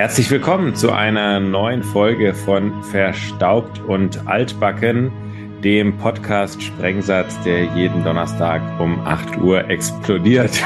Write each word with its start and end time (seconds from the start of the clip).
Herzlich 0.00 0.30
willkommen 0.30 0.74
zu 0.74 0.92
einer 0.92 1.40
neuen 1.40 1.82
Folge 1.82 2.32
von 2.32 2.82
Verstaubt 2.84 3.80
und 3.80 4.26
Altbacken, 4.26 5.12
dem 5.62 5.94
Podcast 5.98 6.62
Sprengsatz, 6.62 7.38
der 7.42 7.64
jeden 7.64 8.02
Donnerstag 8.02 8.62
um 8.80 8.98
8 9.00 9.36
Uhr 9.42 9.68
explodiert. 9.68 10.58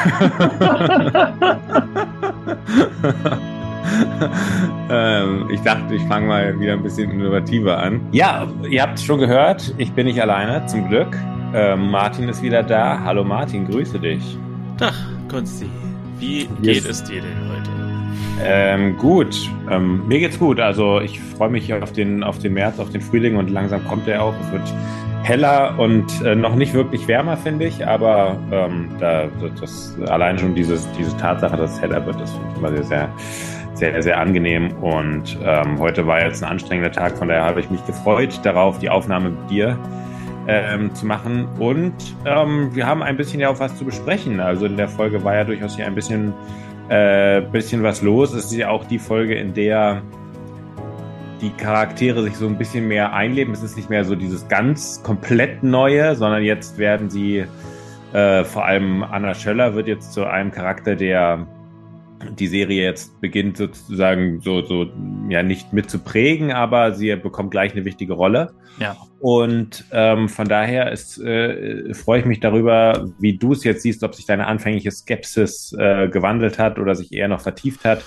ähm, 4.88 5.50
ich 5.50 5.60
dachte, 5.62 5.96
ich 5.96 6.02
fange 6.02 6.28
mal 6.28 6.60
wieder 6.60 6.74
ein 6.74 6.84
bisschen 6.84 7.10
innovativer 7.10 7.76
an. 7.76 8.06
Ja, 8.12 8.46
ihr 8.70 8.82
habt 8.82 9.00
es 9.00 9.04
schon 9.04 9.18
gehört, 9.18 9.74
ich 9.78 9.90
bin 9.94 10.06
nicht 10.06 10.22
alleine, 10.22 10.64
zum 10.66 10.88
Glück. 10.88 11.08
Ähm, 11.52 11.90
Martin 11.90 12.28
ist 12.28 12.40
wieder 12.40 12.62
da. 12.62 13.00
Hallo 13.02 13.24
Martin, 13.24 13.68
grüße 13.68 13.98
dich. 13.98 14.38
Tag, 14.78 14.94
Konsti. 15.28 15.66
Wie 16.20 16.46
geht 16.62 16.88
es 16.88 17.02
dir 17.02 17.20
denn 17.20 17.48
heute? 17.50 17.73
Ähm, 18.42 18.96
gut, 18.96 19.50
ähm, 19.70 20.06
mir 20.06 20.18
geht's 20.18 20.38
gut. 20.38 20.60
Also 20.60 21.00
ich 21.00 21.20
freue 21.20 21.50
mich 21.50 21.72
auf 21.72 21.92
den, 21.92 22.22
auf 22.22 22.38
den 22.38 22.54
März, 22.54 22.78
auf 22.78 22.90
den 22.90 23.00
Frühling 23.00 23.36
und 23.36 23.50
langsam 23.50 23.84
kommt 23.84 24.08
er 24.08 24.22
auch. 24.22 24.34
Es 24.46 24.52
wird 24.52 24.74
heller 25.24 25.74
und 25.78 26.06
äh, 26.22 26.34
noch 26.34 26.54
nicht 26.54 26.74
wirklich 26.74 27.08
wärmer, 27.08 27.36
finde 27.36 27.64
ich, 27.64 27.86
aber 27.86 28.36
ähm, 28.52 28.90
da, 29.00 29.28
das, 29.58 29.96
allein 30.08 30.38
schon 30.38 30.54
dieses, 30.54 30.86
diese 30.92 31.16
Tatsache, 31.16 31.56
dass 31.56 31.72
es 31.74 31.80
heller 31.80 32.04
wird, 32.04 32.20
das 32.20 32.30
finde 32.30 32.48
ich 32.50 32.58
immer 32.58 32.70
sehr, 32.70 32.84
sehr, 32.84 33.08
sehr, 33.74 34.02
sehr 34.02 34.20
angenehm. 34.20 34.70
Und 34.82 35.38
ähm, 35.42 35.78
heute 35.78 36.06
war 36.06 36.22
jetzt 36.22 36.44
ein 36.44 36.50
anstrengender 36.50 36.92
Tag, 36.92 37.16
von 37.16 37.28
daher 37.28 37.44
habe 37.44 37.60
ich 37.60 37.70
mich 37.70 37.84
gefreut 37.86 38.38
darauf, 38.42 38.78
die 38.78 38.90
Aufnahme 38.90 39.30
mit 39.30 39.50
dir 39.50 39.78
ähm, 40.46 40.94
zu 40.94 41.06
machen. 41.06 41.48
Und 41.58 41.94
ähm, 42.26 42.74
wir 42.74 42.86
haben 42.86 43.02
ein 43.02 43.16
bisschen 43.16 43.40
ja 43.40 43.48
auch 43.48 43.60
was 43.60 43.76
zu 43.76 43.84
besprechen. 43.84 44.40
Also 44.40 44.66
in 44.66 44.76
der 44.76 44.88
Folge 44.88 45.24
war 45.24 45.34
ja 45.34 45.44
durchaus 45.44 45.76
hier 45.76 45.86
ein 45.86 45.94
bisschen, 45.94 46.34
äh, 46.88 47.40
bisschen 47.40 47.82
was 47.82 48.02
los. 48.02 48.32
Es 48.32 48.46
ist 48.46 48.54
ja 48.54 48.70
auch 48.70 48.84
die 48.84 48.98
Folge, 48.98 49.34
in 49.34 49.54
der 49.54 50.02
die 51.40 51.50
Charaktere 51.50 52.22
sich 52.22 52.36
so 52.36 52.46
ein 52.46 52.56
bisschen 52.56 52.88
mehr 52.88 53.12
einleben. 53.12 53.52
Es 53.52 53.62
ist 53.62 53.76
nicht 53.76 53.90
mehr 53.90 54.04
so 54.04 54.14
dieses 54.14 54.48
ganz 54.48 55.02
komplett 55.02 55.62
Neue, 55.62 56.14
sondern 56.16 56.42
jetzt 56.42 56.78
werden 56.78 57.10
sie, 57.10 57.44
äh, 58.12 58.44
vor 58.44 58.64
allem 58.64 59.02
Anna 59.02 59.34
Schöller 59.34 59.74
wird 59.74 59.88
jetzt 59.88 60.12
zu 60.12 60.24
einem 60.24 60.50
Charakter, 60.50 60.96
der 60.96 61.46
die 62.38 62.46
Serie 62.46 62.82
jetzt 62.82 63.20
beginnt 63.20 63.56
sozusagen 63.56 64.40
so, 64.40 64.62
so, 64.62 64.86
ja, 65.28 65.42
nicht 65.42 65.72
mit 65.72 65.90
zu 65.90 65.98
prägen, 65.98 66.52
aber 66.52 66.92
sie 66.92 67.14
bekommt 67.16 67.50
gleich 67.50 67.72
eine 67.72 67.84
wichtige 67.84 68.14
Rolle. 68.14 68.54
Ja. 68.78 68.96
Und 69.24 69.86
ähm, 69.90 70.28
von 70.28 70.46
daher 70.48 70.92
ist, 70.92 71.18
äh, 71.18 71.94
freue 71.94 72.20
ich 72.20 72.26
mich 72.26 72.40
darüber, 72.40 73.10
wie 73.18 73.38
du 73.38 73.52
es 73.52 73.64
jetzt 73.64 73.80
siehst, 73.80 74.02
ob 74.02 74.14
sich 74.14 74.26
deine 74.26 74.46
anfängliche 74.46 74.90
Skepsis 74.90 75.74
äh, 75.78 76.08
gewandelt 76.08 76.58
hat 76.58 76.78
oder 76.78 76.94
sich 76.94 77.10
eher 77.10 77.28
noch 77.28 77.40
vertieft 77.40 77.86
hat. 77.86 78.04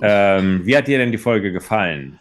Ähm, 0.00 0.62
wie 0.64 0.76
hat 0.76 0.88
dir 0.88 0.98
denn 0.98 1.12
die 1.12 1.18
Folge 1.18 1.52
gefallen? 1.52 2.18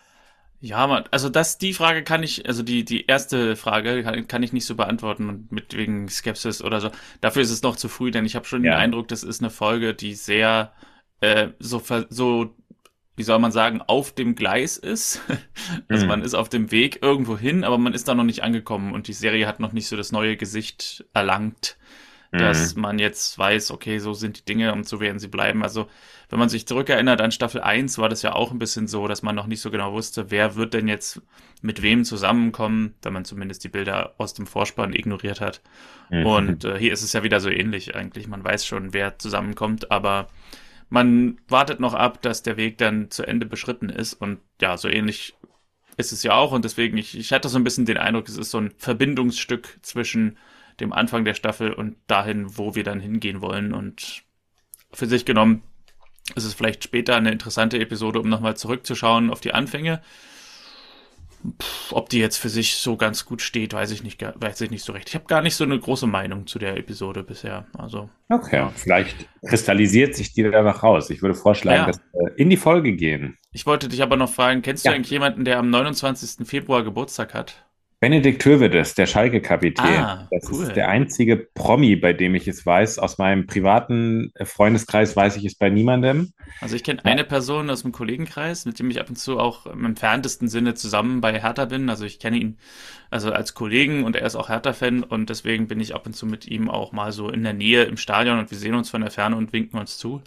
Ja, 0.60 0.86
man, 0.86 1.06
also 1.10 1.30
das, 1.30 1.58
die 1.58 1.74
Frage 1.74 2.04
kann 2.04 2.22
ich, 2.22 2.48
also 2.48 2.62
die, 2.62 2.86
die 2.86 3.08
erste 3.08 3.56
Frage 3.56 4.04
kann, 4.04 4.28
kann 4.28 4.44
ich 4.44 4.54
nicht 4.54 4.66
so 4.66 4.76
beantworten 4.76 5.48
mit 5.50 5.76
wegen 5.76 6.08
Skepsis 6.08 6.64
oder 6.64 6.80
so. 6.80 6.92
Dafür 7.22 7.42
ist 7.42 7.50
es 7.50 7.64
noch 7.64 7.76
zu 7.76 7.90
früh, 7.90 8.12
denn 8.12 8.26
ich 8.26 8.36
habe 8.36 8.46
schon 8.46 8.64
ja. 8.64 8.74
den 8.74 8.80
Eindruck, 8.80 9.08
das 9.08 9.24
ist 9.24 9.42
eine 9.42 9.50
Folge, 9.50 9.96
die 9.96 10.14
sehr 10.14 10.74
äh, 11.22 11.48
so, 11.58 11.82
so, 12.10 12.54
wie 13.18 13.24
soll 13.24 13.40
man 13.40 13.52
sagen, 13.52 13.82
auf 13.82 14.14
dem 14.14 14.36
Gleis 14.36 14.78
ist. 14.78 15.22
also 15.90 16.06
mhm. 16.06 16.10
man 16.10 16.22
ist 16.22 16.36
auf 16.36 16.50
dem 16.50 16.72
Weg 16.72 17.00
irgendwo 17.02 17.38
hin, 17.38 17.64
aber 17.64 17.80
man 17.80 17.94
ist 17.94 18.08
da 18.08 18.14
noch 18.14 18.24
nicht 18.24 18.44
angekommen 18.44 18.94
und 18.94 19.08
die 19.08 19.14
Serie 19.14 19.48
hat 19.48 19.60
noch 19.60 19.74
nicht 19.74 19.88
so 19.88 19.98
das 19.98 20.12
neue 20.12 20.38
Gesicht 20.38 21.04
erlangt, 21.16 21.78
mhm. 22.32 22.38
dass 22.38 22.76
man 22.76 23.00
jetzt 23.00 23.38
weiß, 23.38 23.72
okay, 23.72 23.98
so 23.98 24.14
sind 24.14 24.38
die 24.38 24.46
Dinge 24.46 24.72
und 24.72 24.88
so 24.88 25.00
werden 25.00 25.18
sie 25.18 25.28
bleiben. 25.28 25.64
Also 25.64 25.88
wenn 26.30 26.38
man 26.38 26.50
sich 26.50 26.68
zurückerinnert 26.68 27.20
an 27.20 27.32
Staffel 27.32 27.60
1, 27.60 27.98
war 27.98 28.08
das 28.08 28.22
ja 28.22 28.34
auch 28.34 28.52
ein 28.52 28.60
bisschen 28.60 28.86
so, 28.86 29.08
dass 29.08 29.24
man 29.24 29.34
noch 29.34 29.48
nicht 29.48 29.62
so 29.62 29.72
genau 29.72 29.94
wusste, 29.94 30.30
wer 30.30 30.56
wird 30.56 30.76
denn 30.76 30.88
jetzt 30.88 31.22
mit 31.64 31.82
wem 31.82 32.04
zusammenkommen, 32.04 32.94
wenn 33.02 33.14
man 33.14 33.26
zumindest 33.26 33.64
die 33.64 33.70
Bilder 33.70 34.14
aus 34.20 34.36
dem 34.36 34.46
Vorspann 34.46 34.94
ignoriert 34.94 35.42
hat. 35.42 35.62
Mhm. 36.12 36.26
Und 36.28 36.66
äh, 36.66 36.78
hier 36.78 36.94
ist 36.94 37.02
es 37.02 37.14
ja 37.14 37.24
wieder 37.24 37.40
so 37.40 37.50
ähnlich 37.50 37.96
eigentlich. 37.96 38.28
Man 38.28 38.44
weiß 38.44 38.68
schon, 38.68 38.94
wer 38.94 39.18
zusammenkommt, 39.18 39.90
aber 39.90 40.28
man 40.90 41.40
wartet 41.48 41.80
noch 41.80 41.94
ab, 41.94 42.22
dass 42.22 42.44
der 42.44 42.58
Weg 42.58 42.78
dann 42.78 43.12
zu 43.12 43.24
Ende 43.24 43.46
beschritten 43.46 43.90
ist. 43.90 44.14
Und 44.14 44.40
ja, 44.62 44.78
so 44.78 44.88
ähnlich 44.88 45.36
ist 45.98 46.12
es 46.12 46.24
ja 46.24 46.34
auch. 46.34 46.52
Und 46.52 46.64
deswegen, 46.66 46.98
ich, 46.98 47.18
ich 47.18 47.34
hatte 47.34 47.50
so 47.50 47.58
ein 47.58 47.64
bisschen 47.64 47.86
den 47.86 47.98
Eindruck, 47.98 48.28
es 48.28 48.38
ist 48.38 48.52
so 48.52 48.60
ein 48.60 48.74
Verbindungsstück 48.78 49.80
zwischen 49.82 50.38
dem 50.80 50.94
Anfang 50.94 51.26
der 51.26 51.34
Staffel 51.34 51.74
und 51.74 51.98
dahin, 52.08 52.58
wo 52.58 52.76
wir 52.76 52.84
dann 52.84 53.00
hingehen 53.00 53.42
wollen. 53.42 53.74
Und 53.74 54.24
für 54.92 55.08
sich 55.08 55.26
genommen 55.26 55.64
ist 56.36 56.44
es 56.44 56.54
vielleicht 56.54 56.84
später 56.84 57.16
eine 57.16 57.32
interessante 57.32 57.80
Episode, 57.80 58.20
um 58.20 58.30
nochmal 58.30 58.56
zurückzuschauen 58.56 59.30
auf 59.30 59.42
die 59.42 59.54
Anfänge. 59.54 60.02
Pff, 61.62 61.94
ob 61.94 62.10
die 62.10 62.20
jetzt 62.20 62.38
für 62.38 62.50
sich 62.50 62.76
so 62.76 62.98
ganz 62.98 63.26
gut 63.26 63.42
steht, 63.42 63.74
weiß 63.74 63.92
ich 63.92 64.04
nicht, 64.04 64.22
weiß 64.22 64.62
ich 64.62 64.72
nicht 64.72 64.84
so 64.84 64.94
recht. 64.94 65.10
Ich 65.10 65.16
habe 65.16 65.26
gar 65.26 65.42
nicht 65.42 65.56
so 65.56 65.64
eine 65.64 65.80
große 65.80 66.08
Meinung 66.08 66.48
zu 66.48 66.60
der 66.60 66.78
Episode 66.78 67.24
bisher. 67.24 67.66
Also, 67.78 68.10
okay, 68.30 68.58
ja. 68.58 68.72
vielleicht 68.76 69.28
kristallisiert 69.46 70.16
sich 70.16 70.34
die 70.34 70.44
danach 70.44 70.84
raus. 70.84 71.10
Ich 71.10 71.22
würde 71.22 71.36
vorschlagen, 71.36 71.82
ja. 71.82 71.86
dass 71.88 72.00
wir 72.14 72.38
in 72.38 72.50
die 72.50 72.58
Folge 72.58 72.94
gehen. 72.94 73.38
Ich 73.52 73.66
wollte 73.66 73.88
dich 73.88 74.02
aber 74.04 74.18
noch 74.18 74.30
fragen, 74.30 74.62
kennst 74.62 74.86
ja. 74.86 74.92
du 74.92 74.96
eigentlich 74.96 75.12
jemanden, 75.12 75.46
der 75.46 75.60
am 75.60 75.70
29. 75.70 76.48
Februar 76.48 76.84
Geburtstag 76.84 77.34
hat? 77.34 77.67
Benedikt 78.00 78.46
Hövedes, 78.46 78.94
der 78.94 79.08
Schalke-Kapitän. 79.08 80.04
Ah, 80.04 80.28
das 80.30 80.52
cool. 80.52 80.64
ist 80.64 80.76
der 80.76 80.88
einzige 80.88 81.36
Promi, 81.36 81.96
bei 81.96 82.14
dem 82.14 82.36
ich 82.36 82.48
es 82.48 82.64
weiß. 82.64 83.00
Aus 83.00 83.18
meinem 83.18 83.48
privaten 83.48 84.32
äh, 84.36 84.46
Freundeskreis 84.46 85.16
weiß 85.16 85.38
ich 85.38 85.46
es 85.46 85.56
bei 85.56 85.72
niemandem. 85.72 86.32
Also 86.62 86.76
ich 86.76 86.84
kenne 86.84 87.04
eine 87.06 87.24
Person 87.24 87.72
aus 87.72 87.82
dem 87.82 87.92
Kollegenkreis, 87.92 88.66
mit 88.66 88.78
dem 88.78 88.92
ich 88.92 89.00
ab 89.00 89.10
und 89.10 89.16
zu 89.16 89.40
auch 89.40 89.66
im 89.66 89.84
entferntesten 89.84 90.48
Sinne 90.48 90.76
zusammen 90.76 91.22
bei 91.22 91.42
Hertha 91.42 91.66
bin. 91.66 91.90
Also 91.90 92.06
ich 92.06 92.20
kenne 92.20 92.38
ihn 92.38 92.60
also 93.10 93.32
als 93.32 93.56
Kollegen 93.56 94.04
und 94.04 94.16
er 94.16 94.28
ist 94.28 94.36
auch 94.36 94.50
Hertha-Fan 94.50 95.02
und 95.02 95.32
deswegen 95.32 95.68
bin 95.68 95.80
ich 95.80 95.96
ab 95.96 96.06
und 96.06 96.14
zu 96.14 96.28
mit 96.28 96.46
ihm 96.46 96.70
auch 96.70 96.92
mal 96.92 97.12
so 97.12 97.30
in 97.32 97.42
der 97.42 97.54
Nähe 97.54 97.86
im 97.86 97.98
Stadion 97.98 98.38
und 98.38 98.52
wir 98.52 98.60
sehen 98.60 98.76
uns 98.76 98.92
von 98.92 99.02
der 99.02 99.10
Ferne 99.10 99.36
und 99.36 99.54
winken 99.54 99.80
uns 99.80 99.98
zu. 99.98 100.22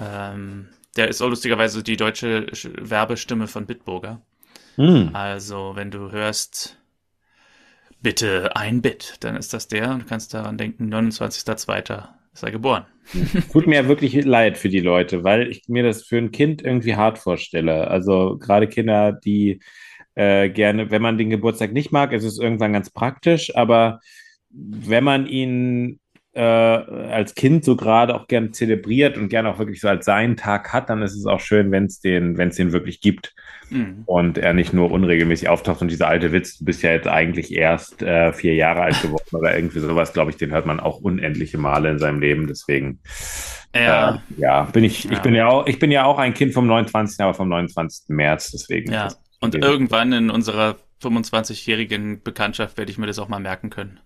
Ähm, 0.00 0.66
der 0.96 1.06
ist 1.06 1.22
auch 1.22 1.28
lustigerweise 1.28 1.84
die 1.84 1.96
deutsche 1.96 2.46
Werbestimme 2.80 3.46
von 3.46 3.66
Bitburger. 3.66 4.20
Hm. 4.76 5.10
Also, 5.12 5.72
wenn 5.74 5.90
du 5.90 6.10
hörst, 6.10 6.78
bitte 8.00 8.56
ein 8.56 8.82
Bit, 8.82 9.16
dann 9.20 9.36
ist 9.36 9.52
das 9.52 9.68
der 9.68 9.90
und 9.90 10.02
du 10.02 10.06
kannst 10.06 10.34
daran 10.34 10.58
denken, 10.58 10.92
29.02. 10.92 12.08
ist 12.32 12.42
er 12.42 12.50
geboren. 12.50 12.86
Tut 13.52 13.66
mir 13.66 13.76
ja 13.82 13.88
wirklich 13.88 14.14
leid 14.24 14.56
für 14.56 14.68
die 14.68 14.80
Leute, 14.80 15.24
weil 15.24 15.50
ich 15.50 15.68
mir 15.68 15.82
das 15.82 16.04
für 16.04 16.18
ein 16.18 16.30
Kind 16.30 16.62
irgendwie 16.62 16.96
hart 16.96 17.18
vorstelle. 17.18 17.88
Also 17.88 18.38
gerade 18.38 18.68
Kinder, 18.68 19.12
die 19.12 19.60
äh, 20.14 20.50
gerne, 20.50 20.90
wenn 20.90 21.02
man 21.02 21.18
den 21.18 21.30
Geburtstag 21.30 21.72
nicht 21.72 21.92
mag, 21.92 22.12
ist 22.12 22.24
es 22.24 22.38
irgendwann 22.38 22.72
ganz 22.72 22.90
praktisch, 22.90 23.54
aber 23.56 24.00
wenn 24.50 25.04
man 25.04 25.26
ihn 25.26 25.98
äh, 26.34 26.40
als 26.40 27.34
Kind 27.34 27.64
so 27.64 27.76
gerade 27.76 28.14
auch 28.14 28.26
gern 28.26 28.52
zelebriert 28.52 29.18
und 29.18 29.28
gern 29.28 29.46
auch 29.46 29.58
wirklich 29.58 29.80
so 29.80 29.88
als 29.88 30.06
seinen 30.06 30.36
Tag 30.36 30.72
hat, 30.72 30.88
dann 30.88 31.02
ist 31.02 31.14
es 31.14 31.26
auch 31.26 31.40
schön, 31.40 31.70
wenn 31.70 31.84
es 31.84 32.00
den, 32.00 32.38
wenn 32.38 32.48
es 32.48 32.56
den 32.56 32.72
wirklich 32.72 33.00
gibt 33.00 33.34
mhm. 33.68 34.02
und 34.06 34.38
er 34.38 34.54
nicht 34.54 34.72
nur 34.72 34.90
unregelmäßig 34.90 35.48
auftaucht 35.48 35.82
und 35.82 35.90
dieser 35.90 36.08
alte 36.08 36.32
Witz, 36.32 36.58
du 36.58 36.64
bist 36.64 36.82
ja 36.82 36.92
jetzt 36.92 37.06
eigentlich 37.06 37.52
erst 37.52 38.02
äh, 38.02 38.32
vier 38.32 38.54
Jahre 38.54 38.82
alt 38.82 39.02
geworden 39.02 39.36
oder 39.36 39.54
irgendwie 39.54 39.80
sowas, 39.80 40.12
glaube 40.12 40.30
ich, 40.30 40.36
den 40.38 40.52
hört 40.52 40.64
man 40.64 40.80
auch 40.80 41.00
unendliche 41.00 41.58
Male 41.58 41.90
in 41.90 41.98
seinem 41.98 42.20
Leben. 42.20 42.46
Deswegen 42.46 43.00
ja, 43.74 44.14
äh, 44.14 44.18
ja 44.40 44.62
bin 44.64 44.84
ich, 44.84 45.04
ja. 45.04 45.12
ich 45.12 45.18
bin 45.20 45.34
ja 45.34 45.48
auch, 45.48 45.66
ich 45.66 45.78
bin 45.78 45.90
ja 45.90 46.04
auch 46.04 46.18
ein 46.18 46.34
Kind 46.34 46.54
vom 46.54 46.66
29., 46.66 47.20
aber 47.20 47.34
vom 47.34 47.48
29. 47.48 48.08
März, 48.08 48.50
deswegen. 48.52 48.92
Ja. 48.92 49.08
Und 49.40 49.54
irgendwann 49.54 50.12
in 50.12 50.30
unserer 50.30 50.76
25-jährigen 51.02 52.22
Bekanntschaft 52.22 52.78
werde 52.78 52.92
ich 52.92 52.98
mir 52.98 53.06
das 53.06 53.18
auch 53.18 53.28
mal 53.28 53.40
merken 53.40 53.70
können. 53.70 54.00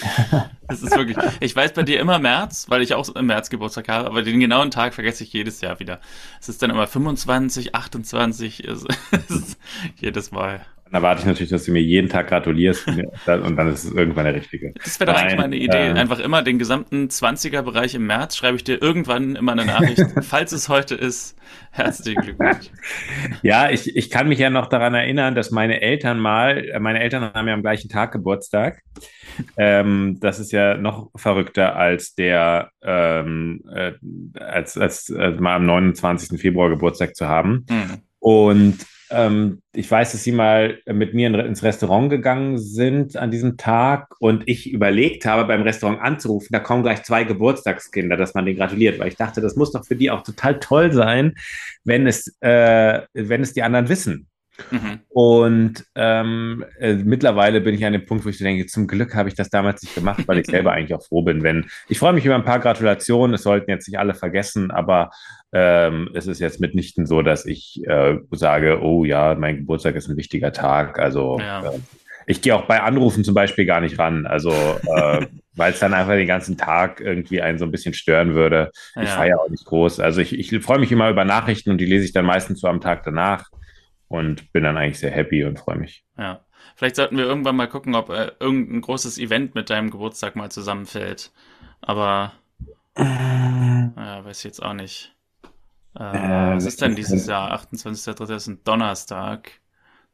Das 0.68 0.82
ist 0.82 0.96
wirklich. 0.96 1.16
Ich 1.38 1.54
weiß 1.54 1.74
bei 1.74 1.84
dir 1.84 2.00
immer 2.00 2.18
März, 2.18 2.66
weil 2.68 2.82
ich 2.82 2.92
auch 2.94 3.08
im 3.10 3.26
März 3.26 3.50
Geburtstag 3.50 3.88
habe, 3.88 4.08
aber 4.08 4.22
den 4.22 4.40
genauen 4.40 4.72
Tag 4.72 4.94
vergesse 4.94 5.22
ich 5.22 5.32
jedes 5.32 5.60
Jahr 5.60 5.78
wieder. 5.78 6.00
Es 6.40 6.48
ist 6.48 6.60
dann 6.60 6.70
immer 6.70 6.88
25, 6.88 7.76
28, 7.76 8.64
jedes 10.00 10.32
Mal. 10.32 10.66
Dann 10.86 11.02
erwarte 11.02 11.22
ich 11.22 11.26
natürlich, 11.26 11.50
dass 11.50 11.64
du 11.64 11.72
mir 11.72 11.82
jeden 11.82 12.08
Tag 12.08 12.28
gratulierst 12.28 12.86
und 13.26 13.56
dann 13.56 13.68
ist 13.72 13.84
es 13.84 13.92
irgendwann 13.92 14.24
der 14.24 14.36
richtige. 14.36 14.72
Das 14.84 15.00
wäre 15.00 15.12
doch 15.12 15.18
eigentlich 15.18 15.36
mal 15.36 15.44
eine 15.44 15.56
Idee. 15.56 15.88
Äh, 15.88 15.92
Einfach 15.92 16.20
immer 16.20 16.42
den 16.42 16.60
gesamten 16.60 17.08
20er-Bereich 17.08 17.96
im 17.96 18.06
März 18.06 18.36
schreibe 18.36 18.56
ich 18.56 18.62
dir 18.62 18.80
irgendwann 18.80 19.34
immer 19.34 19.52
eine 19.52 19.64
Nachricht. 19.64 20.04
falls 20.22 20.52
es 20.52 20.68
heute 20.68 20.94
ist, 20.94 21.36
herzlichen 21.72 22.22
Glückwunsch. 22.22 22.70
Ja, 23.42 23.70
ich, 23.70 23.96
ich 23.96 24.10
kann 24.10 24.28
mich 24.28 24.38
ja 24.38 24.50
noch 24.50 24.66
daran 24.66 24.94
erinnern, 24.94 25.34
dass 25.34 25.50
meine 25.50 25.80
Eltern 25.80 26.18
mal, 26.18 26.64
meine 26.80 27.00
Eltern 27.00 27.32
haben 27.34 27.48
ja 27.48 27.54
am 27.54 27.62
gleichen 27.62 27.88
Tag 27.88 28.12
Geburtstag. 28.12 28.80
Ähm, 29.56 30.18
das 30.20 30.38
ist 30.38 30.52
ja 30.52 30.76
noch 30.76 31.10
verrückter 31.16 31.76
als 31.76 32.14
der, 32.14 32.70
ähm, 32.82 33.62
äh, 33.74 33.92
als, 34.38 34.78
als, 34.78 35.12
als 35.12 35.40
mal 35.40 35.56
am 35.56 35.66
29. 35.66 36.40
Februar 36.40 36.70
Geburtstag 36.70 37.16
zu 37.16 37.28
haben. 37.28 37.66
Mhm. 37.68 38.02
Und 38.18 38.86
ähm, 39.10 39.62
ich 39.72 39.90
weiß, 39.90 40.12
dass 40.12 40.24
sie 40.24 40.32
mal 40.32 40.78
mit 40.86 41.14
mir 41.14 41.32
ins 41.44 41.62
Restaurant 41.62 42.10
gegangen 42.10 42.58
sind 42.58 43.16
an 43.16 43.30
diesem 43.30 43.56
Tag 43.56 44.14
und 44.20 44.44
ich 44.46 44.70
überlegt 44.70 45.26
habe, 45.26 45.44
beim 45.44 45.62
Restaurant 45.62 46.00
anzurufen, 46.00 46.48
da 46.50 46.58
kommen 46.58 46.82
gleich 46.82 47.02
zwei 47.02 47.24
Geburtstagskinder, 47.24 48.16
dass 48.16 48.34
man 48.34 48.46
denen 48.46 48.58
gratuliert, 48.58 48.98
weil 48.98 49.08
ich 49.08 49.16
dachte, 49.16 49.40
das 49.40 49.56
muss 49.56 49.72
doch 49.72 49.84
für 49.84 49.96
die 49.96 50.10
auch 50.10 50.22
total 50.22 50.58
toll 50.58 50.92
sein, 50.92 51.34
wenn 51.84 52.06
es, 52.06 52.36
äh, 52.40 53.02
wenn 53.14 53.42
es 53.42 53.52
die 53.52 53.62
anderen 53.62 53.88
wissen. 53.88 54.28
Mhm. 54.70 55.00
Und 55.08 55.84
ähm, 55.94 56.64
äh, 56.78 56.94
mittlerweile 56.94 57.60
bin 57.60 57.74
ich 57.74 57.84
an 57.84 57.92
dem 57.92 58.06
Punkt, 58.06 58.24
wo 58.24 58.28
ich 58.28 58.38
denke, 58.38 58.66
zum 58.66 58.86
Glück 58.86 59.14
habe 59.14 59.28
ich 59.28 59.34
das 59.34 59.50
damals 59.50 59.82
nicht 59.82 59.94
gemacht, 59.94 60.26
weil 60.26 60.38
ich 60.38 60.46
selber 60.46 60.72
eigentlich 60.72 60.94
auch 60.94 61.04
froh 61.04 61.22
bin, 61.22 61.42
wenn 61.42 61.66
ich 61.88 61.98
freue 61.98 62.12
mich 62.12 62.24
über 62.24 62.34
ein 62.34 62.44
paar 62.44 62.60
Gratulationen. 62.60 63.34
Es 63.34 63.42
sollten 63.42 63.70
jetzt 63.70 63.88
nicht 63.88 63.98
alle 63.98 64.14
vergessen, 64.14 64.70
aber 64.70 65.10
ähm, 65.58 66.10
es 66.12 66.26
ist 66.26 66.38
jetzt 66.38 66.60
mitnichten 66.60 67.06
so, 67.06 67.22
dass 67.22 67.46
ich 67.46 67.82
äh, 67.86 68.18
sage, 68.32 68.80
oh 68.82 69.04
ja, 69.06 69.34
mein 69.36 69.56
Geburtstag 69.56 69.94
ist 69.94 70.06
ein 70.06 70.18
wichtiger 70.18 70.52
Tag. 70.52 70.98
Also 70.98 71.38
ja. 71.40 71.64
äh, 71.64 71.78
ich 72.26 72.42
gehe 72.42 72.54
auch 72.54 72.66
bei 72.66 72.82
Anrufen 72.82 73.24
zum 73.24 73.34
Beispiel 73.34 73.64
gar 73.64 73.80
nicht 73.80 73.98
ran. 73.98 74.26
Also 74.26 74.50
äh, 74.50 75.26
weil 75.54 75.72
es 75.72 75.78
dann 75.78 75.94
einfach 75.94 76.12
den 76.12 76.26
ganzen 76.26 76.58
Tag 76.58 77.00
irgendwie 77.00 77.40
einen 77.40 77.56
so 77.56 77.64
ein 77.64 77.70
bisschen 77.70 77.94
stören 77.94 78.34
würde. 78.34 78.70
Ja. 78.96 79.02
Ich 79.02 79.08
feiere 79.08 79.40
auch 79.40 79.48
nicht 79.48 79.64
groß. 79.64 79.98
Also 80.00 80.20
ich, 80.20 80.38
ich 80.38 80.62
freue 80.62 80.78
mich 80.78 80.92
immer 80.92 81.08
über 81.08 81.24
Nachrichten 81.24 81.70
und 81.70 81.78
die 81.78 81.86
lese 81.86 82.04
ich 82.04 82.12
dann 82.12 82.26
meistens 82.26 82.60
so 82.60 82.68
am 82.68 82.82
Tag 82.82 83.02
danach 83.04 83.50
und 84.08 84.52
bin 84.52 84.62
dann 84.62 84.76
eigentlich 84.76 84.98
sehr 84.98 85.10
happy 85.10 85.44
und 85.44 85.58
freue 85.58 85.78
mich. 85.78 86.04
Ja. 86.18 86.44
Vielleicht 86.74 86.96
sollten 86.96 87.16
wir 87.16 87.24
irgendwann 87.24 87.56
mal 87.56 87.68
gucken, 87.68 87.94
ob 87.94 88.10
äh, 88.10 88.32
irgendein 88.40 88.82
großes 88.82 89.16
Event 89.16 89.54
mit 89.54 89.70
deinem 89.70 89.90
Geburtstag 89.90 90.36
mal 90.36 90.50
zusammenfällt. 90.50 91.32
Aber 91.80 92.34
äh, 92.94 93.04
ja, 93.04 94.22
weiß 94.22 94.40
ich 94.40 94.44
jetzt 94.44 94.62
auch 94.62 94.74
nicht. 94.74 95.15
Äh, 95.98 96.02
äh, 96.02 96.56
was 96.56 96.66
ist 96.66 96.82
denn 96.82 96.94
dieses 96.94 97.26
Jahr? 97.26 97.52
28.3. 97.52 98.34
ist 98.34 98.46
ein 98.48 98.60
Donnerstag. 98.64 99.50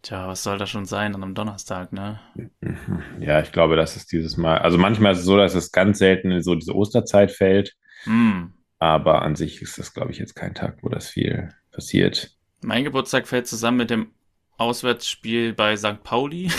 Tja, 0.02 0.26
was 0.28 0.42
soll 0.42 0.58
das 0.58 0.68
schon 0.68 0.84
sein 0.84 1.14
an 1.14 1.22
einem 1.22 1.34
Donnerstag, 1.34 1.92
ne? 1.92 2.20
Ja, 3.20 3.40
ich 3.40 3.52
glaube, 3.52 3.76
das 3.76 3.96
ist 3.96 4.10
dieses 4.10 4.36
Mal. 4.36 4.58
Also 4.58 4.78
manchmal 4.78 5.12
ist 5.12 5.20
es 5.20 5.24
so, 5.24 5.36
dass 5.36 5.54
es 5.54 5.70
ganz 5.70 5.98
selten 5.98 6.30
in 6.30 6.42
so 6.42 6.54
diese 6.54 6.74
Osterzeit 6.74 7.30
fällt. 7.30 7.76
Mm. 8.04 8.46
Aber 8.78 9.22
an 9.22 9.36
sich 9.36 9.62
ist 9.62 9.78
das, 9.78 9.94
glaube 9.94 10.10
ich, 10.10 10.18
jetzt 10.18 10.34
kein 10.34 10.54
Tag, 10.54 10.78
wo 10.82 10.88
das 10.88 11.08
viel 11.08 11.50
passiert. 11.70 12.36
Mein 12.62 12.82
Geburtstag 12.82 13.28
fällt 13.28 13.46
zusammen 13.46 13.76
mit 13.76 13.90
dem 13.90 14.10
Auswärtsspiel 14.56 15.52
bei 15.52 15.76
St. 15.76 16.02
Pauli. 16.02 16.50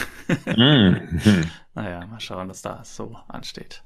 mm. 0.46 0.94
naja, 1.76 2.06
mal 2.06 2.20
schauen, 2.22 2.48
was 2.48 2.62
da 2.62 2.82
so 2.86 3.18
ansteht. 3.28 3.84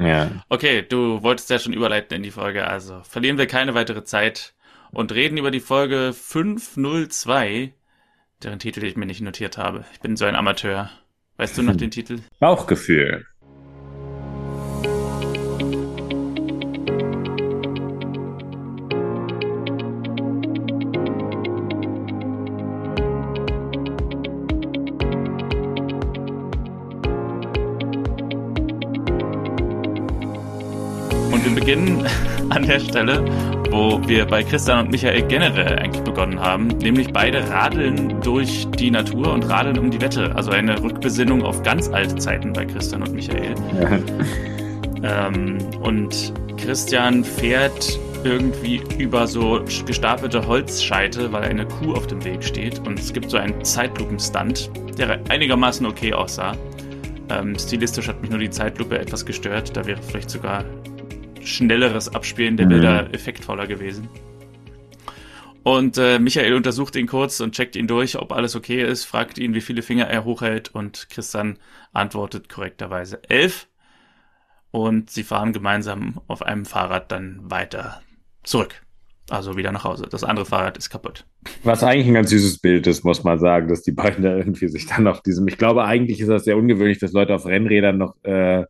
Ja. 0.00 0.30
Okay, 0.48 0.82
du 0.82 1.22
wolltest 1.22 1.50
ja 1.50 1.58
schon 1.58 1.72
überleiten 1.72 2.16
in 2.16 2.22
die 2.22 2.30
Folge, 2.30 2.66
also 2.66 3.02
verlieren 3.02 3.38
wir 3.38 3.46
keine 3.46 3.74
weitere 3.74 4.04
Zeit 4.04 4.54
und 4.92 5.12
reden 5.12 5.38
über 5.38 5.50
die 5.50 5.60
Folge 5.60 6.12
502, 6.12 7.72
deren 8.42 8.58
Titel 8.58 8.84
ich 8.84 8.96
mir 8.96 9.06
nicht 9.06 9.20
notiert 9.20 9.58
habe. 9.58 9.84
Ich 9.92 10.00
bin 10.00 10.16
so 10.16 10.24
ein 10.24 10.36
Amateur. 10.36 10.90
Weißt 11.36 11.58
du 11.58 11.62
noch 11.62 11.76
den 11.76 11.90
Titel? 11.90 12.20
Bauchgefühl. 12.38 13.26
beginnen 31.54 32.04
an 32.50 32.66
der 32.66 32.80
Stelle, 32.80 33.24
wo 33.72 34.06
wir 34.06 34.26
bei 34.26 34.44
Christian 34.44 34.84
und 34.84 34.90
Michael 34.90 35.22
generell 35.22 35.78
eigentlich 35.78 36.02
begonnen 36.02 36.38
haben, 36.38 36.68
nämlich 36.68 37.10
beide 37.10 37.48
radeln 37.48 38.20
durch 38.20 38.68
die 38.78 38.90
Natur 38.90 39.32
und 39.32 39.48
radeln 39.48 39.78
um 39.78 39.90
die 39.90 40.00
Wette. 40.00 40.36
Also 40.36 40.50
eine 40.50 40.80
Rückbesinnung 40.82 41.42
auf 41.42 41.62
ganz 41.62 41.88
alte 41.88 42.14
Zeiten 42.16 42.52
bei 42.52 42.66
Christian 42.66 43.02
und 43.02 43.14
Michael. 43.14 43.54
Ja. 43.80 43.98
Ähm, 45.04 45.58
und 45.80 46.32
Christian 46.58 47.24
fährt 47.24 47.98
irgendwie 48.22 48.80
über 48.98 49.26
so 49.26 49.64
gestapelte 49.84 50.46
Holzscheite, 50.46 51.32
weil 51.32 51.42
eine 51.42 51.66
Kuh 51.66 51.94
auf 51.94 52.06
dem 52.06 52.24
Weg 52.24 52.44
steht. 52.44 52.78
Und 52.86 53.00
es 53.00 53.12
gibt 53.12 53.30
so 53.30 53.36
einen 53.36 53.64
Zeitlupenstand, 53.64 54.70
der 54.96 55.18
einigermaßen 55.28 55.84
okay 55.86 56.12
aussah. 56.12 56.54
Ähm, 57.30 57.58
stilistisch 57.58 58.06
hat 58.06 58.20
mich 58.20 58.30
nur 58.30 58.38
die 58.38 58.50
Zeitlupe 58.50 58.98
etwas 58.98 59.26
gestört. 59.26 59.76
Da 59.76 59.86
wäre 59.86 60.00
vielleicht 60.00 60.30
sogar 60.30 60.64
schnelleres 61.52 62.14
Abspielen 62.14 62.56
der 62.56 62.66
Bilder 62.66 63.04
mhm. 63.04 63.14
effektvoller 63.14 63.66
gewesen. 63.66 64.08
Und 65.62 65.96
äh, 65.96 66.18
Michael 66.18 66.54
untersucht 66.54 66.96
ihn 66.96 67.06
kurz 67.06 67.40
und 67.40 67.54
checkt 67.54 67.76
ihn 67.76 67.86
durch, 67.86 68.18
ob 68.18 68.32
alles 68.32 68.56
okay 68.56 68.82
ist, 68.82 69.04
fragt 69.04 69.38
ihn, 69.38 69.54
wie 69.54 69.60
viele 69.60 69.82
Finger 69.82 70.06
er 70.08 70.24
hochhält 70.24 70.74
und 70.74 71.08
Christian 71.08 71.58
antwortet 71.92 72.48
korrekterweise 72.48 73.20
elf. 73.28 73.68
Und 74.72 75.10
sie 75.10 75.22
fahren 75.22 75.52
gemeinsam 75.52 76.20
auf 76.26 76.42
einem 76.42 76.64
Fahrrad 76.64 77.12
dann 77.12 77.38
weiter 77.44 78.00
zurück. 78.42 78.82
Also 79.30 79.56
wieder 79.56 79.70
nach 79.70 79.84
Hause. 79.84 80.06
Das 80.10 80.24
andere 80.24 80.46
Fahrrad 80.46 80.76
ist 80.76 80.90
kaputt. 80.90 81.26
Was 81.62 81.84
eigentlich 81.84 82.08
ein 82.08 82.14
ganz 82.14 82.30
süßes 82.30 82.58
Bild 82.58 82.86
ist, 82.86 83.04
muss 83.04 83.22
man 83.22 83.38
sagen, 83.38 83.68
dass 83.68 83.82
die 83.82 83.92
beiden 83.92 84.24
da 84.24 84.36
irgendwie 84.36 84.68
sich 84.68 84.86
dann 84.86 85.06
auf 85.06 85.22
diesem. 85.22 85.46
Ich 85.46 85.58
glaube, 85.58 85.84
eigentlich 85.84 86.20
ist 86.20 86.28
das 86.28 86.44
sehr 86.44 86.56
ungewöhnlich, 86.56 86.98
dass 86.98 87.12
Leute 87.12 87.34
auf 87.34 87.46
Rennrädern 87.46 87.98
noch 87.98 88.16
äh, 88.24 88.64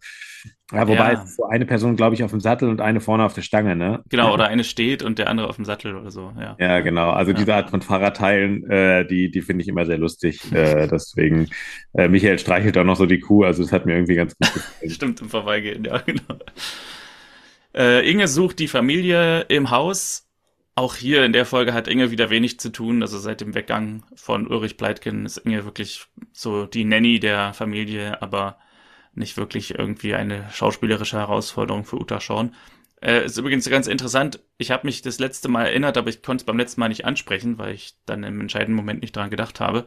ja, 0.73 0.89
wobei 0.89 1.13
ja. 1.13 1.27
so 1.27 1.45
eine 1.45 1.67
Person, 1.67 1.97
glaube 1.97 2.15
ich, 2.15 2.25
auf 2.25 2.31
dem 2.31 2.41
Sattel 2.41 2.69
und 2.69 2.81
eine 2.81 3.01
vorne 3.01 3.25
auf 3.25 3.35
der 3.35 3.43
Stange, 3.43 3.77
ne? 3.77 4.03
Genau, 4.09 4.33
oder 4.33 4.47
eine 4.47 4.65
steht 4.65 5.03
und 5.03 5.19
der 5.19 5.29
andere 5.29 5.49
auf 5.49 5.57
dem 5.57 5.65
Sattel 5.65 5.95
oder 5.95 6.11
so, 6.11 6.33
ja. 6.39 6.57
Ja, 6.59 6.81
genau. 6.81 7.11
Also 7.11 7.33
ja. 7.33 7.39
diese 7.39 7.55
Art 7.55 7.71
von 7.71 7.83
Fahrradteilen, 7.83 8.69
äh, 8.71 9.07
die, 9.07 9.31
die 9.31 9.43
finde 9.43 9.63
ich 9.63 9.69
immer 9.69 9.85
sehr 9.85 9.99
lustig. 9.99 10.41
Äh, 10.53 10.89
deswegen, 10.89 11.49
äh, 11.93 12.09
Michael 12.09 12.39
streichelt 12.39 12.79
auch 12.79 12.85
noch 12.85 12.97
so 12.97 13.07
die 13.07 13.21
Kuh, 13.21 13.45
also 13.45 13.63
das 13.63 13.73
hat 13.73 13.87
mir 13.87 13.95
irgendwie 13.95 14.15
ganz 14.15 14.37
gut 14.37 14.53
gefallen. 14.55 14.91
Stimmt, 14.91 15.21
im 15.21 15.29
Vorbeigehen, 15.29 15.85
ja, 15.85 15.99
genau. 16.07 16.39
Äh, 17.75 18.11
Inge 18.11 18.29
sucht 18.29 18.59
die 18.59 18.69
Familie 18.69 19.43
im 19.43 19.71
Haus. 19.71 20.29
Auch 20.75 20.95
hier 20.95 21.25
in 21.25 21.35
der 21.35 21.45
Folge 21.45 21.75
hat 21.75 21.87
Inge 21.87 22.11
wieder 22.11 22.31
wenig 22.31 22.59
zu 22.59 22.71
tun. 22.71 23.03
Also 23.03 23.19
seit 23.19 23.43
dem 23.43 23.55
Weggang 23.55 24.05
von 24.15 24.47
Ulrich 24.47 24.79
Pleitgen 24.79 25.27
ist 25.27 25.37
Inge 25.39 25.65
wirklich 25.67 26.07
so 26.33 26.65
die 26.65 26.85
Nanny 26.85 27.21
der 27.21 27.53
Familie, 27.53 28.23
aber 28.23 28.57
nicht 29.15 29.37
wirklich 29.37 29.79
irgendwie 29.79 30.15
eine 30.15 30.49
schauspielerische 30.51 31.19
Herausforderung 31.19 31.85
für 31.85 31.97
Uta 31.97 32.21
Shawn. 32.21 32.55
Äh, 33.01 33.27
ist 33.27 33.39
übrigens 33.39 33.69
ganz 33.69 33.87
interessant. 33.87 34.41
Ich 34.59 34.71
habe 34.71 34.87
mich 34.87 35.03
das 35.03 35.19
letzte 35.19 35.49
Mal 35.49 35.67
erinnert, 35.67 35.97
aber 35.97 36.09
ich 36.09 36.23
konnte 36.23 36.43
es 36.43 36.47
beim 36.47 36.59
letzten 36.59 36.81
Mal 36.81 36.89
nicht 36.89 37.05
ansprechen, 37.05 37.59
weil 37.59 37.75
ich 37.75 37.95
dann 38.07 38.23
im 38.25 38.41
entscheidenden 38.41 38.77
Moment 38.77 39.03
nicht 39.03 39.17
dran 39.17 39.31
gedacht 39.31 39.61
habe, 39.61 39.87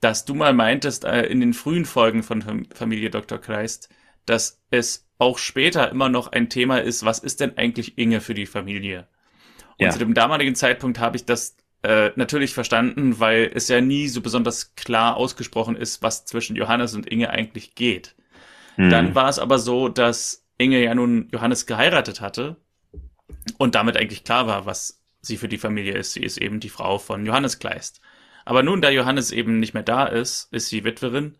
dass 0.00 0.24
du 0.24 0.34
mal 0.34 0.52
meintest 0.52 1.04
äh, 1.04 1.22
in 1.22 1.40
den 1.40 1.54
frühen 1.54 1.86
Folgen 1.86 2.22
von 2.22 2.66
Familie 2.74 3.10
Dr. 3.10 3.38
Kleist, 3.38 3.88
dass 4.26 4.62
es 4.70 5.08
auch 5.18 5.38
später 5.38 5.90
immer 5.90 6.08
noch 6.08 6.28
ein 6.32 6.50
Thema 6.50 6.78
ist, 6.78 7.04
was 7.04 7.18
ist 7.18 7.40
denn 7.40 7.56
eigentlich 7.56 7.96
Inge 7.98 8.20
für 8.20 8.34
die 8.34 8.46
Familie? 8.46 9.08
Und 9.78 9.86
ja. 9.86 9.90
zu 9.90 9.98
dem 9.98 10.14
damaligen 10.14 10.54
Zeitpunkt 10.54 10.98
habe 10.98 11.16
ich 11.16 11.24
das 11.24 11.56
äh, 11.82 12.10
natürlich 12.16 12.54
verstanden, 12.54 13.20
weil 13.20 13.50
es 13.54 13.68
ja 13.68 13.80
nie 13.80 14.08
so 14.08 14.20
besonders 14.20 14.74
klar 14.74 15.16
ausgesprochen 15.16 15.76
ist, 15.76 16.02
was 16.02 16.24
zwischen 16.24 16.56
Johannes 16.56 16.94
und 16.94 17.06
Inge 17.06 17.30
eigentlich 17.30 17.74
geht. 17.74 18.14
Mhm. 18.76 18.90
Dann 18.90 19.14
war 19.14 19.28
es 19.28 19.38
aber 19.38 19.58
so, 19.58 19.88
dass 19.88 20.46
Inge 20.58 20.82
ja 20.82 20.94
nun 20.94 21.28
Johannes 21.32 21.66
geheiratet 21.66 22.20
hatte 22.20 22.56
und 23.58 23.74
damit 23.74 23.96
eigentlich 23.96 24.24
klar 24.24 24.46
war, 24.46 24.66
was 24.66 25.02
sie 25.20 25.36
für 25.36 25.48
die 25.48 25.58
Familie 25.58 25.94
ist. 25.94 26.12
Sie 26.12 26.22
ist 26.22 26.38
eben 26.38 26.60
die 26.60 26.68
Frau 26.68 26.98
von 26.98 27.26
Johannes 27.26 27.58
Kleist. 27.58 28.00
Aber 28.44 28.62
nun, 28.62 28.82
da 28.82 28.90
Johannes 28.90 29.32
eben 29.32 29.58
nicht 29.58 29.74
mehr 29.74 29.82
da 29.82 30.06
ist, 30.06 30.48
ist 30.52 30.68
sie 30.68 30.84
Witwerin. 30.84 31.36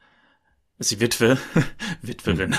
Ist 0.78 0.88
sie 0.88 1.00
Witwe? 1.00 1.38
Witwerin. 2.02 2.56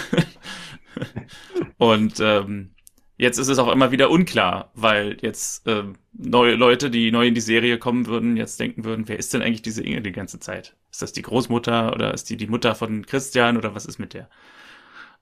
und 1.77 2.19
ähm, 2.19 2.75
jetzt 3.17 3.39
ist 3.39 3.47
es 3.47 3.57
auch 3.57 3.71
immer 3.71 3.91
wieder 3.91 4.09
unklar, 4.09 4.71
weil 4.75 5.17
jetzt 5.21 5.67
äh, 5.67 5.83
neue 6.13 6.55
Leute, 6.55 6.89
die 6.89 7.11
neu 7.11 7.27
in 7.27 7.33
die 7.33 7.41
Serie 7.41 7.77
kommen 7.77 8.05
würden, 8.05 8.37
jetzt 8.37 8.59
denken 8.59 8.85
würden, 8.85 9.07
wer 9.07 9.17
ist 9.17 9.33
denn 9.33 9.41
eigentlich 9.41 9.63
diese 9.63 9.83
Inge 9.83 10.01
die 10.01 10.11
ganze 10.11 10.39
Zeit? 10.39 10.75
Ist 10.91 11.01
das 11.01 11.11
die 11.11 11.23
Großmutter 11.23 11.91
oder 11.93 12.13
ist 12.13 12.29
die 12.29 12.37
die 12.37 12.47
Mutter 12.47 12.75
von 12.75 13.05
Christian 13.05 13.57
oder 13.57 13.75
was 13.75 13.85
ist 13.85 13.99
mit 13.99 14.13
der? 14.13 14.29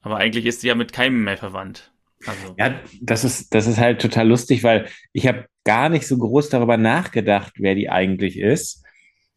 Aber 0.03 0.17
eigentlich 0.17 0.45
ist 0.45 0.61
sie 0.61 0.67
ja 0.67 0.75
mit 0.75 0.93
keinem 0.93 1.23
mehr 1.23 1.37
verwandt. 1.37 1.91
Also. 2.25 2.55
Ja, 2.57 2.79
das 3.01 3.23
ist, 3.23 3.53
das 3.53 3.67
ist 3.67 3.79
halt 3.79 4.01
total 4.01 4.27
lustig, 4.27 4.63
weil 4.63 4.87
ich 5.11 5.27
habe 5.27 5.45
gar 5.63 5.89
nicht 5.89 6.07
so 6.07 6.17
groß 6.17 6.49
darüber 6.49 6.77
nachgedacht, 6.77 7.53
wer 7.57 7.75
die 7.75 7.89
eigentlich 7.89 8.37
ist. 8.37 8.82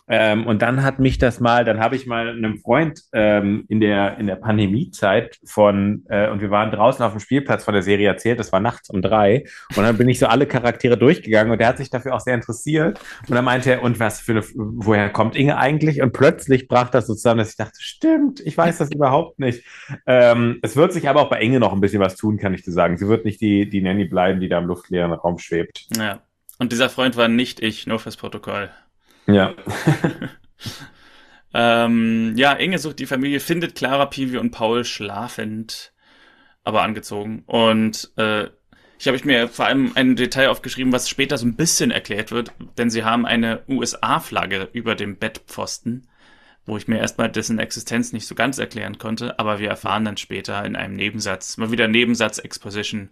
Ähm, 0.08 0.46
und 0.46 0.62
dann 0.62 0.82
hat 0.82 0.98
mich 0.98 1.18
das 1.18 1.40
mal, 1.40 1.64
dann 1.64 1.80
habe 1.80 1.96
ich 1.96 2.06
mal 2.06 2.28
einem 2.28 2.58
Freund 2.58 3.02
ähm, 3.12 3.64
in 3.68 3.80
der, 3.80 4.18
in 4.18 4.26
der 4.26 4.36
Pandemiezeit 4.36 5.38
von, 5.44 6.04
äh, 6.08 6.30
und 6.30 6.40
wir 6.40 6.50
waren 6.50 6.70
draußen 6.70 7.04
auf 7.04 7.12
dem 7.12 7.20
Spielplatz 7.20 7.64
von 7.64 7.74
der 7.74 7.82
Serie 7.82 8.06
erzählt, 8.06 8.38
das 8.38 8.52
war 8.52 8.60
nachts 8.60 8.88
um 8.88 9.02
drei. 9.02 9.44
Und 9.76 9.82
dann 9.82 9.98
bin 9.98 10.08
ich 10.08 10.18
so 10.18 10.26
alle 10.26 10.46
Charaktere 10.46 10.96
durchgegangen 10.96 11.52
und 11.52 11.58
der 11.58 11.68
hat 11.68 11.78
sich 11.78 11.90
dafür 11.90 12.14
auch 12.14 12.20
sehr 12.20 12.34
interessiert. 12.34 13.00
Und 13.28 13.34
dann 13.34 13.44
meinte 13.44 13.72
er, 13.72 13.82
und 13.82 13.98
was 13.98 14.20
für 14.20 14.32
eine, 14.32 14.42
woher 14.54 15.10
kommt 15.10 15.34
Inge 15.34 15.56
eigentlich? 15.56 16.00
Und 16.02 16.12
plötzlich 16.12 16.68
brach 16.68 16.90
das 16.90 17.06
so 17.08 17.14
zusammen, 17.14 17.38
dass 17.38 17.50
ich 17.50 17.56
dachte, 17.56 17.78
stimmt, 17.80 18.40
ich 18.40 18.56
weiß 18.56 18.78
das 18.78 18.92
überhaupt 18.92 19.40
nicht. 19.40 19.64
Ähm, 20.06 20.60
es 20.62 20.76
wird 20.76 20.92
sich 20.92 21.08
aber 21.08 21.22
auch 21.22 21.30
bei 21.30 21.40
Inge 21.40 21.58
noch 21.58 21.72
ein 21.72 21.80
bisschen 21.80 22.00
was 22.00 22.16
tun, 22.16 22.38
kann 22.38 22.54
ich 22.54 22.62
dir 22.62 22.72
sagen. 22.72 22.96
Sie 22.96 23.08
wird 23.08 23.24
nicht 23.24 23.40
die, 23.40 23.68
die 23.68 23.80
Nanny 23.80 24.04
bleiben, 24.04 24.40
die 24.40 24.48
da 24.48 24.58
im 24.58 24.66
luftleeren 24.66 25.12
Raum 25.12 25.38
schwebt. 25.38 25.86
Ja. 25.96 26.20
Und 26.58 26.72
dieser 26.72 26.88
Freund 26.88 27.16
war 27.16 27.28
nicht 27.28 27.60
ich, 27.60 27.86
nur 27.86 27.98
fürs 27.98 28.16
Protokoll. 28.16 28.70
Ja. 29.26 29.54
ähm, 31.54 32.34
ja, 32.36 32.52
Inge 32.52 32.78
sucht 32.78 32.98
die 32.98 33.06
Familie, 33.06 33.40
findet 33.40 33.74
Clara, 33.74 34.06
Pivi 34.06 34.38
und 34.38 34.50
Paul 34.50 34.84
schlafend, 34.84 35.92
aber 36.64 36.82
angezogen. 36.82 37.42
Und 37.46 38.12
äh, 38.16 38.48
ich 38.98 39.06
habe 39.06 39.18
mir 39.24 39.48
vor 39.48 39.66
allem 39.66 39.92
ein 39.94 40.16
Detail 40.16 40.48
aufgeschrieben, 40.48 40.92
was 40.92 41.08
später 41.08 41.36
so 41.36 41.46
ein 41.46 41.56
bisschen 41.56 41.90
erklärt 41.90 42.32
wird, 42.32 42.52
denn 42.78 42.90
sie 42.90 43.04
haben 43.04 43.26
eine 43.26 43.62
USA-Flagge 43.68 44.68
über 44.72 44.94
dem 44.94 45.16
Bettpfosten, 45.16 46.08
wo 46.64 46.76
ich 46.76 46.88
mir 46.88 46.98
erstmal 46.98 47.30
dessen 47.30 47.58
Existenz 47.58 48.12
nicht 48.12 48.26
so 48.26 48.34
ganz 48.34 48.58
erklären 48.58 48.98
konnte, 48.98 49.38
aber 49.38 49.58
wir 49.58 49.68
erfahren 49.68 50.04
dann 50.04 50.16
später 50.16 50.64
in 50.64 50.76
einem 50.76 50.94
Nebensatz, 50.94 51.58
mal 51.58 51.70
wieder 51.70 51.88
Nebensatz-Exposition, 51.88 53.10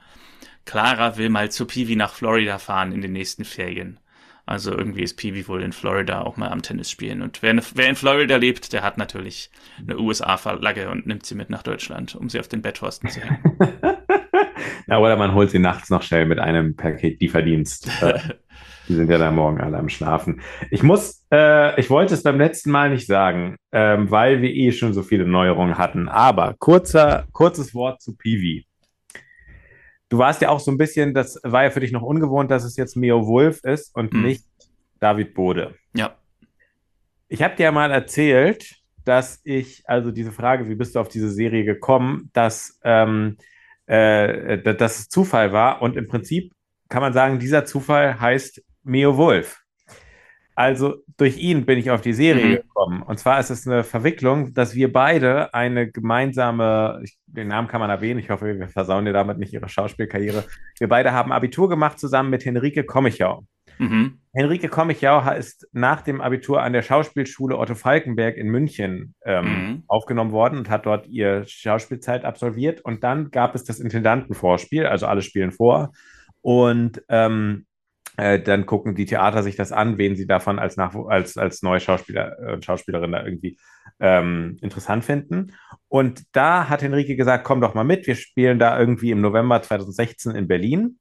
Clara 0.65 1.19
will 1.19 1.29
mal 1.29 1.51
zu 1.51 1.67
Peewee 1.67 1.97
nach 1.97 2.15
Florida 2.15 2.59
fahren 2.59 2.93
in 2.93 3.03
den 3.03 3.13
nächsten 3.13 3.45
Ferien. 3.45 4.01
Also 4.47 4.73
irgendwie 4.73 5.03
ist 5.03 5.17
Peewee 5.17 5.49
wohl 5.49 5.63
in 5.63 5.73
Florida 5.73 6.21
auch 6.21 6.37
mal 6.37 6.51
am 6.51 6.61
Tennis 6.61 6.91
spielen. 6.91 7.23
Und 7.23 7.43
wer, 7.43 7.57
wer 7.75 7.89
in 7.89 7.97
Florida 7.97 8.37
lebt, 8.37 8.73
der 8.73 8.83
hat 8.83 8.99
natürlich 8.99 9.51
eine 9.79 9.99
USA-Flagge 9.99 10.91
und 10.91 11.07
nimmt 11.07 11.25
sie 11.25 11.35
mit 11.35 11.49
nach 11.49 11.63
Deutschland, 11.63 12.15
um 12.15 12.29
sie 12.29 12.41
auf 12.41 12.49
den 12.49 12.61
Bettpfosten 12.61 13.09
zu 13.09 13.21
hängen. 13.21 13.41
Na, 14.87 14.99
oder 14.99 15.17
man 15.17 15.35
holt 15.35 15.51
sie 15.51 15.59
nachts 15.59 15.89
noch 15.89 16.03
schnell 16.03 16.27
mit 16.27 16.39
einem 16.39 16.77
Paket 16.77 17.21
Lieferdienst. 17.21 17.89
die 18.89 18.95
sind 18.95 19.11
ja 19.11 19.17
da 19.17 19.31
morgen 19.31 19.61
alle 19.61 19.79
am 19.79 19.89
Schlafen. 19.89 20.43
Ich 20.71 20.83
muss, 20.83 21.25
äh, 21.33 21.81
ich 21.81 21.89
wollte 21.89 22.13
es 22.13 22.23
beim 22.23 22.39
letzten 22.39 22.71
Mal 22.71 22.91
nicht 22.91 23.07
sagen, 23.07 23.57
ähm, 23.73 24.11
weil 24.11 24.43
wir 24.43 24.51
eh 24.51 24.73
schon 24.73 24.93
so 24.93 25.03
viele 25.03 25.27
Neuerungen 25.27 25.79
hatten. 25.79 26.09
Aber 26.09 26.55
kurzer, 26.59 27.27
kurzes 27.33 27.75
Wort 27.75 28.03
zu 28.03 28.15
Peewee. 28.15 28.67
Du 30.09 30.19
warst 30.19 30.43
ja 30.43 30.51
auch 30.51 30.61
so 30.61 30.71
ein 30.71 30.79
bisschen, 30.79 31.15
das 31.15 31.41
war 31.43 31.65
ja 31.65 31.71
für 31.71 31.81
dich 31.81 31.93
noch 31.93 32.03
ungewohnt, 32.03 32.51
dass 32.51 32.65
es 32.65 32.77
jetzt 32.77 32.97
Mio 32.97 33.27
Wolf 33.27 33.61
ist 33.65 33.95
und 33.95 34.13
mhm. 34.13 34.23
nicht 34.23 34.45
David 35.01 35.35
Bode. 35.35 35.75
Ja. 35.95 36.17
Ich 37.29 37.43
habe 37.43 37.57
dir 37.57 37.65
ja 37.65 37.73
mal 37.73 37.91
erzählt, 37.91 38.77
dass 39.05 39.41
ich, 39.45 39.83
also 39.87 40.11
diese 40.11 40.33
Frage, 40.33 40.69
wie 40.69 40.75
bist 40.75 40.95
du 40.95 41.01
auf 41.01 41.09
diese 41.09 41.31
Serie 41.31 41.65
gekommen, 41.65 42.31
dass, 42.33 42.79
ähm, 42.85 43.37
äh, 43.87 44.59
dass 44.59 45.01
es 45.01 45.09
Zufall 45.09 45.53
war 45.53 45.83
und 45.83 45.97
im 45.97 46.07
Prinzip 46.07 46.53
kann 46.89 47.03
man 47.03 47.13
sagen, 47.13 47.39
dieser 47.39 47.65
Zufall 47.65 48.21
heißt 48.21 48.63
Mio 48.83 49.17
Wolf. 49.17 49.64
Also 50.55 50.97
durch 51.17 51.39
ihn 51.39 51.67
bin 51.67 51.79
ich 51.79 51.91
auf 51.91 52.01
die 52.01 52.13
Serie 52.13 52.47
mhm. 52.47 52.55
gekommen. 52.57 53.03
Und 53.03 53.19
zwar 53.19 53.41
ist 53.41 53.51
es 53.51 53.67
eine 53.67 53.83
Verwicklung, 53.83 54.55
dass 54.55 54.75
wir 54.75 54.93
beide 54.93 55.53
eine 55.53 55.91
gemeinsame, 55.91 57.01
ich, 57.03 57.19
den 57.27 57.49
Namen 57.49 57.69
kann 57.69 57.81
man 57.81 57.91
erwähnen, 57.91 58.21
ich 58.21 58.31
hoffe, 58.31 58.59
wir 58.59 58.69
versauen 58.69 59.05
dir 59.05 59.13
damit 59.13 59.39
nicht 59.39 59.53
ihre 59.53 59.69
Schauspielkarriere. 59.69 60.45
Wir 60.79 60.89
beide 60.89 61.13
haben 61.13 61.33
Abitur 61.33 61.69
gemacht 61.69 61.99
zusammen 61.99 62.31
mit 62.31 62.45
Henrike 62.45 62.85
Kommichau. 62.85 63.45
Mhm. 63.79 64.21
Henrike 64.33 64.69
Kommichau 64.69 65.29
ist 65.33 65.67
nach 65.73 66.03
dem 66.03 66.21
Abitur 66.21 66.63
an 66.63 66.73
der 66.73 66.83
Schauspielschule 66.83 67.59
Otto 67.59 67.75
Falkenberg 67.75 68.37
in 68.37 68.49
München 68.49 69.15
ähm, 69.25 69.45
mhm. 69.45 69.83
aufgenommen 69.89 70.33
worden 70.33 70.59
und 70.59 70.71
hat 70.71 70.87
dort 70.87 71.09
ihr 71.09 71.45
Schauspielzeit 71.47 72.25
absolviert. 72.25 72.81
Und 72.83 73.03
dann 73.03 73.31
gab 73.31 73.55
es 73.55 73.65
das 73.65 73.81
Intendantenvorspiel, 73.81 74.87
also 74.87 75.07
alle 75.07 75.23
spielen 75.23 75.51
vor. 75.51 75.93
Und 76.41 77.03
ähm, 77.09 77.67
äh, 78.17 78.41
dann 78.41 78.67
gucken 78.67 78.95
die 78.95 79.07
Theater 79.07 79.43
sich 79.43 79.57
das 79.57 79.73
an, 79.73 79.99
wen 79.99 80.17
sie 80.17 80.27
davon 80.27 80.59
als, 80.59 80.77
Nach 80.77 80.95
als, 80.95 81.37
als 81.37 81.63
neue 81.63 81.81
Schauspieler 81.81 82.37
und 82.53 82.59
äh, 82.59 82.63
Schauspielerin 82.63 83.13
da 83.13 83.25
irgendwie 83.25 83.59
ähm, 84.01 84.57
interessant 84.61 85.05
finden. 85.05 85.53
Und 85.89 86.23
da 86.33 86.69
hat 86.69 86.83
Henrike 86.83 87.17
gesagt, 87.17 87.45
komm 87.45 87.61
doch 87.61 87.75
mal 87.75 87.85
mit, 87.85 88.07
wir 88.07 88.15
spielen 88.15 88.59
da 88.59 88.79
irgendwie 88.79 89.11
im 89.11 89.21
November 89.21 89.63
2016 89.63 90.35
in 90.35 90.49
Berlin. 90.49 90.99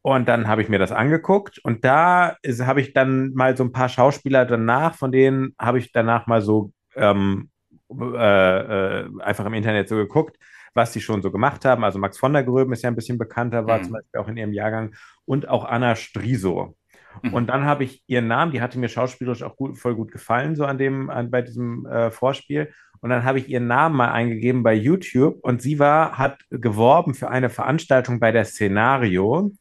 Und 0.00 0.28
dann 0.28 0.48
habe 0.48 0.62
ich 0.62 0.68
mir 0.68 0.78
das 0.78 0.92
angeguckt 0.92 1.58
und 1.58 1.84
da 1.84 2.36
habe 2.60 2.80
ich 2.80 2.92
dann 2.94 3.34
mal 3.34 3.56
so 3.56 3.64
ein 3.64 3.72
paar 3.72 3.88
Schauspieler 3.88 4.46
danach, 4.46 4.94
von 4.94 5.12
denen 5.12 5.54
habe 5.58 5.78
ich 5.78 5.92
danach 5.92 6.26
mal 6.26 6.40
so 6.40 6.72
ähm, 6.94 7.50
äh, 7.90 9.00
äh, 9.00 9.10
einfach 9.20 9.44
im 9.44 9.54
Internet 9.54 9.88
so 9.88 9.96
geguckt, 9.96 10.38
was 10.78 10.92
sie 10.92 11.00
schon 11.02 11.20
so 11.20 11.30
gemacht 11.30 11.66
haben. 11.66 11.84
Also 11.84 11.98
Max 11.98 12.16
von 12.16 12.32
der 12.32 12.44
Gröben 12.44 12.72
ist 12.72 12.82
ja 12.82 12.88
ein 12.88 12.96
bisschen 12.96 13.18
bekannter, 13.18 13.66
war 13.66 13.78
mhm. 13.78 13.84
zum 13.84 13.92
Beispiel 13.94 14.20
auch 14.20 14.28
in 14.28 14.36
ihrem 14.38 14.52
Jahrgang 14.52 14.94
und 15.26 15.48
auch 15.48 15.64
Anna 15.66 15.96
Striso. 15.96 16.76
Mhm. 17.22 17.34
Und 17.34 17.46
dann 17.48 17.64
habe 17.64 17.84
ich 17.84 18.02
ihren 18.06 18.28
Namen, 18.28 18.52
die 18.52 18.62
hatte 18.62 18.78
mir 18.78 18.88
schauspielerisch 18.88 19.42
auch 19.42 19.56
gut, 19.56 19.76
voll 19.76 19.94
gut 19.94 20.12
gefallen, 20.12 20.56
so 20.56 20.64
an 20.64 20.78
dem, 20.78 21.10
an, 21.10 21.30
bei 21.30 21.42
diesem 21.42 21.84
äh, 21.86 22.10
Vorspiel. 22.10 22.72
Und 23.00 23.10
dann 23.10 23.24
habe 23.24 23.38
ich 23.38 23.48
ihren 23.48 23.66
Namen 23.66 23.96
mal 23.96 24.12
eingegeben 24.12 24.62
bei 24.62 24.74
YouTube 24.74 25.38
und 25.42 25.62
sie 25.62 25.78
war, 25.78 26.18
hat 26.18 26.38
geworben 26.50 27.14
für 27.14 27.28
eine 27.28 27.50
Veranstaltung 27.50 28.20
bei 28.20 28.32
der 28.32 28.44
Szenario. 28.44 29.52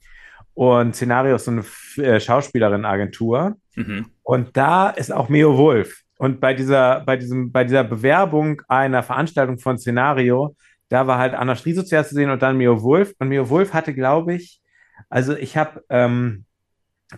Und 0.53 0.95
Szenario 0.95 1.35
ist 1.35 1.45
so 1.45 1.51
eine 1.51 1.63
äh, 1.97 2.19
Schauspielerin-Agentur. 2.19 3.57
Mhm. 3.75 4.05
Und 4.23 4.57
da 4.57 4.89
ist 4.89 5.11
auch 5.11 5.29
Meo 5.29 5.57
Wolf. 5.57 6.03
Und 6.17 6.39
bei 6.39 6.53
dieser, 6.53 7.01
bei 7.01 7.15
diesem, 7.15 7.51
bei 7.51 7.63
dieser 7.63 7.83
Bewerbung 7.83 8.61
einer 8.67 9.03
Veranstaltung 9.03 9.59
von 9.59 9.77
Szenario 9.77 10.55
da 10.89 11.07
war 11.07 11.17
halt 11.17 11.33
Anna 11.33 11.55
Striso 11.55 11.83
zuerst 11.83 12.09
zu 12.09 12.15
sehen 12.15 12.29
und 12.29 12.41
dann 12.41 12.57
Mio 12.57 12.81
Wolf. 12.83 13.13
Und 13.19 13.29
Mio 13.29 13.49
Wolf 13.49 13.73
hatte, 13.73 13.93
glaube 13.93 14.35
ich, 14.35 14.61
also 15.09 15.35
ich 15.35 15.57
habe 15.57 15.83
ähm, 15.89 16.45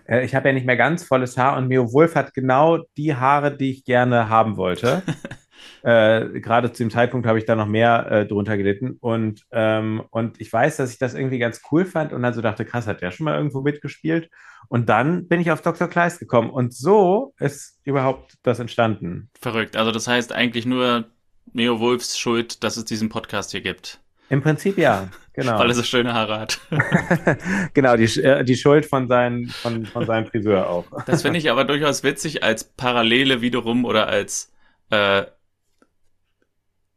äh, 0.05 0.25
ich 0.25 0.35
habe 0.35 0.49
ja 0.49 0.53
nicht 0.53 0.65
mehr 0.65 0.77
ganz 0.77 1.03
volles 1.03 1.37
Haar 1.37 1.57
und 1.57 1.67
Mio 1.67 1.91
Wolf 1.93 2.15
hat 2.15 2.33
genau 2.33 2.79
die 2.97 3.15
Haare, 3.15 3.55
die 3.55 3.71
ich 3.71 3.85
gerne 3.85 4.29
haben 4.29 4.57
wollte. 4.57 5.03
äh, 5.83 6.39
Gerade 6.39 6.71
zu 6.71 6.83
dem 6.83 6.89
Zeitpunkt 6.89 7.27
habe 7.27 7.39
ich 7.39 7.45
da 7.45 7.55
noch 7.55 7.67
mehr 7.67 8.11
äh, 8.11 8.25
drunter 8.27 8.57
gelitten. 8.57 8.97
Und, 8.99 9.43
ähm, 9.51 10.03
und 10.11 10.39
ich 10.39 10.51
weiß, 10.51 10.77
dass 10.77 10.91
ich 10.91 10.99
das 10.99 11.13
irgendwie 11.13 11.39
ganz 11.39 11.61
cool 11.71 11.85
fand 11.85 12.13
und 12.13 12.21
dann 12.21 12.33
so 12.33 12.41
dachte, 12.41 12.65
krass, 12.65 12.87
hat 12.87 13.01
der 13.01 13.11
schon 13.11 13.25
mal 13.25 13.37
irgendwo 13.37 13.61
mitgespielt? 13.61 14.29
Und 14.67 14.89
dann 14.89 15.27
bin 15.27 15.39
ich 15.39 15.51
auf 15.51 15.61
Dr. 15.61 15.87
Kleist 15.87 16.19
gekommen. 16.19 16.49
Und 16.49 16.73
so 16.73 17.33
ist 17.39 17.79
überhaupt 17.83 18.35
das 18.43 18.59
entstanden. 18.59 19.29
Verrückt. 19.39 19.75
Also 19.75 19.91
das 19.91 20.07
heißt 20.07 20.33
eigentlich 20.33 20.65
nur 20.65 21.05
Neo 21.53 21.79
Wolfs 21.79 22.17
Schuld, 22.17 22.63
dass 22.63 22.77
es 22.77 22.85
diesen 22.85 23.09
Podcast 23.09 23.51
hier 23.51 23.61
gibt. 23.61 23.99
Im 24.29 24.41
Prinzip 24.41 24.77
ja, 24.77 25.09
genau. 25.33 25.57
Weil 25.59 25.69
er 25.69 25.75
so 25.75 25.83
schöne 25.83 26.13
Haare 26.13 26.39
hat. 26.39 26.59
genau, 27.73 27.95
die, 27.97 28.05
äh, 28.21 28.43
die 28.43 28.55
Schuld 28.55 28.85
von, 28.85 29.07
seinen, 29.07 29.47
von, 29.47 29.85
von 29.85 30.05
seinem 30.05 30.27
Friseur 30.27 30.69
auch. 30.69 30.85
das 31.05 31.23
finde 31.23 31.39
ich 31.39 31.49
aber 31.49 31.65
durchaus 31.65 32.03
witzig 32.03 32.43
als 32.43 32.63
Parallele 32.63 33.41
wiederum 33.41 33.85
oder 33.85 34.07
als 34.07 34.51
äh, 34.91 35.23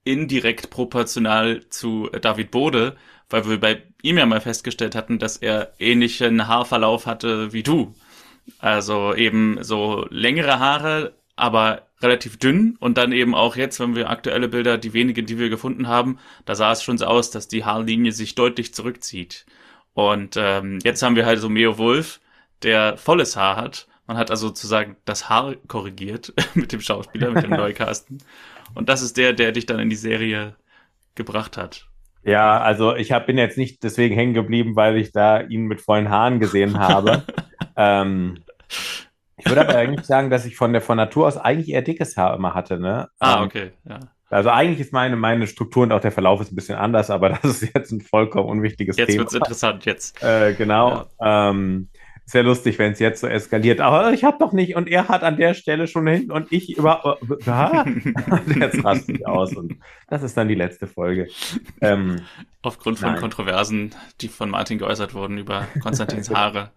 indirekt 0.05 0.71
proportional 0.71 1.69
zu 1.69 2.09
David 2.09 2.51
Bode, 2.51 2.97
weil 3.31 3.49
wir 3.49 3.61
bei 3.61 3.83
ihm 4.03 4.19
ja 4.19 4.27
mal 4.27 4.41
festgestellt 4.41 4.95
hatten, 4.95 5.19
dass 5.19 5.37
er 5.37 5.73
ähnlichen 5.79 6.49
Haarverlauf 6.49 7.07
hatte 7.07 7.53
wie 7.53 7.63
du. 7.63 7.95
Also 8.59 9.15
eben 9.15 9.63
so 9.63 10.07
längere 10.11 10.59
Haare, 10.59 11.15
aber 11.37 11.87
relativ 12.03 12.39
dünn 12.39 12.77
und 12.81 12.99
dann 12.99 13.13
eben 13.13 13.35
auch 13.35 13.57
jetzt, 13.57 13.81
wenn 13.81 13.95
wir 13.95 14.11
aktuelle 14.11 14.49
Bilder, 14.49 14.79
die 14.79 14.93
wenigen, 14.93 15.27
die 15.27 15.39
wir 15.39 15.49
gefunden 15.49 15.89
haben, 15.89 16.19
da 16.45 16.55
sah 16.55 16.73
es 16.73 16.83
schon 16.83 16.99
so 16.99 17.07
aus, 17.07 17.31
dass 17.31 17.49
die 17.49 17.65
Haarlinie 17.65 18.13
sich 18.13 18.35
deutlich 18.35 18.75
zurückzieht. 18.75 19.47
Und 19.95 20.37
ähm, 20.37 20.79
jetzt 20.83 21.03
haben 21.03 21.17
wir 21.17 21.27
halt 21.27 21.39
so 21.39 21.49
Meo 21.49 21.79
Wolf, 21.79 22.21
der 22.63 22.97
volles 22.97 23.37
Haar 23.37 23.57
hat. 23.57 23.87
Man 24.07 24.17
hat 24.17 24.31
also 24.31 24.49
sozusagen 24.49 24.97
das 25.05 25.29
Haar 25.29 25.55
korrigiert 25.69 26.33
mit 26.55 26.73
dem 26.73 26.81
Schauspieler, 26.81 27.31
mit 27.31 27.45
dem 27.45 27.51
Neucasten. 27.57 28.19
Und 28.75 28.89
das 28.89 29.03
ist 29.03 29.17
der, 29.17 29.33
der 29.33 29.53
dich 29.53 29.67
dann 29.67 29.81
in 29.81 29.91
die 29.91 29.97
Serie 29.97 30.57
gebracht 31.15 31.57
hat. 31.57 31.87
Ja, 32.25 32.61
also 32.61 32.95
ich 32.95 33.13
hab, 33.13 33.27
bin 33.27 33.37
jetzt 33.37 33.59
nicht 33.59 33.83
deswegen 33.83 34.15
hängen 34.15 34.35
geblieben, 34.35 34.77
weil 34.77 34.97
ich 34.97 35.13
da 35.13 35.41
ihn 35.41 35.67
mit 35.67 35.81
vollen 35.81 36.09
Haaren 36.09 36.39
gesehen 36.39 36.79
habe. 36.79 37.25
ähm, 37.77 38.39
ich 39.37 39.47
würde 39.47 39.63
aber 39.63 39.77
eigentlich 39.77 40.07
sagen, 40.07 40.31
dass 40.31 40.45
ich 40.45 40.57
von 40.57 40.73
der 40.73 40.83
von 40.83 40.97
Natur 40.97 41.27
aus 41.27 41.37
eigentlich 41.37 41.71
eher 41.71 41.83
dickes 41.83 42.17
Haar 42.17 42.35
immer 42.35 42.55
hatte, 42.55 42.79
ne? 42.79 43.09
Ah, 43.19 43.39
ähm, 43.39 43.45
okay, 43.45 43.71
ja. 43.89 44.01
Also 44.31 44.49
eigentlich 44.49 44.81
ist 44.81 44.95
meine, 44.95 45.15
meine 45.17 45.47
Struktur 45.47 45.83
und 45.83 45.93
auch 45.93 46.01
der 46.01 46.11
Verlauf 46.11 46.41
ist 46.41 46.53
ein 46.53 46.57
bisschen 46.57 46.79
anders, 46.79 47.11
aber 47.11 47.29
das 47.43 47.63
ist 47.63 47.75
jetzt 47.75 47.93
ein 47.93 48.01
vollkommen 48.01 48.49
unwichtiges 48.49 48.97
jetzt 48.97 49.09
Thema. 49.09 49.23
Jetzt 49.23 49.33
wird's 49.33 49.35
interessant, 49.35 49.85
jetzt. 49.85 50.23
Äh, 50.23 50.55
genau. 50.55 51.07
Ja. 51.21 51.51
Ähm, 51.51 51.89
sehr 52.25 52.43
lustig, 52.43 52.79
wenn 52.79 52.93
es 52.93 52.99
jetzt 52.99 53.21
so 53.21 53.27
eskaliert. 53.27 53.81
Aber 53.81 54.13
ich 54.13 54.25
habe 54.25 54.39
doch 54.39 54.53
nicht 54.53 54.77
und 54.77 54.89
er 54.89 55.09
hat 55.09 55.23
an 55.23 55.37
der 55.37 55.55
Stelle 55.55 55.87
schon 55.87 56.07
hin 56.07 56.31
und 56.31 56.53
ich 56.53 56.77
über. 56.77 57.19
Jetzt 58.59 58.85
rastet 58.85 59.17
ich 59.17 59.27
aus 59.27 59.55
und 59.55 59.77
das 60.09 60.23
ist 60.23 60.37
dann 60.37 60.49
die 60.49 60.55
letzte 60.55 60.87
Folge. 60.87 61.29
Ähm, 61.81 62.23
Aufgrund 62.63 62.99
von 63.01 63.13
nein. 63.13 63.21
Kontroversen, 63.21 63.95
die 64.21 64.29
von 64.29 64.51
Martin 64.51 64.79
geäußert 64.79 65.15
wurden 65.15 65.39
über 65.39 65.67
Konstantins 65.83 66.31
Haare 66.35 66.71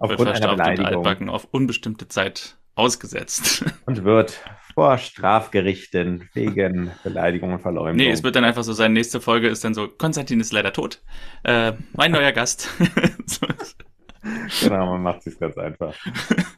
wird 0.00 0.20
verstaubt 0.20 0.60
und 0.60 0.80
altbacken 0.80 1.28
auf 1.28 1.48
unbestimmte 1.50 2.08
Zeit 2.08 2.56
ausgesetzt. 2.74 3.64
Und 3.86 4.04
wird 4.04 4.38
vor 4.74 4.98
Strafgerichten 4.98 6.28
wegen 6.34 6.90
Beleidigung 7.02 7.54
und 7.54 7.60
Verleumdung. 7.60 7.96
Nee, 7.96 8.10
es 8.10 8.22
wird 8.22 8.36
dann 8.36 8.44
einfach 8.44 8.64
so 8.64 8.74
sein, 8.74 8.92
nächste 8.92 9.22
Folge 9.22 9.48
ist 9.48 9.64
dann 9.64 9.72
so, 9.72 9.88
Konstantin 9.88 10.40
ist 10.40 10.52
leider 10.52 10.74
tot. 10.74 11.00
Äh, 11.44 11.72
mein 11.94 12.12
neuer 12.12 12.32
Gast. 12.32 12.68
genau, 14.62 14.86
man 14.92 15.02
macht 15.02 15.26
es 15.26 15.38
ganz 15.38 15.56
einfach. 15.58 15.94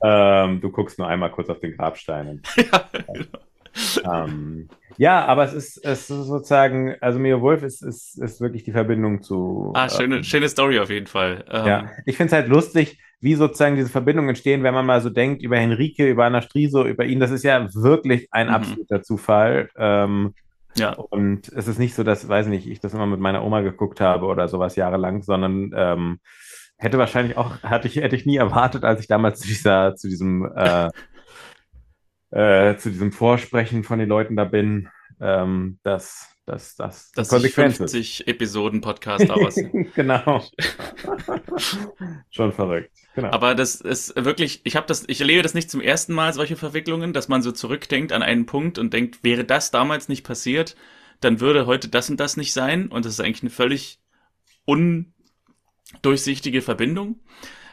ähm, 0.03 0.61
du 0.61 0.71
guckst 0.71 0.99
nur 0.99 1.09
einmal 1.09 1.31
kurz 1.31 1.49
auf 1.49 1.61
den 1.61 1.77
Grabstein. 1.77 2.43
ja, 2.57 2.89
genau. 2.93 4.25
ähm, 4.25 4.69
ja, 4.97 5.25
aber 5.25 5.45
es 5.45 5.53
ist, 5.53 5.85
es 5.85 6.11
ist 6.11 6.27
sozusagen, 6.27 6.97
also 7.01 7.19
Mio 7.19 7.41
Wolf 7.41 7.63
ist, 7.63 7.83
ist, 7.83 8.21
ist 8.21 8.41
wirklich 8.41 8.65
die 8.65 8.73
Verbindung 8.73 9.23
zu. 9.23 9.73
Ah, 9.75 9.89
schöne, 9.89 10.17
ähm, 10.17 10.25
schöne 10.25 10.49
Story 10.49 10.79
auf 10.81 10.91
jeden 10.91 11.07
Fall. 11.07 11.45
Ähm, 11.51 11.67
ja, 11.67 11.91
ich 12.05 12.17
finde 12.17 12.29
es 12.29 12.33
halt 12.33 12.49
lustig, 12.49 12.99
wie 13.21 13.35
sozusagen 13.35 13.77
diese 13.77 13.89
Verbindungen 13.89 14.31
entstehen, 14.31 14.63
wenn 14.63 14.75
man 14.75 14.87
mal 14.87 15.01
so 15.01 15.11
denkt 15.11 15.43
über 15.43 15.57
Henrike, 15.57 16.09
über 16.09 16.25
Anna 16.25 16.43
Striso, 16.43 16.85
über 16.85 17.05
ihn. 17.05 17.21
Das 17.21 17.31
ist 17.31 17.45
ja 17.45 17.67
wirklich 17.75 18.29
ein 18.33 18.49
mhm. 18.49 18.55
absoluter 18.55 19.03
Zufall. 19.03 19.71
Ähm, 19.77 20.35
ja. 20.77 20.93
Und 20.93 21.49
es 21.49 21.67
ist 21.67 21.79
nicht 21.79 21.95
so, 21.95 22.05
dass, 22.05 22.29
weiß 22.29 22.47
nicht, 22.47 22.69
ich 22.69 22.81
das 22.81 22.95
immer 22.95 23.07
mit 23.07 23.21
meiner 23.21 23.45
Oma 23.45 23.61
geguckt 23.61 24.01
habe 24.01 24.27
oder 24.27 24.49
sowas 24.49 24.77
jahrelang, 24.77 25.23
sondern 25.23 25.73
ähm, 25.75 26.21
hätte 26.79 26.99
wahrscheinlich 26.99 27.37
auch, 27.37 27.63
hatte 27.63 27.89
ich, 27.89 27.97
hätte 27.97 28.17
ich 28.17 28.27
nie 28.27 28.37
erwartet, 28.37 28.85
als 28.85 29.01
ich 29.01 29.09
damals 29.09 29.41
zu 29.41 29.49
dieser, 29.49 29.95
zu 29.97 30.09
diesem, 30.09 30.51
äh, 30.57 30.91
äh, 32.31 32.77
zu 32.77 32.91
diesem 32.91 33.13
Vorsprechen 33.13 33.85
von 33.85 33.99
den 33.99 34.09
Leuten 34.09 34.37
da 34.37 34.45
bin, 34.45 34.89
ähm, 35.21 35.79
dass 35.83 36.35
dass 36.49 36.77
das 36.77 37.13
dass 37.13 37.29
Konsequenz 37.29 37.77
50 37.77 38.27
Episoden 38.27 38.81
Podcast 38.81 39.29
daraus 39.29 39.55
genau. 39.95 40.43
Schon 42.31 42.53
verrückt. 42.53 42.91
Genau. 43.15 43.31
Aber 43.31 43.55
das 43.55 43.81
ist 43.83 44.17
wirklich, 44.17 44.63
ich 44.65 44.75
habe 44.75 44.87
das, 44.87 45.05
ich 45.09 45.21
erlebe 45.21 45.43
das 45.43 45.53
nicht 45.53 45.71
zum 45.71 45.83
ersten 45.83 46.15
Mal, 46.15 46.33
solche 46.33 46.57
Verwicklungen, 46.57 47.13
dass 47.13 47.29
man 47.29 47.43
so 47.43 47.53
zurückdenkt 47.53 48.13
an 48.13 48.23
einen 48.23 48.47
Punkt 48.47 48.79
und 48.79 48.95
denkt, 48.95 49.23
wäre 49.23 49.45
das 49.45 49.71
damals 49.71 50.09
nicht 50.09 50.25
passiert, 50.25 50.75
dann 51.21 51.41
würde 51.41 51.67
heute 51.67 51.89
das 51.89 52.09
und 52.09 52.19
das 52.19 52.39
nicht 52.39 52.55
sein. 52.55 52.89
Und 52.89 53.05
das 53.05 53.13
ist 53.13 53.21
eigentlich 53.21 53.43
eine 53.43 53.51
völlig 53.51 54.01
undurchsichtige 55.95 56.63
Verbindung. 56.63 57.21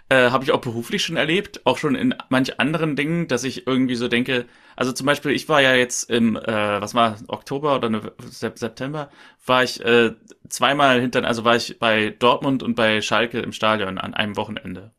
Äh, 0.07 0.29
Habe 0.29 0.43
ich 0.43 0.51
auch 0.51 0.61
beruflich 0.61 1.03
schon 1.03 1.17
erlebt, 1.17 1.65
auch 1.65 1.79
schon 1.79 1.95
in 1.95 2.13
manch 2.29 2.59
anderen 2.59 2.95
Dingen, 2.95 3.27
dass 3.27 3.43
ich 3.43 3.65
irgendwie 3.65 3.95
so 3.95 4.07
denke, 4.07 4.45
also 4.75 4.91
zum 4.91 5.07
Beispiel, 5.07 5.31
ich 5.31 5.49
war 5.49 5.61
ja 5.61 5.73
jetzt 5.73 6.11
im, 6.11 6.35
äh, 6.35 6.81
was 6.81 6.93
war, 6.93 7.17
Oktober 7.27 7.75
oder 7.75 7.89
ne, 7.89 8.13
September, 8.19 9.09
war 9.45 9.63
ich 9.63 9.83
äh, 9.83 10.13
zweimal 10.47 11.01
hinter, 11.01 11.25
also 11.25 11.43
war 11.43 11.55
ich 11.55 11.79
bei 11.79 12.11
Dortmund 12.11 12.61
und 12.61 12.75
bei 12.75 13.01
Schalke 13.01 13.39
im 13.39 13.51
Stadion 13.51 13.97
an 13.97 14.13
einem 14.13 14.37
Wochenende. 14.37 14.93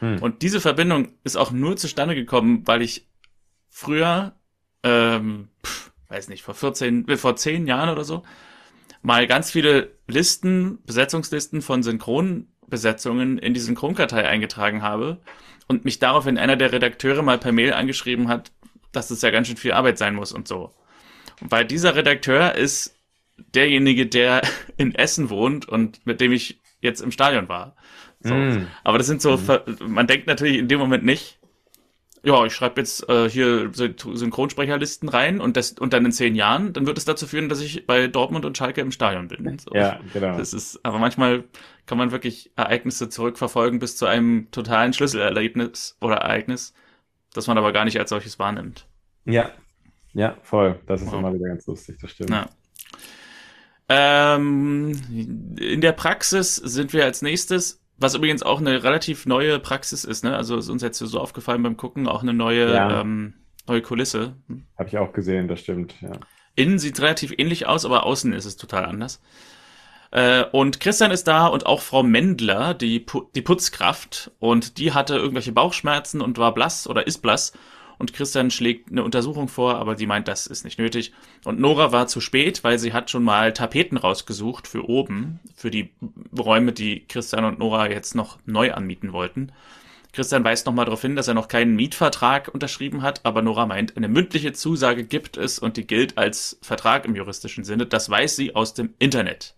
Hm. 0.00 0.20
Und 0.20 0.42
diese 0.42 0.60
Verbindung 0.60 1.12
ist 1.22 1.36
auch 1.36 1.52
nur 1.52 1.76
zustande 1.76 2.16
gekommen, 2.16 2.62
weil 2.66 2.82
ich 2.82 3.08
früher, 3.68 4.34
ähm, 4.82 5.50
pff, 5.64 5.92
weiß 6.08 6.28
nicht, 6.28 6.42
vor 6.42 6.54
14, 6.54 7.06
äh, 7.06 7.16
vor 7.16 7.36
10 7.36 7.68
Jahren 7.68 7.90
oder 7.90 8.02
so, 8.02 8.24
mal 9.02 9.28
ganz 9.28 9.52
viele 9.52 9.92
Listen, 10.08 10.82
Besetzungslisten 10.84 11.62
von 11.62 11.84
Synchron 11.84 12.48
Besetzungen 12.68 13.38
in 13.38 13.54
die 13.54 13.60
Synchronkartei 13.60 14.26
eingetragen 14.26 14.82
habe 14.82 15.18
und 15.66 15.84
mich 15.84 15.98
daraufhin 15.98 16.38
einer 16.38 16.56
der 16.56 16.72
Redakteure 16.72 17.22
mal 17.22 17.38
per 17.38 17.52
Mail 17.52 17.72
angeschrieben 17.72 18.28
hat, 18.28 18.52
dass 18.92 19.10
es 19.10 19.22
ja 19.22 19.30
ganz 19.30 19.48
schön 19.48 19.56
viel 19.56 19.72
Arbeit 19.72 19.98
sein 19.98 20.14
muss 20.14 20.32
und 20.32 20.48
so. 20.48 20.74
Weil 21.40 21.64
dieser 21.64 21.94
Redakteur 21.94 22.54
ist 22.54 22.96
derjenige, 23.54 24.06
der 24.06 24.42
in 24.76 24.94
Essen 24.94 25.30
wohnt 25.30 25.68
und 25.68 26.04
mit 26.06 26.20
dem 26.20 26.32
ich 26.32 26.60
jetzt 26.80 27.00
im 27.00 27.10
Stadion 27.10 27.48
war. 27.48 27.76
So. 28.20 28.34
Mm. 28.34 28.66
Aber 28.84 28.98
das 28.98 29.06
sind 29.06 29.22
so, 29.22 29.36
mm. 29.36 29.86
man 29.86 30.06
denkt 30.06 30.26
natürlich 30.26 30.58
in 30.58 30.68
dem 30.68 30.78
Moment 30.78 31.04
nicht, 31.04 31.37
ja, 32.22 32.44
ich 32.44 32.54
schreibe 32.54 32.80
jetzt 32.80 33.08
äh, 33.08 33.28
hier 33.28 33.70
Synchronsprecherlisten 33.72 35.08
rein 35.08 35.40
und 35.40 35.56
das 35.56 35.72
und 35.72 35.92
dann 35.92 36.04
in 36.04 36.12
zehn 36.12 36.34
Jahren, 36.34 36.72
dann 36.72 36.86
wird 36.86 36.98
es 36.98 37.04
dazu 37.04 37.26
führen, 37.26 37.48
dass 37.48 37.60
ich 37.60 37.86
bei 37.86 38.08
Dortmund 38.08 38.44
und 38.44 38.56
Schalke 38.56 38.80
im 38.80 38.92
Stadion 38.92 39.28
bin. 39.28 39.58
So. 39.58 39.74
Ja, 39.74 40.00
genau. 40.12 40.36
Das 40.36 40.52
ist, 40.52 40.84
aber 40.84 40.98
manchmal 40.98 41.44
kann 41.86 41.98
man 41.98 42.10
wirklich 42.10 42.52
Ereignisse 42.56 43.08
zurückverfolgen 43.08 43.78
bis 43.78 43.96
zu 43.96 44.06
einem 44.06 44.50
totalen 44.50 44.92
Schlüsselerlebnis 44.92 45.96
oder 46.00 46.16
Ereignis, 46.16 46.74
das 47.32 47.46
man 47.46 47.58
aber 47.58 47.72
gar 47.72 47.84
nicht 47.84 47.98
als 47.98 48.10
solches 48.10 48.38
wahrnimmt. 48.38 48.86
Ja, 49.24 49.52
ja, 50.14 50.36
voll. 50.42 50.80
Das 50.86 51.02
ist 51.02 51.12
wow. 51.12 51.20
immer 51.20 51.34
wieder 51.34 51.48
ganz 51.48 51.66
lustig, 51.66 51.98
das 52.00 52.10
stimmt. 52.10 52.30
Ja. 52.30 52.48
Ähm, 53.88 54.92
in 55.58 55.80
der 55.80 55.92
Praxis 55.92 56.56
sind 56.56 56.92
wir 56.92 57.04
als 57.04 57.22
nächstes 57.22 57.80
was 57.98 58.14
übrigens 58.14 58.42
auch 58.42 58.60
eine 58.60 58.82
relativ 58.84 59.26
neue 59.26 59.58
Praxis 59.58 60.04
ist, 60.04 60.24
ne? 60.24 60.36
Also 60.36 60.56
ist 60.56 60.68
uns 60.68 60.82
jetzt 60.82 60.98
so 60.98 61.20
aufgefallen 61.20 61.62
beim 61.62 61.76
Gucken, 61.76 62.06
auch 62.08 62.22
eine 62.22 62.32
neue, 62.32 62.72
ja. 62.72 63.00
ähm, 63.00 63.34
neue 63.66 63.82
Kulisse. 63.82 64.36
Habe 64.78 64.88
ich 64.88 64.98
auch 64.98 65.12
gesehen, 65.12 65.48
das 65.48 65.60
stimmt, 65.60 65.94
ja. 66.00 66.12
Innen 66.54 66.78
sieht 66.78 67.00
relativ 67.00 67.32
ähnlich 67.36 67.66
aus, 67.66 67.84
aber 67.84 68.04
außen 68.04 68.32
ist 68.32 68.44
es 68.44 68.56
total 68.56 68.84
anders. 68.84 69.20
Äh, 70.10 70.44
und 70.52 70.80
Christian 70.80 71.10
ist 71.10 71.28
da 71.28 71.46
und 71.46 71.66
auch 71.66 71.82
Frau 71.82 72.02
Mendler, 72.02 72.74
die, 72.74 73.00
Pu 73.00 73.28
die 73.34 73.42
Putzkraft. 73.42 74.32
Und 74.38 74.78
die 74.78 74.92
hatte 74.92 75.16
irgendwelche 75.16 75.52
Bauchschmerzen 75.52 76.20
und 76.20 76.38
war 76.38 76.54
blass 76.54 76.88
oder 76.88 77.06
ist 77.06 77.18
blass 77.18 77.52
und 77.98 78.12
Christian 78.12 78.50
schlägt 78.50 78.90
eine 78.90 79.02
Untersuchung 79.02 79.48
vor, 79.48 79.76
aber 79.76 79.96
sie 79.96 80.06
meint, 80.06 80.28
das 80.28 80.46
ist 80.46 80.64
nicht 80.64 80.78
nötig. 80.78 81.12
Und 81.44 81.58
Nora 81.58 81.90
war 81.90 82.06
zu 82.06 82.20
spät, 82.20 82.62
weil 82.62 82.78
sie 82.78 82.92
hat 82.92 83.10
schon 83.10 83.24
mal 83.24 83.52
Tapeten 83.52 83.96
rausgesucht 83.96 84.68
für 84.68 84.88
oben, 84.88 85.40
für 85.56 85.70
die 85.70 85.90
Räume, 86.36 86.72
die 86.72 87.04
Christian 87.06 87.44
und 87.44 87.58
Nora 87.58 87.90
jetzt 87.90 88.14
noch 88.14 88.38
neu 88.46 88.72
anmieten 88.72 89.12
wollten. 89.12 89.52
Christian 90.12 90.44
weist 90.44 90.66
nochmal 90.66 90.84
darauf 90.84 91.02
hin, 91.02 91.16
dass 91.16 91.28
er 91.28 91.34
noch 91.34 91.48
keinen 91.48 91.76
Mietvertrag 91.76 92.48
unterschrieben 92.48 93.02
hat, 93.02 93.24
aber 93.24 93.42
Nora 93.42 93.66
meint, 93.66 93.96
eine 93.96 94.08
mündliche 94.08 94.52
Zusage 94.52 95.04
gibt 95.04 95.36
es 95.36 95.58
und 95.58 95.76
die 95.76 95.86
gilt 95.86 96.16
als 96.16 96.58
Vertrag 96.62 97.04
im 97.04 97.14
juristischen 97.14 97.64
Sinne. 97.64 97.86
Das 97.86 98.08
weiß 98.08 98.36
sie 98.36 98.54
aus 98.54 98.74
dem 98.74 98.94
Internet. 98.98 99.54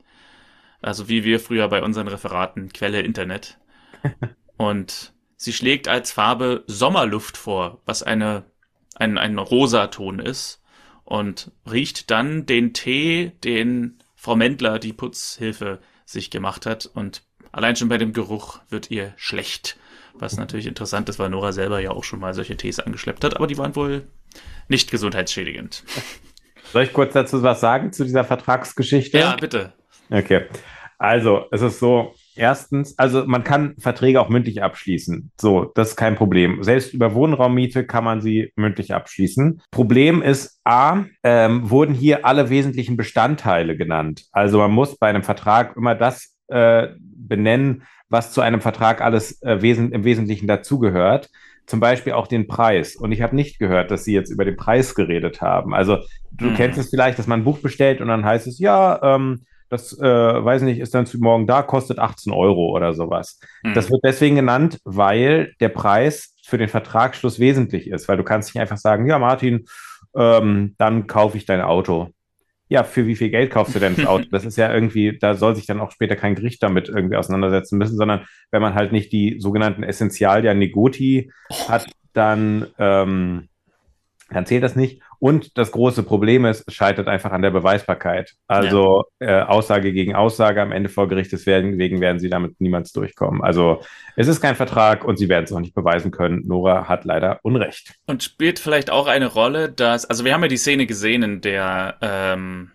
Also 0.82 1.08
wie 1.08 1.24
wir 1.24 1.40
früher 1.40 1.68
bei 1.68 1.82
unseren 1.82 2.08
Referaten, 2.08 2.72
Quelle 2.72 3.02
Internet. 3.02 3.58
Und 4.56 5.12
Sie 5.42 5.54
schlägt 5.54 5.88
als 5.88 6.12
Farbe 6.12 6.64
Sommerluft 6.66 7.38
vor, 7.38 7.80
was 7.86 8.02
eine, 8.02 8.44
ein, 8.96 9.16
ein 9.16 9.38
Rosaton 9.38 10.18
ist 10.18 10.62
und 11.04 11.50
riecht 11.64 12.10
dann 12.10 12.44
den 12.44 12.74
Tee, 12.74 13.32
den 13.42 14.02
Frau 14.16 14.36
Mendler, 14.36 14.78
die 14.78 14.92
Putzhilfe, 14.92 15.78
sich 16.04 16.30
gemacht 16.30 16.66
hat 16.66 16.90
und 16.92 17.22
allein 17.52 17.74
schon 17.74 17.88
bei 17.88 17.96
dem 17.96 18.12
Geruch 18.12 18.60
wird 18.68 18.90
ihr 18.90 19.14
schlecht. 19.16 19.78
Was 20.12 20.36
natürlich 20.36 20.66
interessant 20.66 21.08
ist, 21.08 21.18
weil 21.18 21.30
Nora 21.30 21.52
selber 21.52 21.80
ja 21.80 21.92
auch 21.92 22.04
schon 22.04 22.20
mal 22.20 22.34
solche 22.34 22.58
Tees 22.58 22.78
angeschleppt 22.78 23.24
hat, 23.24 23.34
aber 23.34 23.46
die 23.46 23.56
waren 23.56 23.74
wohl 23.74 24.06
nicht 24.68 24.90
gesundheitsschädigend. 24.90 25.84
Soll 26.74 26.82
ich 26.82 26.92
kurz 26.92 27.14
dazu 27.14 27.42
was 27.42 27.60
sagen 27.60 27.94
zu 27.94 28.04
dieser 28.04 28.24
Vertragsgeschichte? 28.24 29.18
Ja, 29.18 29.36
bitte. 29.36 29.72
Okay. 30.10 30.48
Also, 30.98 31.46
es 31.50 31.62
ist 31.62 31.78
so, 31.78 32.14
Erstens, 32.36 32.98
also 32.98 33.24
man 33.26 33.44
kann 33.44 33.74
Verträge 33.78 34.20
auch 34.20 34.28
mündlich 34.28 34.62
abschließen. 34.62 35.30
So, 35.40 35.70
das 35.74 35.90
ist 35.90 35.96
kein 35.96 36.16
Problem. 36.16 36.62
Selbst 36.62 36.94
über 36.94 37.14
Wohnraummiete 37.14 37.84
kann 37.84 38.04
man 38.04 38.20
sie 38.20 38.52
mündlich 38.56 38.94
abschließen. 38.94 39.62
Problem 39.70 40.22
ist, 40.22 40.60
A, 40.64 41.04
ähm, 41.22 41.70
wurden 41.70 41.94
hier 41.94 42.24
alle 42.24 42.50
wesentlichen 42.50 42.96
Bestandteile 42.96 43.76
genannt. 43.76 44.26
Also 44.32 44.58
man 44.58 44.70
muss 44.70 44.96
bei 44.96 45.08
einem 45.08 45.22
Vertrag 45.22 45.76
immer 45.76 45.94
das 45.94 46.34
äh, 46.48 46.88
benennen, 46.98 47.82
was 48.08 48.32
zu 48.32 48.40
einem 48.40 48.60
Vertrag 48.60 49.00
alles 49.00 49.40
äh, 49.42 49.62
wesen 49.62 49.92
im 49.92 50.04
Wesentlichen 50.04 50.46
dazugehört. 50.46 51.30
Zum 51.66 51.78
Beispiel 51.78 52.14
auch 52.14 52.26
den 52.26 52.48
Preis. 52.48 52.96
Und 52.96 53.12
ich 53.12 53.22
habe 53.22 53.36
nicht 53.36 53.58
gehört, 53.58 53.90
dass 53.90 54.04
Sie 54.04 54.12
jetzt 54.12 54.30
über 54.30 54.44
den 54.44 54.56
Preis 54.56 54.94
geredet 54.94 55.40
haben. 55.40 55.72
Also 55.72 55.98
du 56.32 56.46
mhm. 56.46 56.54
kennst 56.54 56.78
es 56.78 56.90
vielleicht, 56.90 57.18
dass 57.18 57.28
man 57.28 57.40
ein 57.40 57.44
Buch 57.44 57.58
bestellt 57.58 58.00
und 58.00 58.08
dann 58.08 58.24
heißt 58.24 58.48
es, 58.48 58.58
ja, 58.58 59.00
ähm, 59.02 59.44
das, 59.70 59.96
äh, 59.98 60.04
weiß 60.04 60.62
nicht, 60.62 60.80
ist 60.80 60.94
dann 60.94 61.06
zu 61.06 61.18
morgen 61.18 61.46
da, 61.46 61.62
kostet 61.62 61.98
18 61.98 62.32
Euro 62.32 62.70
oder 62.76 62.92
sowas. 62.92 63.38
Mhm. 63.62 63.74
Das 63.74 63.90
wird 63.90 64.02
deswegen 64.04 64.36
genannt, 64.36 64.80
weil 64.84 65.54
der 65.60 65.68
Preis 65.68 66.34
für 66.44 66.58
den 66.58 66.68
Vertragsschluss 66.68 67.38
wesentlich 67.38 67.88
ist, 67.88 68.08
weil 68.08 68.16
du 68.16 68.24
kannst 68.24 68.52
nicht 68.52 68.60
einfach 68.60 68.76
sagen, 68.76 69.06
ja, 69.06 69.18
Martin, 69.18 69.66
ähm, 70.16 70.74
dann 70.76 71.06
kaufe 71.06 71.36
ich 71.36 71.46
dein 71.46 71.60
Auto. 71.60 72.10
Ja, 72.68 72.84
für 72.84 73.06
wie 73.06 73.16
viel 73.16 73.30
Geld 73.30 73.50
kaufst 73.50 73.74
du 73.74 73.78
denn 73.78 73.96
das 73.96 74.06
Auto? 74.06 74.26
Das 74.30 74.44
ist 74.44 74.56
ja 74.56 74.72
irgendwie, 74.72 75.16
da 75.16 75.34
soll 75.34 75.54
sich 75.54 75.66
dann 75.66 75.80
auch 75.80 75.92
später 75.92 76.16
kein 76.16 76.34
Gericht 76.34 76.62
damit 76.62 76.88
irgendwie 76.88 77.16
auseinandersetzen 77.16 77.78
müssen, 77.78 77.96
sondern 77.96 78.26
wenn 78.50 78.62
man 78.62 78.74
halt 78.74 78.92
nicht 78.92 79.12
die 79.12 79.38
sogenannten 79.38 79.84
Essentialia 79.84 80.52
Negoti 80.54 81.30
hat, 81.68 81.86
dann, 82.12 82.66
ähm, 82.78 83.48
dann 84.30 84.46
zählt 84.46 84.64
das 84.64 84.74
nicht. 84.74 85.00
Und 85.20 85.58
das 85.58 85.70
große 85.70 86.02
Problem 86.02 86.46
ist, 86.46 86.66
es 86.66 86.74
scheitert 86.74 87.06
einfach 87.06 87.30
an 87.30 87.42
der 87.42 87.50
Beweisbarkeit. 87.50 88.32
Also 88.46 89.04
ja. 89.20 89.42
äh, 89.42 89.42
Aussage 89.42 89.92
gegen 89.92 90.14
Aussage 90.14 90.62
am 90.62 90.72
Ende 90.72 90.88
vor 90.88 91.08
Gericht, 91.08 91.30
deswegen 91.30 91.78
werden 91.78 92.18
sie 92.18 92.30
damit 92.30 92.58
niemals 92.58 92.92
durchkommen. 92.92 93.42
Also 93.42 93.82
es 94.16 94.28
ist 94.28 94.40
kein 94.40 94.56
Vertrag 94.56 95.04
und 95.04 95.18
sie 95.18 95.28
werden 95.28 95.44
es 95.44 95.52
auch 95.52 95.60
nicht 95.60 95.74
beweisen 95.74 96.10
können. 96.10 96.46
Nora 96.46 96.88
hat 96.88 97.04
leider 97.04 97.38
Unrecht. 97.42 97.92
Und 98.06 98.22
spielt 98.22 98.58
vielleicht 98.58 98.90
auch 98.90 99.06
eine 99.06 99.26
Rolle, 99.26 99.70
dass, 99.70 100.06
also 100.06 100.24
wir 100.24 100.32
haben 100.32 100.42
ja 100.42 100.48
die 100.48 100.56
Szene 100.56 100.86
gesehen, 100.86 101.22
in 101.22 101.40
der 101.42 101.98
ähm, 102.00 102.70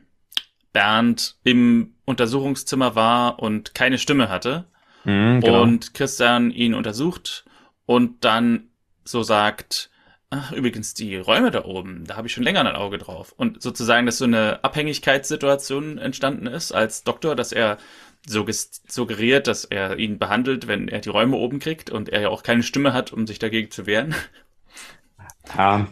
Bernd 0.72 1.38
im 1.44 1.96
Untersuchungszimmer 2.06 2.94
war 2.94 3.40
und 3.40 3.74
keine 3.74 3.98
Stimme 3.98 4.30
hatte. 4.30 4.66
Mhm, 5.04 5.42
genau. 5.42 5.64
Und 5.64 5.96
Christian 5.96 6.52
ihn 6.52 6.76
untersucht 6.76 7.46
und 7.88 8.24
dann 8.24 8.70
so 9.04 9.24
sagt, 9.24 9.90
ach, 10.36 10.52
übrigens, 10.52 10.94
die 10.94 11.16
Räume 11.16 11.52
da 11.52 11.66
oben, 11.66 12.06
da 12.06 12.18
habe 12.18 12.28
ich 12.28 12.34
schon 12.34 12.44
länger 12.44 12.62
ein 12.62 12.76
Auge 12.76 12.98
drauf. 12.98 13.34
Und 13.38 13.62
sozusagen, 13.62 14.06
dass 14.06 14.18
so 14.18 14.26
eine 14.26 14.64
Abhängigkeitssituation 14.64 15.98
entstanden 15.98 16.48
ist 16.48 16.72
als 16.72 17.04
Doktor, 17.04 17.36
dass 17.36 17.52
er 17.52 17.78
suggeriert, 18.28 19.48
dass 19.48 19.66
er 19.66 19.98
ihn 19.98 20.18
behandelt, 20.18 20.68
wenn 20.68 20.88
er 20.88 21.00
die 21.00 21.10
Räume 21.10 21.38
oben 21.38 21.60
kriegt 21.60 21.90
und 21.90 22.10
er 22.10 22.22
ja 22.22 22.30
auch 22.30 22.44
keine 22.44 22.64
Stimme 22.64 22.92
hat, 22.94 23.14
um 23.14 23.28
sich 23.28 23.40
dagegen 23.40 23.70
zu 23.72 23.86
wehren. 23.86 24.16
Ja, 25.56 25.88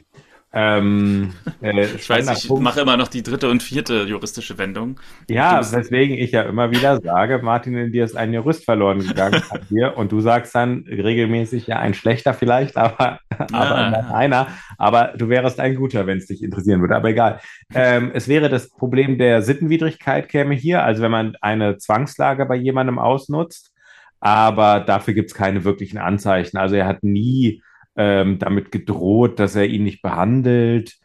Ähm, 0.56 1.34
äh, 1.62 1.86
ich 1.96 2.08
weiß, 2.08 2.30
ich 2.44 2.48
Punkt. 2.48 2.64
mache 2.64 2.82
immer 2.82 2.96
noch 2.96 3.08
die 3.08 3.24
dritte 3.24 3.50
und 3.50 3.64
vierte 3.64 4.04
juristische 4.04 4.60
Wendung. 4.60 5.00
Ja, 5.28 5.60
weswegen 5.72 6.16
ich 6.16 6.32
ja 6.32 6.44
immer 6.44 6.70
wieder 6.70 7.02
sage, 7.02 7.40
Martin, 7.42 7.76
in 7.76 7.92
dir 7.92 8.06
ist 8.06 8.16
ein 8.16 8.34
Jurist 8.34 8.64
verloren 8.64 9.00
gegangen 9.00 9.42
an 9.50 9.62
dir 9.70 9.98
und 9.98 10.12
du 10.12 10.22
sagst 10.22 10.54
dann 10.54 10.86
regelmäßig, 10.88 11.66
ja, 11.66 11.80
ein 11.80 11.96
schlechter 11.96 12.36
vielleicht, 12.36 12.78
aber, 12.78 13.20
ja. 13.32 13.48
aber 13.52 14.16
einer. 14.16 14.48
Aber 14.78 15.14
du 15.18 15.28
wärst 15.28 15.60
ein 15.60 15.76
guter, 15.76 16.06
wenn 16.06 16.20
es 16.20 16.28
dich 16.28 16.44
interessieren 16.44 16.82
würde. 16.82 16.96
Aber 16.96 17.10
egal. 17.10 17.40
Ähm, 17.74 18.12
es 18.14 18.28
wäre 18.28 18.50
das 18.50 18.70
Problem 18.70 19.18
der 19.18 19.42
Sittenwidrigkeit 19.42 20.30
käme 20.30 20.54
hier, 20.54 20.84
also 20.84 21.02
wenn 21.02 21.12
man 21.12 21.36
eine 21.42 21.78
Zwangslage 21.78 22.46
bei 22.46 22.56
jemandem 22.56 23.00
ausnutzt, 23.00 23.72
aber 24.20 24.82
dafür 24.82 25.16
gibt 25.16 25.32
es 25.32 25.36
keine 25.36 25.64
wirklichen 25.64 25.98
Anzeichen. 25.98 26.58
Also 26.58 26.76
er 26.76 26.86
hat 26.86 27.04
nie 27.04 27.64
ähm, 27.96 28.40
damit 28.40 28.72
gedroht, 28.72 29.40
dass 29.40 29.56
er 29.56 29.66
ihn 29.66 29.84
nicht 29.84 30.02
behandelt. 30.02 30.96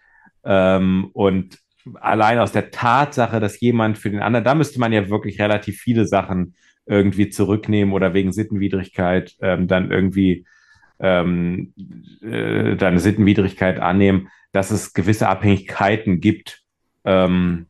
Ähm, 0.45 1.11
und 1.13 1.59
allein 1.95 2.39
aus 2.39 2.53
der 2.53 2.71
Tatsache, 2.71 3.41
dass 3.41 3.61
jemand 3.61 3.99
für 3.99 4.11
den 4.11 4.21
anderen, 4.21 4.45
da 4.45 4.55
müsste 4.55 4.81
man 4.81 4.93
ja 4.93 5.09
wirklich 5.09 5.41
relativ 5.41 5.79
viele 5.79 6.07
Sachen 6.07 6.55
irgendwie 6.87 7.29
zurücknehmen 7.29 7.93
oder 7.93 8.15
wegen 8.15 8.33
Sittenwidrigkeit 8.33 9.37
ähm, 9.41 9.69
dann 9.69 9.91
irgendwie 9.91 10.47
ähm, 11.01 11.75
äh, 12.23 12.77
dann 12.77 12.99
Sittenwidrigkeit 12.99 13.79
annehmen, 13.79 14.29
dass 14.53 14.71
es 14.71 14.95
gewisse 14.95 15.29
Abhängigkeiten 15.29 16.21
gibt. 16.21 16.63
Ähm, 17.05 17.67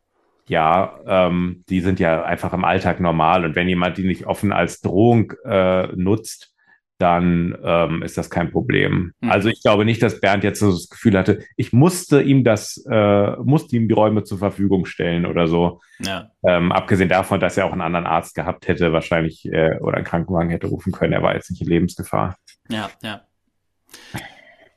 ja, 0.47 0.99
ähm, 1.05 1.63
die 1.69 1.81
sind 1.81 1.99
ja 1.99 2.23
einfach 2.23 2.53
im 2.53 2.65
Alltag 2.65 2.99
normal. 2.99 3.45
Und 3.45 3.55
wenn 3.55 3.69
jemand 3.69 3.97
die 3.97 4.07
nicht 4.07 4.25
offen 4.25 4.51
als 4.51 4.81
Drohung 4.81 5.33
äh, 5.45 5.87
nutzt, 5.95 6.55
dann 6.99 7.57
ähm, 7.63 8.03
ist 8.03 8.17
das 8.17 8.29
kein 8.29 8.51
Problem. 8.51 9.13
Mhm. 9.21 9.31
Also 9.31 9.49
ich 9.49 9.61
glaube 9.61 9.85
nicht, 9.85 10.03
dass 10.03 10.19
Bernd 10.19 10.43
jetzt 10.43 10.59
so 10.59 10.71
das 10.71 10.89
Gefühl 10.89 11.17
hatte, 11.17 11.43
ich 11.55 11.71
musste 11.73 12.21
ihm 12.21 12.43
das, 12.43 12.83
äh, 12.89 13.35
musste 13.37 13.77
ihm 13.77 13.87
die 13.87 13.93
Räume 13.93 14.23
zur 14.25 14.37
Verfügung 14.37 14.85
stellen 14.85 15.25
oder 15.25 15.47
so. 15.47 15.79
Ja. 15.99 16.31
Ähm, 16.43 16.71
abgesehen 16.71 17.09
davon, 17.09 17.39
dass 17.39 17.57
er 17.57 17.65
auch 17.65 17.71
einen 17.71 17.81
anderen 17.81 18.05
Arzt 18.05 18.35
gehabt 18.35 18.67
hätte, 18.67 18.91
wahrscheinlich 18.91 19.45
äh, 19.45 19.79
oder 19.79 19.95
einen 19.95 20.05
Krankenwagen 20.05 20.49
hätte 20.49 20.67
rufen 20.67 20.91
können. 20.91 21.13
Er 21.13 21.23
war 21.23 21.35
jetzt 21.35 21.49
nicht 21.49 21.61
in 21.61 21.67
Lebensgefahr. 21.67 22.35
Ja, 22.69 22.89
ja. 23.01 23.21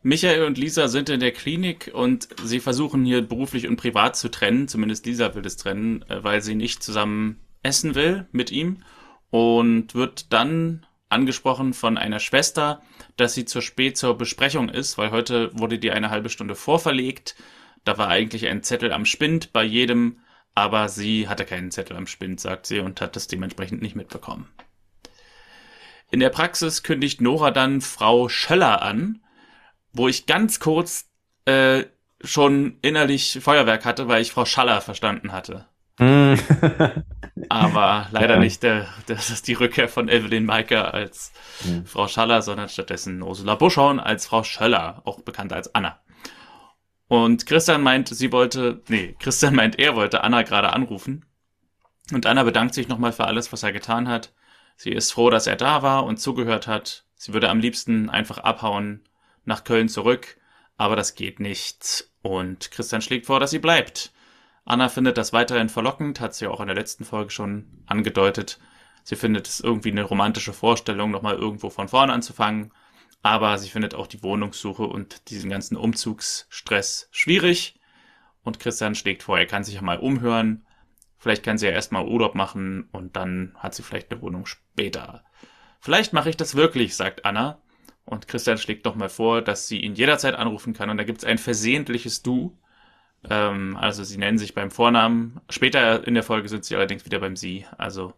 Michael 0.04 0.44
und 0.44 0.58
Lisa 0.58 0.88
sind 0.88 1.11
in 1.11 1.20
der 1.20 1.32
Klinik 1.32 1.90
und 1.92 2.28
sie 2.42 2.61
versuchen 2.61 3.04
hier 3.04 3.22
beruflich 3.22 3.68
und 3.68 3.76
privat 3.76 4.16
zu 4.16 4.30
trennen. 4.30 4.68
Zumindest 4.68 5.06
Lisa 5.06 5.35
will 5.35 5.44
es 5.44 5.56
trennen, 5.56 6.02
äh, 6.08 6.22
weil 6.22 6.40
sie 6.40 6.54
nicht 6.54 6.85
zusammen 6.85 7.40
essen 7.64 7.96
will 7.96 8.26
mit 8.30 8.52
ihm 8.52 8.78
und 9.30 9.94
wird 9.94 10.32
dann 10.32 10.87
angesprochen 11.12 11.75
von 11.75 11.96
einer 11.96 12.18
Schwester, 12.18 12.83
dass 13.16 13.35
sie 13.35 13.44
zu 13.44 13.61
spät 13.61 13.96
zur 13.96 14.16
Besprechung 14.18 14.68
ist, 14.68 14.98
weil 14.98 15.11
heute 15.11 15.57
wurde 15.59 15.79
die 15.79 15.90
eine 15.90 16.11
halbe 16.11 16.29
Stunde 16.29 16.55
vorverlegt. 16.55 17.37
Da 17.85 17.98
war 17.98 18.09
eigentlich 18.09 18.46
ein 18.46 18.62
Zettel 18.62 18.92
am 18.92 19.05
Spind 19.05 19.53
bei 19.53 19.64
jedem, 19.64 20.20
aber 20.55 20.88
sie 20.88 21.29
hatte 21.29 21.44
keinen 21.44 21.70
Zettel 21.70 21.96
am 21.96 22.07
Spind, 22.07 22.40
sagt 22.40 22.66
sie, 22.66 22.81
und 22.81 23.01
hat 23.01 23.16
das 23.16 23.27
dementsprechend 23.27 23.83
nicht 23.83 23.96
mitbekommen. 23.96 24.48
In 26.11 26.20
der 26.20 26.31
Praxis 26.31 26.83
kündigt 26.83 27.20
Nora 27.20 27.51
dann 27.51 27.81
Frau 27.81 28.29
Schöller 28.29 28.83
an, 28.83 29.22
wo 29.92 30.09
ich 30.09 30.27
ganz 30.27 30.61
kurz 30.61 31.09
äh, 31.46 31.85
schon 32.22 32.79
innerlich 32.83 33.38
Feuerwerk 33.40 33.85
hatte, 33.85 34.09
weil 34.09 34.22
ich 34.22 34.33
Frau 34.33 34.44
Schaller 34.44 34.81
verstanden 34.81 35.33
hatte. 35.33 35.66
Hm. 35.98 36.38
Aber 37.48 38.09
leider 38.11 38.35
ja. 38.35 38.40
nicht 38.40 38.62
der, 38.62 38.87
das 39.07 39.31
ist 39.31 39.48
die 39.48 39.55
Rückkehr 39.55 39.88
von 39.88 40.09
Evelyn 40.09 40.44
Maika 40.44 40.85
als 40.85 41.33
ja. 41.64 41.83
Frau 41.85 42.09
Schaller, 42.09 42.42
sondern 42.42 42.68
stattdessen 42.68 43.22
Ursula 43.22 43.55
Buschhorn 43.55 44.00
als 44.00 44.26
Frau 44.26 44.42
Schöller, 44.42 45.02
auch 45.05 45.20
bekannt 45.20 45.52
als 45.52 45.74
Anna. 45.74 46.00
Und 47.09 47.44
Christian 47.44 47.83
meint, 47.83 48.09
sie 48.09 48.33
wollte, 48.33 48.83
nee, 48.88 49.14
Christian 49.18 49.55
meint, 49.55 49.78
er 49.78 49.96
wollte 49.96 50.24
Anna 50.24 50.42
gerade 50.42 50.72
anrufen. 50.72 51.26
Und 52.11 52.26
Anna 52.26 52.42
bedankt 52.42 52.74
sich 52.74 52.88
nochmal 52.88 53.12
für 53.12 53.26
alles, 53.26 53.52
was 53.52 53.62
er 53.62 53.72
getan 53.72 54.09
hat. 54.09 54.33
Sie 54.76 54.90
ist 54.92 55.12
froh, 55.12 55.31
dass 55.31 55.46
er 55.46 55.57
da 55.57 55.83
war 55.83 56.05
und 56.05 56.18
zugehört 56.18 56.66
hat. 56.66 57.05
Sie 57.14 57.33
würde 57.33 57.50
am 57.50 57.61
liebsten 57.61 58.11
einfach 58.11 58.38
abhauen, 58.38 59.07
nach 59.44 59.64
Köln 59.64 59.88
zurück, 59.88 60.38
aber 60.76 60.96
das 60.96 61.14
geht 61.14 61.38
nicht. 61.38 62.09
Und 62.22 62.70
Christian 62.70 63.02
schlägt 63.02 63.26
vor, 63.26 63.40
dass 63.40 63.50
sie 63.50 63.59
bleibt. 63.59 64.12
Anna 64.64 64.88
findet 64.88 65.18
das 65.18 65.33
weiterhin 65.33 65.68
verlockend, 65.68 66.20
hat 66.20 66.35
sie 66.35 66.46
auch 66.46 66.61
in 66.61 66.68
der 66.68 66.77
letzten 66.77 67.05
Folge 67.05 67.31
schon 67.31 67.85
angedeutet. 67.87 68.61
Sie 69.05 69.16
findet 69.16 69.48
es 69.48 69.61
irgendwie 69.61 69.90
eine 69.90 70.05
romantische 70.05 70.53
Vorstellung, 70.53 71.11
nochmal 71.11 71.35
irgendwo 71.35 71.70
von 71.70 71.88
vorne 71.88 72.12
anzufangen. 72.12 72.72
Aber 73.22 73.57
sie 73.59 73.68
findet 73.68 73.94
auch 73.94 74.07
die 74.07 74.22
Wohnungssuche 74.22 74.85
und 74.85 75.31
diesen 75.31 75.51
ganzen 75.51 75.77
Umzugsstress 75.77 77.09
schwierig. 77.11 77.79
Und 78.42 78.59
Christian 78.59 78.94
schlägt 78.94 79.22
vor, 79.22 79.38
er 79.38 79.46
kann 79.46 79.64
sich 79.64 79.77
ja 79.77 79.83
mal 79.83 79.98
umhören. 79.98 80.66
Vielleicht 81.18 81.44
kann 81.44 81.59
sie 81.59 81.66
ja 81.66 81.72
erstmal 81.72 82.07
Urlaub 82.07 82.35
machen 82.35 82.88
und 82.90 83.14
dann 83.14 83.55
hat 83.57 83.75
sie 83.75 83.85
vielleicht 83.85 84.11
eine 84.11 84.20
Wohnung 84.22 84.46
später. 84.46 85.25
Vielleicht 85.81 86.12
mache 86.12 86.31
ich 86.31 86.37
das 86.37 86.57
wirklich, 86.57 86.96
sagt 86.96 87.25
Anna. 87.25 87.62
Und 88.05 88.27
Christian 88.27 88.59
schlägt 88.59 88.85
nochmal 88.85 89.09
vor, 89.09 89.42
dass 89.42 89.68
sie 89.68 89.81
ihn 89.81 89.94
jederzeit 89.94 90.35
anrufen 90.35 90.72
kann. 90.72 90.90
Und 90.90 90.96
da 90.96 91.05
gibt 91.05 91.18
es 91.18 91.25
ein 91.25 91.38
versehentliches 91.38 92.22
Du. 92.22 92.59
Ähm, 93.28 93.76
also 93.76 94.04
sie 94.04 94.18
nennen 94.18 94.38
sich 94.38 94.54
beim 94.54 94.70
Vornamen. 94.70 95.40
Später 95.48 96.06
in 96.06 96.14
der 96.14 96.22
Folge 96.22 96.48
sind 96.48 96.64
sie 96.64 96.76
allerdings 96.76 97.04
wieder 97.04 97.20
beim 97.20 97.37
Sie. 97.37 97.66
Also 97.78 98.14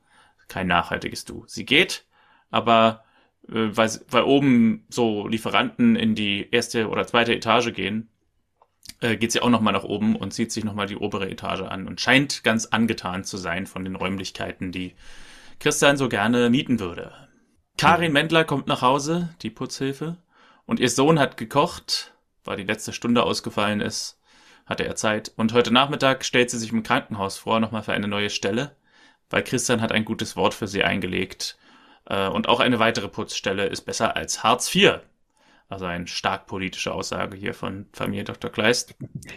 kein 0.48 0.66
nachhaltiges 0.66 1.24
Du. 1.24 1.44
Sie 1.46 1.64
geht, 1.64 2.04
aber 2.50 3.04
äh, 3.48 3.68
weil, 3.76 3.90
weil 4.08 4.22
oben 4.22 4.86
so 4.88 5.26
Lieferanten 5.26 5.96
in 5.96 6.14
die 6.14 6.48
erste 6.50 6.88
oder 6.88 7.06
zweite 7.06 7.34
Etage 7.34 7.72
gehen, 7.72 8.08
äh, 9.00 9.16
geht 9.16 9.32
sie 9.32 9.40
auch 9.40 9.50
nochmal 9.50 9.72
nach 9.72 9.84
oben 9.84 10.16
und 10.16 10.32
zieht 10.32 10.52
sich 10.52 10.64
nochmal 10.64 10.86
die 10.86 10.96
obere 10.96 11.30
Etage 11.30 11.62
an 11.62 11.86
und 11.86 12.00
scheint 12.00 12.44
ganz 12.44 12.66
angetan 12.66 13.24
zu 13.24 13.36
sein 13.36 13.66
von 13.66 13.84
den 13.84 13.96
Räumlichkeiten, 13.96 14.72
die 14.72 14.94
Christian 15.60 15.96
so 15.96 16.08
gerne 16.08 16.50
mieten 16.50 16.80
würde. 16.80 17.12
Karin 17.76 18.12
Mendler 18.12 18.44
kommt 18.44 18.66
nach 18.66 18.82
Hause, 18.82 19.34
die 19.42 19.50
Putzhilfe, 19.50 20.18
und 20.66 20.80
ihr 20.80 20.88
Sohn 20.88 21.18
hat 21.18 21.36
gekocht, 21.36 22.14
weil 22.44 22.56
die 22.56 22.64
letzte 22.64 22.92
Stunde 22.92 23.22
ausgefallen 23.22 23.80
ist 23.80 24.18
hatte 24.66 24.84
er 24.84 24.96
Zeit. 24.96 25.32
Und 25.36 25.52
heute 25.52 25.72
Nachmittag 25.72 26.24
stellt 26.24 26.50
sie 26.50 26.58
sich 26.58 26.72
im 26.72 26.82
Krankenhaus 26.82 27.38
vor, 27.38 27.60
nochmal 27.60 27.82
für 27.82 27.92
eine 27.92 28.08
neue 28.08 28.30
Stelle, 28.30 28.76
weil 29.30 29.42
Christian 29.42 29.80
hat 29.80 29.92
ein 29.92 30.04
gutes 30.04 30.36
Wort 30.36 30.54
für 30.54 30.66
sie 30.66 30.84
eingelegt. 30.84 31.58
Äh, 32.06 32.28
und 32.28 32.48
auch 32.48 32.60
eine 32.60 32.78
weitere 32.78 33.08
Putzstelle 33.08 33.66
ist 33.66 33.82
besser 33.82 34.16
als 34.16 34.42
Hartz 34.42 34.74
IV. 34.74 35.00
Also 35.68 35.86
eine 35.86 36.06
stark 36.06 36.46
politische 36.46 36.92
Aussage 36.92 37.36
hier 37.36 37.54
von 37.54 37.86
Familie 37.92 38.24
Dr. 38.24 38.50
Kleist. 38.50 38.94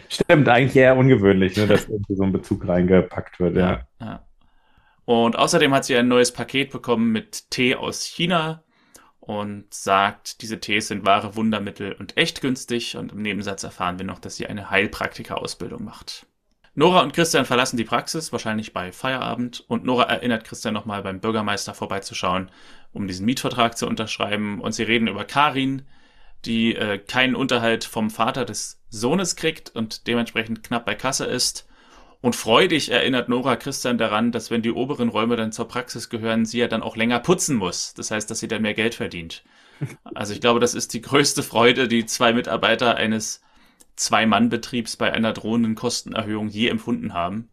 Stimmt, 0.08 0.48
eigentlich 0.48 0.76
eher 0.76 0.96
ungewöhnlich, 0.96 1.56
ne, 1.56 1.66
dass 1.66 1.88
irgendwie 1.88 2.14
so 2.14 2.22
ein 2.22 2.32
Bezug 2.32 2.68
reingepackt 2.68 3.40
wird, 3.40 3.56
ja. 3.56 3.70
ja, 3.70 3.86
ja. 4.00 4.24
Und 5.04 5.38
außerdem 5.38 5.72
hat 5.72 5.86
sie 5.86 5.96
ein 5.96 6.06
neues 6.06 6.32
Paket 6.32 6.70
bekommen 6.70 7.10
mit 7.12 7.50
Tee 7.50 7.74
aus 7.74 8.04
China, 8.04 8.62
und 9.28 9.74
sagt, 9.74 10.40
diese 10.40 10.58
Tees 10.58 10.88
sind 10.88 11.04
wahre 11.04 11.36
Wundermittel 11.36 11.92
und 11.92 12.16
echt 12.16 12.40
günstig. 12.40 12.96
Und 12.96 13.12
im 13.12 13.20
Nebensatz 13.20 13.62
erfahren 13.62 13.98
wir 13.98 14.06
noch, 14.06 14.20
dass 14.20 14.36
sie 14.36 14.46
eine 14.46 14.70
Heilpraktika-Ausbildung 14.70 15.84
macht. 15.84 16.24
Nora 16.74 17.02
und 17.02 17.12
Christian 17.12 17.44
verlassen 17.44 17.76
die 17.76 17.84
Praxis, 17.84 18.32
wahrscheinlich 18.32 18.72
bei 18.72 18.90
Feierabend, 18.90 19.60
und 19.68 19.84
Nora 19.84 20.04
erinnert 20.04 20.44
Christian 20.44 20.72
nochmal 20.72 21.02
beim 21.02 21.20
Bürgermeister 21.20 21.74
vorbeizuschauen, 21.74 22.50
um 22.94 23.06
diesen 23.06 23.26
Mietvertrag 23.26 23.76
zu 23.76 23.86
unterschreiben, 23.86 24.62
und 24.62 24.72
sie 24.72 24.84
reden 24.84 25.08
über 25.08 25.26
Karin, 25.26 25.82
die 26.46 26.74
äh, 26.74 26.96
keinen 26.96 27.34
Unterhalt 27.34 27.84
vom 27.84 28.08
Vater 28.08 28.46
des 28.46 28.80
Sohnes 28.88 29.36
kriegt 29.36 29.68
und 29.76 30.06
dementsprechend 30.06 30.62
knapp 30.62 30.86
bei 30.86 30.94
Kasse 30.94 31.26
ist 31.26 31.67
und 32.20 32.34
freudig 32.34 32.90
erinnert 32.90 33.28
Nora 33.28 33.56
Christian 33.56 33.96
daran, 33.98 34.32
dass 34.32 34.50
wenn 34.50 34.62
die 34.62 34.72
oberen 34.72 35.08
Räume 35.08 35.36
dann 35.36 35.52
zur 35.52 35.68
Praxis 35.68 36.08
gehören, 36.08 36.44
sie 36.44 36.58
ja 36.58 36.68
dann 36.68 36.82
auch 36.82 36.96
länger 36.96 37.20
putzen 37.20 37.56
muss. 37.56 37.94
Das 37.94 38.10
heißt, 38.10 38.30
dass 38.30 38.40
sie 38.40 38.48
dann 38.48 38.62
mehr 38.62 38.74
Geld 38.74 38.94
verdient. 38.94 39.44
Also 40.12 40.32
ich 40.32 40.40
glaube, 40.40 40.58
das 40.58 40.74
ist 40.74 40.92
die 40.92 41.00
größte 41.00 41.44
Freude, 41.44 41.86
die 41.86 42.04
zwei 42.04 42.32
Mitarbeiter 42.32 42.96
eines 42.96 43.42
Zwei-Mann-Betriebs 43.94 44.96
bei 44.96 45.12
einer 45.12 45.32
drohenden 45.32 45.76
Kostenerhöhung 45.76 46.48
je 46.48 46.66
empfunden 46.66 47.14
haben. 47.14 47.48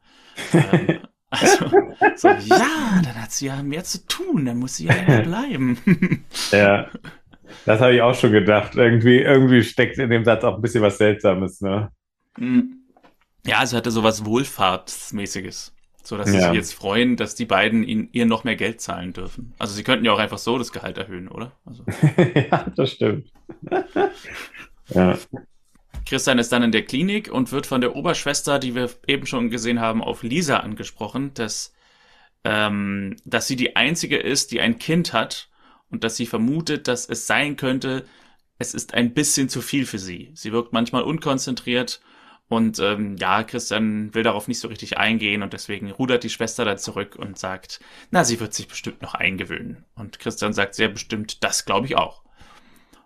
ähm, 0.52 1.02
also, 1.30 1.70
so, 2.16 2.30
ja, 2.30 3.02
dann 3.04 3.22
hat 3.22 3.32
sie 3.32 3.46
ja 3.46 3.62
mehr 3.62 3.84
zu 3.84 4.08
tun, 4.08 4.46
dann 4.46 4.58
muss 4.58 4.78
sie 4.78 4.86
ja 4.86 4.96
länger 4.96 5.22
bleiben. 5.24 6.26
ja, 6.52 6.90
das 7.66 7.80
habe 7.80 7.94
ich 7.94 8.02
auch 8.02 8.16
schon 8.16 8.32
gedacht. 8.32 8.76
Irgendwie, 8.76 9.20
irgendwie 9.20 9.64
steckt 9.64 10.00
in 10.00 10.10
dem 10.10 10.26
Satz 10.26 10.44
auch 10.44 10.56
ein 10.56 10.62
bisschen 10.64 10.82
was 10.82 10.98
Seltsames, 10.98 11.62
ne? 11.62 11.92
Mhm. 12.38 12.85
Ja, 13.46 13.64
es 13.64 13.74
hatte 13.74 13.92
sowas 13.92 14.26
Wohlfahrtsmäßiges. 14.26 15.74
So 16.04 16.18
dass 16.18 16.28
ja. 16.28 16.34
sie 16.34 16.46
sich 16.46 16.54
jetzt 16.54 16.74
freuen, 16.74 17.16
dass 17.16 17.34
die 17.34 17.46
beiden 17.46 17.84
ihnen, 17.84 18.10
ihr 18.12 18.28
noch 18.28 18.44
mehr 18.44 18.56
Geld 18.56 18.80
zahlen 18.80 19.14
dürfen. 19.14 19.54
Also 19.58 19.74
sie 19.74 19.84
könnten 19.84 20.06
ja 20.06 20.14
auch 20.14 20.20
einfach 20.20 20.38
so 20.38 20.58
das 20.60 20.72
Gehalt 20.72 20.98
erhöhen, 21.00 21.28
oder? 21.28 21.52
Also. 21.66 21.84
ja, 22.52 22.66
das 22.76 22.92
stimmt. 22.92 23.32
ja. 24.90 25.18
Christian 26.06 26.38
ist 26.38 26.52
dann 26.52 26.62
in 26.62 26.72
der 26.72 26.86
Klinik 26.86 27.32
und 27.32 27.52
wird 27.52 27.66
von 27.66 27.82
der 27.82 27.96
Oberschwester, 27.96 28.60
die 28.60 28.76
wir 28.76 28.92
eben 29.08 29.26
schon 29.26 29.50
gesehen 29.50 29.80
haben, 29.80 30.04
auf 30.04 30.22
Lisa 30.22 30.58
angesprochen, 30.58 31.34
dass, 31.34 31.74
ähm, 32.44 33.16
dass 33.26 33.48
sie 33.48 33.56
die 33.56 33.76
einzige 33.76 34.18
ist, 34.18 34.52
die 34.52 34.62
ein 34.62 34.78
Kind 34.78 35.14
hat 35.14 35.50
und 35.90 36.04
dass 36.04 36.18
sie 36.18 36.28
vermutet, 36.28 36.88
dass 36.88 37.10
es 37.10 37.26
sein 37.26 37.56
könnte, 37.56 38.06
es 38.60 38.76
ist 38.76 38.94
ein 38.94 39.16
bisschen 39.16 39.50
zu 39.50 39.62
viel 39.62 39.88
für 39.88 40.00
sie. 40.00 40.30
Sie 40.36 40.52
wirkt 40.52 40.72
manchmal 40.72 41.02
unkonzentriert 41.02 42.00
und 42.48 42.80
ähm, 42.80 43.16
ja, 43.18 43.44
Christian 43.44 44.14
will 44.14 44.24
darauf 44.24 44.48
nicht 44.48 44.60
so 44.60 44.68
richtig 44.68 44.98
eingehen 44.98 45.42
und 45.42 45.54
deswegen 45.54 45.90
rudert 45.90 46.24
die 46.24 46.30
Schwester 46.30 46.64
da 46.64 46.78
zurück 46.78 47.16
und 47.16 47.40
sagt, 47.40 47.80
na, 48.12 48.24
sie 48.24 48.40
wird 48.40 48.54
sich 48.54 48.68
bestimmt 48.68 49.02
noch 49.02 49.16
eingewöhnen. 49.16 49.86
Und 49.96 50.20
Christian 50.20 50.54
sagt 50.54 50.76
sehr 50.76 50.90
bestimmt, 50.90 51.44
das 51.44 51.66
glaube 51.66 51.88
ich 51.88 51.98
auch. 51.98 52.22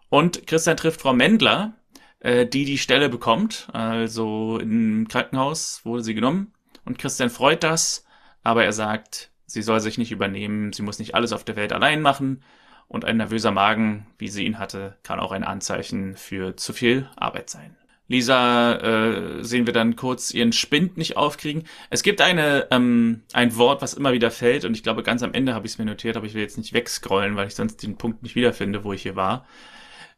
Und 0.09 0.45
Christian 0.45 0.75
trifft 0.75 1.01
Frau 1.01 1.13
Mendler, 1.13 1.73
äh, 2.19 2.45
die 2.45 2.65
die 2.65 2.77
Stelle 2.77 3.07
bekommt. 3.07 3.69
Also 3.71 4.59
im 4.59 5.07
Krankenhaus 5.07 5.85
wurde 5.85 6.03
sie 6.03 6.15
genommen. 6.15 6.53
Und 6.83 6.99
Christian 6.99 7.29
freut 7.29 7.63
das, 7.63 8.05
aber 8.43 8.65
er 8.65 8.73
sagt, 8.73 9.31
sie 9.45 9.61
soll 9.61 9.79
sich 9.79 9.97
nicht 9.97 10.11
übernehmen, 10.11 10.73
sie 10.73 10.81
muss 10.81 10.99
nicht 10.99 11.15
alles 11.15 11.31
auf 11.31 11.45
der 11.45 11.55
Welt 11.55 11.71
allein 11.71 12.01
machen. 12.01 12.43
Und 12.87 13.05
ein 13.05 13.17
nervöser 13.17 13.51
Magen, 13.51 14.07
wie 14.17 14.27
sie 14.27 14.45
ihn 14.45 14.59
hatte, 14.59 14.97
kann 15.03 15.19
auch 15.19 15.31
ein 15.31 15.43
Anzeichen 15.43 16.17
für 16.17 16.57
zu 16.57 16.73
viel 16.73 17.07
Arbeit 17.15 17.49
sein. 17.49 17.78
Lisa 18.09 18.73
äh, 18.73 19.43
sehen 19.43 19.67
wir 19.67 19.73
dann 19.73 19.95
kurz 19.95 20.33
ihren 20.33 20.51
Spind 20.51 20.97
nicht 20.97 21.15
aufkriegen. 21.15 21.63
Es 21.91 22.03
gibt 22.03 22.21
eine 22.21 22.67
ähm, 22.71 23.21
ein 23.33 23.55
Wort, 23.55 23.81
was 23.83 23.93
immer 23.93 24.11
wieder 24.13 24.31
fällt 24.31 24.65
und 24.65 24.73
ich 24.73 24.83
glaube 24.83 25.03
ganz 25.03 25.23
am 25.23 25.33
Ende 25.33 25.53
habe 25.53 25.67
ich 25.67 25.73
es 25.73 25.77
mir 25.77 25.85
notiert, 25.85 26.17
aber 26.17 26.25
ich 26.25 26.33
will 26.33 26.41
jetzt 26.41 26.57
nicht 26.57 26.73
wegscrollen, 26.73 27.35
weil 27.35 27.47
ich 27.47 27.55
sonst 27.55 27.83
den 27.83 27.97
Punkt 27.97 28.23
nicht 28.23 28.35
wiederfinde, 28.35 28.83
wo 28.83 28.93
ich 28.93 29.03
hier 29.03 29.15
war. 29.15 29.45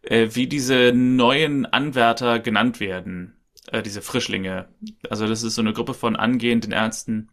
Äh, 0.03 0.29
wie 0.31 0.47
diese 0.47 0.93
neuen 0.95 1.65
Anwärter 1.65 2.39
genannt 2.39 2.79
werden, 2.79 3.35
äh, 3.71 3.83
diese 3.83 4.01
Frischlinge. 4.01 4.69
Also 5.09 5.27
das 5.27 5.43
ist 5.43 5.55
so 5.55 5.61
eine 5.61 5.73
Gruppe 5.73 5.93
von 5.93 6.15
angehenden 6.15 6.71
Ärzten. 6.71 7.29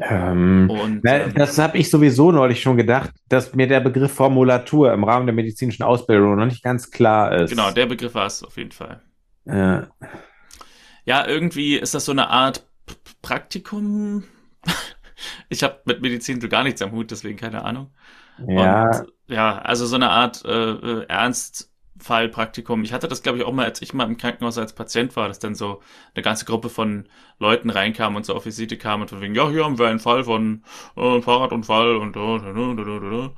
Ähm, 0.00 0.70
und, 0.70 1.00
na, 1.04 1.18
ähm, 1.18 1.34
das 1.34 1.58
habe 1.58 1.76
ich 1.76 1.90
sowieso 1.90 2.32
neulich 2.32 2.62
schon 2.62 2.78
gedacht, 2.78 3.10
dass 3.28 3.54
mir 3.54 3.66
der 3.66 3.80
Begriff 3.80 4.12
Formulatur 4.12 4.90
im 4.90 5.04
Rahmen 5.04 5.26
der 5.26 5.34
medizinischen 5.34 5.82
Ausbildung 5.82 6.36
noch 6.36 6.46
nicht 6.46 6.62
ganz 6.62 6.90
klar 6.90 7.42
ist. 7.42 7.50
Genau, 7.50 7.70
der 7.70 7.84
Begriff 7.86 8.14
war 8.14 8.26
es 8.26 8.42
auf 8.42 8.56
jeden 8.56 8.72
Fall. 8.72 9.02
Ja. 9.44 9.88
Ja, 11.04 11.26
irgendwie 11.26 11.76
ist 11.76 11.94
das 11.94 12.04
so 12.04 12.12
eine 12.12 12.28
Art 12.28 12.64
Praktikum. 13.22 14.24
ich 15.48 15.62
habe 15.62 15.80
mit 15.84 16.00
Medizin 16.00 16.40
so 16.40 16.48
gar 16.48 16.62
nichts 16.62 16.82
am 16.82 16.92
Hut, 16.92 17.10
deswegen 17.10 17.38
keine 17.38 17.64
Ahnung. 17.64 17.92
Ja. 18.46 19.00
Und, 19.00 19.12
ja, 19.26 19.58
also 19.58 19.86
so 19.86 19.96
eine 19.96 20.10
Art 20.10 20.44
äh, 20.44 20.70
äh 20.72 21.06
Ernstfallpraktikum. 21.06 22.84
Ich 22.84 22.92
hatte 22.92 23.08
das, 23.08 23.22
glaube 23.22 23.38
ich, 23.38 23.44
auch 23.44 23.52
mal, 23.52 23.64
als 23.64 23.82
ich 23.82 23.94
mal 23.94 24.04
im 24.04 24.16
Krankenhaus 24.16 24.58
als 24.58 24.74
Patient 24.74 25.14
war, 25.16 25.28
dass 25.28 25.38
dann 25.38 25.54
so 25.54 25.82
eine 26.14 26.22
ganze 26.22 26.44
Gruppe 26.44 26.68
von 26.68 27.08
Leuten 27.38 27.70
reinkam 27.70 28.16
und 28.16 28.24
so 28.24 28.34
auf 28.34 28.46
Visite 28.46 28.78
kam 28.78 29.00
und 29.00 29.10
von 29.10 29.20
wegen, 29.20 29.34
ja, 29.34 29.48
hier 29.48 29.64
haben 29.64 29.78
wir 29.78 29.88
einen 29.88 30.00
Fall 30.00 30.24
von 30.24 30.64
äh, 30.96 31.20
Fahrradunfall 31.20 31.96
und 31.96 32.16
äh, 32.16 33.30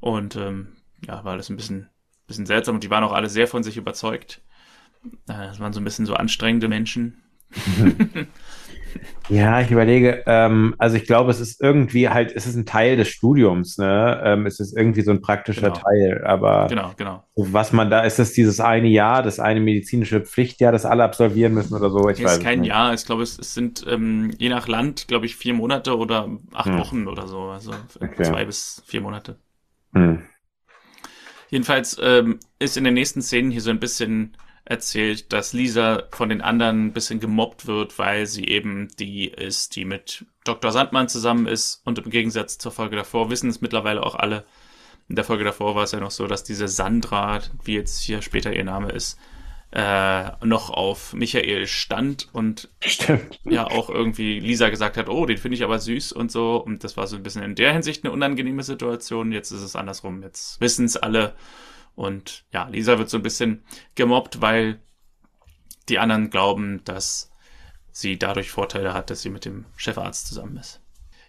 und 0.00 0.36
ähm, 0.36 0.76
ja, 1.06 1.24
war 1.24 1.32
alles 1.32 1.50
ein 1.50 1.56
bisschen, 1.56 1.88
bisschen 2.26 2.46
seltsam 2.46 2.76
und 2.76 2.84
die 2.84 2.90
waren 2.90 3.04
auch 3.04 3.12
alle 3.12 3.28
sehr 3.28 3.48
von 3.48 3.62
sich 3.62 3.76
überzeugt. 3.76 4.42
Das 5.26 5.60
waren 5.60 5.72
so 5.72 5.80
ein 5.80 5.84
bisschen 5.84 6.06
so 6.06 6.14
anstrengende 6.14 6.68
Menschen. 6.68 7.22
ja, 9.28 9.60
ich 9.60 9.70
überlege, 9.70 10.22
ähm, 10.26 10.74
also 10.78 10.96
ich 10.96 11.04
glaube, 11.04 11.30
es 11.30 11.40
ist 11.40 11.60
irgendwie 11.62 12.08
halt, 12.08 12.32
es 12.34 12.46
ist 12.46 12.56
ein 12.56 12.66
Teil 12.66 12.96
des 12.96 13.08
Studiums, 13.08 13.78
ne? 13.78 14.20
Ähm, 14.24 14.46
es 14.46 14.60
ist 14.60 14.76
irgendwie 14.76 15.02
so 15.02 15.10
ein 15.10 15.20
praktischer 15.20 15.70
genau. 15.70 15.80
Teil, 15.80 16.24
aber 16.24 16.66
genau, 16.68 16.92
genau. 16.96 17.24
was 17.36 17.72
man 17.72 17.90
da, 17.90 18.00
ist 18.00 18.18
es 18.18 18.32
dieses 18.32 18.60
eine 18.60 18.88
Jahr, 18.88 19.22
das 19.22 19.40
eine 19.40 19.60
medizinische 19.60 20.20
Pflichtjahr, 20.20 20.72
das 20.72 20.84
alle 20.84 21.04
absolvieren 21.04 21.54
müssen 21.54 21.74
oder 21.74 21.90
so? 21.90 22.08
Ich 22.08 22.20
es 22.20 22.32
ist 22.32 22.42
kein 22.42 22.60
nicht. 22.60 22.68
Jahr, 22.68 22.94
ich 22.94 23.04
glaube, 23.04 23.22
es, 23.22 23.38
es 23.38 23.54
sind 23.54 23.84
ähm, 23.88 24.30
je 24.38 24.48
nach 24.48 24.68
Land, 24.68 25.08
glaube 25.08 25.26
ich, 25.26 25.36
vier 25.36 25.54
Monate 25.54 25.96
oder 25.96 26.28
acht 26.52 26.70
hm. 26.70 26.78
Wochen 26.78 27.08
oder 27.08 27.26
so, 27.26 27.42
also 27.44 27.72
okay. 28.00 28.24
zwei 28.24 28.44
bis 28.44 28.82
vier 28.86 29.00
Monate. 29.00 29.38
Hm. 29.92 30.22
Jedenfalls 31.50 31.98
ähm, 32.02 32.40
ist 32.58 32.76
in 32.76 32.84
den 32.84 32.94
nächsten 32.94 33.22
Szenen 33.22 33.50
hier 33.50 33.62
so 33.62 33.70
ein 33.70 33.80
bisschen 33.80 34.36
erzählt, 34.68 35.32
dass 35.32 35.54
Lisa 35.54 36.02
von 36.10 36.28
den 36.28 36.42
anderen 36.42 36.86
ein 36.86 36.92
bisschen 36.92 37.20
gemobbt 37.20 37.66
wird, 37.66 37.98
weil 37.98 38.26
sie 38.26 38.44
eben 38.44 38.88
die 38.98 39.28
ist, 39.28 39.76
die 39.76 39.86
mit 39.86 40.26
Dr. 40.44 40.72
Sandmann 40.72 41.08
zusammen 41.08 41.46
ist 41.46 41.80
und 41.86 41.98
im 41.98 42.10
Gegensatz 42.10 42.58
zur 42.58 42.70
Folge 42.70 42.96
davor 42.96 43.30
wissen 43.30 43.48
es 43.48 43.62
mittlerweile 43.62 44.02
auch 44.02 44.14
alle. 44.14 44.44
In 45.08 45.16
der 45.16 45.24
Folge 45.24 45.44
davor 45.44 45.74
war 45.74 45.84
es 45.84 45.92
ja 45.92 46.00
noch 46.00 46.10
so, 46.10 46.26
dass 46.26 46.44
diese 46.44 46.68
Sandra, 46.68 47.40
wie 47.64 47.76
jetzt 47.76 48.02
hier 48.02 48.20
später 48.20 48.52
ihr 48.52 48.64
Name 48.64 48.92
ist, 48.92 49.18
äh, 49.70 50.30
noch 50.44 50.68
auf 50.68 51.14
Michael 51.14 51.66
stand 51.66 52.28
und 52.32 52.68
Stimmt. 52.80 53.40
ja 53.44 53.66
auch 53.66 53.88
irgendwie 53.88 54.38
Lisa 54.38 54.68
gesagt 54.68 54.98
hat, 54.98 55.08
oh, 55.08 55.24
den 55.24 55.38
finde 55.38 55.56
ich 55.56 55.64
aber 55.64 55.78
süß 55.78 56.12
und 56.12 56.30
so. 56.30 56.56
Und 56.56 56.84
das 56.84 56.98
war 56.98 57.06
so 57.06 57.16
ein 57.16 57.22
bisschen 57.22 57.42
in 57.42 57.54
der 57.54 57.72
Hinsicht 57.72 58.04
eine 58.04 58.12
unangenehme 58.12 58.62
Situation. 58.62 59.32
Jetzt 59.32 59.50
ist 59.50 59.62
es 59.62 59.76
andersrum. 59.76 60.22
Jetzt 60.22 60.60
wissen 60.60 60.84
es 60.84 60.98
alle 60.98 61.34
und 61.98 62.44
ja, 62.52 62.68
Lisa 62.68 62.96
wird 62.98 63.10
so 63.10 63.16
ein 63.16 63.24
bisschen 63.24 63.64
gemobbt, 63.96 64.40
weil 64.40 64.78
die 65.88 65.98
anderen 65.98 66.30
glauben, 66.30 66.80
dass 66.84 67.32
sie 67.90 68.16
dadurch 68.16 68.52
Vorteile 68.52 68.94
hat, 68.94 69.10
dass 69.10 69.22
sie 69.22 69.30
mit 69.30 69.44
dem 69.44 69.64
Chefarzt 69.76 70.28
zusammen 70.28 70.56
ist. 70.58 70.80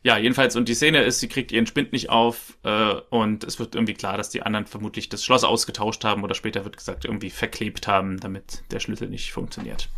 Ja, 0.03 0.19
jedenfalls, 0.19 0.55
und 0.55 0.69
die 0.69 0.75
Szene 0.75 1.01
ist, 1.01 1.21
sie 1.21 1.27
kriegt 1.27 1.51
ihren 1.51 1.65
Spind 1.65 1.91
nicht 1.91 2.11
auf 2.11 2.59
äh, 2.63 2.93
und 3.09 3.43
es 3.43 3.57
wird 3.57 3.73
irgendwie 3.73 3.95
klar, 3.95 4.15
dass 4.15 4.29
die 4.29 4.43
anderen 4.43 4.67
vermutlich 4.67 5.09
das 5.09 5.25
Schloss 5.25 5.43
ausgetauscht 5.43 6.05
haben 6.05 6.23
oder 6.23 6.35
später 6.35 6.63
wird 6.63 6.77
gesagt, 6.77 7.03
irgendwie 7.03 7.31
verklebt 7.31 7.87
haben, 7.87 8.19
damit 8.19 8.61
der 8.71 8.79
Schlüssel 8.79 9.09
nicht 9.09 9.31
funktioniert. 9.31 9.89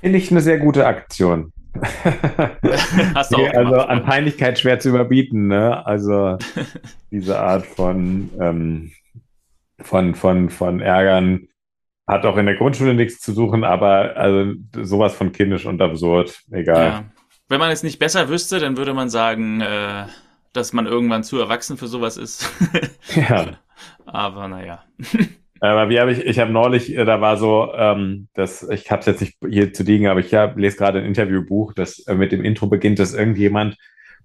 Finde 0.00 0.18
ich 0.18 0.30
eine 0.30 0.40
sehr 0.40 0.58
gute 0.58 0.86
Aktion. 0.86 1.52
Hast 3.14 3.32
du 3.32 3.38
auch 3.38 3.54
also 3.54 3.76
an 3.80 4.04
Peinlichkeit 4.04 4.60
schwer 4.60 4.78
zu 4.78 4.90
überbieten, 4.90 5.48
ne? 5.48 5.84
Also 5.84 6.38
diese 7.10 7.40
Art 7.40 7.66
von 7.66 8.30
ähm, 8.38 8.92
von, 9.82 10.14
von, 10.14 10.50
von 10.50 10.80
Ärgern 10.80 11.48
hat 12.06 12.24
auch 12.26 12.36
in 12.36 12.46
der 12.46 12.56
Grundschule 12.56 12.94
nichts 12.94 13.20
zu 13.20 13.32
suchen, 13.32 13.64
aber 13.64 14.16
also 14.16 14.54
sowas 14.82 15.14
von 15.14 15.32
kindisch 15.32 15.66
und 15.66 15.80
absurd, 15.80 16.40
egal. 16.50 16.86
Ja. 16.86 17.04
Wenn 17.48 17.60
man 17.60 17.70
es 17.70 17.82
nicht 17.82 17.98
besser 17.98 18.28
wüsste, 18.28 18.58
dann 18.58 18.76
würde 18.76 18.94
man 18.94 19.08
sagen, 19.08 19.60
äh, 19.60 20.06
dass 20.52 20.72
man 20.72 20.86
irgendwann 20.86 21.24
zu 21.24 21.38
erwachsen 21.38 21.76
für 21.76 21.86
sowas 21.86 22.16
ist. 22.16 22.50
ja. 23.14 23.58
Aber 24.04 24.48
naja. 24.48 24.84
Aber 25.60 25.88
wie 25.88 26.00
habe 26.00 26.10
ich, 26.10 26.18
ich 26.26 26.40
habe 26.40 26.50
neulich, 26.50 26.92
äh, 26.96 27.04
da 27.04 27.20
war 27.20 27.36
so, 27.36 27.72
ähm, 27.76 28.26
das, 28.34 28.68
ich 28.68 28.90
habe 28.90 28.98
es 28.98 29.06
jetzt 29.06 29.20
nicht 29.20 29.36
hier 29.48 29.72
zu 29.72 29.84
liegen, 29.84 30.08
aber 30.08 30.18
ich 30.18 30.34
hab, 30.34 30.58
lese 30.58 30.76
gerade 30.76 30.98
ein 30.98 31.04
Interviewbuch, 31.04 31.72
das 31.72 32.00
äh, 32.00 32.16
mit 32.16 32.32
dem 32.32 32.44
Intro 32.44 32.66
beginnt, 32.66 32.98
dass 32.98 33.14
irgendjemand 33.14 33.76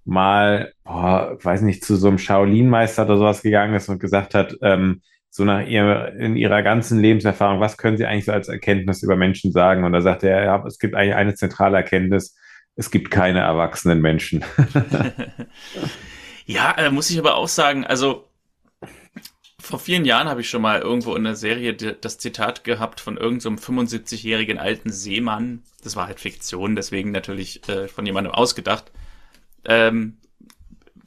mal, 0.04 0.72
boah, 0.82 1.38
weiß 1.40 1.62
nicht, 1.62 1.84
zu 1.84 1.94
so 1.94 2.08
einem 2.08 2.18
Shaolin-Meister 2.18 3.04
oder 3.04 3.18
sowas 3.18 3.42
gegangen 3.42 3.74
ist 3.74 3.88
und 3.88 4.00
gesagt 4.00 4.34
hat, 4.34 4.56
ähm, 4.62 5.00
so 5.38 5.44
nach 5.44 5.64
ihr, 5.66 6.14
in 6.18 6.36
ihrer 6.36 6.62
ganzen 6.62 6.98
Lebenserfahrung, 6.98 7.60
was 7.60 7.78
können 7.78 7.96
Sie 7.96 8.04
eigentlich 8.04 8.24
so 8.24 8.32
als 8.32 8.48
Erkenntnis 8.48 9.04
über 9.04 9.14
Menschen 9.14 9.52
sagen? 9.52 9.84
Und 9.84 9.92
da 9.92 10.00
sagt 10.00 10.24
er, 10.24 10.44
ja, 10.44 10.66
es 10.66 10.80
gibt 10.80 10.96
eigentlich 10.96 11.14
eine 11.14 11.36
zentrale 11.36 11.76
Erkenntnis, 11.76 12.36
es 12.74 12.90
gibt 12.90 13.12
keine 13.12 13.38
erwachsenen 13.38 14.00
Menschen. 14.00 14.44
ja, 16.46 16.72
äh, 16.72 16.90
muss 16.90 17.08
ich 17.10 17.20
aber 17.20 17.36
auch 17.36 17.46
sagen, 17.46 17.86
also 17.86 18.28
vor 19.60 19.78
vielen 19.78 20.04
Jahren 20.04 20.28
habe 20.28 20.40
ich 20.40 20.50
schon 20.50 20.62
mal 20.62 20.80
irgendwo 20.80 21.14
in 21.14 21.22
der 21.22 21.36
Serie 21.36 21.72
das 21.74 22.18
Zitat 22.18 22.64
gehabt 22.64 23.00
von 23.00 23.16
irgendeinem 23.16 23.58
so 23.58 23.72
75-jährigen 23.72 24.58
alten 24.58 24.90
Seemann. 24.90 25.62
Das 25.84 25.94
war 25.94 26.08
halt 26.08 26.18
Fiktion, 26.18 26.74
deswegen 26.74 27.12
natürlich 27.12 27.68
äh, 27.68 27.86
von 27.86 28.04
jemandem 28.04 28.32
ausgedacht. 28.32 28.90
Ähm, 29.64 30.16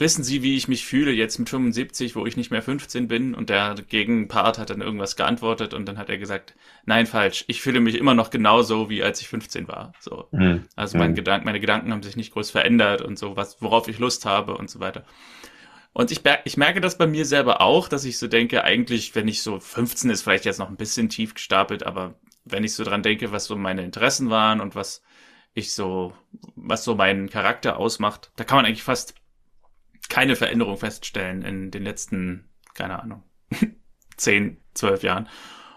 wissen 0.02 0.24
Sie, 0.24 0.44
wie 0.44 0.58
ich 0.58 0.68
mich 0.68 0.86
fühle 0.86 1.12
jetzt 1.12 1.40
mit 1.40 1.48
75, 1.48 2.18
wo 2.18 2.26
ich 2.26 2.36
nicht 2.36 2.52
mehr 2.52 2.62
15 2.62 3.08
bin? 3.08 3.34
Und 3.34 3.50
der 3.50 3.76
Gegenpart 3.76 4.58
hat 4.58 4.70
dann 4.70 4.82
irgendwas 4.82 5.16
geantwortet 5.16 5.74
und 5.74 5.86
dann 5.86 5.98
hat 5.98 6.10
er 6.10 6.18
gesagt, 6.18 6.56
nein, 6.86 7.06
falsch, 7.06 7.46
ich 7.48 7.62
fühle 7.62 7.80
mich 7.80 7.96
immer 7.96 8.14
noch 8.14 8.30
genauso, 8.30 8.90
wie 8.90 9.02
als 9.02 9.22
ich 9.22 9.30
15 9.30 9.70
war. 9.70 9.94
So. 10.00 10.28
Mhm. 10.32 10.66
Also 10.76 10.98
mein 10.98 11.12
mhm. 11.12 11.16
Gedank, 11.16 11.46
meine 11.46 11.62
Gedanken 11.62 11.94
haben 11.94 12.04
sich 12.04 12.18
nicht 12.18 12.34
groß 12.34 12.52
verändert 12.52 13.02
und 13.02 13.18
so, 13.18 13.38
was, 13.38 13.62
worauf 13.62 13.88
ich 13.88 14.00
Lust 14.00 14.26
habe 14.26 14.58
und 14.58 14.70
so 14.70 14.82
weiter. 14.82 15.06
Und 15.94 16.12
ich, 16.12 16.22
ich 16.46 16.58
merke 16.58 16.82
das 16.82 16.98
bei 16.98 17.08
mir 17.08 17.26
selber 17.26 17.62
auch, 17.62 17.88
dass 17.88 18.04
ich 18.04 18.18
so 18.18 18.28
denke, 18.28 18.64
eigentlich, 18.64 19.16
wenn 19.16 19.28
ich 19.28 19.42
so 19.42 19.60
15 19.60 20.10
ist, 20.10 20.24
vielleicht 20.24 20.46
jetzt 20.46 20.60
noch 20.60 20.70
ein 20.70 20.78
bisschen 20.78 21.10
tief 21.10 21.34
gestapelt, 21.34 21.84
aber 21.84 22.16
wenn 22.44 22.64
ich 22.64 22.74
so 22.74 22.84
dran 22.84 23.04
denke, 23.04 23.32
was 23.32 23.46
so 23.46 23.56
meine 23.56 23.84
Interessen 23.84 24.30
waren 24.30 24.62
und 24.62 24.74
was 24.74 25.04
ich 25.54 25.74
so, 25.74 26.14
was 26.56 26.84
so 26.84 26.96
meinen 26.96 27.30
Charakter 27.30 27.78
ausmacht, 27.78 28.32
da 28.36 28.44
kann 28.44 28.58
man 28.58 28.66
eigentlich 28.66 28.84
fast 28.84 29.16
keine 30.12 30.36
Veränderung 30.36 30.78
feststellen 30.78 31.42
in 31.42 31.72
den 31.72 31.84
letzten, 31.84 32.50
keine 32.74 33.02
Ahnung, 33.02 33.24
zehn, 34.18 34.58
zwölf 34.74 35.04
Jahren. 35.04 35.30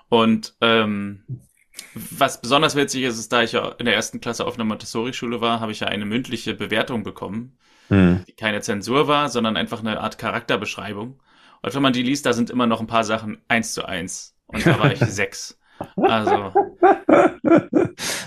Und 0.09 0.57
ähm, 0.61 1.23
was 1.95 2.41
besonders 2.41 2.75
witzig 2.75 3.05
ist, 3.05 3.17
ist, 3.17 3.33
da 3.33 3.45
ich 3.45 3.53
ja 3.53 3.69
in 3.79 3.87
der 3.87 3.95
ersten 3.95 4.21
Klasse 4.21 4.45
auf 4.45 4.57
einer 4.57 4.65
Montessori-Schule 4.65 5.41
war, 5.41 5.61
habe 5.61 5.71
ich 5.71 5.81
ja 5.81 5.87
eine 5.87 6.05
mündliche 6.05 6.55
Bewertung 6.55 7.05
bekommen, 7.05 7.57
hm. 7.89 8.25
die 8.27 8.33
keine 8.33 8.61
Zensur 8.61 9.07
war, 9.07 9.29
sondern 9.29 9.57
einfach 9.57 9.79
eine 9.79 10.01
Art 10.01 10.19
Charakterbeschreibung. 10.19 11.23
Und 11.63 11.75
wenn 11.75 11.83
man 11.83 11.93
die 11.93 12.03
liest, 12.03 12.27
da 12.27 12.33
sind 12.33 12.51
immer 12.51 12.67
noch 12.67 12.81
ein 12.81 12.89
paar 12.89 13.05
Sachen 13.05 13.41
eins 13.47 13.73
zu 13.73 13.85
eins. 13.85 14.37
Und 14.47 14.67
da 14.67 14.79
war 14.81 14.93
ich 14.93 14.99
sechs. 15.01 15.59
Also. 15.97 16.53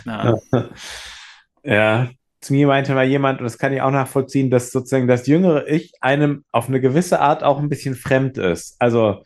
Ja. 0.06 0.38
ja, 1.64 2.10
zu 2.42 2.54
mir 2.54 2.68
meinte 2.68 2.94
mal 2.94 3.08
jemand, 3.08 3.40
und 3.40 3.46
das 3.46 3.58
kann 3.58 3.74
ich 3.74 3.82
auch 3.82 3.92
nachvollziehen, 3.92 4.50
dass 4.50 4.72
sozusagen 4.72 5.08
das 5.08 5.28
jüngere 5.28 5.68
Ich 5.68 5.94
einem 6.02 6.46
auf 6.52 6.68
eine 6.68 6.80
gewisse 6.80 7.20
Art 7.20 7.44
auch 7.44 7.60
ein 7.60 7.70
bisschen 7.70 7.96
fremd 7.96 8.38
ist. 8.38 8.76
Also 8.80 9.24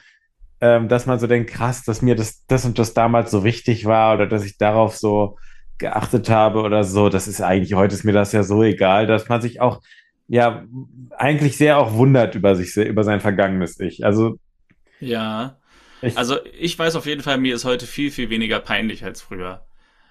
ähm, 0.61 0.87
dass 0.87 1.07
man 1.07 1.19
so 1.19 1.25
denkt, 1.25 1.49
krass, 1.49 1.83
dass 1.83 2.03
mir 2.03 2.15
das, 2.15 2.45
das 2.45 2.65
und 2.65 2.77
das 2.77 2.93
damals 2.93 3.31
so 3.31 3.43
wichtig 3.43 3.85
war 3.85 4.13
oder 4.13 4.27
dass 4.27 4.45
ich 4.45 4.57
darauf 4.57 4.95
so 4.95 5.37
geachtet 5.79 6.29
habe 6.29 6.61
oder 6.61 6.83
so. 6.83 7.09
Das 7.09 7.27
ist 7.27 7.41
eigentlich, 7.41 7.73
heute 7.73 7.95
ist 7.95 8.03
mir 8.03 8.13
das 8.13 8.31
ja 8.31 8.43
so 8.43 8.61
egal, 8.63 9.07
dass 9.07 9.27
man 9.27 9.41
sich 9.41 9.59
auch, 9.59 9.81
ja, 10.27 10.63
eigentlich 11.17 11.57
sehr 11.57 11.79
auch 11.79 11.93
wundert 11.93 12.35
über 12.35 12.55
sich, 12.55 12.77
über 12.77 13.03
sein 13.03 13.19
vergangenes 13.19 13.79
Ich. 13.79 14.05
Also. 14.05 14.37
Ja. 14.99 15.57
Ich, 16.03 16.17
also 16.17 16.37
ich 16.57 16.77
weiß 16.77 16.95
auf 16.95 17.07
jeden 17.07 17.21
Fall, 17.21 17.39
mir 17.39 17.55
ist 17.55 17.65
heute 17.65 17.87
viel, 17.87 18.11
viel 18.11 18.29
weniger 18.29 18.59
peinlich 18.59 19.03
als 19.03 19.21
früher. 19.21 19.65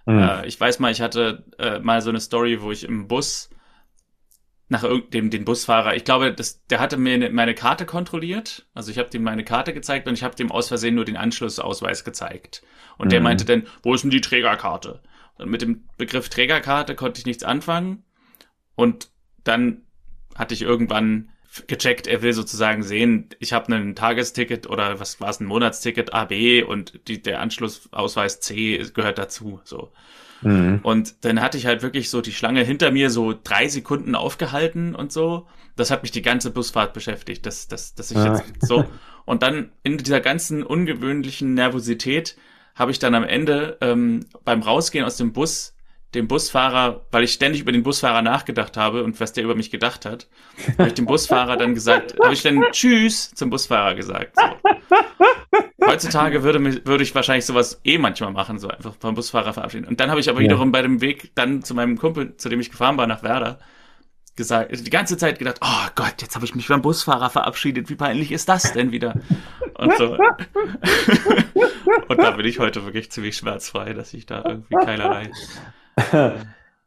Mhm. 0.06 0.18
Äh, 0.18 0.46
ich 0.46 0.60
weiß 0.60 0.78
mal, 0.78 0.92
ich 0.92 1.00
hatte 1.00 1.44
äh, 1.58 1.78
mal 1.78 2.02
so 2.02 2.10
eine 2.10 2.20
Story, 2.20 2.60
wo 2.62 2.70
ich 2.70 2.84
im 2.84 3.08
Bus 3.08 3.50
nach 4.68 4.84
irgendeinem 4.84 5.30
den 5.30 5.44
Busfahrer, 5.44 5.96
ich 5.96 6.04
glaube, 6.04 6.32
das, 6.32 6.64
der 6.66 6.78
hatte 6.78 6.96
mir 6.96 7.18
ne, 7.18 7.30
meine 7.30 7.54
Karte 7.54 7.86
kontrolliert. 7.86 8.66
Also 8.72 8.92
ich 8.92 8.98
habe 8.98 9.10
ihm 9.12 9.24
meine 9.24 9.44
Karte 9.44 9.74
gezeigt 9.74 10.06
und 10.06 10.14
ich 10.14 10.22
habe 10.22 10.36
dem 10.36 10.52
aus 10.52 10.68
Versehen 10.68 10.94
nur 10.94 11.04
den 11.04 11.16
Anschlussausweis 11.16 12.04
gezeigt. 12.04 12.62
Und 12.96 13.06
mhm. 13.06 13.10
der 13.10 13.20
meinte 13.20 13.44
dann, 13.44 13.66
wo 13.82 13.94
ist 13.94 14.02
denn 14.02 14.10
die 14.10 14.20
Trägerkarte? 14.20 15.02
Und 15.38 15.50
mit 15.50 15.62
dem 15.62 15.88
Begriff 15.98 16.28
Trägerkarte 16.28 16.94
konnte 16.94 17.18
ich 17.18 17.26
nichts 17.26 17.42
anfangen. 17.42 18.04
Und 18.76 19.10
dann 19.42 19.82
hatte 20.36 20.54
ich 20.54 20.62
irgendwann 20.62 21.29
gecheckt, 21.66 22.06
er 22.06 22.22
will 22.22 22.32
sozusagen 22.32 22.82
sehen, 22.82 23.28
ich 23.38 23.52
habe 23.52 23.74
ein 23.74 23.94
Tagesticket 23.96 24.68
oder 24.68 25.00
was 25.00 25.20
war 25.20 25.30
es, 25.30 25.40
ein 25.40 25.46
Monatsticket 25.46 26.14
A, 26.14 26.24
B 26.24 26.62
und 26.62 27.08
die, 27.08 27.20
der 27.20 27.40
Anschlussausweis 27.40 28.40
C 28.40 28.78
gehört 28.94 29.18
dazu. 29.18 29.60
So. 29.64 29.90
Mhm. 30.42 30.80
Und 30.82 31.24
dann 31.24 31.40
hatte 31.40 31.58
ich 31.58 31.66
halt 31.66 31.82
wirklich 31.82 32.08
so 32.10 32.20
die 32.20 32.32
Schlange 32.32 32.62
hinter 32.62 32.90
mir 32.92 33.10
so 33.10 33.34
drei 33.42 33.68
Sekunden 33.68 34.14
aufgehalten 34.14 34.94
und 34.94 35.12
so. 35.12 35.46
Das 35.76 35.90
hat 35.90 36.02
mich 36.02 36.12
die 36.12 36.22
ganze 36.22 36.50
Busfahrt 36.50 36.92
beschäftigt, 36.92 37.44
dass, 37.46 37.68
dass, 37.68 37.94
dass 37.94 38.10
ich 38.10 38.16
ah. 38.16 38.36
jetzt 38.36 38.66
so. 38.66 38.84
Und 39.24 39.42
dann 39.42 39.72
in 39.82 39.98
dieser 39.98 40.20
ganzen 40.20 40.62
ungewöhnlichen 40.62 41.54
Nervosität 41.54 42.36
habe 42.74 42.90
ich 42.90 42.98
dann 42.98 43.14
am 43.14 43.24
Ende 43.24 43.76
ähm, 43.80 44.26
beim 44.44 44.62
Rausgehen 44.62 45.04
aus 45.04 45.16
dem 45.16 45.32
Bus 45.32 45.74
dem 46.14 46.26
Busfahrer, 46.26 47.02
weil 47.12 47.24
ich 47.24 47.32
ständig 47.32 47.60
über 47.60 47.72
den 47.72 47.82
Busfahrer 47.82 48.22
nachgedacht 48.22 48.76
habe 48.76 49.04
und 49.04 49.20
was 49.20 49.32
der 49.32 49.44
über 49.44 49.54
mich 49.54 49.70
gedacht 49.70 50.04
hat, 50.04 50.26
habe 50.76 50.88
ich 50.88 50.94
dem 50.94 51.06
Busfahrer 51.06 51.56
dann 51.56 51.74
gesagt, 51.74 52.16
habe 52.22 52.34
ich 52.34 52.42
dann 52.42 52.64
Tschüss 52.72 53.32
zum 53.34 53.50
Busfahrer 53.50 53.94
gesagt. 53.94 54.36
So. 54.36 54.42
Heutzutage 55.86 56.42
würde, 56.42 56.84
würde 56.84 57.02
ich 57.02 57.14
wahrscheinlich 57.14 57.46
sowas 57.46 57.80
eh 57.84 57.98
manchmal 57.98 58.32
machen, 58.32 58.58
so 58.58 58.68
einfach 58.68 58.94
vom 58.98 59.14
Busfahrer 59.14 59.52
verabschieden. 59.52 59.86
Und 59.86 60.00
dann 60.00 60.10
habe 60.10 60.20
ich 60.20 60.28
aber 60.28 60.40
wiederum 60.40 60.68
ja. 60.68 60.72
bei 60.72 60.82
dem 60.82 61.00
Weg 61.00 61.32
dann 61.34 61.62
zu 61.62 61.74
meinem 61.74 61.96
Kumpel, 61.96 62.36
zu 62.36 62.48
dem 62.48 62.60
ich 62.60 62.70
gefahren 62.70 62.96
war, 62.96 63.06
nach 63.06 63.22
Werder, 63.22 63.58
gesagt, 64.36 64.86
die 64.86 64.90
ganze 64.90 65.16
Zeit 65.16 65.38
gedacht, 65.38 65.58
oh 65.60 65.88
Gott, 65.94 66.14
jetzt 66.20 66.34
habe 66.34 66.44
ich 66.44 66.54
mich 66.54 66.68
beim 66.68 66.82
Busfahrer 66.82 67.30
verabschiedet, 67.30 67.88
wie 67.88 67.94
peinlich 67.94 68.32
ist 68.32 68.48
das 68.48 68.72
denn 68.72 68.90
wieder? 68.90 69.14
Und 69.74 69.96
so. 69.96 70.16
und 72.08 72.18
da 72.18 72.30
bin 72.32 72.46
ich 72.46 72.58
heute 72.58 72.84
wirklich 72.84 73.10
ziemlich 73.10 73.36
schmerzfrei, 73.36 73.92
dass 73.92 74.12
ich 74.14 74.26
da 74.26 74.42
irgendwie 74.44 74.74
keinerlei 74.74 75.30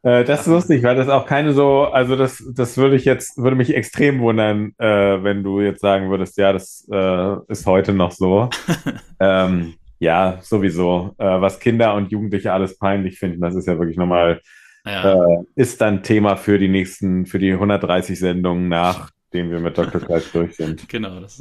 das 0.01 0.41
ist 0.41 0.47
lustig, 0.47 0.83
weil 0.83 0.95
das 0.95 1.09
auch 1.09 1.25
keine 1.25 1.53
so, 1.53 1.83
also 1.83 2.15
das, 2.15 2.43
das 2.53 2.77
würde 2.77 2.95
ich 2.95 3.05
jetzt, 3.05 3.37
würde 3.37 3.55
mich 3.55 3.75
extrem 3.75 4.19
wundern, 4.19 4.73
äh, 4.77 5.23
wenn 5.23 5.43
du 5.43 5.61
jetzt 5.61 5.81
sagen 5.81 6.09
würdest, 6.09 6.37
ja, 6.37 6.51
das 6.51 6.87
äh, 6.91 7.35
ist 7.47 7.65
heute 7.65 7.93
noch 7.93 8.11
so. 8.11 8.49
ähm, 9.19 9.75
ja, 9.99 10.39
sowieso. 10.41 11.15
Äh, 11.17 11.41
was 11.41 11.59
Kinder 11.59 11.93
und 11.95 12.11
Jugendliche 12.11 12.51
alles 12.51 12.77
peinlich 12.77 13.19
finden, 13.19 13.41
das 13.41 13.55
ist 13.55 13.67
ja 13.67 13.79
wirklich 13.79 13.97
nochmal, 13.97 14.41
ja. 14.85 15.13
Äh, 15.13 15.43
ist 15.55 15.79
dann 15.79 16.03
Thema 16.03 16.35
für 16.35 16.59
die 16.59 16.67
nächsten, 16.67 17.25
für 17.25 17.39
die 17.39 17.53
130 17.53 18.19
Sendungen, 18.19 18.67
nachdem 18.67 19.49
wir 19.49 19.59
mit 19.59 19.77
Dr. 19.77 20.01
Kreis 20.01 20.31
durch 20.31 20.57
sind. 20.57 20.87
Genau, 20.89 21.19
das, 21.21 21.39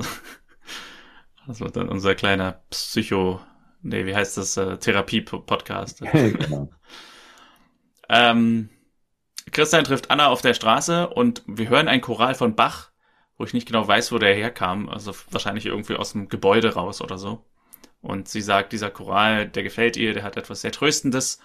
das 1.47 1.61
wird 1.61 1.77
dann 1.77 1.89
unser 1.89 2.15
kleiner 2.15 2.61
Psycho, 2.71 3.41
nee, 3.83 4.07
wie 4.07 4.15
heißt 4.15 4.37
das, 4.37 4.57
äh, 4.57 4.77
Therapie-Podcast. 4.77 6.03
genau. 6.13 6.71
Ähm, 8.09 8.69
Christian 9.51 9.85
trifft 9.85 10.11
Anna 10.11 10.29
auf 10.29 10.43
der 10.43 10.55
Straße 10.55 11.09
und 11.09 11.43
wir 11.47 11.69
hören 11.69 11.89
ein 11.89 12.01
Choral 12.01 12.35
von 12.35 12.55
Bach, 12.55 12.91
wo 13.37 13.45
ich 13.45 13.55
nicht 13.55 13.67
genau 13.67 13.87
weiß, 13.87 14.13
wo 14.13 14.19
der 14.19 14.35
herkam. 14.35 14.89
Also 14.89 15.15
wahrscheinlich 15.31 15.67
irgendwie 15.67 15.97
aus 15.97 16.13
dem 16.13 16.29
Gebäude 16.29 16.75
raus 16.75 17.01
oder 17.01 17.19
so. 17.19 17.45
Und 18.01 18.29
sie 18.29 18.41
sagt, 18.41 18.73
dieser 18.73 18.91
Choral, 18.91 19.49
der 19.49 19.63
gefällt 19.63 19.97
ihr, 19.97 20.13
der 20.15 20.23
hat 20.23 20.37
etwas 20.37 20.61
sehr 20.61 20.73
Tröstendes. 20.73 21.39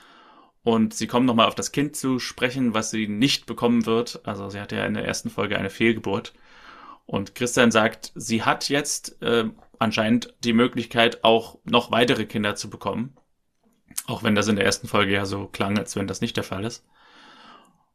Und 0.63 0.93
sie 0.93 1.07
kommen 1.07 1.25
nochmal 1.25 1.47
auf 1.47 1.55
das 1.55 1.71
Kind 1.71 1.95
zu 1.95 2.19
sprechen, 2.19 2.73
was 2.73 2.91
sie 2.91 3.07
nicht 3.07 3.45
bekommen 3.45 3.85
wird. 3.85 4.21
Also 4.25 4.49
sie 4.49 4.59
hatte 4.59 4.75
ja 4.75 4.85
in 4.85 4.95
der 4.95 5.05
ersten 5.05 5.29
Folge 5.29 5.57
eine 5.57 5.69
Fehlgeburt. 5.69 6.33
Und 7.05 7.35
Christian 7.35 7.71
sagt, 7.71 8.11
sie 8.15 8.43
hat 8.43 8.67
jetzt 8.67 9.21
äh, 9.21 9.45
anscheinend 9.79 10.33
die 10.43 10.53
Möglichkeit, 10.53 11.23
auch 11.23 11.59
noch 11.63 11.91
weitere 11.91 12.25
Kinder 12.25 12.55
zu 12.55 12.69
bekommen. 12.69 13.15
Auch 14.05 14.23
wenn 14.23 14.35
das 14.35 14.47
in 14.47 14.55
der 14.55 14.65
ersten 14.65 14.87
Folge 14.87 15.13
ja 15.13 15.25
so 15.25 15.47
klang, 15.47 15.77
als 15.77 15.95
wenn 15.95 16.07
das 16.07 16.21
nicht 16.21 16.37
der 16.37 16.43
Fall 16.43 16.63
ist. 16.63 16.85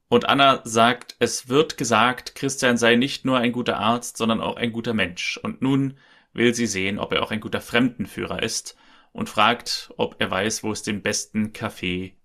Und 0.09 0.29
Anna 0.29 0.61
sagt, 0.65 1.17
es 1.21 1.49
wird 1.49 1.79
gesagt, 1.79 2.35
Christian 2.35 2.77
sei 2.77 2.97
nicht 2.97 3.25
nur 3.25 3.39
ein 3.39 3.53
guter 3.53 3.79
Arzt, 3.79 4.19
sondern 4.19 4.43
auch 4.43 4.57
ein 4.57 4.73
guter 4.73 4.93
Mensch. 4.93 5.39
Und 5.43 5.63
nun 5.63 5.97
will 6.35 6.55
sie 6.55 6.67
sehen, 6.67 6.99
ob 6.99 7.13
er 7.13 7.23
auch 7.23 7.31
ein 7.31 7.41
guter 7.41 7.63
Fremdenführer 7.63 8.43
ist 8.43 8.77
und 9.13 9.31
fragt, 9.31 9.93
ob 9.97 10.17
er 10.19 10.31
weiß, 10.31 10.63
wo 10.65 10.73
es 10.73 10.83
den 10.83 11.01
besten 11.01 11.53
Kaffee 11.53 12.17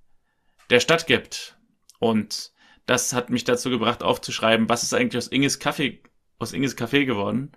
der 0.70 0.80
Stadt 0.80 1.08
gibt. 1.08 1.58
Und 2.00 2.52
das 2.86 3.14
hat 3.14 3.30
mich 3.30 3.44
dazu 3.44 3.70
gebracht, 3.70 4.04
aufzuschreiben, 4.04 4.70
was 4.70 4.84
ist 4.84 4.94
eigentlich 4.94 5.18
aus 5.18 5.28
Inges 5.28 5.60
Kaffee, 5.60 6.02
aus 6.40 6.54
Inges 6.54 6.76
Kaffee 6.76 7.06
geworden. 7.06 7.52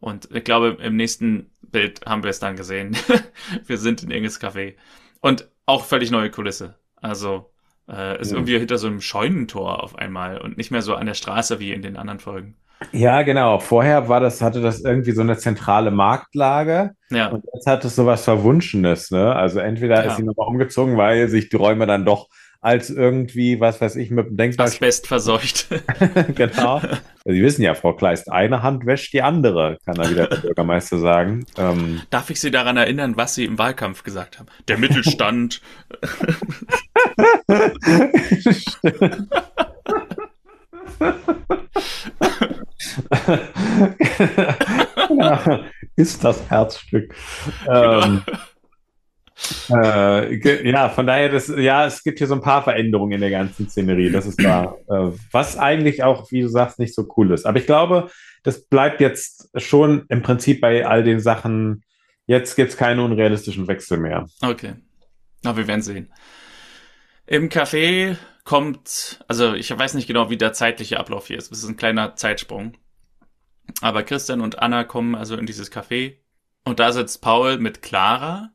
Und 0.00 0.28
ich 0.32 0.44
glaube, 0.44 0.78
im 0.80 0.96
nächsten 0.96 1.50
Bild 1.60 2.04
haben 2.06 2.22
wir 2.22 2.30
es 2.30 2.40
dann 2.40 2.56
gesehen. 2.56 2.96
wir 3.66 3.78
sind 3.78 4.02
in 4.02 4.10
Inges 4.10 4.40
Kaffee. 4.40 4.76
Und 5.20 5.48
auch 5.66 5.84
völlig 5.84 6.10
neue 6.10 6.30
Kulisse. 6.30 6.76
Also 6.96 7.50
äh, 7.88 8.20
ist 8.20 8.30
ja. 8.30 8.36
irgendwie 8.36 8.58
hinter 8.58 8.78
so 8.78 8.86
einem 8.86 9.00
Scheunentor 9.00 9.82
auf 9.82 9.96
einmal 9.96 10.40
und 10.40 10.56
nicht 10.56 10.70
mehr 10.70 10.82
so 10.82 10.94
an 10.94 11.06
der 11.06 11.14
Straße 11.14 11.58
wie 11.58 11.72
in 11.72 11.82
den 11.82 11.96
anderen 11.96 12.20
Folgen. 12.20 12.56
Ja, 12.90 13.22
genau. 13.22 13.60
Vorher 13.60 14.08
war 14.08 14.18
das, 14.18 14.40
hatte 14.42 14.60
das 14.60 14.80
irgendwie 14.80 15.12
so 15.12 15.20
eine 15.20 15.36
zentrale 15.36 15.92
Marktlage. 15.92 16.92
Ja. 17.10 17.28
Und 17.28 17.44
jetzt 17.54 17.66
hat 17.66 17.84
es 17.84 17.94
so 17.94 18.06
was 18.06 18.24
Verwunschenes, 18.24 19.12
ne? 19.12 19.34
Also 19.36 19.60
entweder 19.60 20.04
ja. 20.04 20.10
ist 20.10 20.16
sie 20.16 20.24
nochmal 20.24 20.48
umgezogen, 20.48 20.96
weil 20.96 21.28
sich 21.28 21.48
die 21.48 21.56
Räume 21.56 21.86
dann 21.86 22.04
doch 22.04 22.28
als 22.62 22.90
irgendwie, 22.90 23.60
was 23.60 23.80
weiß 23.80 23.96
ich, 23.96 24.10
mit 24.10 24.28
dem 24.28 24.36
Denkmal. 24.36 24.68
Asbest 24.68 25.08
verseucht. 25.08 25.66
genau. 26.34 26.80
Sie 27.24 27.42
wissen 27.42 27.62
ja, 27.62 27.74
Frau 27.74 27.92
Kleist, 27.92 28.30
eine 28.30 28.62
Hand 28.62 28.86
wäscht 28.86 29.12
die 29.12 29.20
andere, 29.20 29.78
kann 29.84 29.96
da 29.96 30.08
wieder 30.08 30.28
der 30.28 30.36
Bürgermeister 30.42 30.98
sagen. 30.98 31.44
Ähm, 31.58 32.02
Darf 32.10 32.30
ich 32.30 32.40
Sie 32.40 32.52
daran 32.52 32.76
erinnern, 32.76 33.16
was 33.16 33.34
Sie 33.34 33.44
im 33.44 33.58
Wahlkampf 33.58 34.04
gesagt 34.04 34.38
haben? 34.38 34.46
Der 34.68 34.78
Mittelstand. 34.78 35.60
Ist 45.96 46.24
das 46.24 46.48
Herzstück. 46.48 47.12
Genau. 47.66 48.02
Ähm, 48.02 48.22
äh, 49.70 50.70
ja, 50.70 50.88
von 50.88 51.06
daher, 51.06 51.28
das, 51.28 51.48
ja, 51.48 51.86
es 51.86 52.02
gibt 52.02 52.18
hier 52.18 52.26
so 52.26 52.34
ein 52.34 52.40
paar 52.40 52.62
Veränderungen 52.62 53.12
in 53.12 53.20
der 53.20 53.30
ganzen 53.30 53.68
Szenerie. 53.68 54.10
Das 54.10 54.26
ist 54.26 54.42
wahr. 54.42 54.78
Äh, 54.88 55.16
was 55.30 55.58
eigentlich 55.58 56.02
auch, 56.02 56.30
wie 56.30 56.42
du 56.42 56.48
sagst, 56.48 56.78
nicht 56.78 56.94
so 56.94 57.08
cool 57.16 57.32
ist. 57.32 57.46
Aber 57.46 57.58
ich 57.58 57.66
glaube, 57.66 58.10
das 58.42 58.64
bleibt 58.64 59.00
jetzt 59.00 59.50
schon 59.56 60.04
im 60.08 60.22
Prinzip 60.22 60.60
bei 60.60 60.86
all 60.86 61.04
den 61.04 61.20
Sachen. 61.20 61.84
Jetzt 62.26 62.56
gibt 62.56 62.70
es 62.70 62.76
keine 62.76 63.02
unrealistischen 63.02 63.68
Wechsel 63.68 63.98
mehr. 63.98 64.28
Okay. 64.42 64.74
Na, 65.42 65.56
wir 65.56 65.66
werden 65.66 65.82
sehen. 65.82 66.12
Im 67.26 67.48
Café 67.48 68.16
kommt, 68.44 69.24
also 69.28 69.54
ich 69.54 69.76
weiß 69.76 69.94
nicht 69.94 70.06
genau, 70.06 70.30
wie 70.30 70.36
der 70.36 70.52
zeitliche 70.52 70.98
Ablauf 70.98 71.28
hier 71.28 71.38
ist. 71.38 71.52
Es 71.52 71.62
ist 71.62 71.68
ein 71.68 71.76
kleiner 71.76 72.16
Zeitsprung. 72.16 72.74
Aber 73.80 74.02
Christian 74.02 74.40
und 74.40 74.58
Anna 74.58 74.84
kommen 74.84 75.14
also 75.14 75.36
in 75.36 75.46
dieses 75.46 75.72
Café 75.72 76.16
und 76.64 76.80
da 76.80 76.92
sitzt 76.92 77.22
Paul 77.22 77.58
mit 77.58 77.82
Clara 77.82 78.50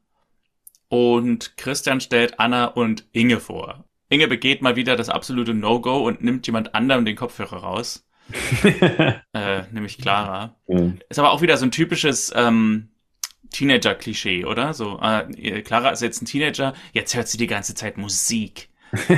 und 0.89 1.58
Christian 1.58 2.02
stellt 2.02 2.39
Anna 2.39 2.65
und 2.65 3.06
Inge 3.12 3.39
vor. 3.39 3.86
Inge 4.10 4.28
begeht 4.28 4.62
mal 4.62 4.76
wieder 4.76 4.95
das 4.95 5.10
absolute 5.10 5.54
No-Go 5.54 6.06
und 6.06 6.23
nimmt 6.23 6.48
jemand 6.48 6.73
anderem 6.75 7.06
den 7.06 7.15
Kopfhörer 7.15 7.58
raus. 7.58 8.06
äh, 9.33 9.62
nämlich 9.71 9.98
Clara. 9.98 10.56
Mhm. 10.67 11.00
Ist 11.10 11.19
aber 11.19 11.31
auch 11.31 11.42
wieder 11.42 11.58
so 11.58 11.65
ein 11.65 11.71
typisches 11.71 12.33
ähm, 12.35 12.90
Teenager-Klischee, 13.52 14.46
oder? 14.46 14.73
So, 14.73 15.00
äh, 15.02 15.62
Clara 15.62 15.90
ist 15.90 16.02
jetzt 16.02 16.21
ein 16.21 16.25
Teenager, 16.25 16.73
jetzt 16.94 17.15
hört 17.15 17.27
sie 17.27 17.38
die 17.38 17.48
ganze 17.48 17.75
Zeit 17.75 17.98
Musik. 17.98 18.69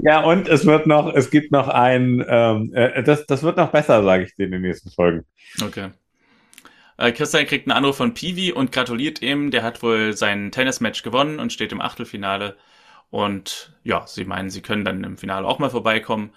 ja, 0.00 0.20
und 0.20 0.48
es 0.48 0.66
wird 0.66 0.86
noch, 0.86 1.12
es 1.12 1.30
gibt 1.30 1.50
noch 1.50 1.66
ein, 1.68 2.24
ähm, 2.28 2.72
äh, 2.74 3.02
das, 3.02 3.26
das 3.26 3.42
wird 3.42 3.56
noch 3.56 3.72
besser, 3.72 4.04
sage 4.04 4.24
ich 4.24 4.36
dir 4.36 4.46
in 4.46 4.52
den 4.52 4.62
nächsten 4.62 4.90
Folgen. 4.90 5.24
Okay. 5.62 5.90
Äh, 6.98 7.12
Christian 7.12 7.46
kriegt 7.46 7.68
einen 7.68 7.76
Anruf 7.76 7.96
von 7.96 8.14
Peewee 8.14 8.52
und 8.52 8.72
gratuliert 8.72 9.22
ihm. 9.22 9.50
Der 9.50 9.62
hat 9.62 9.82
wohl 9.82 10.14
sein 10.14 10.50
Tennismatch 10.50 11.02
gewonnen 11.02 11.38
und 11.38 11.52
steht 11.52 11.72
im 11.72 11.80
Achtelfinale. 11.80 12.56
Und 13.10 13.72
ja, 13.84 14.06
sie 14.06 14.24
meinen, 14.24 14.50
sie 14.50 14.62
können 14.62 14.84
dann 14.84 15.04
im 15.04 15.16
Finale 15.16 15.46
auch 15.46 15.58
mal 15.58 15.70
vorbeikommen. 15.70 16.32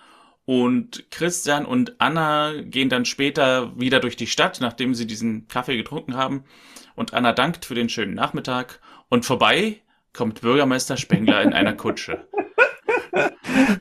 Und 0.46 1.12
Christian 1.12 1.66
und 1.66 2.02
Anna 2.02 2.54
gehen 2.62 2.90
dann 2.90 3.06
später 3.06 3.80
wieder 3.80 4.00
durch 4.00 4.16
die 4.16 4.28
Stadt, 4.28 4.60
nachdem 4.62 4.96
sie 4.96 5.06
diesen 5.06 5.48
Kaffee 5.48 5.78
getrunken 5.78 6.16
haben. 6.16 6.44
Und 6.96 7.14
Anna 7.14 7.34
dankt 7.34 7.66
für 7.66 7.76
den 7.76 7.90
schönen 7.90 8.16
Nachmittag. 8.16 8.80
Und 9.10 9.26
vorbei 9.26 9.82
kommt 10.14 10.42
Bürgermeister 10.42 10.98
Spengler 10.98 11.42
in 11.44 11.54
einer 11.54 11.74
Kutsche. 11.74 12.28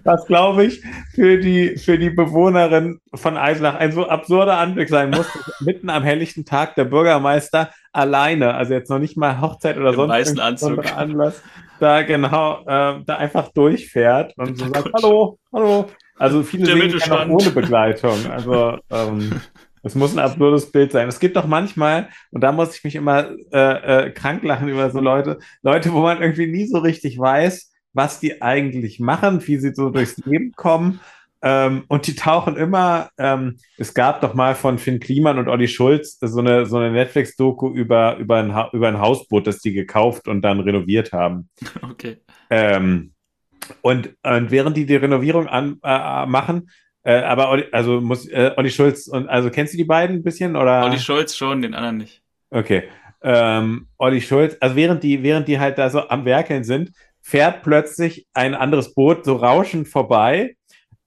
Was, 0.05 0.27
glaube 0.27 0.65
ich, 0.65 0.83
für 1.15 1.39
die, 1.39 1.77
für 1.77 1.99
die 1.99 2.11
Bewohnerin 2.11 3.01
von 3.15 3.37
Eislach 3.37 3.77
ein 3.77 3.93
so 3.93 4.09
absurder 4.09 4.59
Anblick 4.59 4.89
sein 4.89 5.11
muss, 5.11 5.27
mitten 5.61 5.91
am 5.91 6.03
helllichten 6.03 6.45
Tag 6.45 6.75
der 6.75 6.85
Bürgermeister 6.85 7.71
alleine, 7.93 8.55
also 8.55 8.75
jetzt 8.75 8.91
noch 8.91 8.99
nicht 8.99 9.17
mal 9.17 9.41
Hochzeit 9.41 9.77
oder 9.77 9.91
Im 9.91 9.97
sonst 9.97 10.41
Anzug. 10.41 10.85
Anlass, 10.97 11.43
da 11.81 12.03
genau, 12.03 12.61
äh, 12.63 13.03
da 13.05 13.17
einfach 13.17 13.49
durchfährt 13.49 14.37
und 14.37 14.59
so 14.59 14.67
sagt, 14.69 14.91
hallo, 14.95 15.39
hallo. 15.53 15.87
Also 16.19 16.43
viele 16.43 16.65
der 16.65 16.77
sehen 16.77 16.99
ja 16.99 17.25
noch 17.25 17.41
ohne 17.41 17.51
Begleitung. 17.51 18.17
Also 18.31 18.79
ähm, 18.91 19.41
es 19.83 19.95
muss 19.95 20.13
ein 20.13 20.19
absurdes 20.19 20.71
Bild 20.71 20.93
sein. 20.93 21.09
Es 21.09 21.21
gibt 21.21 21.37
doch 21.37 21.47
manchmal, 21.47 22.09
und 22.33 22.43
da 22.43 22.53
muss 22.53 22.77
ich 22.77 22.85
mich 22.85 22.97
immer 22.97 23.31
äh, 23.53 24.07
äh, 24.07 24.11
krank 24.11 24.43
lachen 24.43 24.69
über 24.69 24.91
so 24.91 25.01
Leute, 25.01 25.39
Leute, 25.63 25.93
wo 25.93 26.01
man 26.01 26.21
irgendwie 26.21 26.47
nie 26.47 26.67
so 26.67 26.79
richtig 26.79 27.19
weiß, 27.19 27.71
was 27.99 28.21
die 28.21 28.41
eigentlich 28.41 29.01
machen, 29.01 29.47
wie 29.47 29.59
sie 29.59 29.75
so 29.75 29.91
durchs 29.91 30.17
Leben 30.25 30.53
kommen. 30.53 31.01
Ähm, 31.43 31.85
und 31.89 32.07
die 32.07 32.15
tauchen 32.15 32.57
immer, 32.57 33.11
ähm, 33.19 33.59
es 33.77 33.93
gab 33.93 34.21
doch 34.23 34.35
mal 34.35 34.55
von 34.55 34.79
Finn 34.79 34.99
Kliman 34.99 35.39
und 35.39 35.49
Olli 35.49 35.69
Schulz 35.69 36.19
so 36.21 36.41
eine, 36.41 36.67
so 36.67 36.79
eine 36.79 36.91
Netflix-Doku 36.91 37.71
über, 37.71 38.17
über, 38.17 38.37
ein 38.37 38.55
über 38.73 38.89
ein 38.89 38.99
Hausboot, 38.99 39.47
das 39.47 39.59
die 39.59 39.73
gekauft 39.73 40.27
und 40.27 40.43
dann 40.43 40.61
renoviert 40.61 41.13
haben. 41.13 41.51
Okay. 41.91 42.19
Ähm, 42.51 43.13
und, 43.83 44.15
und 44.23 44.51
während 44.51 44.77
die 44.77 44.87
die 44.87 44.97
Renovierung 44.97 45.47
an, 45.49 45.79
äh, 45.83 46.27
machen, 46.27 46.71
äh, 47.03 47.23
aber 47.23 47.51
Olli, 47.51 47.65
also 47.73 48.01
muss 48.01 48.27
äh, 48.29 48.53
Olli 48.57 48.71
Schulz 48.71 49.09
und 49.09 49.29
also 49.29 49.51
kennst 49.51 49.75
du 49.75 49.77
die 49.77 49.85
beiden 49.85 50.17
ein 50.17 50.23
bisschen 50.23 50.57
oder? 50.57 50.85
Olli 50.85 50.99
Schulz 50.99 51.37
schon, 51.37 51.63
den 51.63 51.75
anderen 51.75 51.99
nicht. 51.99 52.23
Okay. 52.51 52.85
Ähm, 53.21 53.89
Olli 53.99 54.21
Schulz, 54.21 54.57
also 54.61 54.77
während 54.77 55.03
die, 55.03 55.23
während 55.23 55.49
die 55.49 55.59
halt 55.59 55.77
da 55.79 55.91
so 55.91 56.09
am 56.09 56.25
Werkeln 56.25 56.65
sind, 56.65 56.93
fährt 57.29 57.63
plötzlich 57.63 58.27
ein 58.33 58.55
anderes 58.55 58.95
Boot 58.95 59.27
so 59.27 59.37
rauschend 59.37 59.87
vorbei. 59.87 60.57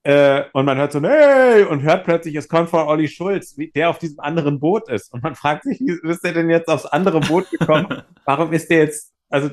Äh, 0.04 0.44
und 0.54 0.66
man 0.66 0.78
hört 0.78 0.92
so, 0.92 1.02
hey, 1.02 1.64
und 1.64 1.82
hört 1.82 2.04
plötzlich, 2.04 2.36
es 2.36 2.48
kommt 2.48 2.70
von 2.70 2.88
Olli 2.88 3.08
Schulz, 3.08 3.58
wie, 3.58 3.72
der 3.72 3.90
auf 3.90 3.98
diesem 3.98 4.20
anderen 4.20 4.60
Boot 4.60 4.88
ist. 4.88 5.12
Und 5.12 5.24
man 5.24 5.34
fragt 5.34 5.64
sich, 5.64 5.80
wie 5.80 5.98
ist 6.10 6.24
der 6.24 6.34
denn 6.34 6.52
jetzt 6.52 6.68
aufs 6.68 6.86
andere 6.86 7.22
Boot 7.22 7.50
gekommen? 7.50 8.04
Warum 8.26 8.54
ist 8.54 8.70
der 8.70 8.80
jetzt, 8.80 9.14
also 9.30 9.50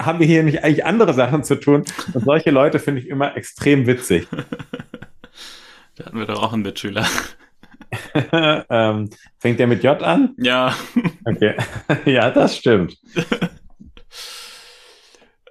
haben 0.00 0.18
wir 0.18 0.26
hier 0.26 0.42
nicht 0.42 0.64
eigentlich 0.64 0.84
andere 0.84 1.14
Sachen 1.14 1.44
zu 1.44 1.54
tun? 1.54 1.84
Und 2.12 2.24
solche 2.24 2.50
Leute 2.50 2.80
finde 2.80 3.02
ich 3.02 3.08
immer 3.08 3.36
extrem 3.36 3.86
witzig. 3.86 4.26
Da 5.96 6.06
hatten 6.06 6.18
wir 6.18 6.24
doch 6.24 6.42
auch 6.42 6.54
einen 6.54 6.62
Mitschüler. 6.62 7.06
ähm, 8.70 9.10
fängt 9.38 9.60
der 9.60 9.66
mit 9.66 9.84
J 9.84 10.02
an? 10.02 10.34
Ja. 10.38 10.74
Okay. 11.26 11.54
ja, 12.06 12.30
das 12.30 12.56
stimmt. 12.56 12.96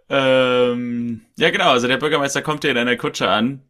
Ähm, 0.09 1.21
ja, 1.37 1.49
genau. 1.51 1.71
Also 1.71 1.87
der 1.87 1.97
Bürgermeister 1.97 2.41
kommt 2.41 2.63
hier 2.63 2.71
in 2.71 2.77
einer 2.77 2.97
Kutsche 2.97 3.29
an 3.29 3.61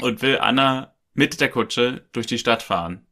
und 0.00 0.22
will 0.22 0.38
Anna 0.38 0.94
mit 1.14 1.40
der 1.40 1.50
Kutsche 1.50 2.06
durch 2.12 2.26
die 2.26 2.38
Stadt 2.38 2.62
fahren. 2.62 3.06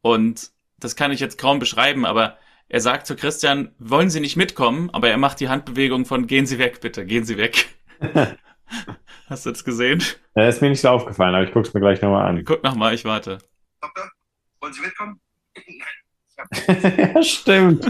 Und 0.00 0.50
das 0.78 0.96
kann 0.96 1.12
ich 1.12 1.20
jetzt 1.20 1.38
kaum 1.38 1.58
beschreiben, 1.58 2.06
aber 2.06 2.38
er 2.68 2.80
sagt 2.80 3.06
zu 3.06 3.14
Christian, 3.14 3.74
wollen 3.78 4.10
Sie 4.10 4.20
nicht 4.20 4.36
mitkommen? 4.36 4.90
Aber 4.92 5.08
er 5.10 5.18
macht 5.18 5.40
die 5.40 5.48
Handbewegung 5.48 6.06
von 6.06 6.26
gehen 6.26 6.46
Sie 6.46 6.58
weg, 6.58 6.80
bitte, 6.80 7.04
gehen 7.04 7.24
Sie 7.24 7.36
weg. 7.36 7.66
Hast 9.28 9.46
du 9.46 9.50
das 9.50 9.64
gesehen? 9.64 10.02
Ja, 10.34 10.48
ist 10.48 10.62
mir 10.62 10.70
nicht 10.70 10.80
so 10.80 10.88
aufgefallen, 10.88 11.34
aber 11.34 11.44
ich 11.44 11.52
guck's 11.52 11.74
mir 11.74 11.80
gleich 11.80 12.00
nochmal 12.00 12.26
an. 12.26 12.44
Guck 12.44 12.64
nochmal, 12.64 12.94
ich 12.94 13.04
warte. 13.04 13.38
Doktor, 13.80 14.10
wollen 14.60 14.72
Sie 14.72 14.80
mitkommen? 14.80 15.20
Nein. 15.56 16.02
ja, 17.14 17.22
stimmt. 17.22 17.84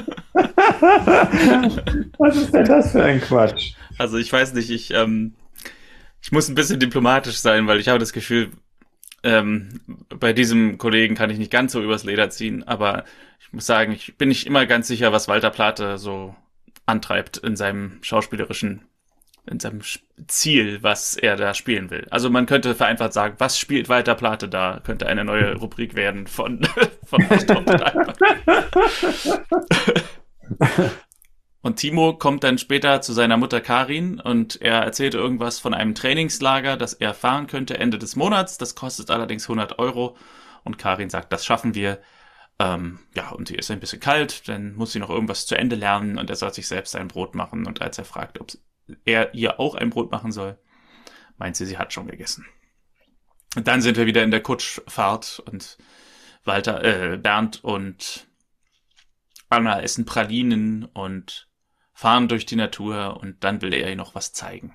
Was 2.18 2.36
ist 2.36 2.52
denn 2.52 2.64
das 2.64 2.92
für 2.92 3.02
ein 3.04 3.20
Quatsch? 3.20 3.74
Also 3.98 4.18
ich 4.18 4.32
weiß 4.32 4.54
nicht, 4.54 4.70
ich, 4.70 4.92
ähm, 4.92 5.34
ich 6.20 6.32
muss 6.32 6.48
ein 6.48 6.54
bisschen 6.54 6.80
diplomatisch 6.80 7.38
sein, 7.38 7.66
weil 7.66 7.80
ich 7.80 7.88
habe 7.88 7.98
das 7.98 8.12
Gefühl, 8.12 8.50
ähm, 9.22 9.80
bei 10.08 10.32
diesem 10.32 10.78
Kollegen 10.78 11.14
kann 11.14 11.30
ich 11.30 11.38
nicht 11.38 11.52
ganz 11.52 11.72
so 11.72 11.82
übers 11.82 12.04
Leder 12.04 12.30
ziehen, 12.30 12.64
aber 12.64 13.04
ich 13.40 13.52
muss 13.52 13.66
sagen, 13.66 13.92
ich 13.92 14.16
bin 14.16 14.28
nicht 14.28 14.46
immer 14.46 14.66
ganz 14.66 14.88
sicher, 14.88 15.12
was 15.12 15.28
Walter 15.28 15.50
Plate 15.50 15.98
so 15.98 16.34
antreibt 16.86 17.36
in 17.38 17.56
seinem 17.56 17.98
schauspielerischen 18.02 18.82
in 19.50 19.58
seinem 19.58 19.80
Ziel, 20.28 20.78
was 20.82 21.16
er 21.16 21.34
da 21.36 21.52
spielen 21.52 21.90
will. 21.90 22.06
Also 22.10 22.30
man 22.30 22.46
könnte 22.46 22.76
vereinfacht 22.76 23.12
sagen, 23.12 23.34
was 23.38 23.58
spielt 23.58 23.88
Walter 23.88 24.14
Plate 24.14 24.48
da? 24.48 24.80
Könnte 24.84 25.06
eine 25.06 25.24
neue 25.24 25.56
Rubrik 25.56 25.96
werden 25.96 26.28
von, 26.28 26.64
von 27.04 27.26
Und 31.62 31.76
Timo 31.76 32.14
kommt 32.14 32.42
dann 32.42 32.58
später 32.58 33.00
zu 33.00 33.12
seiner 33.12 33.36
Mutter 33.36 33.60
Karin 33.60 34.18
und 34.18 34.60
er 34.60 34.82
erzählt 34.82 35.14
irgendwas 35.14 35.60
von 35.60 35.74
einem 35.74 35.94
Trainingslager, 35.94 36.76
das 36.76 36.92
er 36.92 37.14
fahren 37.14 37.46
könnte 37.46 37.78
Ende 37.78 37.98
des 37.98 38.16
Monats. 38.16 38.58
Das 38.58 38.74
kostet 38.74 39.10
allerdings 39.10 39.44
100 39.44 39.78
Euro. 39.78 40.16
Und 40.64 40.78
Karin 40.78 41.08
sagt, 41.08 41.32
das 41.32 41.44
schaffen 41.44 41.74
wir. 41.76 42.00
Ähm, 42.58 42.98
ja, 43.14 43.30
und 43.30 43.46
sie 43.48 43.54
ist 43.54 43.70
ein 43.70 43.80
bisschen 43.80 44.00
kalt, 44.00 44.48
dann 44.48 44.74
muss 44.74 44.92
sie 44.92 44.98
noch 44.98 45.08
irgendwas 45.08 45.46
zu 45.46 45.56
Ende 45.56 45.76
lernen 45.76 46.18
und 46.18 46.28
er 46.28 46.36
soll 46.36 46.52
sich 46.52 46.66
selbst 46.66 46.94
ein 46.96 47.08
Brot 47.08 47.34
machen. 47.34 47.66
Und 47.66 47.80
als 47.80 47.96
er 47.96 48.04
fragt, 48.04 48.40
ob 48.40 48.52
er 49.04 49.32
ihr 49.34 49.60
auch 49.60 49.76
ein 49.76 49.90
Brot 49.90 50.10
machen 50.10 50.32
soll, 50.32 50.58
meint 51.38 51.56
sie, 51.56 51.66
sie 51.66 51.78
hat 51.78 51.92
schon 51.92 52.08
gegessen. 52.08 52.44
Und 53.56 53.68
dann 53.68 53.82
sind 53.82 53.96
wir 53.96 54.06
wieder 54.06 54.22
in 54.22 54.30
der 54.30 54.42
Kutschfahrt 54.42 55.42
und 55.46 55.78
Walter, 56.44 56.82
äh, 56.84 57.16
Bernd 57.16 57.62
und 57.62 58.26
Anna 59.48 59.80
essen 59.80 60.06
Pralinen 60.06 60.86
und 60.86 61.48
fahren 62.02 62.26
durch 62.26 62.46
die 62.46 62.56
Natur 62.56 63.20
und 63.20 63.44
dann 63.44 63.62
will 63.62 63.72
er 63.72 63.88
ihr 63.88 63.94
noch 63.94 64.16
was 64.16 64.32
zeigen. 64.32 64.74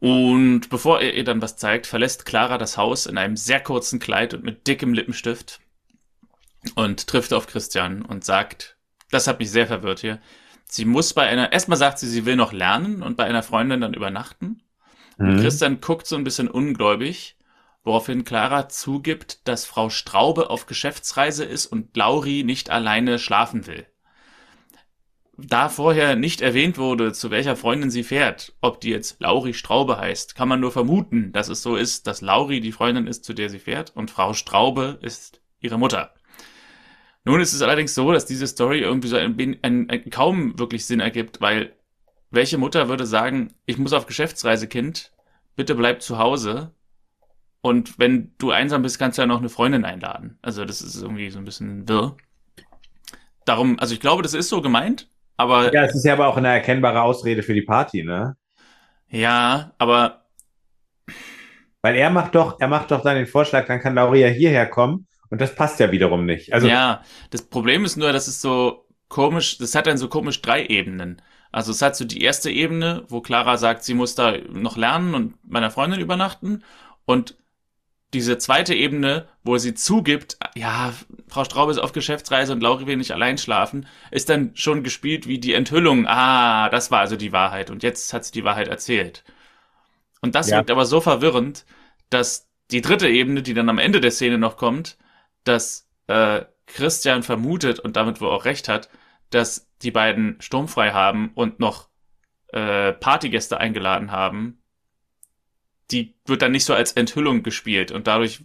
Und 0.00 0.68
bevor 0.68 1.00
er 1.00 1.14
ihr 1.14 1.24
dann 1.24 1.40
was 1.40 1.56
zeigt, 1.56 1.86
verlässt 1.86 2.26
Clara 2.26 2.58
das 2.58 2.76
Haus 2.76 3.06
in 3.06 3.16
einem 3.16 3.38
sehr 3.38 3.60
kurzen 3.60 3.98
Kleid 3.98 4.34
und 4.34 4.44
mit 4.44 4.66
dickem 4.66 4.92
Lippenstift 4.92 5.60
und 6.74 7.06
trifft 7.06 7.32
auf 7.32 7.46
Christian 7.46 8.02
und 8.02 8.22
sagt, 8.22 8.76
das 9.10 9.26
hat 9.26 9.38
mich 9.38 9.50
sehr 9.50 9.66
verwirrt 9.66 10.00
hier, 10.00 10.20
sie 10.66 10.84
muss 10.84 11.14
bei 11.14 11.26
einer, 11.26 11.50
erstmal 11.52 11.78
sagt 11.78 12.00
sie, 12.00 12.08
sie 12.08 12.26
will 12.26 12.36
noch 12.36 12.52
lernen 12.52 13.02
und 13.02 13.16
bei 13.16 13.24
einer 13.24 13.42
Freundin 13.42 13.80
dann 13.80 13.94
übernachten. 13.94 14.60
Mhm. 15.16 15.28
Und 15.28 15.40
Christian 15.40 15.80
guckt 15.80 16.06
so 16.06 16.16
ein 16.16 16.24
bisschen 16.24 16.48
ungläubig, 16.48 17.38
woraufhin 17.82 18.24
Clara 18.24 18.68
zugibt, 18.68 19.48
dass 19.48 19.64
Frau 19.64 19.88
Straube 19.88 20.50
auf 20.50 20.66
Geschäftsreise 20.66 21.46
ist 21.46 21.64
und 21.64 21.96
Lauri 21.96 22.42
nicht 22.44 22.68
alleine 22.68 23.18
schlafen 23.18 23.66
will. 23.66 23.86
Da 25.38 25.68
vorher 25.68 26.16
nicht 26.16 26.40
erwähnt 26.40 26.78
wurde, 26.78 27.12
zu 27.12 27.30
welcher 27.30 27.56
Freundin 27.56 27.90
sie 27.90 28.04
fährt, 28.04 28.54
ob 28.62 28.80
die 28.80 28.88
jetzt 28.88 29.20
Lauri 29.20 29.52
Straube 29.52 29.98
heißt, 29.98 30.34
kann 30.34 30.48
man 30.48 30.60
nur 30.60 30.72
vermuten, 30.72 31.30
dass 31.32 31.48
es 31.48 31.62
so 31.62 31.76
ist, 31.76 32.06
dass 32.06 32.22
Lauri 32.22 32.60
die 32.60 32.72
Freundin 32.72 33.06
ist, 33.06 33.24
zu 33.24 33.34
der 33.34 33.50
sie 33.50 33.58
fährt 33.58 33.94
und 33.94 34.10
Frau 34.10 34.32
Straube 34.32 34.98
ist 35.02 35.42
ihre 35.60 35.78
Mutter. 35.78 36.14
Nun 37.24 37.40
ist 37.40 37.52
es 37.52 37.60
allerdings 37.60 37.94
so, 37.94 38.12
dass 38.12 38.24
diese 38.24 38.46
Story 38.46 38.80
irgendwie 38.80 39.08
so 39.08 39.16
ein, 39.16 39.36
ein, 39.62 39.90
ein, 39.90 40.10
kaum 40.10 40.58
wirklich 40.58 40.86
Sinn 40.86 41.00
ergibt, 41.00 41.40
weil 41.40 41.76
welche 42.30 42.56
Mutter 42.56 42.88
würde 42.88 43.04
sagen, 43.04 43.52
ich 43.66 43.76
muss 43.76 43.92
auf 43.92 44.06
Geschäftsreise, 44.06 44.68
Kind, 44.68 45.12
bitte 45.54 45.74
bleib 45.74 46.02
zu 46.02 46.18
Hause. 46.18 46.72
Und 47.60 47.98
wenn 47.98 48.32
du 48.38 48.52
einsam 48.52 48.82
bist, 48.82 48.98
kannst 48.98 49.18
du 49.18 49.22
ja 49.22 49.26
noch 49.26 49.40
eine 49.40 49.48
Freundin 49.48 49.84
einladen. 49.84 50.38
Also 50.40 50.64
das 50.64 50.80
ist 50.80 51.02
irgendwie 51.02 51.30
so 51.30 51.38
ein 51.38 51.44
bisschen 51.44 51.88
wirr. 51.88 52.16
Darum, 53.44 53.78
also 53.78 53.92
ich 53.92 54.00
glaube, 54.00 54.22
das 54.22 54.34
ist 54.34 54.48
so 54.48 54.62
gemeint, 54.62 55.08
aber. 55.36 55.72
Ja, 55.72 55.84
es 55.84 55.94
ist 55.94 56.04
ja 56.04 56.12
aber 56.12 56.28
auch 56.28 56.36
eine 56.36 56.48
erkennbare 56.48 57.02
Ausrede 57.02 57.42
für 57.42 57.54
die 57.54 57.62
Party, 57.62 58.02
ne? 58.02 58.36
Ja, 59.08 59.72
aber. 59.78 60.24
Weil 61.82 61.96
er 61.96 62.10
macht 62.10 62.34
doch, 62.34 62.58
er 62.58 62.68
macht 62.68 62.90
doch 62.90 63.02
dann 63.02 63.16
den 63.16 63.26
Vorschlag, 63.26 63.66
dann 63.66 63.80
kann 63.80 63.94
Lauria 63.94 64.28
hierher 64.28 64.66
kommen 64.66 65.06
und 65.30 65.40
das 65.40 65.54
passt 65.54 65.78
ja 65.78 65.92
wiederum 65.92 66.26
nicht. 66.26 66.52
Also 66.52 66.66
ja, 66.66 67.02
das 67.30 67.42
Problem 67.42 67.84
ist 67.84 67.96
nur, 67.96 68.12
dass 68.12 68.26
es 68.26 68.40
so 68.40 68.86
komisch, 69.08 69.58
das 69.58 69.74
hat 69.74 69.86
dann 69.86 69.98
so 69.98 70.08
komisch 70.08 70.42
drei 70.42 70.66
Ebenen. 70.66 71.22
Also 71.52 71.70
es 71.70 71.82
hat 71.82 71.96
so 71.96 72.04
die 72.04 72.22
erste 72.22 72.50
Ebene, 72.50 73.04
wo 73.08 73.20
Clara 73.20 73.56
sagt, 73.56 73.84
sie 73.84 73.94
muss 73.94 74.14
da 74.14 74.36
noch 74.50 74.76
lernen 74.76 75.14
und 75.14 75.34
meiner 75.48 75.70
Freundin 75.70 76.00
übernachten. 76.00 76.64
Und 77.04 77.36
diese 78.12 78.38
zweite 78.38 78.74
Ebene, 78.74 79.28
wo 79.42 79.56
sie 79.58 79.74
zugibt, 79.74 80.38
ja, 80.54 80.92
Frau 81.36 81.44
Straube 81.44 81.70
ist 81.70 81.78
auf 81.78 81.92
Geschäftsreise 81.92 82.54
und 82.54 82.62
Lauri 82.62 82.86
will 82.86 82.96
nicht 82.96 83.12
allein 83.12 83.36
schlafen, 83.36 83.86
ist 84.10 84.30
dann 84.30 84.52
schon 84.54 84.82
gespielt 84.82 85.28
wie 85.28 85.38
die 85.38 85.52
Enthüllung. 85.52 86.06
Ah, 86.06 86.70
das 86.70 86.90
war 86.90 87.00
also 87.00 87.16
die 87.16 87.30
Wahrheit. 87.30 87.70
Und 87.70 87.82
jetzt 87.82 88.14
hat 88.14 88.24
sie 88.24 88.32
die 88.32 88.44
Wahrheit 88.44 88.68
erzählt. 88.68 89.22
Und 90.22 90.34
das 90.34 90.48
ja. 90.48 90.56
wirkt 90.56 90.70
aber 90.70 90.86
so 90.86 91.02
verwirrend, 91.02 91.66
dass 92.08 92.48
die 92.70 92.80
dritte 92.80 93.06
Ebene, 93.06 93.42
die 93.42 93.52
dann 93.52 93.68
am 93.68 93.76
Ende 93.76 94.00
der 94.00 94.12
Szene 94.12 94.38
noch 94.38 94.56
kommt, 94.56 94.96
dass 95.44 95.90
äh, 96.06 96.46
Christian 96.64 97.22
vermutet 97.22 97.80
und 97.80 97.96
damit 97.96 98.22
wohl 98.22 98.30
auch 98.30 98.46
recht 98.46 98.66
hat, 98.66 98.88
dass 99.28 99.68
die 99.82 99.90
beiden 99.90 100.40
sturmfrei 100.40 100.92
haben 100.92 101.32
und 101.34 101.60
noch 101.60 101.90
äh, 102.48 102.94
Partygäste 102.94 103.58
eingeladen 103.58 104.10
haben, 104.10 104.62
die 105.90 106.14
wird 106.24 106.40
dann 106.40 106.52
nicht 106.52 106.64
so 106.64 106.72
als 106.72 106.92
Enthüllung 106.92 107.42
gespielt 107.42 107.92
und 107.92 108.06
dadurch 108.06 108.42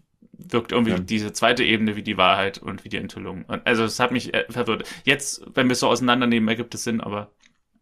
wirkt 0.49 0.71
irgendwie 0.71 0.91
ja. 0.91 0.99
diese 0.99 1.33
zweite 1.33 1.63
Ebene 1.63 1.95
wie 1.95 2.03
die 2.03 2.17
Wahrheit 2.17 2.57
und 2.57 2.83
wie 2.83 2.89
die 2.89 2.97
Enthüllung. 2.97 3.45
Also 3.65 3.83
es 3.83 3.99
hat 3.99 4.11
mich 4.11 4.33
äh, 4.33 4.45
verwirrt. 4.49 4.83
Jetzt, 5.03 5.45
wenn 5.53 5.67
wir 5.67 5.73
es 5.73 5.79
so 5.79 5.87
auseinandernehmen, 5.87 6.47
ergibt 6.49 6.73
es 6.75 6.83
Sinn, 6.83 7.01
aber 7.01 7.31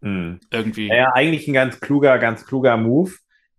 mhm. 0.01 0.39
irgendwie. 0.51 0.88
Ja, 0.88 1.12
eigentlich 1.14 1.47
ein 1.47 1.53
ganz 1.53 1.80
kluger, 1.80 2.18
ganz 2.20 2.45
kluger 2.45 2.78
Move, 2.78 3.12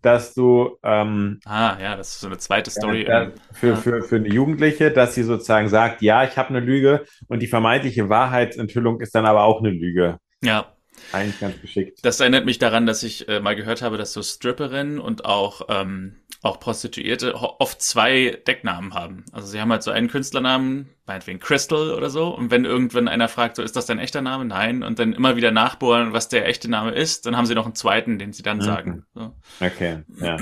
dass 0.03 0.35
du 0.35 0.79
ähm, 0.83 1.41
Ah, 1.45 1.77
ja, 1.81 1.97
das 1.97 2.15
ist 2.15 2.21
so 2.21 2.27
eine 2.27 2.39
zweite 2.39 2.71
Story. 2.71 3.07
Ja, 3.07 3.33
für, 3.53 3.77
für, 3.77 4.03
für 4.03 4.17
eine 4.17 4.29
Jugendliche, 4.29 4.91
dass 4.91 5.15
sie 5.15 5.23
sozusagen 5.23 5.69
sagt, 5.69 6.03
ja, 6.03 6.25
ich 6.25 6.37
habe 6.37 6.51
eine 6.51 6.61
Lüge 6.61 7.05
und 7.29 7.41
die 7.41 7.47
vermeintliche 7.47 8.09
Wahrheitsenthüllung 8.09 9.01
ist 9.01 9.15
dann 9.15 9.27
aber 9.27 9.45
auch 9.45 9.61
eine 9.61 9.71
Lüge. 9.71 10.19
Ja. 10.43 10.75
Eigentlich 11.13 11.41
ganz 11.41 11.61
geschickt. 11.61 11.99
Das 12.03 12.21
erinnert 12.21 12.45
mich 12.45 12.59
daran, 12.59 12.87
dass 12.87 13.03
ich 13.03 13.29
äh, 13.29 13.41
mal 13.41 13.57
gehört 13.57 13.83
habe, 13.83 13.97
dass 13.97 14.13
so 14.13 14.23
Stripperinnen 14.23 14.99
und 14.99 15.25
auch 15.25 15.63
ähm, 15.69 16.20
auch 16.43 16.59
Prostituierte 16.59 17.35
oft 17.35 17.83
zwei 17.83 18.41
Decknamen 18.47 18.95
haben. 18.95 19.25
Also 19.33 19.49
sie 19.49 19.61
haben 19.61 19.71
halt 19.71 19.83
so 19.83 19.91
einen 19.91 20.09
Künstlernamen, 20.09 20.89
meinetwegen 21.07 21.39
Crystal 21.39 21.93
oder 21.93 22.09
so. 22.09 22.29
Und 22.29 22.51
wenn 22.51 22.65
irgendwann 22.65 23.09
einer 23.09 23.29
fragt, 23.29 23.57
so 23.57 23.63
ist 23.63 23.77
das 23.77 23.87
dein 23.87 23.99
echter 23.99 24.23
Name? 24.23 24.47
Nein. 24.47 24.83
Und 24.83 24.99
dann 24.99 25.13
immer 25.13 25.37
wieder 25.37 25.51
nachbohren, 25.51 26.15
was 26.15 26.29
der 26.29 26.47
echte 26.47 26.71
Name 26.71 26.93
ist, 26.93 27.27
dann 27.27 27.37
haben 27.37 27.45
sie 27.45 27.55
noch 27.55 27.67
einen 27.67 27.75
zweiten, 27.75 28.19
den 28.19 28.33
sie 28.33 28.43
dann 28.43 28.59
mhm. 28.59 28.63
sagen. 28.63 29.07
So. 29.15 29.35
Okay, 29.61 30.03
ja. 30.19 30.39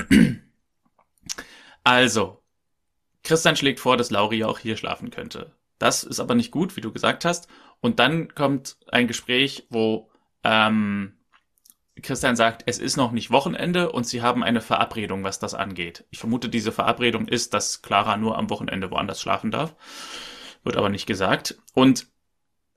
Also, 1.83 2.41
Christian 3.23 3.55
schlägt 3.55 3.79
vor, 3.79 3.97
dass 3.97 4.11
Lauri 4.11 4.43
auch 4.43 4.59
hier 4.59 4.77
schlafen 4.77 5.09
könnte. 5.09 5.53
Das 5.79 6.03
ist 6.03 6.19
aber 6.19 6.35
nicht 6.35 6.51
gut, 6.51 6.75
wie 6.77 6.81
du 6.81 6.91
gesagt 6.91 7.25
hast. 7.25 7.49
Und 7.81 7.99
dann 7.99 8.33
kommt 8.35 8.77
ein 8.91 9.07
Gespräch, 9.07 9.67
wo 9.69 10.09
ähm, 10.43 11.13
Christian 12.01 12.35
sagt, 12.35 12.63
es 12.65 12.79
ist 12.79 12.97
noch 12.97 13.11
nicht 13.11 13.31
Wochenende 13.31 13.91
und 13.91 14.05
sie 14.05 14.21
haben 14.21 14.43
eine 14.43 14.61
Verabredung, 14.61 15.23
was 15.23 15.39
das 15.39 15.53
angeht. 15.53 16.05
Ich 16.09 16.19
vermute, 16.19 16.49
diese 16.49 16.71
Verabredung 16.71 17.27
ist, 17.27 17.53
dass 17.53 17.81
Clara 17.81 18.17
nur 18.17 18.37
am 18.37 18.49
Wochenende 18.49 18.91
woanders 18.91 19.21
schlafen 19.21 19.51
darf. 19.51 19.75
Wird 20.63 20.77
aber 20.77 20.89
nicht 20.89 21.05
gesagt. 21.05 21.57
Und 21.73 22.07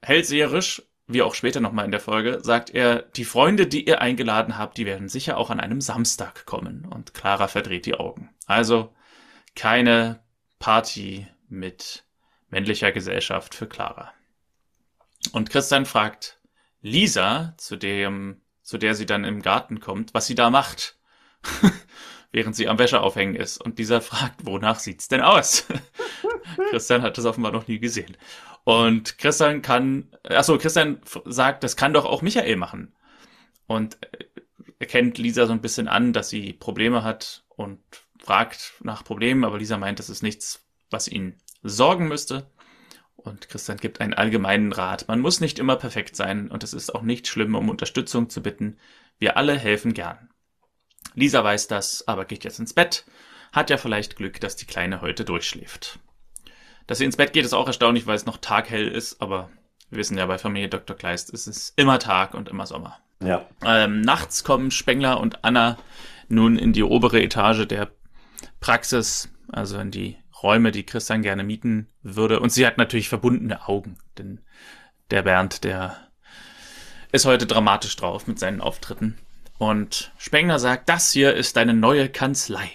hellseherisch, 0.02 0.82
wie 1.06 1.22
auch 1.22 1.34
später 1.34 1.60
nochmal 1.60 1.84
in 1.84 1.90
der 1.90 2.00
Folge, 2.00 2.40
sagt 2.42 2.70
er, 2.70 3.02
die 3.02 3.24
Freunde, 3.24 3.66
die 3.66 3.86
ihr 3.86 4.00
eingeladen 4.00 4.56
habt, 4.58 4.78
die 4.78 4.86
werden 4.86 5.08
sicher 5.08 5.36
auch 5.36 5.50
an 5.50 5.60
einem 5.60 5.80
Samstag 5.80 6.46
kommen. 6.46 6.84
Und 6.84 7.14
Clara 7.14 7.48
verdreht 7.48 7.86
die 7.86 7.94
Augen. 7.94 8.30
Also 8.46 8.94
keine 9.54 10.22
Party 10.58 11.26
mit 11.48 12.04
männlicher 12.48 12.92
Gesellschaft 12.92 13.54
für 13.54 13.66
Clara. 13.66 14.12
Und 15.32 15.50
Christian 15.50 15.86
fragt 15.86 16.40
Lisa, 16.82 17.54
zu 17.58 17.76
dem 17.76 18.41
zu 18.72 18.78
der 18.78 18.94
sie 18.94 19.04
dann 19.04 19.24
im 19.24 19.42
Garten 19.42 19.80
kommt, 19.80 20.14
was 20.14 20.26
sie 20.26 20.34
da 20.34 20.48
macht, 20.48 20.96
während 22.32 22.56
sie 22.56 22.68
am 22.68 22.78
Wäscheaufhängen 22.78 23.36
ist. 23.36 23.58
Und 23.58 23.78
dieser 23.78 24.00
fragt, 24.00 24.46
wonach 24.46 24.78
sieht's 24.78 25.08
denn 25.08 25.20
aus? 25.20 25.66
Christian 26.70 27.02
hat 27.02 27.18
das 27.18 27.26
offenbar 27.26 27.52
noch 27.52 27.68
nie 27.68 27.80
gesehen. 27.80 28.16
Und 28.64 29.18
Christian 29.18 29.60
kann, 29.60 30.16
achso, 30.26 30.56
Christian 30.56 31.02
sagt, 31.26 31.64
das 31.64 31.76
kann 31.76 31.92
doch 31.92 32.06
auch 32.06 32.22
Michael 32.22 32.56
machen. 32.56 32.94
Und 33.66 33.98
erkennt 34.78 35.18
Lisa 35.18 35.44
so 35.44 35.52
ein 35.52 35.60
bisschen 35.60 35.86
an, 35.86 36.14
dass 36.14 36.30
sie 36.30 36.54
Probleme 36.54 37.04
hat 37.04 37.44
und 37.50 37.78
fragt 38.20 38.72
nach 38.80 39.04
Problemen, 39.04 39.44
aber 39.44 39.58
Lisa 39.58 39.76
meint, 39.76 39.98
das 39.98 40.08
ist 40.08 40.22
nichts, 40.22 40.64
was 40.88 41.08
ihn 41.08 41.38
sorgen 41.62 42.08
müsste. 42.08 42.50
Und 43.16 43.48
Christian 43.48 43.78
gibt 43.78 44.00
einen 44.00 44.14
allgemeinen 44.14 44.72
Rat. 44.72 45.06
Man 45.08 45.20
muss 45.20 45.40
nicht 45.40 45.58
immer 45.58 45.76
perfekt 45.76 46.16
sein 46.16 46.50
und 46.50 46.64
es 46.64 46.74
ist 46.74 46.94
auch 46.94 47.02
nicht 47.02 47.28
schlimm, 47.28 47.54
um 47.54 47.68
Unterstützung 47.68 48.28
zu 48.28 48.42
bitten. 48.42 48.78
Wir 49.18 49.36
alle 49.36 49.56
helfen 49.56 49.94
gern. 49.94 50.30
Lisa 51.14 51.44
weiß 51.44 51.68
das, 51.68 52.06
aber 52.08 52.24
geht 52.24 52.44
jetzt 52.44 52.58
ins 52.58 52.72
Bett. 52.72 53.04
Hat 53.52 53.70
ja 53.70 53.76
vielleicht 53.76 54.16
Glück, 54.16 54.40
dass 54.40 54.56
die 54.56 54.66
Kleine 54.66 55.02
heute 55.02 55.24
durchschläft. 55.24 55.98
Dass 56.86 56.98
sie 56.98 57.04
ins 57.04 57.16
Bett 57.16 57.32
geht, 57.32 57.44
ist 57.44 57.52
auch 57.52 57.66
erstaunlich, 57.66 58.06
weil 58.06 58.16
es 58.16 58.26
noch 58.26 58.38
taghell 58.38 58.88
ist, 58.88 59.20
aber 59.20 59.50
wir 59.90 59.98
wissen 59.98 60.16
ja, 60.16 60.26
bei 60.26 60.38
Familie 60.38 60.68
Dr. 60.68 60.96
Kleist 60.96 61.30
ist 61.30 61.46
es 61.46 61.72
immer 61.76 61.98
Tag 61.98 62.34
und 62.34 62.48
immer 62.48 62.66
Sommer. 62.66 62.98
Ja. 63.22 63.46
Ähm, 63.64 64.00
nachts 64.00 64.42
kommen 64.42 64.70
Spengler 64.70 65.20
und 65.20 65.44
Anna 65.44 65.76
nun 66.28 66.56
in 66.56 66.72
die 66.72 66.82
obere 66.82 67.20
Etage 67.20 67.66
der 67.66 67.92
Praxis, 68.58 69.28
also 69.52 69.78
in 69.78 69.90
die 69.90 70.16
Räume, 70.42 70.72
die 70.72 70.84
Christian 70.84 71.22
gerne 71.22 71.44
mieten 71.44 71.88
würde. 72.02 72.40
Und 72.40 72.50
sie 72.50 72.66
hat 72.66 72.78
natürlich 72.78 73.08
verbundene 73.08 73.68
Augen, 73.68 73.98
denn 74.18 74.40
der 75.10 75.22
Bernd, 75.22 75.64
der 75.64 76.08
ist 77.12 77.26
heute 77.26 77.46
dramatisch 77.46 77.96
drauf 77.96 78.26
mit 78.26 78.38
seinen 78.38 78.60
Auftritten. 78.60 79.18
Und 79.58 80.12
Spengler 80.18 80.58
sagt, 80.58 80.88
das 80.88 81.12
hier 81.12 81.34
ist 81.34 81.56
deine 81.56 81.74
neue 81.74 82.08
Kanzlei. 82.08 82.70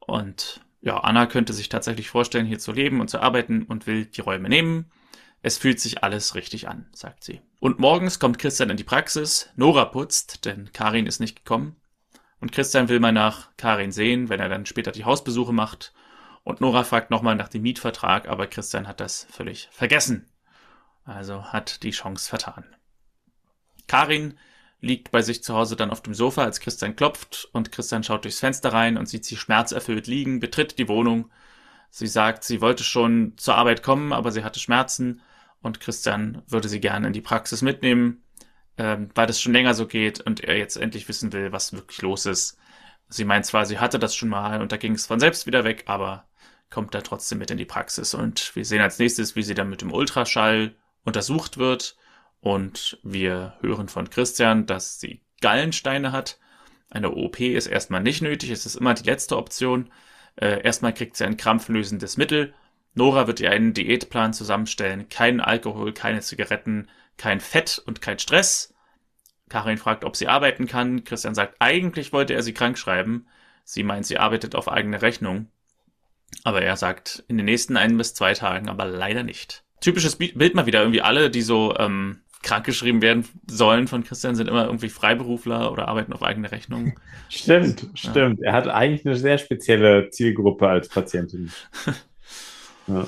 Und 0.00 0.60
ja, 0.80 0.98
Anna 0.98 1.26
könnte 1.26 1.52
sich 1.52 1.68
tatsächlich 1.68 2.10
vorstellen, 2.10 2.46
hier 2.46 2.58
zu 2.58 2.72
leben 2.72 3.00
und 3.00 3.08
zu 3.08 3.20
arbeiten 3.20 3.62
und 3.62 3.86
will 3.86 4.06
die 4.06 4.20
Räume 4.20 4.48
nehmen. 4.48 4.90
Es 5.42 5.58
fühlt 5.58 5.80
sich 5.80 6.02
alles 6.02 6.34
richtig 6.34 6.68
an, 6.68 6.88
sagt 6.92 7.24
sie. 7.24 7.40
Und 7.60 7.78
morgens 7.78 8.18
kommt 8.18 8.38
Christian 8.38 8.70
in 8.70 8.76
die 8.76 8.84
Praxis. 8.84 9.50
Nora 9.56 9.84
putzt, 9.84 10.44
denn 10.44 10.72
Karin 10.72 11.06
ist 11.06 11.20
nicht 11.20 11.36
gekommen. 11.36 11.76
Und 12.40 12.50
Christian 12.50 12.88
will 12.88 12.98
mal 12.98 13.12
nach 13.12 13.50
Karin 13.56 13.92
sehen, 13.92 14.28
wenn 14.28 14.40
er 14.40 14.48
dann 14.48 14.66
später 14.66 14.90
die 14.90 15.04
Hausbesuche 15.04 15.52
macht. 15.52 15.92
Und 16.44 16.60
Nora 16.60 16.84
fragt 16.84 17.10
nochmal 17.10 17.36
nach 17.36 17.48
dem 17.48 17.62
Mietvertrag, 17.62 18.28
aber 18.28 18.46
Christian 18.46 18.88
hat 18.88 19.00
das 19.00 19.26
völlig 19.30 19.68
vergessen. 19.70 20.28
Also 21.04 21.44
hat 21.44 21.82
die 21.82 21.90
Chance 21.90 22.28
vertan. 22.28 22.64
Karin 23.86 24.38
liegt 24.80 25.12
bei 25.12 25.22
sich 25.22 25.42
zu 25.42 25.54
Hause 25.54 25.76
dann 25.76 25.90
auf 25.90 26.02
dem 26.02 26.14
Sofa, 26.14 26.42
als 26.42 26.60
Christian 26.60 26.96
klopft 26.96 27.48
und 27.52 27.70
Christian 27.70 28.02
schaut 28.02 28.24
durchs 28.24 28.40
Fenster 28.40 28.72
rein 28.72 28.98
und 28.98 29.08
sieht 29.08 29.24
sie 29.24 29.36
schmerzerfüllt 29.36 30.08
liegen, 30.08 30.40
betritt 30.40 30.78
die 30.78 30.88
Wohnung. 30.88 31.30
Sie 31.90 32.08
sagt, 32.08 32.42
sie 32.42 32.60
wollte 32.60 32.82
schon 32.82 33.34
zur 33.36 33.54
Arbeit 33.54 33.82
kommen, 33.82 34.12
aber 34.12 34.32
sie 34.32 34.42
hatte 34.42 34.58
Schmerzen 34.58 35.20
und 35.60 35.78
Christian 35.78 36.42
würde 36.48 36.68
sie 36.68 36.80
gerne 36.80 37.06
in 37.06 37.12
die 37.12 37.20
Praxis 37.20 37.62
mitnehmen, 37.62 38.24
ähm, 38.76 39.10
weil 39.14 39.26
das 39.26 39.40
schon 39.40 39.52
länger 39.52 39.74
so 39.74 39.86
geht 39.86 40.20
und 40.20 40.40
er 40.40 40.56
jetzt 40.56 40.76
endlich 40.76 41.06
wissen 41.06 41.32
will, 41.32 41.52
was 41.52 41.72
wirklich 41.72 42.02
los 42.02 42.26
ist. 42.26 42.58
Sie 43.08 43.24
meint 43.24 43.46
zwar, 43.46 43.66
sie 43.66 43.78
hatte 43.78 43.98
das 44.00 44.16
schon 44.16 44.30
mal 44.30 44.60
und 44.60 44.72
da 44.72 44.78
ging 44.78 44.94
es 44.94 45.06
von 45.06 45.20
selbst 45.20 45.46
wieder 45.46 45.64
weg, 45.64 45.84
aber 45.86 46.26
kommt 46.72 46.94
da 46.94 47.02
trotzdem 47.02 47.38
mit 47.38 47.50
in 47.50 47.58
die 47.58 47.64
Praxis. 47.64 48.14
Und 48.14 48.56
wir 48.56 48.64
sehen 48.64 48.80
als 48.80 48.98
nächstes, 48.98 49.36
wie 49.36 49.42
sie 49.42 49.54
dann 49.54 49.70
mit 49.70 49.82
dem 49.82 49.92
Ultraschall 49.92 50.74
untersucht 51.04 51.58
wird. 51.58 51.96
Und 52.40 52.98
wir 53.04 53.54
hören 53.60 53.88
von 53.88 54.10
Christian, 54.10 54.66
dass 54.66 54.98
sie 54.98 55.20
Gallensteine 55.40 56.10
hat. 56.10 56.38
Eine 56.90 57.12
OP 57.12 57.40
ist 57.40 57.66
erstmal 57.66 58.02
nicht 58.02 58.22
nötig, 58.22 58.50
es 58.50 58.66
ist 58.66 58.74
immer 58.74 58.94
die 58.94 59.04
letzte 59.04 59.36
Option. 59.36 59.90
Äh, 60.36 60.62
erstmal 60.62 60.92
kriegt 60.92 61.16
sie 61.16 61.24
ein 61.24 61.36
krampflösendes 61.36 62.16
Mittel. 62.16 62.54
Nora 62.94 63.26
wird 63.26 63.40
ihr 63.40 63.50
einen 63.50 63.74
Diätplan 63.74 64.32
zusammenstellen. 64.32 65.08
Kein 65.08 65.40
Alkohol, 65.40 65.92
keine 65.92 66.20
Zigaretten, 66.20 66.88
kein 67.16 67.40
Fett 67.40 67.82
und 67.86 68.02
kein 68.02 68.18
Stress. 68.18 68.74
Karin 69.48 69.78
fragt, 69.78 70.04
ob 70.04 70.16
sie 70.16 70.28
arbeiten 70.28 70.66
kann. 70.66 71.04
Christian 71.04 71.34
sagt, 71.34 71.56
eigentlich 71.58 72.12
wollte 72.12 72.34
er 72.34 72.42
sie 72.42 72.54
krank 72.54 72.78
schreiben. 72.78 73.26
Sie 73.64 73.82
meint, 73.82 74.06
sie 74.06 74.18
arbeitet 74.18 74.54
auf 74.54 74.68
eigene 74.68 75.02
Rechnung. 75.02 75.48
Aber 76.44 76.62
er 76.62 76.76
sagt, 76.76 77.24
in 77.28 77.36
den 77.36 77.46
nächsten 77.46 77.76
ein 77.76 77.96
bis 77.96 78.14
zwei 78.14 78.34
Tagen, 78.34 78.68
aber 78.68 78.84
leider 78.84 79.22
nicht. 79.22 79.64
Typisches 79.80 80.16
Bild 80.16 80.54
mal 80.54 80.66
wieder, 80.66 80.80
irgendwie 80.80 81.02
alle, 81.02 81.30
die 81.30 81.42
so 81.42 81.74
ähm, 81.78 82.20
krankgeschrieben 82.42 83.02
werden 83.02 83.24
sollen 83.48 83.86
von 83.86 84.04
Christian, 84.04 84.34
sind 84.34 84.48
immer 84.48 84.66
irgendwie 84.66 84.88
Freiberufler 84.88 85.72
oder 85.72 85.88
arbeiten 85.88 86.12
auf 86.12 86.22
eigene 86.22 86.50
Rechnung. 86.50 86.98
Stimmt, 87.28 87.88
stimmt. 87.94 88.40
Ja. 88.40 88.46
Er 88.46 88.52
hat 88.52 88.68
eigentlich 88.68 89.06
eine 89.06 89.16
sehr 89.16 89.38
spezielle 89.38 90.10
Zielgruppe 90.10 90.68
als 90.68 90.88
Patientin. 90.88 91.50
ja. 92.86 93.06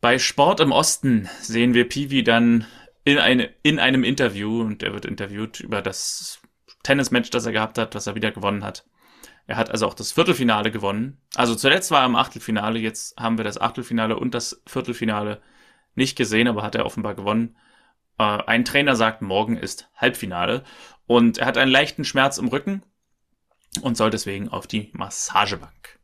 Bei 0.00 0.18
Sport 0.18 0.60
im 0.60 0.72
Osten 0.72 1.28
sehen 1.40 1.74
wir 1.74 1.88
Piwi 1.88 2.24
dann 2.24 2.66
in, 3.04 3.18
eine, 3.18 3.50
in 3.62 3.78
einem 3.78 4.04
Interview 4.04 4.60
und 4.60 4.82
er 4.82 4.92
wird 4.92 5.04
interviewt 5.04 5.60
über 5.60 5.80
das 5.80 6.40
Tennismatch, 6.82 7.30
das 7.30 7.46
er 7.46 7.52
gehabt 7.52 7.78
hat, 7.78 7.94
was 7.94 8.08
er 8.08 8.16
wieder 8.16 8.32
gewonnen 8.32 8.64
hat. 8.64 8.84
Er 9.46 9.56
hat 9.56 9.70
also 9.70 9.86
auch 9.86 9.94
das 9.94 10.12
Viertelfinale 10.12 10.70
gewonnen. 10.70 11.18
Also 11.34 11.54
zuletzt 11.54 11.90
war 11.90 12.02
er 12.02 12.06
im 12.06 12.16
Achtelfinale, 12.16 12.78
jetzt 12.78 13.16
haben 13.18 13.38
wir 13.38 13.44
das 13.44 13.60
Achtelfinale 13.60 14.16
und 14.16 14.34
das 14.34 14.62
Viertelfinale 14.66 15.40
nicht 15.94 16.16
gesehen, 16.16 16.48
aber 16.48 16.62
hat 16.62 16.74
er 16.74 16.86
offenbar 16.86 17.14
gewonnen. 17.14 17.56
Äh, 18.18 18.22
ein 18.22 18.64
Trainer 18.64 18.96
sagt, 18.96 19.22
morgen 19.22 19.56
ist 19.56 19.90
Halbfinale 19.96 20.62
und 21.06 21.38
er 21.38 21.46
hat 21.46 21.58
einen 21.58 21.70
leichten 21.70 22.04
Schmerz 22.04 22.38
im 22.38 22.48
Rücken 22.48 22.82
und 23.82 23.96
soll 23.96 24.10
deswegen 24.10 24.48
auf 24.48 24.66
die 24.66 24.90
Massagebank. 24.92 25.98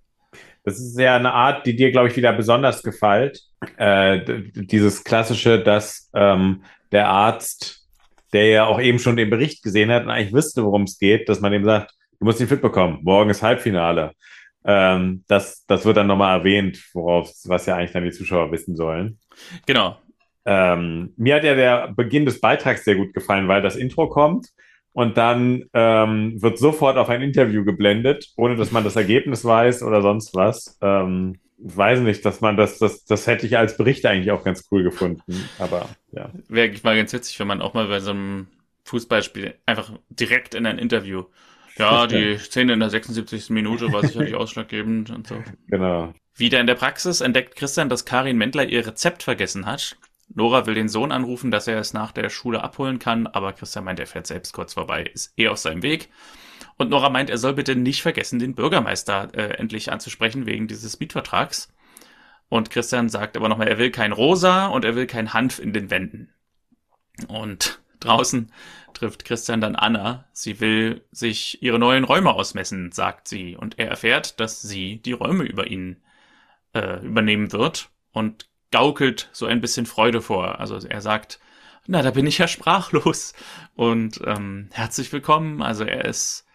Das 0.65 0.79
ist 0.79 0.99
ja 0.99 1.17
eine 1.17 1.33
Art, 1.33 1.65
die 1.67 1.77
dir, 1.77 1.93
glaube 1.93 2.09
ich, 2.09 2.17
wieder 2.17 2.33
besonders 2.33 2.83
gefällt. 2.83 3.41
Äh, 3.77 4.21
dieses 4.55 5.05
klassische, 5.05 5.63
dass 5.63 6.11
ähm, 6.15 6.63
der 6.93 7.09
Arzt, 7.09 7.87
der 8.33 8.47
ja 8.47 8.67
auch 8.67 8.81
eben 8.81 8.99
schon 8.99 9.17
den 9.17 9.31
Bericht 9.31 9.63
gesehen 9.63 9.91
hat 9.91 10.05
und 10.05 10.11
eigentlich 10.11 10.35
wüsste, 10.35 10.65
worum 10.65 10.83
es 10.83 10.99
geht, 10.99 11.29
dass 11.29 11.41
man 11.41 11.53
ihm 11.53 11.65
sagt, 11.65 11.95
du 12.19 12.25
musst 12.25 12.41
ihn 12.41 12.49
fit 12.49 12.63
bekommen. 12.63 12.99
Morgen 13.03 13.31
ist 13.31 13.43
Halbfinale. 13.43 14.13
Ähm, 14.65 15.25
das, 15.29 15.65
das 15.67 15.85
wird 15.85 15.97
dann 15.97 16.07
nochmal 16.07 16.39
erwähnt, 16.39 16.83
worauf, 16.93 17.31
was 17.45 17.67
ja 17.67 17.77
eigentlich 17.77 17.93
dann 17.93 18.05
die 18.05 18.11
Zuschauer 18.11 18.53
wissen 18.53 18.77
sollen. 18.77 19.19
Genau. 19.67 19.99
Ähm, 20.45 21.13
mir 21.17 21.37
hat 21.37 21.45
ja 21.45 21.55
der 21.55 21.89
Beginn 21.89 22.25
des 22.25 22.41
Beitrags 22.41 22.85
sehr 22.85 22.97
gut 22.97 23.15
gefallen, 23.15 23.49
weil 23.49 23.63
das 23.63 23.77
Intro 23.77 24.09
kommt 24.09 24.49
und 24.93 25.17
dann 25.17 25.65
ähm, 25.75 26.41
wird 26.43 26.59
sofort 26.59 26.97
auf 26.97 27.09
ein 27.09 27.23
Interview 27.23 27.65
geblendet, 27.65 28.33
ohne 28.37 28.57
dass 28.57 28.73
man 28.73 28.85
das 28.85 28.97
Ergebnis 28.97 29.45
weiß 29.45 29.83
oder 29.83 30.03
sonst 30.03 30.35
was. 30.35 30.79
Ähm, 30.81 31.39
ich 31.65 31.77
weiß 31.77 32.01
nicht, 32.01 32.25
dass 32.25 32.41
man 32.41 32.57
das, 32.57 32.79
das, 32.79 33.05
das 33.05 33.27
hätte 33.27 33.47
ich 33.47 33.59
als 33.59 33.77
Bericht 33.77 34.07
eigentlich 34.07 34.31
auch 34.31 34.45
ganz 34.45 34.67
cool 34.71 34.83
gefunden, 34.83 35.49
aber 35.59 35.89
ja. 36.13 36.31
Wäre 36.49 36.73
mal 36.83 36.97
ganz 36.97 37.13
witzig, 37.13 37.39
wenn 37.41 37.49
man 37.49 37.61
auch 37.61 37.75
mal 37.75 37.89
bei 37.89 38.01
so 38.01 38.11
einem 38.13 38.49
Fußballspiel 38.85 39.55
einfach 39.67 39.93
direkt 40.09 40.55
in 40.55 40.67
ein 40.67 40.79
Interview. 40.79 41.25
Ja, 41.79 42.07
die 42.07 42.39
Szene 42.39 42.73
in 42.73 42.81
der 42.81 42.91
76. 42.91 43.51
Minute 43.51 43.93
war 43.93 44.05
sicherlich 44.05 44.35
ausschlaggebend 44.37 45.11
und 45.11 45.27
so. 45.27 45.43
Genau. 45.69 46.13
Wieder 46.35 46.61
in 46.61 46.67
der 46.67 46.75
Praxis 46.75 47.21
entdeckt 47.21 47.57
Christian, 47.57 47.89
dass 47.89 48.05
Karin 48.05 48.37
Mendler 48.37 48.69
ihr 48.69 48.87
Rezept 48.87 49.23
vergessen 49.23 49.67
hat 49.67 49.97
Nora 50.35 50.67
will 50.67 50.75
den 50.75 50.89
Sohn 50.89 51.11
anrufen, 51.11 51.51
dass 51.51 51.67
er 51.67 51.79
es 51.79 51.95
nach 51.95 52.13
der 52.13 52.29
Schule 52.29 52.63
abholen 52.63 52.99
kann, 52.99 53.27
aber 53.27 53.53
Christian 53.53 53.85
meint, 53.85 53.99
er 53.99 54.07
fährt 54.07 54.27
selbst 54.27 54.53
kurz 54.53 54.75
vorbei, 54.75 55.05
ist 55.05 55.33
eh 55.39 55.49
auf 55.49 55.59
seinem 55.59 55.83
Weg. 55.83 56.11
Und 56.77 56.91
Nora 56.91 57.09
meint, 57.09 57.31
er 57.31 57.39
soll 57.39 57.55
bitte 57.55 57.75
nicht 57.75 58.03
vergessen, 58.03 58.39
den 58.39 58.55
Bürgermeister 58.55 59.31
äh, 59.35 59.55
endlich 59.59 59.91
anzusprechen 59.91 60.47
wegen 60.47 60.69
dieses 60.69 61.01
Mietvertrags. 61.01 61.73
Und 62.49 62.71
Christian 62.71 63.09
sagt 63.09 63.37
aber 63.37 63.49
nochmal, 63.49 63.69
er 63.69 63.79
will 63.79 63.91
kein 63.91 64.13
Rosa 64.13 64.67
und 64.67 64.85
er 64.85 64.95
will 64.95 65.07
kein 65.07 65.33
Hanf 65.33 65.59
in 65.59 65.73
den 65.73 65.91
Wänden. 65.91 66.33
Und 67.27 67.81
draußen 68.01 68.53
trifft 68.95 69.25
Christian 69.25 69.61
dann 69.61 69.77
Anna. 69.77 70.25
Sie 70.33 70.61
will 70.61 71.05
sich 71.13 71.63
ihre 71.63 71.79
neuen 71.79 72.05
Räume 72.05 72.33
ausmessen, 72.33 72.93
sagt 72.93 73.29
sie. 73.29 73.57
Und 73.57 73.79
er 73.79 73.89
erfährt, 73.89 74.41
dass 74.41 74.63
sie 74.63 75.01
die 75.01 75.13
Räume 75.13 75.45
über 75.45 75.67
ihn 75.67 76.03
äh, 76.75 77.05
übernehmen 77.05 77.53
wird. 77.53 77.91
Und 78.13 78.49
gaukelt 78.71 79.29
so 79.33 79.47
ein 79.47 79.61
bisschen 79.61 79.87
Freude 79.87 80.21
vor. 80.21 80.61
Also 80.61 80.77
er 80.87 81.01
sagt, 81.01 81.39
na, 81.87 82.03
da 82.03 82.11
bin 82.11 82.27
ich 82.27 82.39
ja 82.39 82.49
sprachlos. 82.49 83.35
Und 83.75 84.21
ähm, 84.25 84.69
herzlich 84.73 85.13
willkommen. 85.13 85.63
Also 85.63 85.85
er 85.85 86.05
ist 86.05 86.47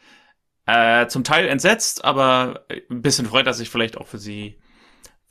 äh, 0.65 1.07
zum 1.07 1.23
Teil 1.23 1.47
entsetzt, 1.47 2.03
aber 2.03 2.65
ein 2.89 3.01
bisschen 3.01 3.25
freut 3.25 3.47
er 3.47 3.53
sich 3.53 3.69
vielleicht 3.69 3.97
auch 3.97 4.07
für 4.07 4.19
sie. 4.19 4.59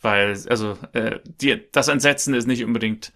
Weil, 0.00 0.36
also, 0.48 0.76
äh, 0.92 1.20
die, 1.24 1.62
das 1.70 1.86
Entsetzen 1.86 2.34
ist 2.34 2.46
nicht 2.46 2.64
unbedingt, 2.64 3.12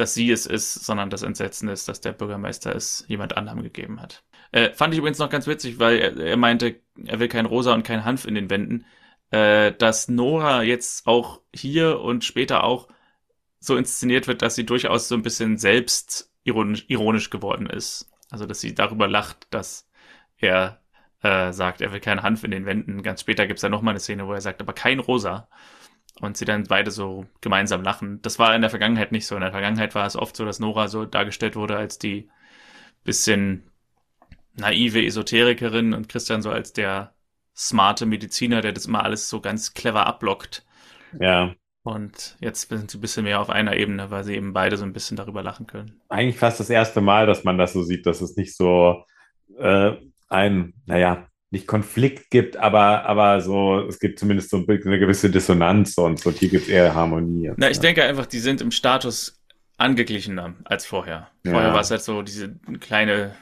dass 0.00 0.14
sie 0.14 0.30
es 0.30 0.46
ist, 0.46 0.74
sondern 0.74 1.10
das 1.10 1.22
Entsetzen 1.22 1.68
ist, 1.68 1.88
dass 1.88 2.00
der 2.00 2.12
Bürgermeister 2.12 2.74
es 2.74 3.04
jemand 3.08 3.36
anderem 3.36 3.62
gegeben 3.62 4.00
hat. 4.00 4.24
Äh, 4.52 4.72
fand 4.72 4.94
ich 4.94 4.98
übrigens 4.98 5.18
noch 5.18 5.30
ganz 5.30 5.46
witzig, 5.46 5.78
weil 5.78 5.98
er, 5.98 6.16
er 6.16 6.36
meinte, 6.36 6.80
er 7.04 7.20
will 7.20 7.28
kein 7.28 7.46
Rosa 7.46 7.74
und 7.74 7.84
kein 7.84 8.04
Hanf 8.04 8.24
in 8.24 8.34
den 8.34 8.50
Wänden. 8.50 8.86
Äh, 9.30 9.72
dass 9.72 10.08
Nora 10.08 10.62
jetzt 10.62 11.06
auch 11.06 11.40
hier 11.54 12.00
und 12.00 12.24
später 12.24 12.64
auch 12.64 12.88
so 13.60 13.76
inszeniert 13.76 14.26
wird, 14.26 14.42
dass 14.42 14.56
sie 14.56 14.66
durchaus 14.66 15.08
so 15.08 15.14
ein 15.14 15.22
bisschen 15.22 15.56
selbst 15.56 16.32
ironisch, 16.42 16.86
ironisch 16.88 17.30
geworden 17.30 17.66
ist. 17.66 18.10
Also, 18.30 18.46
dass 18.46 18.60
sie 18.60 18.74
darüber 18.74 19.06
lacht, 19.06 19.46
dass 19.50 19.88
er 20.36 20.80
äh, 21.22 21.52
sagt, 21.52 21.80
er 21.80 21.92
will 21.92 22.00
keine 22.00 22.22
Hanf 22.22 22.42
in 22.44 22.50
den 22.50 22.66
Wänden. 22.66 23.02
Ganz 23.02 23.20
später 23.20 23.46
gibt's 23.46 23.62
da 23.62 23.68
nochmal 23.68 23.92
eine 23.92 24.00
Szene, 24.00 24.26
wo 24.26 24.32
er 24.32 24.40
sagt, 24.40 24.60
aber 24.60 24.72
kein 24.72 24.98
Rosa. 24.98 25.48
Und 26.18 26.36
sie 26.36 26.44
dann 26.44 26.64
beide 26.64 26.90
so 26.90 27.26
gemeinsam 27.40 27.82
lachen. 27.82 28.20
Das 28.22 28.38
war 28.38 28.54
in 28.54 28.60
der 28.60 28.70
Vergangenheit 28.70 29.12
nicht 29.12 29.26
so. 29.26 29.36
In 29.36 29.40
der 29.40 29.52
Vergangenheit 29.52 29.94
war 29.94 30.06
es 30.06 30.16
oft 30.16 30.36
so, 30.36 30.44
dass 30.44 30.58
Nora 30.58 30.88
so 30.88 31.06
dargestellt 31.06 31.56
wurde 31.56 31.76
als 31.76 31.98
die 31.98 32.28
bisschen 33.04 33.70
naive 34.54 35.04
Esoterikerin 35.04 35.94
und 35.94 36.08
Christian 36.08 36.42
so 36.42 36.50
als 36.50 36.72
der 36.72 37.14
smarte 37.56 38.06
Mediziner, 38.06 38.60
der 38.60 38.72
das 38.72 38.86
immer 38.86 39.04
alles 39.04 39.28
so 39.28 39.40
ganz 39.40 39.74
clever 39.74 40.06
ablockt. 40.06 40.64
Ja. 41.18 41.54
Und 41.82 42.36
jetzt 42.40 42.68
sind 42.68 42.90
sie 42.90 42.98
ein 42.98 43.00
bisschen 43.00 43.24
mehr 43.24 43.40
auf 43.40 43.48
einer 43.48 43.76
Ebene, 43.76 44.10
weil 44.10 44.24
sie 44.24 44.34
eben 44.34 44.52
beide 44.52 44.76
so 44.76 44.84
ein 44.84 44.92
bisschen 44.92 45.16
darüber 45.16 45.42
lachen 45.42 45.66
können. 45.66 46.00
Eigentlich 46.08 46.38
fast 46.38 46.60
das 46.60 46.68
erste 46.68 47.00
Mal, 47.00 47.26
dass 47.26 47.44
man 47.44 47.56
das 47.56 47.72
so 47.72 47.82
sieht, 47.82 48.04
dass 48.04 48.20
es 48.20 48.36
nicht 48.36 48.54
so 48.54 49.04
äh, 49.58 49.92
ein, 50.28 50.74
naja, 50.84 51.29
nicht 51.50 51.66
Konflikt 51.66 52.30
gibt, 52.30 52.56
aber, 52.56 53.04
aber 53.06 53.40
so, 53.40 53.80
es 53.80 53.98
gibt 53.98 54.18
zumindest 54.18 54.50
so 54.50 54.64
eine 54.66 54.98
gewisse 54.98 55.30
Dissonanz 55.30 55.98
und 55.98 56.20
so, 56.20 56.30
hier 56.30 56.48
gibt 56.48 56.64
es 56.64 56.68
eher 56.68 56.94
Harmonie. 56.94 57.52
Na, 57.56 57.68
ich 57.68 57.76
ja. 57.76 57.82
denke 57.82 58.04
einfach, 58.04 58.26
die 58.26 58.38
sind 58.38 58.60
im 58.60 58.70
Status 58.70 59.40
angeglichener 59.76 60.54
als 60.64 60.86
vorher. 60.86 61.28
Vorher 61.44 61.68
ja. 61.68 61.74
war 61.74 61.80
es 61.80 61.90
halt 61.90 62.02
so 62.02 62.22
diese 62.22 62.54
kleine, 62.78 63.34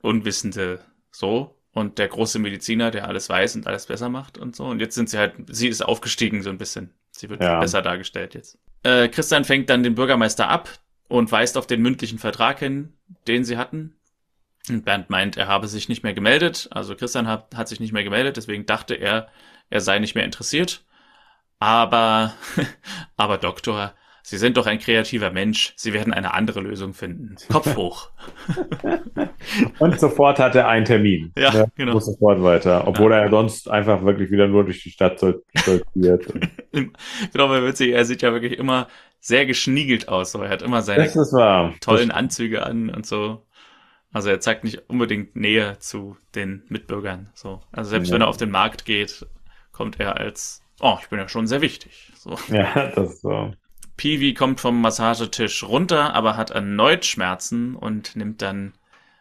unwissende 0.00 0.80
so 1.10 1.56
und 1.72 1.98
der 1.98 2.08
große 2.08 2.38
Mediziner, 2.38 2.90
der 2.90 3.08
alles 3.08 3.28
weiß 3.28 3.56
und 3.56 3.66
alles 3.66 3.86
besser 3.86 4.08
macht 4.08 4.38
und 4.38 4.54
so. 4.54 4.64
Und 4.64 4.80
jetzt 4.80 4.94
sind 4.94 5.10
sie 5.10 5.18
halt, 5.18 5.34
sie 5.48 5.68
ist 5.68 5.82
aufgestiegen 5.82 6.42
so 6.42 6.50
ein 6.50 6.58
bisschen. 6.58 6.90
Sie 7.10 7.28
wird 7.28 7.42
ja. 7.42 7.60
besser 7.60 7.82
dargestellt 7.82 8.34
jetzt. 8.34 8.58
Äh, 8.82 9.08
Christian 9.08 9.44
fängt 9.44 9.70
dann 9.70 9.82
den 9.82 9.94
Bürgermeister 9.94 10.48
ab 10.48 10.70
und 11.08 11.32
weist 11.32 11.58
auf 11.58 11.66
den 11.66 11.82
mündlichen 11.82 12.18
Vertrag 12.18 12.60
hin, 12.60 12.92
den 13.26 13.44
sie 13.44 13.56
hatten. 13.56 13.96
Und 14.68 14.84
Bernd 14.84 15.10
meint, 15.10 15.36
er 15.36 15.48
habe 15.48 15.68
sich 15.68 15.88
nicht 15.88 16.02
mehr 16.02 16.14
gemeldet. 16.14 16.68
Also 16.70 16.96
Christian 16.96 17.28
hat, 17.28 17.54
hat 17.54 17.68
sich 17.68 17.80
nicht 17.80 17.92
mehr 17.92 18.04
gemeldet, 18.04 18.36
deswegen 18.36 18.66
dachte 18.66 18.94
er, 18.94 19.28
er 19.70 19.80
sei 19.80 19.98
nicht 19.98 20.14
mehr 20.14 20.24
interessiert. 20.24 20.84
Aber, 21.58 22.34
aber 23.16 23.38
Doktor, 23.38 23.94
Sie 24.28 24.38
sind 24.38 24.56
doch 24.56 24.66
ein 24.66 24.80
kreativer 24.80 25.30
Mensch. 25.30 25.72
Sie 25.76 25.92
werden 25.92 26.12
eine 26.12 26.34
andere 26.34 26.58
Lösung 26.58 26.94
finden. 26.94 27.36
Kopf 27.48 27.76
hoch. 27.76 28.10
Und 29.78 30.00
sofort 30.00 30.40
hat 30.40 30.56
er 30.56 30.66
einen 30.66 30.84
Termin. 30.84 31.32
Ja, 31.38 31.52
ne? 31.52 31.66
genau. 31.76 31.92
Muss 31.92 32.06
sofort 32.06 32.42
weiter. 32.42 32.88
Obwohl 32.88 33.12
ja. 33.12 33.18
er 33.18 33.30
sonst 33.30 33.70
einfach 33.70 34.04
wirklich 34.04 34.32
wieder 34.32 34.48
nur 34.48 34.64
durch 34.64 34.82
die 34.82 34.90
Stadt 34.90 35.18
stolziert. 35.54 36.26
genau, 36.72 37.50
weil 37.50 37.64
witzig, 37.68 37.92
er 37.92 38.04
sieht 38.04 38.20
ja 38.22 38.32
wirklich 38.32 38.58
immer 38.58 38.88
sehr 39.20 39.46
geschniegelt 39.46 40.08
aus. 40.08 40.32
So. 40.32 40.42
Er 40.42 40.50
hat 40.50 40.62
immer 40.62 40.82
seine 40.82 41.08
tollen 41.78 42.10
Anzüge 42.10 42.66
an 42.66 42.90
und 42.90 43.06
so. 43.06 43.45
Also 44.16 44.30
er 44.30 44.40
zeigt 44.40 44.64
nicht 44.64 44.88
unbedingt 44.88 45.36
Nähe 45.36 45.78
zu 45.78 46.16
den 46.34 46.62
Mitbürgern. 46.70 47.28
So. 47.34 47.60
Also 47.70 47.90
selbst 47.90 48.08
ja. 48.08 48.14
wenn 48.14 48.22
er 48.22 48.28
auf 48.28 48.38
den 48.38 48.50
Markt 48.50 48.86
geht, 48.86 49.26
kommt 49.72 50.00
er 50.00 50.16
als, 50.16 50.62
oh, 50.80 50.96
ich 51.02 51.10
bin 51.10 51.18
ja 51.18 51.28
schon 51.28 51.46
sehr 51.46 51.60
wichtig. 51.60 52.12
So. 52.16 52.34
Ja, 52.48 52.92
das 52.94 53.10
ist 53.10 53.20
so. 53.20 53.52
Peewee 53.98 54.32
kommt 54.32 54.58
vom 54.58 54.80
Massagetisch 54.80 55.64
runter, 55.64 56.14
aber 56.14 56.38
hat 56.38 56.50
erneut 56.50 57.04
Schmerzen 57.04 57.76
und 57.76 58.16
nimmt 58.16 58.40
dann 58.40 58.72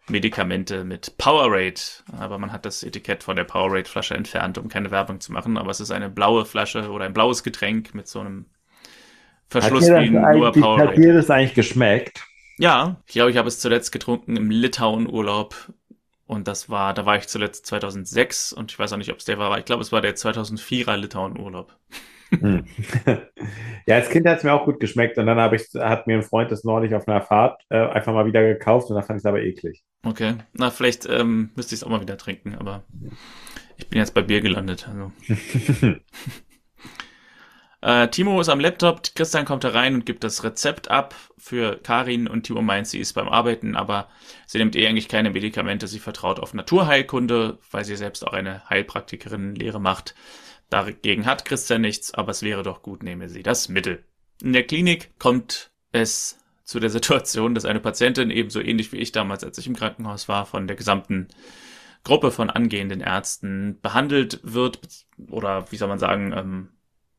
Medikamente 0.08 0.86
mit 0.86 1.18
Powerade. 1.18 1.82
Aber 2.18 2.40
man 2.40 2.54
hat 2.54 2.66
das 2.66 2.82
Etikett 2.82 3.22
von 3.22 3.36
der 3.36 3.44
Powerade-Flasche 3.44 4.14
entfernt, 4.14 4.58
um 4.58 4.70
keine 4.70 4.92
Werbung 4.92 5.20
zu 5.20 5.34
machen. 5.34 5.58
Aber 5.58 5.72
es 5.72 5.82
ist 5.82 5.92
eine 5.92 6.10
blaue 6.10 6.46
Flasche 6.46 6.90
oder 6.90 7.04
ein 7.04 7.14
blaues 7.14 7.44
Getränk 7.44 7.94
mit 7.94 8.08
so 8.08 8.22
einem 8.22 8.46
Verschluss 9.50 9.90
wie 9.90 10.10
nur 10.10 10.54
Powerade. 10.54 10.88
Hat 10.88 10.98
dir 10.98 11.14
das 11.16 11.30
eigentlich 11.30 11.54
geschmeckt? 11.54 12.24
Ja, 12.58 13.02
ich 13.06 13.14
glaube, 13.14 13.32
ich 13.32 13.38
habe 13.38 13.48
es 13.48 13.60
zuletzt 13.60 13.92
getrunken 13.92 14.36
im 14.36 14.50
Litauen-Urlaub. 14.50 15.74
Und 16.28 16.48
das 16.48 16.70
war, 16.70 16.94
da 16.94 17.06
war 17.06 17.18
ich 17.18 17.28
zuletzt 17.28 17.68
2006 17.68 18.52
und 18.52 18.72
ich 18.72 18.80
weiß 18.80 18.94
auch 18.94 18.98
nicht, 18.98 19.12
ob 19.12 19.20
es 19.20 19.26
der 19.26 19.38
war, 19.38 19.48
aber 19.48 19.60
ich 19.60 19.66
glaube, 19.66 19.84
es 19.84 19.92
war 19.92 20.02
der 20.02 20.16
2004er 20.16 20.96
Litauen-Urlaub. 20.96 21.78
Hm. 22.32 22.66
ja, 23.86 23.96
als 23.96 24.10
Kind 24.10 24.28
hat 24.28 24.40
es 24.40 24.44
mir 24.44 24.54
auch 24.54 24.66
gut 24.66 24.80
geschmeckt 24.80 25.20
und 25.20 25.28
dann 25.28 25.38
habe 25.38 25.56
ich, 25.56 25.68
hat 25.76 26.08
mir 26.08 26.16
ein 26.16 26.24
Freund 26.24 26.52
das 26.52 26.64
neulich 26.64 26.96
auf 26.96 27.08
einer 27.08 27.22
Fahrt 27.22 27.62
äh, 27.70 27.78
einfach 27.78 28.12
mal 28.12 28.26
wieder 28.26 28.42
gekauft 28.42 28.90
und 28.90 28.96
dann 28.96 29.04
fand 29.04 29.18
ich 29.18 29.22
es 29.22 29.28
aber 29.28 29.44
eklig. 29.44 29.84
Okay, 30.04 30.34
na 30.54 30.72
vielleicht 30.72 31.08
ähm, 31.08 31.52
müsste 31.56 31.76
ich 31.76 31.82
es 31.82 31.84
auch 31.84 31.92
mal 31.92 32.02
wieder 32.02 32.18
trinken, 32.18 32.56
aber 32.56 32.84
ich 33.78 33.88
bin 33.88 34.00
jetzt 34.00 34.16
bei 34.16 34.24
Bier 34.24 34.42
gelandet. 34.42 34.90
Also. 34.90 35.12
äh, 37.86 38.08
Timo 38.10 38.42
ist 38.42 38.50
am 38.50 38.60
Laptop, 38.60 39.04
Christian 39.14 39.46
kommt 39.46 39.64
herein 39.64 39.94
und 39.94 40.06
gibt 40.08 40.24
das 40.24 40.44
Rezept 40.44 40.90
ab 40.90 41.14
für 41.38 41.78
Karin 41.78 42.28
und 42.28 42.44
Timo 42.44 42.64
meint, 42.64 42.88
sie 42.88 42.98
ist 42.98 43.14
beim 43.14 43.30
Arbeiten, 43.30 43.76
aber 43.76 44.10
sie 44.48 44.58
nimmt 44.58 44.76
eh 44.76 44.88
eigentlich 44.88 45.08
keine 45.08 45.30
Medikamente, 45.30 45.88
sie 45.88 46.00
vertraut 46.00 46.40
auf 46.40 46.56
Naturheilkunde, 46.56 47.60
weil 47.70 47.86
sie 47.86 47.96
selbst 47.96 48.26
auch 48.26 48.34
eine 48.34 48.68
Heilpraktikerin-Lehre 48.70 49.80
macht. 49.80 50.16
Dagegen 50.72 51.28
hat 51.28 51.46
Christian 51.46 51.82
nichts, 51.82 52.12
aber 52.12 52.32
es 52.32 52.42
wäre 52.42 52.64
doch 52.64 52.82
gut, 52.82 53.04
nehme 53.04 53.30
sie 53.30 53.44
das 53.44 53.70
Mittel. 53.70 54.04
In 54.42 54.54
der 54.54 54.64
Klinik 54.64 55.18
kommt 55.20 55.70
es 55.92 56.40
zu 56.64 56.80
der 56.80 56.90
Situation, 56.90 57.54
dass 57.54 57.66
eine 57.66 57.80
Patientin 57.80 58.32
ebenso 58.32 58.62
ähnlich 58.62 58.92
wie 58.94 58.98
ich 58.98 59.12
damals, 59.12 59.44
als 59.44 59.60
ich 59.60 59.68
im 59.68 59.76
Krankenhaus 59.76 60.28
war, 60.28 60.48
von 60.48 60.66
der 60.66 60.76
gesamten 60.76 61.28
Gruppe 62.04 62.32
von 62.32 62.50
angehenden 62.50 63.02
Ärzten 63.02 63.80
behandelt 63.82 64.40
wird 64.42 64.80
oder 65.30 65.72
wie 65.72 65.78
soll 65.78 65.88
man 65.88 66.00
sagen, 66.00 66.34
ähm, 66.36 66.70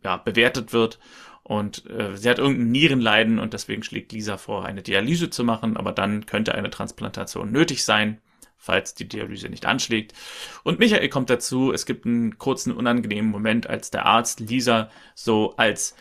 ja, 0.07 0.17
bewertet 0.17 0.73
wird. 0.73 0.99
Und 1.43 1.89
äh, 1.91 2.17
sie 2.17 2.29
hat 2.29 2.39
irgendein 2.39 2.71
Nierenleiden 2.71 3.39
und 3.39 3.53
deswegen 3.53 3.83
schlägt 3.83 4.13
Lisa 4.13 4.37
vor, 4.37 4.65
eine 4.65 4.83
Dialyse 4.83 5.31
zu 5.31 5.45
machen, 5.45 5.77
aber 5.77 5.93
dann 5.93 6.27
könnte 6.27 6.55
eine 6.55 6.71
Transplantation 6.71 7.53
nötig 7.53 7.85
sein 7.85 8.21
falls 8.59 8.95
die 8.95 9.07
Dialyse 9.07 9.49
nicht 9.49 9.65
anschlägt. 9.65 10.13
Und 10.65 10.81
Michael 10.81 11.09
kommt 11.09 11.31
dazu. 11.31 11.73
Es 11.73 11.87
gibt 11.87 12.05
einen 12.05 12.37
kurzen 12.39 12.73
unangenehmen 12.73 13.31
Moment, 13.31 13.69
als 13.69 13.93
der 13.93 14.07
Arzt 14.07 14.41
Lisa 14.41 14.91
so 15.15 15.55
als 15.57 15.95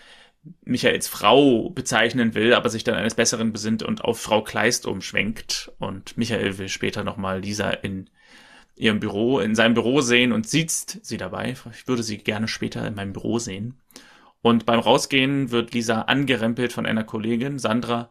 Michaels 0.63 1.07
Frau 1.07 1.69
bezeichnen 1.69 2.33
will, 2.33 2.55
aber 2.55 2.69
sich 2.69 2.83
dann 2.83 2.95
eines 2.95 3.13
Besseren 3.13 3.51
besinnt 3.51 3.83
und 3.83 4.03
auf 4.03 4.19
Frau 4.19 4.41
Kleist 4.41 4.87
umschwenkt. 4.87 5.71
Und 5.77 6.17
Michael 6.17 6.57
will 6.57 6.69
später 6.69 7.03
nochmal 7.03 7.41
Lisa 7.41 7.69
in 7.69 8.09
ihrem 8.75 8.99
Büro, 8.99 9.39
in 9.39 9.55
seinem 9.55 9.73
Büro 9.73 10.01
sehen 10.01 10.31
und 10.31 10.47
sieht 10.47 10.71
sie 10.71 11.17
dabei. 11.17 11.55
Ich 11.71 11.87
würde 11.87 12.03
sie 12.03 12.17
gerne 12.17 12.47
später 12.47 12.85
in 12.85 12.95
meinem 12.95 13.13
Büro 13.13 13.39
sehen. 13.39 13.79
Und 14.41 14.65
beim 14.65 14.79
Rausgehen 14.79 15.51
wird 15.51 15.73
Lisa 15.73 16.01
angerempelt 16.03 16.73
von 16.73 16.85
einer 16.85 17.03
Kollegin, 17.03 17.57
Sandra, 17.57 18.09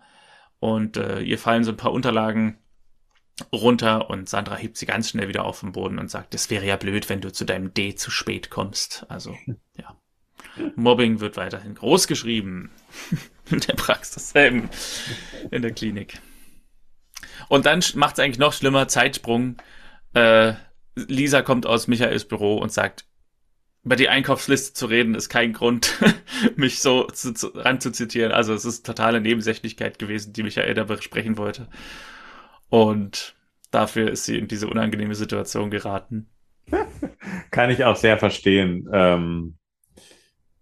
und 0.59 0.97
äh, 0.97 1.21
ihr 1.21 1.39
fallen 1.39 1.63
so 1.63 1.73
ein 1.73 1.77
paar 1.77 1.93
Unterlagen 1.93 2.59
runter 3.53 4.09
und 4.11 4.29
Sandra 4.29 4.57
hebt 4.57 4.77
sie 4.77 4.87
ganz 4.87 5.11
schnell 5.11 5.29
wieder 5.29 5.45
auf 5.45 5.61
den 5.61 5.73
Boden 5.73 5.99
und 5.99 6.11
sagt, 6.11 6.35
es 6.35 6.51
wäre 6.51 6.65
ja 6.65 6.77
blöd, 6.77 7.09
wenn 7.09 7.21
du 7.21 7.33
zu 7.33 7.45
deinem 7.45 7.75
D 7.75 7.95
zu 7.95 8.11
spät 8.11 8.49
kommst. 8.49 9.05
Also, 9.09 9.37
ja. 9.77 9.97
Mobbing 10.77 11.21
wird 11.21 11.37
weiterhin 11.37 11.75
groß 11.75 12.07
geschrieben. 12.07 12.71
in 13.51 13.61
der 13.61 13.75
Praxis, 13.75 14.33
ähm, 14.35 14.69
in 15.51 15.63
der 15.63 15.73
Klinik. 15.73 16.19
Und 17.49 17.67
dann 17.67 17.83
macht 17.95 18.15
es 18.15 18.25
eigentlich 18.25 18.39
noch 18.39 18.53
schlimmer, 18.53 18.89
Zeitsprung. 18.89 19.57
Äh, 20.15 20.55
Lisa 20.97 21.43
kommt 21.43 21.67
aus 21.67 21.89
Michaels 21.89 22.25
Büro 22.25 22.57
und 22.59 22.73
sagt, 22.73 23.05
über 23.85 23.97
die 23.97 24.09
Einkaufsliste 24.09 24.73
zu 24.73 24.87
reden 24.87 25.15
ist 25.15 25.29
kein 25.29 25.53
Grund, 25.53 26.01
mich 26.57 26.81
so 26.81 27.05
zu, 27.05 27.35
zu, 27.35 27.49
ranzuzitieren. 27.49 28.33
Also 28.33 28.55
es 28.55 28.65
ist 28.65 28.87
totale 28.87 29.21
Nebensächlichkeit 29.21 29.99
gewesen, 29.99 30.33
die 30.33 30.43
Michael 30.43 30.75
da 30.75 30.85
besprechen 30.85 31.37
wollte. 31.37 31.69
Und 32.71 33.37
dafür 33.71 34.11
ist 34.11 34.25
sie 34.25 34.39
in 34.39 34.49
diese 34.49 34.69
unangenehme 34.69 35.15
Situation 35.15 35.71
geraten. 35.71 36.31
Kann 37.51 37.71
ich 37.71 37.85
auch 37.85 37.97
sehr 37.97 38.17
verstehen, 38.17 38.89
ähm, 38.91 39.59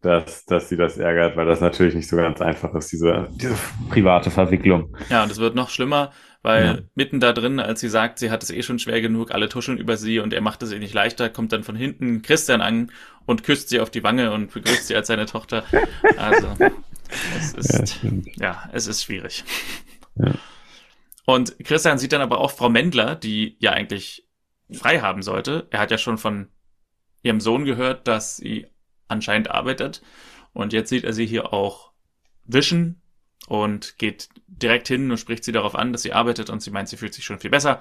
dass, 0.00 0.44
dass 0.44 0.68
sie 0.68 0.76
das 0.76 0.98
ärgert, 0.98 1.36
weil 1.36 1.46
das 1.46 1.60
natürlich 1.60 1.94
nicht 1.94 2.08
so 2.08 2.16
ganz 2.16 2.40
einfach 2.40 2.74
ist, 2.74 2.90
diese, 2.90 3.28
diese 3.36 3.56
private 3.88 4.32
Verwicklung. 4.32 4.96
Ja, 5.08 5.22
und 5.22 5.30
es 5.30 5.38
wird 5.38 5.54
noch 5.54 5.70
schlimmer, 5.70 6.12
weil 6.42 6.64
ja. 6.64 6.78
mitten 6.94 7.20
da 7.20 7.32
drin, 7.32 7.60
als 7.60 7.80
sie 7.80 7.88
sagt, 7.88 8.18
sie 8.18 8.30
hat 8.30 8.42
es 8.42 8.50
eh 8.50 8.62
schon 8.62 8.78
schwer 8.78 9.00
genug, 9.00 9.30
alle 9.30 9.48
tuscheln 9.48 9.78
über 9.78 9.96
sie 9.96 10.18
und 10.18 10.32
er 10.32 10.40
macht 10.40 10.62
es 10.62 10.72
ihr 10.72 10.78
nicht 10.78 10.94
leichter, 10.94 11.30
kommt 11.30 11.52
dann 11.52 11.62
von 11.62 11.76
hinten 11.76 12.22
Christian 12.22 12.60
an 12.60 12.90
und 13.26 13.44
küsst 13.44 13.68
sie 13.68 13.80
auf 13.80 13.90
die 13.90 14.02
Wange 14.02 14.32
und 14.32 14.52
begrüßt 14.52 14.88
sie 14.88 14.96
als 14.96 15.06
seine 15.06 15.26
Tochter. 15.26 15.64
Also, 16.16 16.56
es 17.38 17.52
ist, 17.80 18.02
ja, 18.02 18.10
ja 18.36 18.70
es 18.72 18.86
ist 18.86 19.04
schwierig. 19.04 19.44
Ja. 20.16 20.32
Und 21.24 21.56
Christian 21.64 21.98
sieht 21.98 22.12
dann 22.12 22.20
aber 22.20 22.38
auch 22.38 22.50
Frau 22.50 22.68
Mendler, 22.68 23.14
die 23.14 23.56
ja 23.60 23.70
eigentlich 23.72 24.26
frei 24.72 25.00
haben 25.00 25.22
sollte. 25.22 25.68
Er 25.70 25.80
hat 25.80 25.90
ja 25.90 25.98
schon 25.98 26.18
von 26.18 26.48
ihrem 27.22 27.40
Sohn 27.40 27.64
gehört, 27.64 28.08
dass 28.08 28.36
sie 28.36 28.66
anscheinend 29.06 29.50
arbeitet. 29.50 30.02
Und 30.52 30.72
jetzt 30.72 30.88
sieht 30.88 31.04
er 31.04 31.12
sie 31.12 31.26
hier 31.26 31.52
auch 31.52 31.92
wischen 32.44 33.01
und 33.48 33.98
geht 33.98 34.28
direkt 34.46 34.88
hin 34.88 35.10
und 35.10 35.18
spricht 35.18 35.44
sie 35.44 35.52
darauf 35.52 35.74
an, 35.74 35.92
dass 35.92 36.02
sie 36.02 36.12
arbeitet 36.12 36.50
und 36.50 36.62
sie 36.62 36.70
meint, 36.70 36.88
sie 36.88 36.96
fühlt 36.96 37.14
sich 37.14 37.24
schon 37.24 37.38
viel 37.38 37.50
besser. 37.50 37.80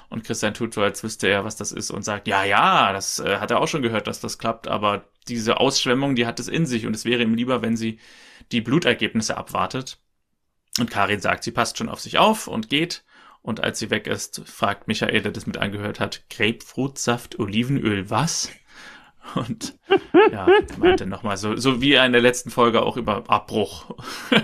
Und 0.09 0.23
Christian 0.23 0.53
tut 0.53 0.73
so, 0.73 0.81
als 0.81 1.03
wüsste 1.03 1.27
er, 1.27 1.45
was 1.45 1.57
das 1.57 1.71
ist 1.71 1.91
und 1.91 2.03
sagt, 2.03 2.27
ja, 2.27 2.43
ja, 2.43 2.93
das 2.93 3.19
äh, 3.19 3.37
hat 3.37 3.51
er 3.51 3.59
auch 3.59 3.67
schon 3.67 3.81
gehört, 3.81 4.07
dass 4.07 4.19
das 4.19 4.37
klappt, 4.37 4.67
aber 4.67 5.05
diese 5.27 5.59
Ausschwemmung, 5.59 6.15
die 6.15 6.25
hat 6.25 6.39
es 6.39 6.47
in 6.47 6.65
sich 6.65 6.85
und 6.85 6.95
es 6.95 7.05
wäre 7.05 7.23
ihm 7.23 7.33
lieber, 7.33 7.61
wenn 7.61 7.77
sie 7.77 7.99
die 8.51 8.61
Blutergebnisse 8.61 9.37
abwartet. 9.37 9.99
Und 10.79 10.91
Karin 10.91 11.19
sagt, 11.19 11.43
sie 11.43 11.51
passt 11.51 11.77
schon 11.77 11.89
auf 11.89 11.99
sich 11.99 12.17
auf 12.17 12.47
und 12.47 12.69
geht. 12.69 13.03
Und 13.41 13.63
als 13.63 13.79
sie 13.79 13.89
weg 13.89 14.07
ist, 14.07 14.41
fragt 14.45 14.87
Michael, 14.87 15.21
der 15.21 15.31
das 15.31 15.47
mit 15.47 15.57
angehört 15.57 15.99
hat, 15.99 16.23
Grapefruitsaft, 16.29 17.39
Olivenöl, 17.39 18.09
was? 18.09 18.49
Und 19.35 19.77
ja, 20.31 20.47
meinte 20.77 21.05
nochmal, 21.05 21.37
so, 21.37 21.55
so 21.55 21.81
wie 21.81 21.93
er 21.93 22.05
in 22.05 22.11
der 22.13 22.21
letzten 22.21 22.49
Folge 22.49 22.81
auch 22.81 22.97
über 22.97 23.23
Abbruch 23.27 23.95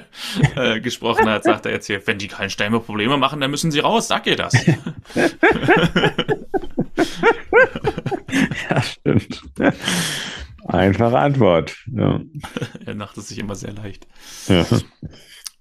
äh, 0.55 0.79
gesprochen 0.81 1.29
hat, 1.29 1.43
sagt 1.43 1.65
er 1.65 1.71
jetzt 1.71 1.87
hier, 1.87 2.05
wenn 2.05 2.17
die 2.17 2.27
keinen 2.27 2.49
Stein 2.49 2.73
Probleme 2.73 3.17
machen, 3.17 3.39
dann 3.39 3.51
müssen 3.51 3.71
sie 3.71 3.79
raus, 3.79 4.07
sag 4.07 4.27
ihr 4.27 4.35
das. 4.35 4.53
ja, 8.69 8.81
stimmt. 8.81 9.41
Einfache 10.65 11.19
Antwort. 11.19 11.75
Ja. 11.93 12.21
er 12.85 12.95
macht 12.95 13.17
es 13.17 13.29
sich 13.29 13.39
immer 13.39 13.55
sehr 13.55 13.73
leicht. 13.73 14.07
Ja. 14.47 14.65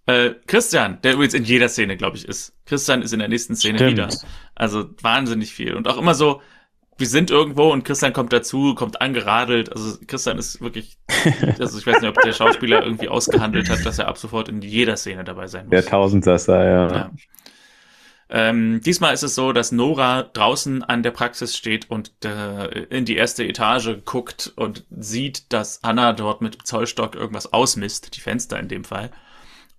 Äh, 0.06 0.30
Christian, 0.46 0.98
der 1.02 1.14
übrigens 1.14 1.34
in 1.34 1.44
jeder 1.44 1.68
Szene, 1.68 1.96
glaube 1.96 2.16
ich, 2.16 2.26
ist. 2.26 2.54
Christian 2.66 3.02
ist 3.02 3.12
in 3.12 3.20
der 3.20 3.28
nächsten 3.28 3.54
Szene 3.54 3.78
Stimmt. 3.78 3.92
wieder. 3.92 4.08
Also 4.54 4.90
wahnsinnig 5.00 5.52
viel. 5.52 5.74
Und 5.74 5.86
auch 5.86 5.96
immer 5.96 6.14
so, 6.14 6.42
wir 6.98 7.06
sind 7.06 7.30
irgendwo 7.30 7.72
und 7.72 7.84
Christian 7.84 8.12
kommt 8.12 8.32
dazu, 8.32 8.74
kommt 8.74 9.00
angeradelt. 9.00 9.72
Also 9.72 9.98
Christian 10.06 10.38
ist 10.38 10.60
wirklich, 10.60 10.98
also 11.58 11.78
ich 11.78 11.86
weiß 11.86 12.00
nicht, 12.00 12.16
ob 12.16 12.20
der 12.22 12.32
Schauspieler 12.32 12.84
irgendwie 12.84 13.08
ausgehandelt 13.08 13.70
hat, 13.70 13.84
dass 13.86 13.98
er 13.98 14.08
ab 14.08 14.18
sofort 14.18 14.48
in 14.48 14.60
jeder 14.62 14.96
Szene 14.96 15.24
dabei 15.24 15.46
sein 15.46 15.66
muss. 15.66 15.70
Der 15.70 15.84
Tausendsasser, 15.84 16.64
ja. 16.64 16.92
ja. 16.92 17.10
Ähm, 18.34 18.80
diesmal 18.80 19.12
ist 19.12 19.22
es 19.22 19.34
so, 19.34 19.52
dass 19.52 19.72
Nora 19.72 20.22
draußen 20.22 20.82
an 20.82 21.02
der 21.02 21.10
Praxis 21.10 21.54
steht 21.54 21.90
und 21.90 22.12
äh, 22.24 22.84
in 22.84 23.04
die 23.04 23.16
erste 23.16 23.44
Etage 23.44 23.98
guckt 24.06 24.52
und 24.56 24.84
sieht, 24.90 25.52
dass 25.52 25.84
Anna 25.84 26.14
dort 26.14 26.40
mit 26.40 26.54
dem 26.54 26.64
Zollstock 26.64 27.14
irgendwas 27.14 27.52
ausmisst, 27.52 28.16
die 28.16 28.20
Fenster 28.20 28.58
in 28.58 28.68
dem 28.68 28.84
Fall. 28.84 29.10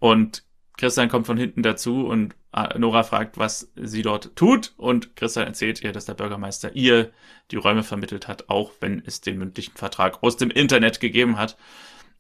Und 0.04 0.43
Christian 0.76 1.08
kommt 1.08 1.28
von 1.28 1.38
hinten 1.38 1.64
dazu 1.64 2.06
und 2.06 2.36
äh, 2.51 2.78
Nora 2.78 3.04
fragt, 3.04 3.38
was 3.38 3.72
sie 3.78 4.01
dort 4.01 4.36
tut. 4.36 4.74
Und 4.76 5.16
Christian 5.16 5.47
erzählt 5.47 5.82
ihr, 5.82 5.93
dass 5.93 6.04
der 6.04 6.14
Bürgermeister 6.14 6.76
ihr 6.76 7.14
die 7.51 7.56
Räume 7.56 7.84
vermittelt 7.84 8.28
hat, 8.28 8.49
auch 8.49 8.74
wenn 8.82 9.01
es 9.06 9.22
den 9.22 9.38
mündlichen 9.38 9.78
Vertrag 9.78 10.22
aus 10.22 10.36
dem 10.36 10.51
Internet 10.51 10.99
gegeben 10.99 11.38
hat. 11.38 11.56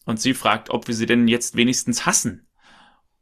Und 0.05 0.21
sie 0.21 0.33
fragt, 0.33 0.69
ob 0.69 0.87
wir 0.87 0.95
sie 0.95 1.07
denn 1.07 1.27
jetzt 1.27 1.57
wenigstens 1.57 2.05
hassen 2.05 2.47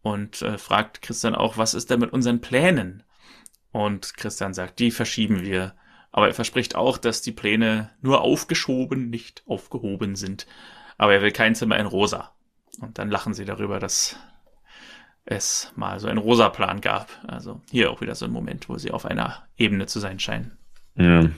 und 0.04 0.44
äh, 0.44 0.60
fragt 0.60 1.02
Christian 1.02 1.34
auch, 1.34 1.58
was 1.58 1.74
ist 1.74 1.90
denn 1.90 2.00
mit 2.00 2.14
unseren 2.14 2.40
Plänen? 2.40 3.02
Und 3.72 4.16
Christian 4.16 4.54
sagt, 4.54 4.78
die 4.78 4.92
verschieben 4.92 5.42
wir. 5.42 5.74
Aber 6.12 6.28
er 6.28 6.36
verspricht 6.36 6.76
auch, 6.76 7.00
dass 7.00 7.24
die 7.24 7.32
Pläne 7.32 7.90
nur 8.02 8.22
aufgeschoben, 8.22 9.10
nicht 9.10 9.42
aufgehoben 9.48 10.16
sind. 10.16 10.46
Aber 11.00 11.16
er 11.16 11.24
will 11.24 11.32
kein 11.32 11.56
Zimmer 11.56 11.80
in 11.80 11.88
rosa. 11.88 12.36
Und 12.80 13.00
dann 13.00 13.10
lachen 13.10 13.34
sie 13.34 13.46
darüber, 13.46 13.80
dass 13.80 14.18
es 15.26 15.72
mal 15.76 16.00
so 16.00 16.08
einen 16.08 16.18
rosa 16.18 16.50
Plan 16.50 16.82
gab. 16.82 17.10
Also 17.28 17.62
hier 17.70 17.92
auch 17.92 18.02
wieder 18.02 18.16
so 18.16 18.26
ein 18.26 18.32
Moment, 18.32 18.70
wo 18.70 18.78
sie 18.78 18.92
auf 18.92 19.06
einer 19.06 19.48
Ebene 19.58 19.86
zu 19.86 20.00
sein 20.00 20.20
scheinen. 20.20 20.58
Ja. 20.96 21.30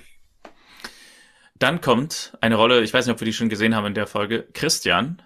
Dann 1.55 1.81
kommt 1.81 2.37
eine 2.41 2.55
Rolle, 2.55 2.81
ich 2.81 2.93
weiß 2.93 3.05
nicht, 3.05 3.13
ob 3.13 3.21
wir 3.21 3.25
die 3.25 3.33
schon 3.33 3.49
gesehen 3.49 3.75
haben 3.75 3.85
in 3.85 3.93
der 3.93 4.07
Folge, 4.07 4.47
Christian 4.53 5.21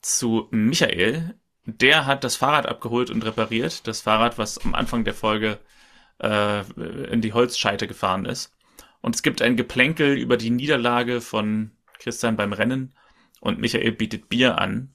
zu 0.00 0.48
Michael, 0.50 1.34
der 1.66 2.06
hat 2.06 2.22
das 2.22 2.36
Fahrrad 2.36 2.66
abgeholt 2.66 3.10
und 3.10 3.24
repariert. 3.24 3.86
Das 3.86 4.00
Fahrrad, 4.00 4.38
was 4.38 4.64
am 4.64 4.74
Anfang 4.74 5.04
der 5.04 5.14
Folge 5.14 5.58
äh, 6.22 6.60
in 7.10 7.20
die 7.20 7.32
Holzscheite 7.32 7.88
gefahren 7.88 8.24
ist. 8.24 8.54
Und 9.00 9.16
es 9.16 9.22
gibt 9.22 9.42
ein 9.42 9.56
Geplänkel 9.56 10.16
über 10.16 10.36
die 10.36 10.50
Niederlage 10.50 11.20
von 11.20 11.72
Christian 11.98 12.36
beim 12.36 12.52
Rennen 12.52 12.94
und 13.40 13.58
Michael 13.58 13.92
bietet 13.92 14.28
Bier 14.28 14.58
an. 14.58 14.94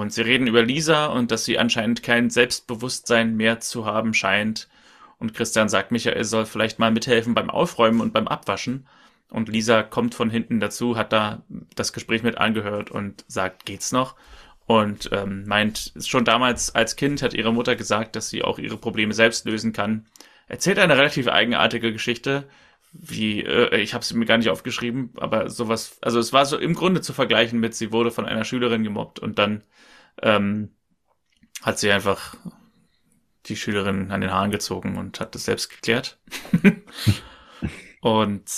Und 0.00 0.12
sie 0.12 0.22
reden 0.22 0.46
über 0.46 0.62
Lisa 0.62 1.06
und 1.06 1.30
dass 1.30 1.44
sie 1.44 1.58
anscheinend 1.58 2.02
kein 2.02 2.30
Selbstbewusstsein 2.30 3.36
mehr 3.36 3.60
zu 3.60 3.86
haben 3.86 4.14
scheint. 4.14 4.68
Und 5.18 5.34
Christian 5.34 5.68
sagt, 5.68 5.92
Michael 5.92 6.24
soll 6.24 6.46
vielleicht 6.46 6.78
mal 6.78 6.90
mithelfen 6.90 7.34
beim 7.34 7.50
Aufräumen 7.50 8.00
und 8.00 8.12
beim 8.12 8.28
Abwaschen. 8.28 8.86
Und 9.30 9.48
Lisa 9.48 9.82
kommt 9.82 10.14
von 10.14 10.30
hinten 10.30 10.60
dazu, 10.60 10.96
hat 10.96 11.12
da 11.12 11.42
das 11.74 11.92
Gespräch 11.92 12.22
mit 12.22 12.38
angehört 12.38 12.90
und 12.90 13.24
sagt, 13.28 13.66
geht's 13.66 13.92
noch? 13.92 14.14
und 14.66 15.10
ähm, 15.12 15.44
meint, 15.46 15.92
schon 16.00 16.24
damals 16.24 16.74
als 16.74 16.96
Kind 16.96 17.22
hat 17.22 17.34
ihre 17.34 17.52
Mutter 17.52 17.76
gesagt, 17.76 18.16
dass 18.16 18.28
sie 18.28 18.42
auch 18.42 18.58
ihre 18.58 18.76
Probleme 18.76 19.14
selbst 19.14 19.46
lösen 19.46 19.72
kann. 19.72 20.06
Erzählt 20.48 20.78
eine 20.78 20.98
relativ 20.98 21.28
eigenartige 21.28 21.92
Geschichte, 21.92 22.48
wie 23.00 23.42
äh, 23.42 23.78
ich 23.78 23.94
habe 23.94 24.04
sie 24.04 24.16
mir 24.16 24.26
gar 24.26 24.38
nicht 24.38 24.50
aufgeschrieben, 24.50 25.10
aber 25.16 25.50
sowas, 25.50 25.98
also 26.02 26.18
es 26.18 26.32
war 26.32 26.46
so 26.46 26.56
im 26.58 26.74
Grunde 26.74 27.00
zu 27.00 27.12
vergleichen 27.12 27.60
mit, 27.60 27.74
sie 27.74 27.92
wurde 27.92 28.10
von 28.10 28.26
einer 28.26 28.44
Schülerin 28.44 28.82
gemobbt 28.82 29.18
und 29.18 29.38
dann 29.38 29.62
ähm, 30.22 30.70
hat 31.62 31.78
sie 31.78 31.90
einfach 31.90 32.36
die 33.46 33.56
Schülerin 33.56 34.10
an 34.10 34.20
den 34.20 34.32
Haaren 34.32 34.50
gezogen 34.50 34.96
und 34.96 35.20
hat 35.20 35.34
das 35.34 35.44
selbst 35.44 35.70
geklärt. 35.70 36.18
und 38.00 38.50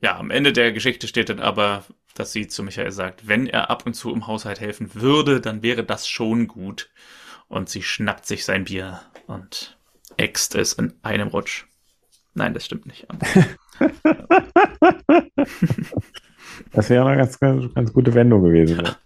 ja, 0.00 0.18
am 0.18 0.30
Ende 0.30 0.52
der 0.52 0.72
Geschichte 0.72 1.08
steht 1.08 1.30
dann 1.30 1.40
aber, 1.40 1.84
dass 2.14 2.32
sie 2.32 2.46
zu 2.48 2.62
Michael 2.62 2.92
sagt, 2.92 3.28
wenn 3.28 3.46
er 3.46 3.70
ab 3.70 3.86
und 3.86 3.94
zu 3.94 4.12
im 4.12 4.26
Haushalt 4.26 4.60
helfen 4.60 4.94
würde, 4.94 5.40
dann 5.40 5.62
wäre 5.62 5.84
das 5.84 6.08
schon 6.08 6.46
gut. 6.46 6.90
Und 7.48 7.68
sie 7.68 7.82
schnappt 7.82 8.26
sich 8.26 8.44
sein 8.44 8.64
Bier 8.64 9.00
und 9.26 9.78
äxt 10.16 10.54
es 10.54 10.72
in 10.72 10.94
einem 11.02 11.28
Rutsch. 11.28 11.66
Nein, 12.36 12.54
das 12.54 12.64
stimmt 12.66 12.86
nicht. 12.86 13.06
das 16.72 16.90
wäre 16.90 17.06
eine 17.06 17.16
ganz, 17.16 17.40
ganz, 17.40 17.74
ganz 17.74 17.92
gute 17.92 18.14
Wendung 18.14 18.44
gewesen. 18.44 18.82
Ja. 18.84 18.96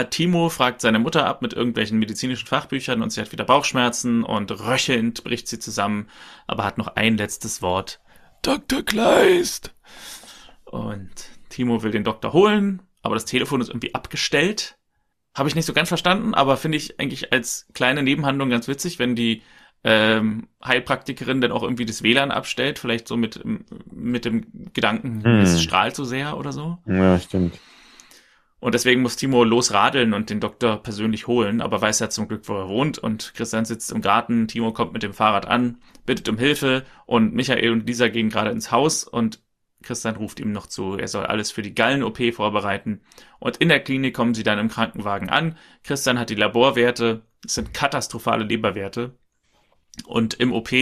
Äh, 0.00 0.06
Timo 0.06 0.48
fragt 0.48 0.80
seine 0.80 0.98
Mutter 0.98 1.26
ab 1.26 1.40
mit 1.40 1.52
irgendwelchen 1.52 1.98
medizinischen 1.98 2.46
Fachbüchern 2.48 3.00
und 3.00 3.10
sie 3.10 3.20
hat 3.20 3.30
wieder 3.30 3.44
Bauchschmerzen 3.44 4.24
und 4.24 4.50
röchelnd 4.50 5.22
bricht 5.22 5.46
sie 5.46 5.60
zusammen, 5.60 6.08
aber 6.48 6.64
hat 6.64 6.78
noch 6.78 6.88
ein 6.96 7.16
letztes 7.16 7.62
Wort. 7.62 8.00
Dr. 8.42 8.82
Kleist. 8.82 9.72
Und 10.64 11.12
Timo 11.48 11.82
will 11.84 11.92
den 11.92 12.04
Doktor 12.04 12.32
holen, 12.32 12.82
aber 13.02 13.14
das 13.14 13.24
Telefon 13.24 13.60
ist 13.60 13.68
irgendwie 13.68 13.94
abgestellt. 13.94 14.78
Habe 15.36 15.48
ich 15.48 15.54
nicht 15.54 15.66
so 15.66 15.72
ganz 15.72 15.88
verstanden, 15.88 16.34
aber 16.34 16.56
finde 16.56 16.78
ich 16.78 16.98
eigentlich 16.98 17.32
als 17.32 17.68
kleine 17.72 18.02
Nebenhandlung 18.02 18.50
ganz 18.50 18.66
witzig, 18.66 18.98
wenn 18.98 19.14
die 19.14 19.42
ähm, 19.84 20.48
Heilpraktikerin 20.64 21.40
dann 21.40 21.52
auch 21.52 21.62
irgendwie 21.62 21.84
das 21.84 22.02
WLAN 22.02 22.30
abstellt, 22.30 22.78
vielleicht 22.78 23.06
so 23.06 23.16
mit, 23.16 23.40
mit 23.92 24.24
dem 24.24 24.46
Gedanken, 24.72 25.22
hm. 25.22 25.40
es 25.40 25.62
strahlt 25.62 25.94
so 25.94 26.04
sehr 26.04 26.38
oder 26.38 26.52
so. 26.52 26.78
Ja, 26.86 27.18
stimmt. 27.20 27.60
Und 28.64 28.72
deswegen 28.72 29.02
muss 29.02 29.16
Timo 29.16 29.44
losradeln 29.44 30.14
und 30.14 30.30
den 30.30 30.40
Doktor 30.40 30.82
persönlich 30.82 31.26
holen, 31.26 31.60
aber 31.60 31.82
weiß 31.82 31.98
ja 31.98 32.08
zum 32.08 32.28
Glück, 32.28 32.48
wo 32.48 32.54
er 32.54 32.66
wohnt. 32.66 32.96
Und 32.96 33.34
Christian 33.34 33.66
sitzt 33.66 33.92
im 33.92 34.00
Garten, 34.00 34.48
Timo 34.48 34.72
kommt 34.72 34.94
mit 34.94 35.02
dem 35.02 35.12
Fahrrad 35.12 35.46
an, 35.46 35.82
bittet 36.06 36.30
um 36.30 36.38
Hilfe 36.38 36.86
und 37.04 37.34
Michael 37.34 37.72
und 37.72 37.86
Lisa 37.86 38.08
gehen 38.08 38.30
gerade 38.30 38.50
ins 38.50 38.72
Haus 38.72 39.04
und 39.04 39.40
Christian 39.82 40.16
ruft 40.16 40.40
ihm 40.40 40.50
noch 40.50 40.66
zu, 40.66 40.96
er 40.96 41.08
soll 41.08 41.26
alles 41.26 41.50
für 41.50 41.60
die 41.60 41.74
Gallen-OP 41.74 42.32
vorbereiten. 42.32 43.02
Und 43.38 43.58
in 43.58 43.68
der 43.68 43.80
Klinik 43.80 44.16
kommen 44.16 44.32
sie 44.32 44.44
dann 44.44 44.58
im 44.58 44.70
Krankenwagen 44.70 45.28
an. 45.28 45.58
Christian 45.82 46.18
hat 46.18 46.30
die 46.30 46.34
Laborwerte, 46.34 47.20
es 47.44 47.56
sind 47.56 47.74
katastrophale 47.74 48.44
Leberwerte. 48.44 49.18
Und 50.06 50.34
im 50.34 50.52
OP 50.52 50.72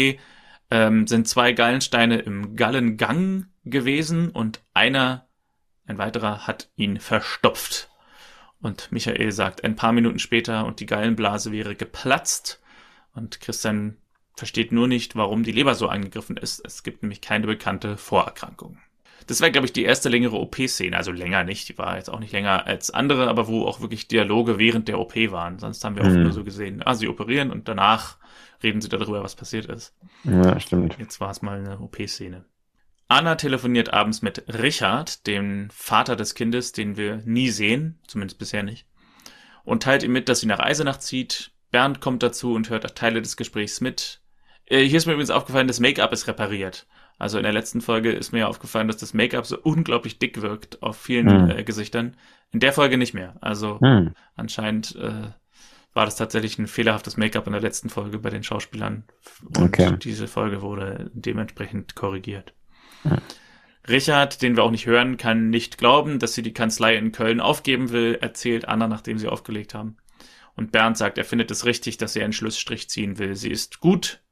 ähm, 0.71 1.07
sind 1.07 1.29
zwei 1.29 1.53
Gallensteine 1.53 2.19
im 2.19 2.57
Gallengang 2.57 3.47
gewesen 3.65 4.31
und 4.31 4.63
einer, 4.75 5.29
ein 5.87 5.99
weiterer, 5.99 6.47
hat 6.47 6.71
ihn 6.77 6.99
verstopft. 6.99 7.91
Und 8.61 8.91
Michael 8.93 9.33
sagt 9.33 9.65
ein 9.65 9.77
paar 9.77 9.93
Minuten 9.93 10.19
später, 10.19 10.65
und 10.65 10.81
die 10.81 10.87
Gallenblase 10.87 11.53
wäre 11.53 11.75
geplatzt. 11.75 12.63
Und 13.15 13.41
Christian 13.41 13.99
versteht 14.37 14.73
nur 14.73 14.89
nicht, 14.89 15.17
warum 15.17 15.43
die 15.43 15.53
Leber 15.53 15.75
so 15.75 15.89
angegriffen 15.89 16.37
ist. 16.37 16.65
Es 16.65 16.83
gibt 16.83 17.03
nämlich 17.03 17.21
keine 17.21 17.47
bekannte 17.47 17.97
Vorerkrankung. 17.97 18.79
Das 19.27 19.41
war, 19.41 19.51
glaube 19.51 19.67
ich, 19.67 19.73
die 19.73 19.85
erste 19.85 20.09
längere 20.09 20.37
OP-Szene. 20.37 20.97
Also 20.97 21.13
länger 21.13 21.45
nicht, 21.45 21.69
die 21.69 21.79
war 21.79 21.97
jetzt 21.97 22.09
auch 22.09 22.19
nicht 22.19 22.33
länger 22.33 22.67
als 22.67 22.91
andere, 22.91 23.29
aber 23.29 23.47
wo 23.47 23.67
auch 23.67 23.81
wirklich 23.81 24.09
Dialoge 24.09 24.59
während 24.59 24.89
der 24.89 24.99
OP 24.99 25.15
waren. 25.31 25.59
Sonst 25.59 25.85
haben 25.85 25.97
wir 25.97 26.03
oft 26.03 26.13
mhm. 26.13 26.23
nur 26.23 26.33
so 26.33 26.45
gesehen, 26.45 26.83
ah, 26.85 26.95
sie 26.95 27.09
operieren 27.09 27.51
und 27.51 27.69
danach 27.69 28.17
reden 28.63 28.81
sie 28.81 28.89
darüber, 28.89 29.23
was 29.23 29.37
passiert 29.37 29.67
ist. 29.67 29.95
Ja, 30.25 30.59
stimmt. 30.61 30.97
Jetzt 30.99 31.21
war 31.21 31.31
es 31.31 31.43
mal 31.43 31.59
eine 31.59 31.81
OP-Szene. 31.81 32.45
Anna 33.09 33.35
telefoniert 33.35 33.93
abends 33.93 34.23
mit 34.23 34.45
Richard, 34.49 35.27
dem 35.27 35.69
Vater 35.71 36.17
des 36.17 36.35
Kindes, 36.35 36.73
den 36.73 36.97
wir 36.97 37.19
nie 37.25 37.51
sehen, 37.51 38.01
zumindest 38.07 38.39
bisher 38.39 38.63
nicht, 38.63 38.87
und 39.65 39.83
teilt 39.83 40.03
ihm 40.03 40.13
mit, 40.13 40.29
dass 40.29 40.41
sie 40.41 40.47
nach 40.47 40.61
Eisenach 40.61 40.99
zieht. 40.99 41.51
Bernd 41.71 42.01
kommt 42.01 42.23
dazu 42.23 42.55
und 42.55 42.71
hört 42.71 42.97
Teile 42.97 43.21
des 43.21 43.37
Gesprächs 43.37 43.81
mit. 43.81 44.23
Äh, 44.67 44.85
hier 44.85 44.97
ist 44.97 45.07
mir 45.07 45.13
übrigens 45.13 45.31
aufgefallen, 45.31 45.69
das 45.69 45.81
Make-up 45.81 46.13
ist 46.13 46.27
repariert. 46.27 46.87
Also 47.19 47.39
in 47.39 47.45
der 47.45 47.53
letzten 47.53 47.81
Folge 47.81 48.11
ist 48.11 48.33
mir 48.33 48.49
aufgefallen, 48.49 48.89
dass 48.89 48.97
das 48.97 49.15
Make-up 49.15 49.47
so 49.47 49.59
unglaublich 49.59 50.19
dick 50.19 50.41
wirkt 50.43 50.83
auf 50.83 50.97
vielen 50.97 51.49
hm. 51.49 51.51
äh, 51.51 51.65
Gesichtern. 51.65 52.17
In 52.51 52.61
der 52.61 52.73
Folge 52.73 52.99
nicht 52.99 53.15
mehr. 53.15 53.37
Also 53.41 53.79
hm. 53.81 54.15
anscheinend 54.35 54.97
äh, 54.97 55.31
war 55.95 56.05
das 56.05 56.17
tatsächlich 56.17 56.59
ein 56.59 56.67
fehlerhaftes 56.67 57.17
Make-up 57.17 57.47
in 57.47 57.53
der 57.53 57.61
letzten 57.61 57.89
Folge 57.89 58.19
bei 58.19 58.31
den 58.31 58.43
Schauspielern. 58.43 59.05
Und 59.45 59.59
okay. 59.59 59.97
diese 59.99 60.27
Folge 60.27 60.63
wurde 60.63 61.11
dementsprechend 61.13 61.95
korrigiert. 61.95 62.55
Ja. 63.05 63.19
Richard, 63.89 64.43
den 64.43 64.57
wir 64.57 64.63
auch 64.63 64.71
nicht 64.71 64.87
hören, 64.87 65.17
kann 65.17 65.51
nicht 65.51 65.77
glauben, 65.77 66.19
dass 66.19 66.35
sie 66.35 66.43
die 66.43 66.55
Kanzlei 66.55 66.97
in 66.97 67.13
Köln 67.13 67.41
aufgeben 67.41 67.91
will, 67.91 68.17
erzählt 68.21 68.69
Anna, 68.69 68.87
nachdem 68.87 69.19
sie 69.19 69.29
aufgelegt 69.29 69.75
haben. 69.75 69.97
Und 70.55 70.71
Bernd 70.71 70.97
sagt, 70.97 71.19
er 71.19 71.25
findet 71.25 71.51
es 71.51 71.65
richtig, 71.65 71.97
dass 71.97 72.13
sie 72.13 72.23
einen 72.23 72.33
Schlussstrich 72.33 72.89
ziehen 72.89 73.19
will. 73.19 73.35
Sie 73.35 73.51
ist 73.51 73.81
gut, 73.81 74.23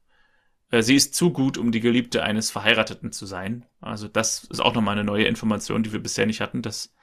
äh, 0.71 0.81
sie 0.81 0.95
ist 0.95 1.15
zu 1.15 1.31
gut, 1.31 1.57
um 1.57 1.71
die 1.71 1.79
Geliebte 1.79 2.23
eines 2.23 2.49
Verheirateten 2.49 3.11
zu 3.11 3.25
sein. 3.25 3.65
Also 3.81 4.07
das 4.07 4.45
ist 4.45 4.61
auch 4.61 4.73
nochmal 4.73 4.95
eine 4.95 5.03
neue 5.03 5.25
Information, 5.25 5.83
die 5.83 5.91
wir 5.91 6.01
bisher 6.01 6.25
nicht 6.25 6.41
hatten, 6.41 6.61
dass 6.61 6.93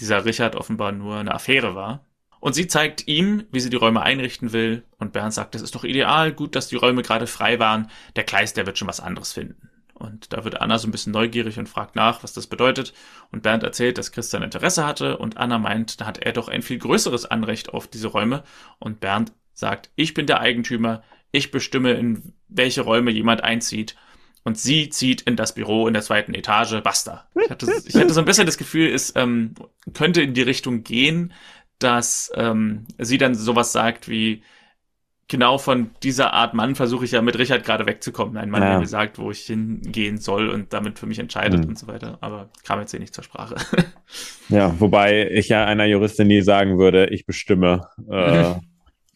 dieser 0.00 0.24
Richard 0.24 0.54
offenbar 0.54 0.92
nur 0.92 1.16
eine 1.16 1.34
Affäre 1.34 1.74
war. 1.74 2.06
Und 2.40 2.54
sie 2.54 2.66
zeigt 2.66 3.08
ihm, 3.08 3.44
wie 3.50 3.60
sie 3.60 3.70
die 3.70 3.76
Räume 3.76 4.02
einrichten 4.02 4.52
will. 4.52 4.84
Und 4.98 5.12
Bernd 5.12 5.34
sagt, 5.34 5.54
das 5.54 5.62
ist 5.62 5.74
doch 5.74 5.84
ideal, 5.84 6.32
gut, 6.32 6.54
dass 6.54 6.68
die 6.68 6.76
Räume 6.76 7.02
gerade 7.02 7.26
frei 7.26 7.58
waren. 7.58 7.90
Der 8.16 8.24
Kleist, 8.24 8.56
der 8.56 8.66
wird 8.66 8.78
schon 8.78 8.88
was 8.88 9.00
anderes 9.00 9.32
finden. 9.32 9.70
Und 9.94 10.32
da 10.32 10.44
wird 10.44 10.60
Anna 10.60 10.78
so 10.78 10.86
ein 10.86 10.92
bisschen 10.92 11.12
neugierig 11.12 11.58
und 11.58 11.68
fragt 11.68 11.96
nach, 11.96 12.22
was 12.22 12.32
das 12.32 12.46
bedeutet. 12.46 12.94
Und 13.32 13.42
Bernd 13.42 13.64
erzählt, 13.64 13.98
dass 13.98 14.12
Christian 14.12 14.44
Interesse 14.44 14.86
hatte. 14.86 15.18
Und 15.18 15.36
Anna 15.36 15.58
meint, 15.58 16.00
da 16.00 16.06
hat 16.06 16.18
er 16.18 16.32
doch 16.32 16.48
ein 16.48 16.62
viel 16.62 16.78
größeres 16.78 17.26
Anrecht 17.26 17.70
auf 17.70 17.88
diese 17.88 18.08
Räume. 18.08 18.44
Und 18.78 19.00
Bernd 19.00 19.32
sagt, 19.54 19.90
ich 19.96 20.14
bin 20.14 20.26
der 20.26 20.40
Eigentümer. 20.40 21.02
Ich 21.32 21.50
bestimme, 21.50 21.92
in 21.92 22.32
welche 22.48 22.82
Räume 22.82 23.10
jemand 23.10 23.42
einzieht. 23.42 23.96
Und 24.44 24.56
sie 24.56 24.88
zieht 24.88 25.22
in 25.22 25.36
das 25.36 25.54
Büro 25.54 25.88
in 25.88 25.94
der 25.94 26.02
zweiten 26.02 26.32
Etage. 26.32 26.80
Basta. 26.82 27.28
Ich 27.34 27.50
hatte, 27.50 27.66
ich 27.84 27.94
hatte 27.96 28.14
so 28.14 28.20
ein 28.20 28.24
bisschen 28.24 28.46
das 28.46 28.56
Gefühl, 28.56 28.88
es 28.88 29.12
ähm, 29.16 29.54
könnte 29.94 30.22
in 30.22 30.32
die 30.32 30.42
Richtung 30.42 30.84
gehen, 30.84 31.32
dass 31.78 32.32
ähm, 32.34 32.86
sie 32.98 33.18
dann 33.18 33.34
sowas 33.34 33.72
sagt 33.72 34.08
wie, 34.08 34.42
genau 35.28 35.58
von 35.58 35.90
dieser 36.02 36.32
Art 36.32 36.54
Mann 36.54 36.74
versuche 36.74 37.04
ich 37.04 37.12
ja 37.12 37.22
mit 37.22 37.38
Richard 37.38 37.64
gerade 37.64 37.86
wegzukommen. 37.86 38.36
Ein 38.36 38.50
Mann, 38.50 38.62
ja. 38.62 38.70
der 38.70 38.78
mir 38.80 38.86
sagt, 38.86 39.18
wo 39.18 39.30
ich 39.30 39.40
hingehen 39.40 40.18
soll 40.18 40.48
und 40.48 40.72
damit 40.72 40.98
für 40.98 41.06
mich 41.06 41.18
entscheidet 41.18 41.62
mhm. 41.62 41.70
und 41.70 41.78
so 41.78 41.86
weiter. 41.86 42.18
Aber 42.20 42.48
kam 42.64 42.80
jetzt 42.80 42.90
hier 42.90 43.00
nicht 43.00 43.14
zur 43.14 43.24
Sprache. 43.24 43.56
ja, 44.48 44.74
wobei 44.80 45.30
ich 45.30 45.48
ja 45.48 45.66
einer 45.66 45.84
Juristin 45.84 46.28
nie 46.28 46.40
sagen 46.40 46.78
würde, 46.78 47.06
ich 47.10 47.26
bestimme. 47.26 47.88
Äh, 48.10 48.54
mhm. 48.54 48.60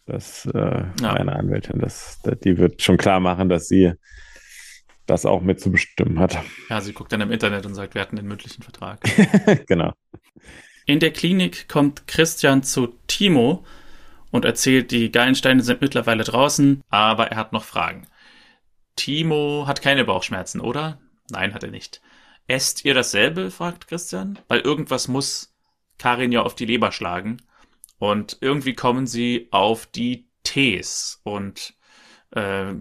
Das 0.05 0.47
äh, 0.47 0.85
ja. 1.01 1.13
eine 1.13 1.33
Anwältin, 1.35 1.79
das, 1.79 2.21
das, 2.25 2.39
die 2.41 2.59
wird 2.59 2.83
schon 2.83 2.97
klar 2.97 3.21
machen, 3.21 3.49
dass 3.49 3.69
sie 3.69 3.93
das 5.07 5.25
auch 5.25 5.43
mitzubestimmen 5.43 6.19
hat. 6.19 6.39
Ja, 6.69 6.81
sie 6.81 6.93
guckt 6.93 7.13
dann 7.13 7.21
im 7.21 7.31
Internet 7.31 7.67
und 7.67 7.75
sagt, 7.75 7.95
wir 7.95 8.03
hatten 8.03 8.17
den 8.17 8.27
mündlichen 8.27 8.63
Vertrag. 8.63 9.01
genau. 9.67 9.93
In 10.87 11.01
der 11.01 11.12
Klinik 11.12 11.68
kommt 11.68 12.07
Christian 12.07 12.62
zu 12.62 12.95
Timo 13.07 13.64
und 14.30 14.45
erzählt, 14.45 14.91
die 14.91 15.12
Gallensteine 15.12 15.62
sind 15.62 15.80
mittlerweile 15.80 16.24
draußen, 16.24 16.83
aber 16.89 17.28
er 17.28 17.37
hat 17.37 17.53
noch 17.53 17.64
Fragen. 17.64 18.07
Timo 18.97 19.64
hat 19.66 19.83
keine 19.83 20.05
Bauchschmerzen, 20.05 20.61
oder? 20.61 20.99
Nein, 21.30 21.55
hat 21.55 21.62
er 21.62 21.70
nicht. 21.70 22.01
Esst 22.47 22.85
ihr 22.85 22.95
dasselbe? 22.95 23.51
fragt 23.51 23.87
Christian. 23.89 24.39
Weil 24.49 24.61
irgendwas 24.61 25.09
muss 25.09 25.55
Karin 25.99 26.33
ja 26.33 26.43
auf 26.43 26.55
die 26.55 26.66
Leber 26.66 26.93
schlagen. 26.93 27.39
Und 27.99 28.39
irgendwie 28.41 28.74
kommen 28.74 29.07
sie 29.07 29.49
auf 29.53 29.87
die 29.87 30.26
Tees. 30.43 31.20
Und 31.22 31.74
äh, 32.33 32.74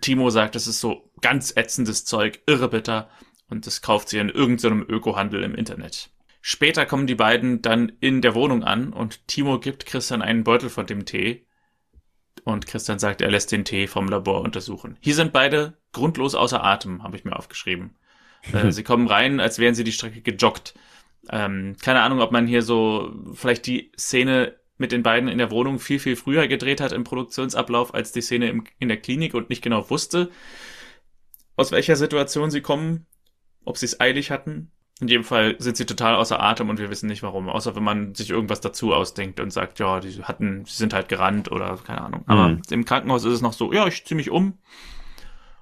Timo 0.00 0.30
sagt, 0.30 0.56
das 0.56 0.66
ist 0.66 0.80
so 0.80 1.10
ganz 1.20 1.52
ätzendes 1.56 2.04
Zeug, 2.04 2.40
irre 2.46 2.68
bitter. 2.68 3.08
Und 3.48 3.66
das 3.66 3.82
kauft 3.82 4.08
sie 4.08 4.18
in 4.18 4.30
irgendeinem 4.30 4.84
Ökohandel 4.88 5.44
im 5.44 5.54
Internet. 5.54 6.10
Später 6.46 6.84
kommen 6.84 7.06
die 7.06 7.14
beiden 7.14 7.62
dann 7.62 7.90
in 8.00 8.20
der 8.20 8.34
Wohnung 8.34 8.64
an 8.64 8.92
und 8.92 9.26
Timo 9.28 9.58
gibt 9.58 9.86
Christian 9.86 10.20
einen 10.20 10.44
Beutel 10.44 10.68
von 10.68 10.84
dem 10.84 11.06
Tee. 11.06 11.46
Und 12.44 12.66
Christian 12.66 12.98
sagt, 12.98 13.22
er 13.22 13.30
lässt 13.30 13.50
den 13.50 13.64
Tee 13.64 13.86
vom 13.86 14.08
Labor 14.08 14.42
untersuchen. 14.42 14.98
Hier 15.00 15.14
sind 15.14 15.32
beide 15.32 15.78
grundlos 15.92 16.34
außer 16.34 16.62
Atem, 16.62 17.02
habe 17.02 17.16
ich 17.16 17.24
mir 17.24 17.34
aufgeschrieben. 17.34 17.96
äh, 18.52 18.70
sie 18.72 18.82
kommen 18.82 19.06
rein, 19.06 19.40
als 19.40 19.58
wären 19.58 19.74
sie 19.74 19.84
die 19.84 19.92
Strecke 19.92 20.20
gejoggt. 20.20 20.74
Ähm, 21.30 21.76
keine 21.82 22.02
Ahnung, 22.02 22.20
ob 22.20 22.30
man 22.30 22.46
hier 22.46 22.60
so 22.60 23.14
vielleicht 23.32 23.64
die 23.64 23.90
Szene 23.98 24.54
mit 24.76 24.92
den 24.92 25.02
beiden 25.02 25.30
in 25.30 25.38
der 25.38 25.50
Wohnung 25.50 25.78
viel, 25.78 25.98
viel 25.98 26.14
früher 26.14 26.46
gedreht 26.46 26.82
hat 26.82 26.92
im 26.92 27.04
Produktionsablauf 27.04 27.94
als 27.94 28.12
die 28.12 28.20
Szene 28.20 28.50
im, 28.50 28.64
in 28.78 28.88
der 28.88 28.98
Klinik 28.98 29.32
und 29.32 29.48
nicht 29.48 29.62
genau 29.62 29.88
wusste, 29.88 30.30
aus 31.56 31.72
welcher 31.72 31.96
Situation 31.96 32.50
sie 32.50 32.60
kommen, 32.60 33.06
ob 33.64 33.78
sie 33.78 33.86
es 33.86 33.98
eilig 33.98 34.30
hatten. 34.30 34.72
In 35.00 35.08
jedem 35.08 35.24
Fall 35.24 35.56
sind 35.58 35.76
sie 35.76 35.86
total 35.86 36.14
außer 36.14 36.40
Atem 36.40 36.68
und 36.68 36.78
wir 36.78 36.88
wissen 36.88 37.08
nicht 37.08 37.24
warum. 37.24 37.48
Außer 37.48 37.74
wenn 37.74 37.82
man 37.82 38.14
sich 38.14 38.30
irgendwas 38.30 38.60
dazu 38.60 38.94
ausdenkt 38.94 39.40
und 39.40 39.50
sagt, 39.50 39.80
ja, 39.80 39.98
die 39.98 40.22
hatten, 40.22 40.64
sie 40.66 40.76
sind 40.76 40.94
halt 40.94 41.08
gerannt 41.08 41.50
oder 41.50 41.76
keine 41.84 42.02
Ahnung. 42.02 42.22
Aber 42.26 42.48
mhm. 42.48 42.62
im 42.70 42.84
Krankenhaus 42.84 43.24
ist 43.24 43.32
es 43.32 43.42
noch 43.42 43.54
so, 43.54 43.72
ja, 43.72 43.86
ich 43.88 44.04
zieh 44.04 44.14
mich 44.14 44.30
um 44.30 44.58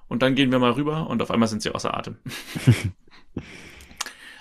und 0.07 0.21
dann 0.21 0.35
gehen 0.35 0.51
wir 0.51 0.59
mal 0.59 0.71
rüber 0.71 1.07
und 1.07 1.21
auf 1.21 1.31
einmal 1.31 1.47
sind 1.47 1.63
sie 1.63 1.73
außer 1.73 1.97
Atem. 1.97 2.17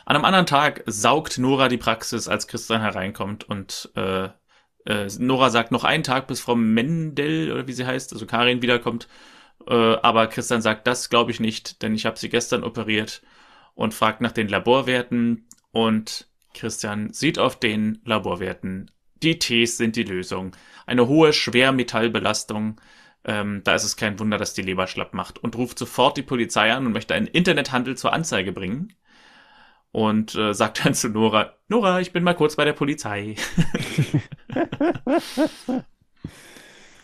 An 0.05 0.17
einem 0.17 0.25
anderen 0.27 0.47
Tag 0.47 0.83
saugt 0.87 1.39
Nora 1.39 1.69
die 1.69 1.79
Praxis, 1.79 2.29
als 2.29 2.47
Christian 2.47 2.83
hereinkommt 2.83 3.45
und 3.45 3.91
äh, 3.95 4.29
äh, 4.85 5.09
Nora 5.19 5.49
sagt 5.49 5.73
noch 5.73 5.85
einen 5.85 6.03
Tag, 6.03 6.27
bis 6.27 6.41
Frau 6.41 6.55
Mendel 6.55 7.51
oder 7.53 7.67
wie 7.67 7.73
sie 7.73 7.87
heißt, 7.87 8.13
also 8.13 8.27
Karin 8.27 8.61
wiederkommt. 8.61 9.09
Äh, 9.67 9.75
aber 9.75 10.27
Christian 10.27 10.61
sagt, 10.61 10.87
das 10.87 11.09
glaube 11.09 11.31
ich 11.31 11.41
nicht, 11.41 11.83
denn 11.83 11.95
ich 11.95 12.05
habe 12.05 12.19
sie 12.19 12.29
gestern 12.29 12.65
operiert 12.65 13.23
und 13.75 13.95
fragt 13.95 14.21
nach 14.21 14.33
den 14.33 14.49
Laborwerten 14.49 15.49
und 15.71 16.29
Christian 16.55 17.13
sieht 17.13 17.39
auf 17.39 17.59
den 17.59 18.01
Laborwerten, 18.05 18.91
die 19.23 19.39
Ts 19.39 19.77
sind 19.77 19.97
die 19.97 20.03
Lösung. 20.03 20.55
Eine 20.87 21.07
hohe 21.09 21.33
Schwermetallbelastung, 21.33 22.81
ähm, 23.25 23.63
da 23.65 23.75
ist 23.75 23.85
es 23.85 23.97
kein 23.97 24.19
Wunder, 24.19 24.37
dass 24.37 24.55
die 24.55 24.63
Leber 24.63 24.87
schlapp 24.87 25.15
macht 25.15 25.39
und 25.39 25.57
ruft 25.57 25.79
sofort 25.79 26.17
die 26.17 26.23
Polizei 26.23 26.73
an 26.73 26.87
und 26.87 26.93
möchte 26.93 27.15
einen 27.15 27.29
Internethandel 27.29 27.97
zur 27.97 28.13
Anzeige 28.13 28.53
bringen 28.53 28.93
und 29.93 30.35
äh, 30.35 30.53
sagt 30.55 30.85
dann 30.85 30.95
zu 30.95 31.09
Nora, 31.09 31.55
Nora, 31.69 32.01
ich 32.01 32.13
bin 32.13 32.25
mal 32.25 32.35
kurz 32.35 32.57
bei 32.57 32.65
der 32.65 32.73
Polizei. 32.73 33.37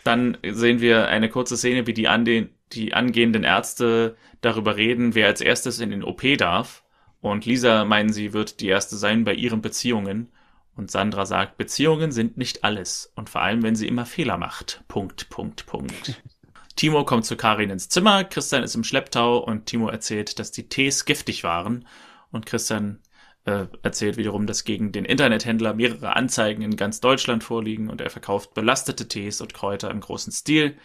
dann 0.05 0.37
sehen 0.43 0.81
wir 0.81 1.09
eine 1.09 1.29
kurze 1.29 1.57
Szene, 1.57 1.87
wie 1.87 1.95
die, 1.95 2.09
an 2.09 2.25
den, 2.25 2.49
die 2.73 2.95
angehenden 2.95 3.45
Ärzte 3.45 4.17
darüber 4.41 4.77
reden, 4.77 5.15
wer 5.15 5.27
als 5.27 5.41
erstes 5.41 5.81
in 5.81 5.91
den 5.91 6.05
OP 6.05 6.23
darf. 6.39 6.85
Und 7.21 7.47
Lisa 7.47 7.85
meinen, 7.85 8.13
sie 8.13 8.33
wird 8.33 8.61
die 8.61 8.69
erste 8.69 8.97
sein 8.97 9.25
bei 9.25 9.35
ihren 9.35 9.61
Beziehungen. 9.61 10.31
Und 10.77 10.91
Sandra 10.91 11.27
sagt, 11.27 11.57
Beziehungen 11.59 12.13
sind 12.13 12.37
nicht 12.37 12.63
alles. 12.63 13.13
Und 13.17 13.29
vor 13.31 13.43
allem, 13.43 13.63
wenn 13.63 13.75
sie 13.75 13.89
immer 13.89 14.07
Fehler 14.07 14.39
macht. 14.39 14.85
Punkt, 14.87 15.29
Punkt, 15.29 15.67
Punkt. 15.67 16.23
Timo 16.77 17.05
kommt 17.05 17.25
zu 17.25 17.37
Karin 17.37 17.71
ins 17.71 17.89
Zimmer, 17.89 18.23
Christian 18.23 18.63
ist 18.63 18.77
im 18.77 18.85
Schlepptau 18.85 19.39
und 19.39 19.67
Timo 19.67 19.89
erzählt, 19.89 20.39
dass 20.39 20.53
die 20.53 20.69
Tees 20.69 21.07
giftig 21.07 21.43
waren. 21.43 21.89
Und 22.31 22.47
Christian 22.47 23.01
äh, 23.47 23.67
erzählt 23.83 24.17
wiederum, 24.17 24.47
dass 24.47 24.63
gegen 24.63 24.93
den 24.93 25.05
Internethändler 25.05 25.75
mehrere 25.75 26.15
Anzeigen 26.15 26.63
in 26.63 26.77
ganz 26.77 27.01
Deutschland 27.01 27.43
vorliegen 27.43 27.91
und 27.91 28.01
er 28.01 28.11
verkauft 28.11 28.55
belastete 28.55 29.09
Tees 29.09 29.41
und 29.41 29.55
Kräuter 29.55 29.91
im 29.91 30.01
großen 30.01 30.33
Stil. 30.33 30.77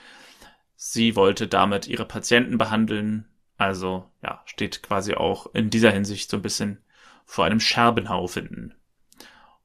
Sie 0.86 1.16
wollte 1.16 1.48
damit 1.48 1.88
ihre 1.88 2.04
Patienten 2.04 2.58
behandeln, 2.58 3.26
also 3.56 4.12
ja, 4.22 4.42
steht 4.44 4.84
quasi 4.84 5.14
auch 5.14 5.48
in 5.54 5.70
dieser 5.70 5.92
Hinsicht 5.92 6.30
so 6.30 6.36
ein 6.36 6.42
bisschen 6.44 6.84
vor 7.24 7.46
einem 7.46 7.62
Scherbenhaufen. 7.62 8.76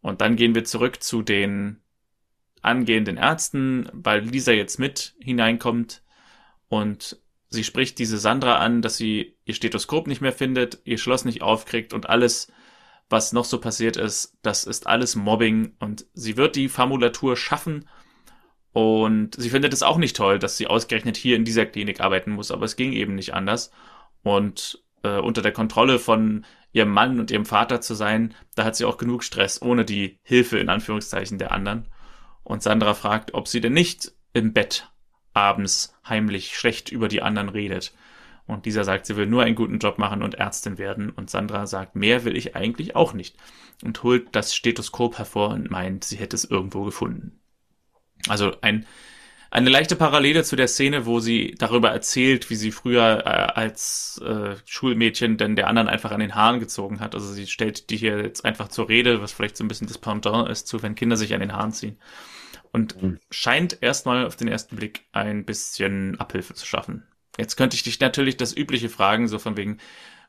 Und 0.00 0.20
dann 0.20 0.36
gehen 0.36 0.54
wir 0.54 0.62
zurück 0.62 1.02
zu 1.02 1.22
den 1.22 1.82
angehenden 2.62 3.16
Ärzten, 3.16 3.88
weil 3.92 4.20
Lisa 4.20 4.52
jetzt 4.52 4.78
mit 4.78 5.16
hineinkommt. 5.18 6.04
Und 6.68 7.20
sie 7.48 7.64
spricht 7.64 7.98
diese 7.98 8.18
Sandra 8.18 8.58
an, 8.58 8.80
dass 8.80 8.96
sie 8.96 9.36
ihr 9.44 9.54
Stethoskop 9.54 10.06
nicht 10.06 10.20
mehr 10.20 10.32
findet, 10.32 10.80
ihr 10.84 10.98
Schloss 10.98 11.24
nicht 11.24 11.42
aufkriegt 11.42 11.94
und 11.94 12.08
alles, 12.08 12.52
was 13.10 13.32
noch 13.32 13.44
so 13.44 13.58
passiert 13.58 13.96
ist, 13.96 14.38
das 14.42 14.62
ist 14.62 14.86
alles 14.86 15.16
Mobbing. 15.16 15.74
Und 15.80 16.06
sie 16.14 16.36
wird 16.36 16.54
die 16.54 16.68
Formulatur 16.68 17.36
schaffen 17.36 17.88
und 18.72 19.34
sie 19.36 19.50
findet 19.50 19.72
es 19.72 19.82
auch 19.82 19.98
nicht 19.98 20.16
toll, 20.16 20.38
dass 20.38 20.56
sie 20.56 20.66
ausgerechnet 20.66 21.16
hier 21.16 21.36
in 21.36 21.44
dieser 21.44 21.66
Klinik 21.66 22.00
arbeiten 22.00 22.32
muss, 22.32 22.50
aber 22.50 22.64
es 22.64 22.76
ging 22.76 22.92
eben 22.92 23.14
nicht 23.14 23.34
anders 23.34 23.70
und 24.22 24.82
äh, 25.02 25.18
unter 25.18 25.42
der 25.42 25.52
Kontrolle 25.52 25.98
von 25.98 26.44
ihrem 26.72 26.90
Mann 26.90 27.18
und 27.18 27.30
ihrem 27.30 27.46
Vater 27.46 27.80
zu 27.80 27.94
sein, 27.94 28.34
da 28.54 28.64
hat 28.64 28.76
sie 28.76 28.84
auch 28.84 28.98
genug 28.98 29.24
Stress 29.24 29.62
ohne 29.62 29.84
die 29.84 30.18
Hilfe 30.22 30.58
in 30.58 30.68
Anführungszeichen 30.68 31.38
der 31.38 31.52
anderen. 31.52 31.88
Und 32.44 32.62
Sandra 32.62 32.94
fragt, 32.94 33.34
ob 33.34 33.48
sie 33.48 33.60
denn 33.60 33.72
nicht 33.72 34.12
im 34.32 34.52
Bett 34.52 34.90
abends 35.32 35.94
heimlich 36.06 36.56
schlecht 36.56 36.90
über 36.90 37.08
die 37.08 37.22
anderen 37.22 37.48
redet. 37.48 37.94
Und 38.46 38.64
dieser 38.64 38.84
sagt, 38.84 39.06
sie 39.06 39.16
will 39.16 39.26
nur 39.26 39.42
einen 39.42 39.54
guten 39.54 39.78
Job 39.78 39.98
machen 39.98 40.22
und 40.22 40.36
Ärztin 40.36 40.78
werden. 40.78 41.10
Und 41.10 41.28
Sandra 41.28 41.66
sagt, 41.66 41.96
mehr 41.96 42.24
will 42.24 42.36
ich 42.36 42.56
eigentlich 42.56 42.96
auch 42.96 43.12
nicht. 43.12 43.36
Und 43.84 44.02
holt 44.02 44.28
das 44.32 44.54
Stethoskop 44.54 45.18
hervor 45.18 45.50
und 45.50 45.70
meint, 45.70 46.04
sie 46.04 46.16
hätte 46.16 46.34
es 46.34 46.44
irgendwo 46.44 46.84
gefunden. 46.84 47.37
Also 48.28 48.52
ein, 48.60 48.86
eine 49.50 49.70
leichte 49.70 49.96
Parallele 49.96 50.44
zu 50.44 50.56
der 50.56 50.68
Szene, 50.68 51.06
wo 51.06 51.20
sie 51.20 51.54
darüber 51.58 51.90
erzählt, 51.90 52.50
wie 52.50 52.56
sie 52.56 52.70
früher 52.70 53.22
äh, 53.24 53.52
als 53.58 54.20
äh, 54.24 54.56
Schulmädchen 54.66 55.36
denn 55.36 55.56
der 55.56 55.68
anderen 55.68 55.88
einfach 55.88 56.10
an 56.10 56.20
den 56.20 56.34
Haaren 56.34 56.60
gezogen 56.60 57.00
hat. 57.00 57.14
Also 57.14 57.32
sie 57.32 57.46
stellt 57.46 57.90
die 57.90 57.96
hier 57.96 58.22
jetzt 58.22 58.44
einfach 58.44 58.68
zur 58.68 58.88
Rede, 58.88 59.22
was 59.22 59.32
vielleicht 59.32 59.56
so 59.56 59.64
ein 59.64 59.68
bisschen 59.68 59.88
das 59.88 59.98
Pendant 59.98 60.48
ist 60.48 60.68
zu, 60.68 60.82
wenn 60.82 60.94
Kinder 60.94 61.16
sich 61.16 61.34
an 61.34 61.40
den 61.40 61.52
Haaren 61.52 61.72
ziehen 61.72 61.98
und 62.72 63.02
mhm. 63.02 63.18
scheint 63.30 63.82
erstmal 63.82 64.26
auf 64.26 64.36
den 64.36 64.48
ersten 64.48 64.76
Blick 64.76 65.06
ein 65.12 65.44
bisschen 65.44 66.18
Abhilfe 66.20 66.54
zu 66.54 66.66
schaffen. 66.66 67.06
Jetzt 67.38 67.56
könnte 67.56 67.76
ich 67.76 67.82
dich 67.82 68.00
natürlich 68.00 68.36
das 68.36 68.56
Übliche 68.56 68.88
fragen, 68.88 69.28
so 69.28 69.38
von 69.38 69.56
wegen, 69.56 69.78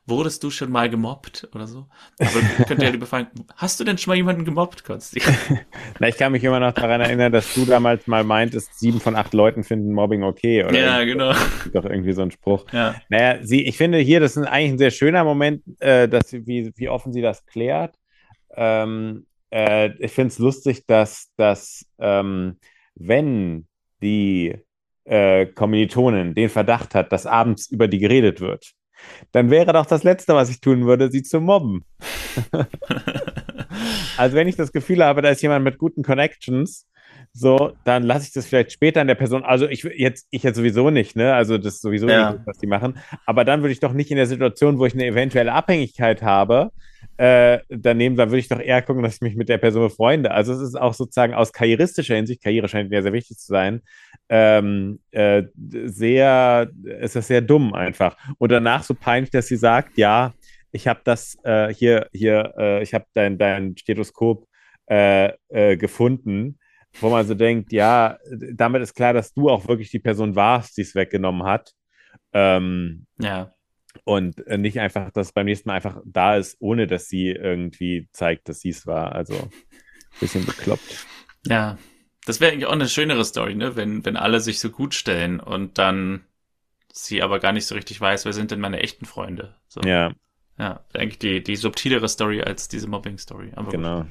wurdest 0.06 0.42
du 0.42 0.50
schon 0.50 0.70
mal 0.70 0.90
gemobbt 0.90 1.48
oder 1.54 1.66
so? 1.66 1.86
Aber 2.18 2.64
könnte 2.66 2.84
ja 2.84 2.90
lieber 2.92 3.06
fragen, 3.06 3.28
hast 3.56 3.78
du 3.80 3.84
denn 3.84 3.98
schon 3.98 4.10
mal 4.12 4.16
jemanden 4.16 4.44
gemobbt, 4.44 4.84
Konsti? 4.84 5.22
Na, 5.98 6.08
ich 6.08 6.16
kann 6.16 6.32
mich 6.32 6.44
immer 6.44 6.60
noch 6.60 6.72
daran 6.72 7.00
erinnern, 7.00 7.32
dass 7.32 7.54
du 7.54 7.64
damals 7.64 8.06
mal 8.06 8.24
meintest, 8.24 8.78
sieben 8.78 9.00
von 9.00 9.16
acht 9.16 9.32
Leuten 9.34 9.64
finden 9.64 9.92
Mobbing 9.92 10.22
okay, 10.22 10.64
oder? 10.64 10.78
Ja, 10.78 11.04
genau. 11.04 11.32
Doch 11.72 11.84
irgendwie 11.84 12.12
so 12.12 12.22
ein 12.22 12.30
Spruch. 12.30 12.66
Ja. 12.72 12.94
Naja, 13.08 13.38
sie, 13.42 13.66
ich 13.66 13.76
finde 13.76 13.98
hier, 13.98 14.20
das 14.20 14.36
ist 14.36 14.46
eigentlich 14.46 14.72
ein 14.72 14.78
sehr 14.78 14.90
schöner 14.90 15.24
Moment, 15.24 15.62
äh, 15.80 16.08
dass 16.08 16.28
sie, 16.30 16.46
wie, 16.46 16.72
wie 16.76 16.88
offen 16.88 17.12
sie 17.12 17.22
das 17.22 17.46
klärt. 17.46 17.94
Ähm, 18.56 19.26
äh, 19.50 19.90
ich 19.98 20.12
finde 20.12 20.28
es 20.28 20.38
lustig, 20.38 20.86
dass, 20.86 21.32
dass 21.36 21.86
ähm, 21.98 22.58
wenn 22.94 23.66
die 24.02 24.54
äh, 25.04 25.46
Kommilitonin 25.46 26.34
den 26.34 26.48
Verdacht 26.48 26.94
hat, 26.94 27.12
dass 27.12 27.26
abends 27.26 27.70
über 27.70 27.88
die 27.88 27.98
geredet 27.98 28.40
wird, 28.40 28.72
dann 29.32 29.50
wäre 29.50 29.72
doch 29.72 29.86
das 29.86 30.02
Letzte, 30.02 30.34
was 30.34 30.50
ich 30.50 30.60
tun 30.60 30.86
würde, 30.86 31.10
sie 31.10 31.22
zu 31.22 31.40
mobben. 31.40 31.84
also 34.16 34.36
wenn 34.36 34.48
ich 34.48 34.56
das 34.56 34.72
Gefühl 34.72 35.04
habe, 35.04 35.22
da 35.22 35.30
ist 35.30 35.42
jemand 35.42 35.64
mit 35.64 35.78
guten 35.78 36.02
Connections, 36.02 36.86
so, 37.32 37.72
dann 37.84 38.02
lasse 38.02 38.26
ich 38.26 38.32
das 38.32 38.46
vielleicht 38.46 38.72
später 38.72 39.00
an 39.00 39.06
der 39.06 39.14
Person. 39.14 39.44
Also 39.44 39.68
ich 39.68 39.84
jetzt, 39.96 40.26
ich 40.30 40.42
jetzt 40.42 40.56
sowieso 40.56 40.90
nicht, 40.90 41.14
ne? 41.14 41.34
Also 41.34 41.58
das 41.58 41.74
ist 41.74 41.82
sowieso 41.82 42.08
ja. 42.08 42.32
nicht, 42.32 42.46
was 42.46 42.58
die 42.58 42.66
machen. 42.66 42.98
Aber 43.24 43.44
dann 43.44 43.60
würde 43.60 43.72
ich 43.72 43.80
doch 43.80 43.92
nicht 43.92 44.10
in 44.10 44.16
der 44.16 44.26
Situation, 44.26 44.78
wo 44.78 44.86
ich 44.86 44.94
eine 44.94 45.06
eventuelle 45.06 45.52
Abhängigkeit 45.52 46.22
habe, 46.22 46.72
äh, 47.20 47.60
daneben, 47.68 48.16
dann 48.16 48.30
würde 48.30 48.38
ich 48.38 48.48
doch 48.48 48.60
eher 48.60 48.80
gucken, 48.80 49.02
dass 49.02 49.16
ich 49.16 49.20
mich 49.20 49.36
mit 49.36 49.50
der 49.50 49.58
Person 49.58 49.82
befreunde. 49.82 50.30
Also 50.30 50.54
es 50.54 50.60
ist 50.62 50.74
auch 50.74 50.94
sozusagen 50.94 51.34
aus 51.34 51.52
karrieristischer 51.52 52.14
Hinsicht, 52.14 52.42
Karriere 52.42 52.66
scheint 52.66 52.88
mir 52.88 53.02
sehr 53.02 53.12
wichtig 53.12 53.36
zu 53.36 53.48
sein, 53.48 53.82
ähm, 54.30 55.00
äh, 55.10 55.42
sehr, 55.54 56.70
ist 56.82 57.16
das 57.16 57.26
sehr 57.26 57.42
dumm 57.42 57.74
einfach. 57.74 58.16
Und 58.38 58.50
danach 58.50 58.84
so 58.84 58.94
peinlich, 58.94 59.30
dass 59.30 59.48
sie 59.48 59.56
sagt, 59.56 59.98
ja, 59.98 60.32
ich 60.72 60.88
habe 60.88 61.02
das 61.04 61.36
äh, 61.44 61.74
hier, 61.74 62.08
hier, 62.14 62.54
äh, 62.56 62.82
ich 62.82 62.94
habe 62.94 63.04
dein, 63.12 63.36
dein 63.36 63.76
Stethoskop 63.76 64.46
äh, 64.86 65.32
gefunden, 65.76 66.58
wo 67.02 67.10
man 67.10 67.26
so 67.26 67.34
denkt, 67.34 67.70
ja, 67.70 68.16
damit 68.54 68.80
ist 68.80 68.94
klar, 68.94 69.12
dass 69.12 69.34
du 69.34 69.50
auch 69.50 69.68
wirklich 69.68 69.90
die 69.90 69.98
Person 69.98 70.36
warst, 70.36 70.78
die 70.78 70.82
es 70.82 70.94
weggenommen 70.94 71.42
hat. 71.42 71.72
Ähm, 72.32 73.04
ja. 73.20 73.52
Und 74.04 74.46
äh, 74.46 74.58
nicht 74.58 74.80
einfach, 74.80 75.10
dass 75.10 75.32
beim 75.32 75.46
nächsten 75.46 75.68
Mal 75.68 75.76
einfach 75.76 76.00
da 76.04 76.36
ist, 76.36 76.56
ohne 76.60 76.86
dass 76.86 77.08
sie 77.08 77.30
irgendwie 77.30 78.08
zeigt, 78.12 78.48
dass 78.48 78.60
sie 78.60 78.70
es 78.70 78.86
war. 78.86 79.12
Also 79.12 79.34
ein 79.34 79.50
bisschen 80.20 80.44
bekloppt. 80.46 81.06
Ja, 81.46 81.78
das 82.26 82.40
wäre 82.40 82.52
eigentlich 82.52 82.66
auch 82.66 82.72
eine 82.72 82.88
schönere 82.88 83.24
Story, 83.24 83.54
ne? 83.54 83.76
Wenn, 83.76 84.04
wenn 84.04 84.16
alle 84.16 84.40
sich 84.40 84.60
so 84.60 84.70
gut 84.70 84.94
stellen 84.94 85.40
und 85.40 85.78
dann 85.78 86.24
sie 86.92 87.22
aber 87.22 87.38
gar 87.38 87.52
nicht 87.52 87.66
so 87.66 87.74
richtig 87.74 88.00
weiß, 88.00 88.24
wer 88.24 88.32
sind 88.32 88.50
denn 88.50 88.60
meine 88.60 88.80
echten 88.80 89.06
Freunde. 89.06 89.56
So. 89.68 89.80
Ja. 89.80 90.12
Ja, 90.58 90.84
eigentlich 90.92 91.18
die, 91.18 91.42
die 91.42 91.56
subtilere 91.56 92.08
Story 92.08 92.42
als 92.42 92.68
diese 92.68 92.86
Mobbing-Story. 92.86 93.52
genau. 93.70 94.04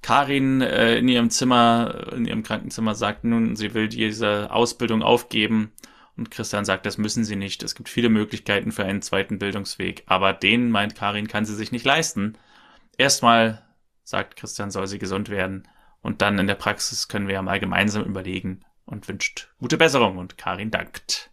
Karin 0.00 0.62
äh, 0.62 0.96
in 0.96 1.08
ihrem 1.08 1.28
Zimmer, 1.28 2.12
in 2.14 2.24
ihrem 2.24 2.42
Krankenzimmer 2.42 2.94
sagt 2.94 3.24
nun, 3.24 3.56
sie 3.56 3.74
will 3.74 3.88
diese 3.88 4.50
Ausbildung 4.50 5.02
aufgeben 5.02 5.72
und 6.20 6.30
Christian 6.30 6.66
sagt, 6.66 6.84
das 6.84 6.98
müssen 6.98 7.24
sie 7.24 7.34
nicht. 7.34 7.62
Es 7.62 7.74
gibt 7.74 7.88
viele 7.88 8.10
Möglichkeiten 8.10 8.72
für 8.72 8.84
einen 8.84 9.00
zweiten 9.00 9.38
Bildungsweg. 9.38 10.02
Aber 10.04 10.34
den, 10.34 10.70
meint 10.70 10.94
Karin, 10.94 11.28
kann 11.28 11.46
sie 11.46 11.54
sich 11.54 11.72
nicht 11.72 11.86
leisten. 11.86 12.36
Erstmal, 12.98 13.62
sagt 14.04 14.36
Christian, 14.36 14.70
soll 14.70 14.86
sie 14.86 14.98
gesund 14.98 15.30
werden. 15.30 15.66
Und 16.02 16.20
dann 16.20 16.38
in 16.38 16.46
der 16.46 16.56
Praxis 16.56 17.08
können 17.08 17.26
wir 17.26 17.36
ja 17.36 17.42
mal 17.42 17.58
gemeinsam 17.58 18.04
überlegen 18.04 18.60
und 18.84 19.08
wünscht 19.08 19.48
gute 19.58 19.78
Besserung. 19.78 20.18
Und 20.18 20.36
Karin 20.36 20.70
dankt. 20.70 21.30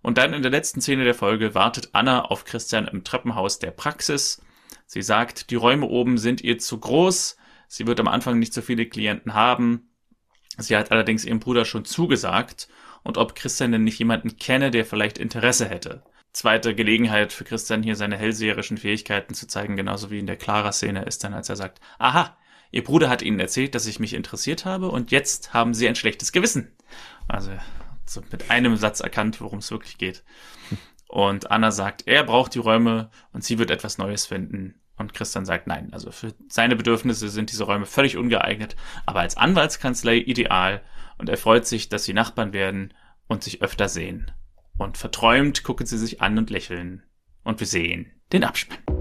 Und 0.00 0.16
dann 0.16 0.32
in 0.32 0.40
der 0.40 0.50
letzten 0.50 0.80
Szene 0.80 1.04
der 1.04 1.14
Folge 1.14 1.54
wartet 1.54 1.90
Anna 1.92 2.24
auf 2.24 2.46
Christian 2.46 2.88
im 2.88 3.04
Treppenhaus 3.04 3.58
der 3.58 3.70
Praxis. 3.70 4.40
Sie 4.86 5.02
sagt, 5.02 5.50
die 5.50 5.56
Räume 5.56 5.84
oben 5.84 6.16
sind 6.16 6.40
ihr 6.40 6.56
zu 6.56 6.80
groß. 6.80 7.36
Sie 7.68 7.86
wird 7.86 8.00
am 8.00 8.08
Anfang 8.08 8.38
nicht 8.38 8.54
so 8.54 8.62
viele 8.62 8.86
Klienten 8.86 9.34
haben. 9.34 9.90
Sie 10.56 10.74
hat 10.74 10.90
allerdings 10.90 11.26
ihrem 11.26 11.40
Bruder 11.40 11.66
schon 11.66 11.84
zugesagt 11.84 12.68
und 13.06 13.18
ob 13.18 13.36
Christian 13.36 13.70
denn 13.72 13.84
nicht 13.84 13.98
jemanden 14.00 14.36
kenne, 14.36 14.72
der 14.72 14.84
vielleicht 14.84 15.16
Interesse 15.16 15.68
hätte. 15.68 16.02
Zweite 16.32 16.74
Gelegenheit 16.74 17.32
für 17.32 17.44
Christian 17.44 17.82
hier 17.82 17.94
seine 17.94 18.16
hellseherischen 18.16 18.78
Fähigkeiten 18.78 19.32
zu 19.32 19.46
zeigen, 19.46 19.76
genauso 19.76 20.10
wie 20.10 20.18
in 20.18 20.26
der 20.26 20.36
Clara-Szene 20.36 21.04
ist 21.04 21.22
dann, 21.22 21.32
als 21.32 21.48
er 21.48 21.56
sagt, 21.56 21.80
aha, 21.98 22.36
ihr 22.72 22.82
Bruder 22.82 23.08
hat 23.08 23.22
ihnen 23.22 23.38
erzählt, 23.38 23.74
dass 23.76 23.86
ich 23.86 24.00
mich 24.00 24.12
interessiert 24.12 24.64
habe 24.64 24.90
und 24.90 25.12
jetzt 25.12 25.54
haben 25.54 25.72
sie 25.72 25.88
ein 25.88 25.94
schlechtes 25.94 26.32
Gewissen. 26.32 26.72
Also 27.28 27.52
so 28.04 28.22
mit 28.32 28.50
einem 28.50 28.76
Satz 28.76 29.00
erkannt, 29.00 29.40
worum 29.40 29.60
es 29.60 29.70
wirklich 29.70 29.98
geht. 29.98 30.24
Und 31.08 31.50
Anna 31.52 31.70
sagt, 31.70 32.06
er 32.06 32.24
braucht 32.24 32.54
die 32.54 32.58
Räume 32.58 33.10
und 33.32 33.44
sie 33.44 33.58
wird 33.58 33.70
etwas 33.70 33.98
Neues 33.98 34.26
finden. 34.26 34.80
Und 34.96 35.14
Christian 35.14 35.44
sagt 35.44 35.68
nein. 35.68 35.92
Also 35.92 36.10
für 36.10 36.34
seine 36.48 36.74
Bedürfnisse 36.74 37.28
sind 37.28 37.52
diese 37.52 37.64
Räume 37.64 37.86
völlig 37.86 38.16
ungeeignet, 38.16 38.74
aber 39.04 39.20
als 39.20 39.36
Anwaltskanzlei 39.36 40.16
ideal 40.16 40.82
und 41.18 41.28
er 41.28 41.36
freut 41.36 41.66
sich, 41.66 41.88
dass 41.88 42.04
sie 42.04 42.12
Nachbarn 42.12 42.52
werden 42.52 42.94
und 43.26 43.42
sich 43.42 43.62
öfter 43.62 43.88
sehen. 43.88 44.30
Und 44.78 44.98
verträumt 44.98 45.62
gucken 45.62 45.86
sie 45.86 45.98
sich 45.98 46.20
an 46.20 46.38
und 46.38 46.50
lächeln. 46.50 47.02
Und 47.44 47.60
wir 47.60 47.66
sehen 47.66 48.12
den 48.32 48.44
Abspann. 48.44 48.95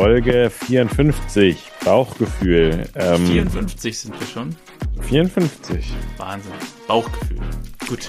Folge 0.00 0.48
54, 0.48 1.58
Bauchgefühl. 1.84 2.88
Ähm, 2.94 3.26
54 3.26 3.98
sind 3.98 4.18
wir 4.18 4.26
schon. 4.26 4.56
54. 5.02 5.92
Wahnsinn. 6.16 6.52
Bauchgefühl. 6.88 7.36
gut. 7.86 8.08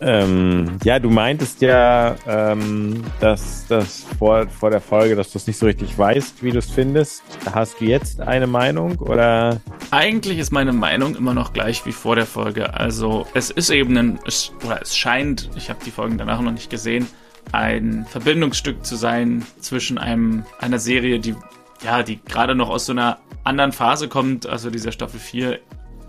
Ähm, 0.00 0.78
ja, 0.82 0.98
du 0.98 1.10
meintest 1.10 1.60
ja, 1.60 2.16
ähm, 2.26 3.04
dass 3.20 3.66
das 3.66 4.06
vor, 4.18 4.48
vor 4.48 4.70
der 4.70 4.80
Folge, 4.80 5.14
dass 5.14 5.30
du 5.30 5.36
es 5.36 5.46
nicht 5.46 5.58
so 5.58 5.66
richtig 5.66 5.98
weißt, 5.98 6.42
wie 6.42 6.52
du 6.52 6.58
es 6.58 6.70
findest. 6.70 7.22
Hast 7.52 7.82
du 7.82 7.84
jetzt 7.84 8.22
eine 8.22 8.46
Meinung 8.46 8.96
oder? 8.96 9.60
Eigentlich 9.90 10.38
ist 10.38 10.52
meine 10.52 10.72
Meinung 10.72 11.16
immer 11.16 11.34
noch 11.34 11.52
gleich 11.52 11.84
wie 11.84 11.92
vor 11.92 12.16
der 12.16 12.24
Folge. 12.24 12.72
Also 12.72 13.26
es 13.34 13.50
ist 13.50 13.68
eben 13.68 13.94
ein, 13.98 14.18
es, 14.26 14.52
oder 14.64 14.80
es 14.80 14.96
scheint, 14.96 15.50
ich 15.54 15.68
habe 15.68 15.80
die 15.84 15.90
Folgen 15.90 16.16
danach 16.16 16.40
noch 16.40 16.52
nicht 16.52 16.70
gesehen, 16.70 17.06
ein 17.52 18.06
Verbindungsstück 18.06 18.84
zu 18.84 18.96
sein 18.96 19.44
zwischen 19.60 19.98
einem, 19.98 20.44
einer 20.58 20.78
Serie, 20.78 21.18
die 21.18 21.34
ja, 21.82 22.02
die 22.02 22.22
gerade 22.22 22.54
noch 22.54 22.68
aus 22.68 22.86
so 22.86 22.92
einer 22.92 23.20
anderen 23.42 23.72
Phase 23.72 24.08
kommt, 24.08 24.46
also 24.46 24.70
dieser 24.70 24.92
Staffel 24.92 25.18
4 25.18 25.60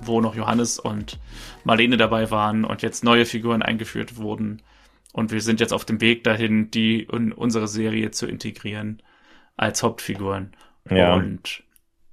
wo 0.03 0.21
noch 0.21 0.35
Johannes 0.35 0.79
und 0.79 1.19
Marlene 1.63 1.97
dabei 1.97 2.31
waren 2.31 2.65
und 2.65 2.81
jetzt 2.81 3.03
neue 3.03 3.25
Figuren 3.25 3.61
eingeführt 3.61 4.17
wurden. 4.17 4.61
Und 5.13 5.31
wir 5.31 5.41
sind 5.41 5.59
jetzt 5.59 5.73
auf 5.73 5.85
dem 5.85 6.01
Weg 6.01 6.23
dahin, 6.23 6.71
die 6.71 7.03
in 7.03 7.31
unsere 7.31 7.67
Serie 7.67 8.11
zu 8.11 8.27
integrieren 8.27 9.01
als 9.57 9.83
Hauptfiguren. 9.83 10.55
Ja. 10.89 11.15
Und 11.15 11.63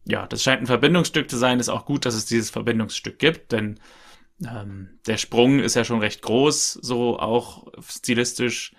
ja, 0.05 0.27
das 0.27 0.43
scheint 0.43 0.62
ein 0.62 0.66
Verbindungsstück 0.66 1.31
zu 1.31 1.37
sein. 1.37 1.61
Ist 1.61 1.69
auch 1.69 1.85
gut, 1.87 2.05
dass 2.05 2.14
es 2.14 2.27
dieses 2.27 2.51
Verbindungsstück 2.51 3.19
gibt, 3.19 3.53
denn 3.53 3.79
ähm, 4.45 4.99
der 5.07 5.16
Sprung 5.16 5.61
ist 5.61 5.75
ja 5.75 5.85
schon 5.85 6.01
recht 6.01 6.23
groß, 6.23 6.73
so 6.75 7.19
auch 7.19 7.69
stilistisch. 7.89 8.73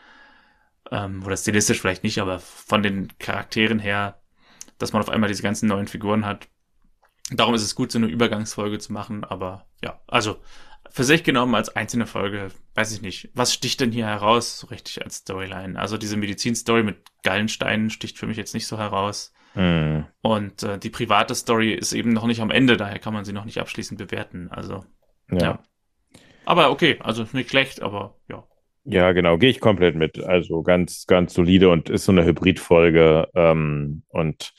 Ähm, 0.92 1.24
oder 1.26 1.38
stilistisch 1.38 1.82
vielleicht 1.82 2.04
nicht, 2.04 2.20
aber 2.20 2.40
von 2.40 2.84
den 2.84 3.10
Charakteren 3.20 3.80
her, 3.80 4.22
dass 4.78 4.94
man 4.94 5.02
auf 5.02 5.10
einmal 5.10 5.28
diese 5.28 5.44
ganzen 5.44 5.68
neuen 5.68 5.88
Figuren 5.88 6.26
hat. 6.26 6.48
Darum 7.32 7.54
ist 7.54 7.64
es 7.64 7.76
gut, 7.76 7.92
so 7.92 8.00
eine 8.00 8.08
Übergangsfolge 8.08 8.80
zu 8.80 8.92
machen, 8.92 9.24
aber 9.24 9.68
ja, 9.84 10.02
also 10.08 10.42
für 10.90 11.04
sich 11.04 11.24
genommen 11.24 11.56
als 11.56 11.76
einzelne 11.76 12.08
Folge, 12.08 12.50
weiß 12.74 12.92
ich 12.94 13.02
nicht. 13.02 13.30
Was 13.34 13.54
sticht 13.54 13.80
denn 13.80 13.92
hier 13.92 14.08
heraus, 14.08 14.60
so 14.60 14.68
richtig 14.68 15.04
als 15.04 15.18
Storyline? 15.18 15.78
Also 15.78 15.98
diese 15.98 16.18
Medizinstory 16.18 16.84
mit 16.84 16.98
Gallensteinen 17.24 17.90
sticht 17.90 18.18
für 18.18 18.26
mich 18.26 18.38
jetzt 18.38 18.54
nicht 18.54 18.66
so 18.66 18.78
heraus. 18.78 19.34
Mm. 19.56 20.02
Und 20.22 20.64
äh, 20.64 20.80
die 20.80 20.90
private 20.90 21.36
Story 21.36 21.74
ist 21.74 21.94
eben 21.94 22.12
noch 22.14 22.26
nicht 22.26 22.42
am 22.42 22.52
Ende, 22.52 22.78
daher 22.78 23.00
kann 23.00 23.14
man 23.14 23.26
sie 23.26 23.34
noch 23.34 23.46
nicht 23.46 23.60
abschließend 23.60 24.00
bewerten. 24.00 24.50
Also, 24.50 24.86
ja. 25.32 25.38
ja. 25.38 25.64
Aber 26.46 26.72
okay, 26.72 26.98
also 27.02 27.28
nicht 27.34 27.50
schlecht, 27.50 27.82
aber 27.82 28.16
ja. 28.28 28.44
Ja, 28.86 29.12
genau, 29.12 29.38
gehe 29.38 29.50
ich 29.50 29.60
komplett 29.60 29.96
mit. 29.96 30.20
Also 30.24 30.64
ganz, 30.64 31.06
ganz 31.06 31.34
solide 31.34 31.70
und 31.70 31.90
ist 31.90 32.06
so 32.06 32.12
eine 32.12 32.26
Hybridfolge. 32.26 33.28
Ähm, 33.36 34.04
und 34.10 34.54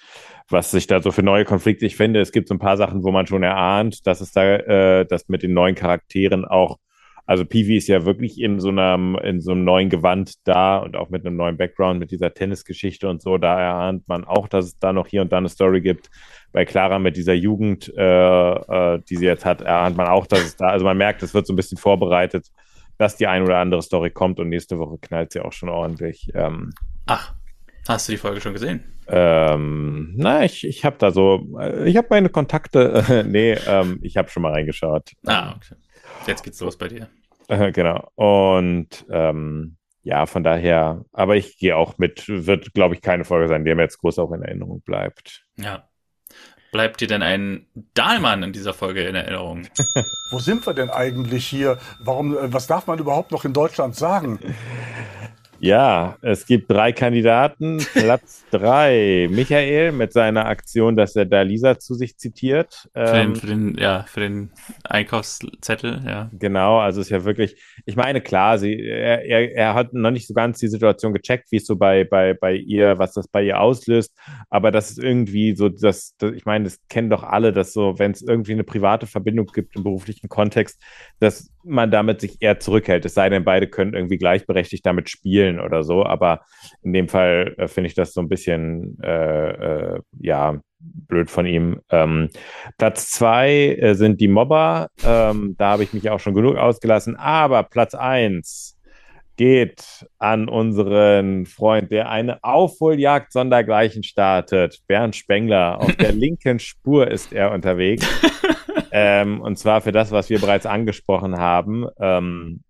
was 0.49 0.71
sich 0.71 0.87
da 0.87 1.01
so 1.01 1.11
für 1.11 1.23
neue 1.23 1.45
Konflikte, 1.45 1.87
ich 1.87 1.97
finde, 1.97 2.21
es 2.21 2.33
gibt 2.33 2.49
so 2.49 2.55
ein 2.55 2.59
paar 2.59 2.77
Sachen, 2.77 3.03
wo 3.05 3.11
man 3.13 3.27
schon 3.27 3.43
erahnt, 3.43 4.07
dass 4.07 4.21
es 4.21 4.33
da, 4.33 4.45
äh, 4.45 5.07
dass 5.07 5.29
mit 5.29 5.43
den 5.43 5.55
neuen 5.55 5.75
Charakteren 5.75 6.45
auch, 6.45 6.79
also 7.27 7.45
Peewee 7.45 7.77
ist 7.77 7.89
ja 7.89 8.05
wirklich 8.05 8.41
in 8.41 8.59
so 8.61 8.71
einem, 8.71 9.17
in 9.23 9.41
so 9.41 9.53
einem 9.53 9.65
neuen 9.65 9.89
Gewand 9.89 10.35
da 10.45 10.79
und 10.79 10.97
auch 10.97 11.11
mit 11.11 11.25
einem 11.25 11.37
neuen 11.37 11.57
Background, 11.57 12.01
mit 12.01 12.11
dieser 12.11 12.35
Tennisgeschichte 12.35 13.09
und 13.09 13.23
so, 13.23 13.39
da 13.39 13.61
erahnt 13.61 14.09
man 14.09 14.25
auch, 14.25 14.49
dass 14.49 14.67
es 14.67 14.79
da 14.79 14.93
noch 14.93 15.07
hier 15.07 15.23
und 15.23 15.33
da 15.33 15.39
eine 15.39 15.49
Story 15.49 15.81
gibt. 15.81 16.11
Bei 16.53 16.65
Clara 16.65 16.99
mit 16.99 17.17
dieser 17.17 17.35
Jugend, 17.35 17.93
äh, 17.97 18.03
äh, 18.53 19.01
die 19.09 19.17
sie 19.17 19.27
jetzt 19.27 19.45
hat, 19.45 19.61
erahnt 19.61 19.97
man 19.97 20.09
auch, 20.09 20.27
dass 20.27 20.41
es 20.41 20.57
da, 20.57 20.67
also 20.67 20.85
man 20.85 20.99
merkt, 20.99 21.23
es 21.23 21.33
wird 21.33 21.47
so 21.47 21.53
ein 21.53 21.57
bisschen 21.57 21.79
vorbereitet, 21.79 22.49
dass 23.01 23.17
die 23.17 23.27
ein 23.27 23.43
oder 23.43 23.57
andere 23.57 23.81
Story 23.81 24.11
kommt 24.11 24.39
und 24.41 24.51
nächste 24.51 24.79
Woche 24.79 24.99
knallt 25.01 25.33
sie 25.33 25.41
auch 25.41 25.55
schon 25.55 25.71
ordentlich. 25.71 26.29
Ähm, 26.35 26.71
Ach, 27.07 27.35
hast 27.89 28.07
du 28.07 28.13
die 28.13 28.19
Folge 28.19 28.43
schon 28.43 28.53
gesehen? 28.53 28.85
Ähm, 29.09 30.13
na, 30.19 30.45
ich, 30.45 30.67
ich 30.67 30.85
habe 30.85 30.97
da 30.99 31.11
so, 31.11 31.49
äh, 31.59 31.89
ich 31.89 31.97
habe 31.97 32.09
meine 32.11 32.29
Kontakte, 32.29 33.03
äh, 33.09 33.23
nee, 33.27 33.53
ähm, 33.67 34.01
ich 34.03 34.19
habe 34.19 34.29
schon 34.29 34.43
mal 34.43 34.53
reingeschaut. 34.53 35.13
Ah, 35.25 35.55
okay. 35.57 35.77
Jetzt 36.27 36.45
geht's 36.45 36.61
los 36.61 36.77
bei 36.77 36.89
dir. 36.89 37.09
Äh, 37.49 37.73
genau. 37.73 38.11
Und 38.17 39.07
ähm, 39.09 39.77
ja, 40.03 40.27
von 40.27 40.45
daher, 40.45 41.03
aber 41.13 41.37
ich 41.37 41.57
gehe 41.57 41.77
auch 41.77 41.97
mit, 41.97 42.29
wird, 42.29 42.75
glaube 42.75 42.97
ich, 42.97 43.01
keine 43.01 43.25
Folge 43.25 43.49
sein, 43.49 43.65
die 43.65 43.75
mir 43.75 43.83
jetzt 43.83 43.99
groß 43.99 44.19
auch 44.19 44.33
in 44.33 44.43
Erinnerung 44.43 44.83
bleibt. 44.83 45.47
Ja. 45.57 45.89
Bleibt 46.73 47.01
dir 47.01 47.09
denn 47.09 47.23
ein 47.23 47.67
Dahlmann 47.95 48.43
in 48.43 48.53
dieser 48.53 48.75
Folge 48.75 49.03
in 49.03 49.15
Erinnerung? 49.15 49.67
Wo 50.31 50.39
sind 50.39 50.65
wir 50.67 50.75
denn 50.75 50.91
eigentlich 50.91 51.47
hier? 51.47 51.79
Warum, 51.99 52.37
äh, 52.37 52.53
was 52.53 52.67
darf 52.67 52.87
man 52.87 52.99
überhaupt 52.99 53.33
noch 53.33 53.45
in 53.45 53.53
Deutschland 53.53 53.97
sagen? 53.97 54.39
Ja, 55.61 56.17
es 56.23 56.47
gibt 56.47 56.71
drei 56.71 56.93
Kandidaten. 56.93 57.85
Platz 57.93 58.45
drei. 58.51 59.29
Michael 59.31 59.93
mit 59.93 60.13
seiner 60.13 60.47
Aktion, 60.47 60.97
dass 60.97 61.15
er 61.17 61.27
da 61.27 61.43
Lisa 61.43 61.79
zu 61.79 61.95
sich 61.95 62.17
zitiert. 62.17 62.89
Für 62.95 63.05
den, 63.05 63.29
ähm, 63.29 63.37
für 63.37 63.47
den, 63.47 63.79
ja, 63.79 64.05
für 64.09 64.21
den 64.21 64.51
Einkaufszettel, 64.85 66.03
ja. 66.07 66.31
Genau, 66.33 66.79
also 66.79 67.01
ist 67.03 67.11
ja 67.11 67.25
wirklich, 67.25 67.57
ich 67.85 67.97
meine, 67.97 68.23
klar, 68.23 68.59
sie, 68.59 68.81
er, 68.81 69.25
er, 69.25 69.55
er 69.55 69.75
hat 69.75 69.93
noch 69.93 70.11
nicht 70.11 70.27
so 70.27 70.35
ganz 70.35 70.59
die 70.59 70.69
Situation 70.69 71.13
gecheckt, 71.13 71.53
wie 71.53 71.57
es 71.57 71.67
so 71.67 71.77
bei, 71.77 72.05
bei, 72.05 72.33
bei 72.33 72.55
ihr, 72.55 72.99
was 72.99 73.13
das 73.13 73.29
bei 73.29 73.43
ihr 73.43 73.61
auslöst. 73.61 74.17
Aber 74.49 74.71
das 74.71 74.91
ist 74.91 74.99
irgendwie 74.99 75.55
so, 75.55 75.69
dass, 75.69 76.17
das, 76.17 76.33
ich 76.33 76.47
meine, 76.47 76.65
das 76.65 76.79
kennen 76.89 77.11
doch 77.11 77.23
alle, 77.23 77.53
dass 77.53 77.75
so, 77.75 77.99
wenn 77.99 78.13
es 78.13 78.23
irgendwie 78.23 78.53
eine 78.53 78.65
private 78.65 79.07
Verbindung 79.07 79.47
gibt 79.47 79.77
im 79.77 79.83
beruflichen 79.83 80.29
Kontext, 80.29 80.83
dass 81.19 81.51
man 81.65 81.91
damit 81.91 82.21
sich 82.21 82.37
eher 82.41 82.59
zurückhält. 82.59 83.05
Es 83.05 83.15
sei 83.15 83.29
denn, 83.29 83.45
beide 83.45 83.69
können 83.69 83.95
irgendwie 83.95 84.19
gleichberechtigt 84.19 84.85
damit 84.85 85.11
spielen 85.11 85.61
oder 85.61 85.83
so. 85.83 86.05
Aber 86.05 86.41
in 86.83 86.93
dem 86.93 87.09
Fall 87.09 87.55
äh, 87.59 87.69
finde 87.69 87.89
ich 87.89 87.95
das 87.95 88.13
so 88.13 88.21
ein 88.21 88.29
bisschen, 88.29 88.99
äh, 89.03 89.51
äh, 89.51 90.01
ja, 90.21 90.61
blöd 90.81 91.31
von 91.31 91.47
ihm. 91.47 91.81
Ähm, 91.91 92.31
Platz 92.79 93.11
zwei 93.11 93.77
äh, 93.79 93.95
sind 93.95 94.21
die 94.21 94.29
Mobber. 94.29 94.89
Ähm, 95.05 95.55
da 95.59 95.73
habe 95.73 95.83
ich 95.83 95.93
mich 95.93 96.09
auch 96.11 96.21
schon 96.21 96.35
genug 96.35 96.57
ausgelassen. 96.57 97.17
Aber 97.17 97.63
Platz 97.65 97.95
eins 97.95 98.80
geht 99.41 100.07
an 100.19 100.51
unseren 100.51 101.47
Freund, 101.47 101.91
der 101.91 102.11
eine 102.11 102.45
Aufholjagd 102.45 103.33
sondergleichen 103.33 104.03
startet. 104.03 104.83
Bernd 104.87 105.17
Spengler. 105.17 105.81
Auf 105.81 105.97
der 105.97 106.13
linken 106.13 106.59
Spur 106.59 107.11
ist 107.11 107.33
er 107.33 107.51
unterwegs. 107.51 108.07
ähm, 108.93 109.41
und 109.41 109.59
zwar 109.59 109.81
für 109.81 109.93
das, 109.93 110.11
was 110.11 110.29
wir 110.29 110.41
bereits 110.41 110.67
angesprochen 110.67 111.39
haben. 111.39 111.87
Ähm, 111.99 112.65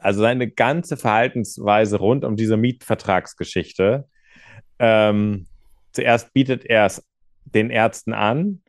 also 0.00 0.22
seine 0.22 0.50
ganze 0.50 0.96
Verhaltensweise 0.96 1.98
rund 1.98 2.24
um 2.24 2.34
diese 2.34 2.56
Mietvertragsgeschichte. 2.56 4.08
Ähm, 4.80 5.46
zuerst 5.92 6.34
bietet 6.34 6.64
er 6.64 6.86
es 6.86 7.06
den 7.44 7.70
Ärzten 7.70 8.14
an 8.14 8.62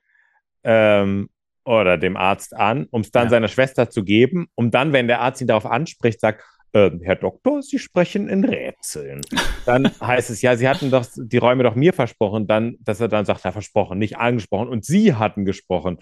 ähm, 0.63 1.31
oder 1.63 1.97
dem 1.97 2.17
Arzt 2.17 2.55
an, 2.55 2.85
um 2.91 3.01
es 3.01 3.09
dann 3.09 3.23
ja. 3.23 3.29
seiner 3.31 3.47
Schwester 3.47 3.89
zu 3.89 4.03
geben, 4.03 4.45
um 4.53 4.69
dann, 4.69 4.93
wenn 4.93 5.07
der 5.07 5.21
Arzt 5.21 5.41
ihn 5.41 5.47
darauf 5.47 5.65
anspricht, 5.65 6.21
sagt, 6.21 6.43
äh, 6.75 6.91
Herr 7.03 7.15
Doktor, 7.15 7.63
Sie 7.63 7.79
sprechen 7.79 8.27
in 8.27 8.43
Rätseln. 8.43 9.21
Dann 9.65 9.89
heißt 10.01 10.29
es, 10.29 10.41
ja, 10.41 10.57
Sie 10.57 10.67
hatten 10.67 10.91
doch 10.91 11.05
die 11.15 11.37
Räume 11.37 11.63
doch 11.63 11.75
mir 11.75 11.93
versprochen, 11.93 12.47
dann, 12.47 12.75
dass 12.81 12.99
er 12.99 13.07
dann 13.07 13.25
sagt, 13.25 13.45
ja, 13.45 13.51
versprochen, 13.53 13.97
nicht 13.97 14.17
angesprochen 14.17 14.67
und 14.67 14.83
Sie 14.83 15.13
hatten 15.13 15.45
gesprochen. 15.45 15.99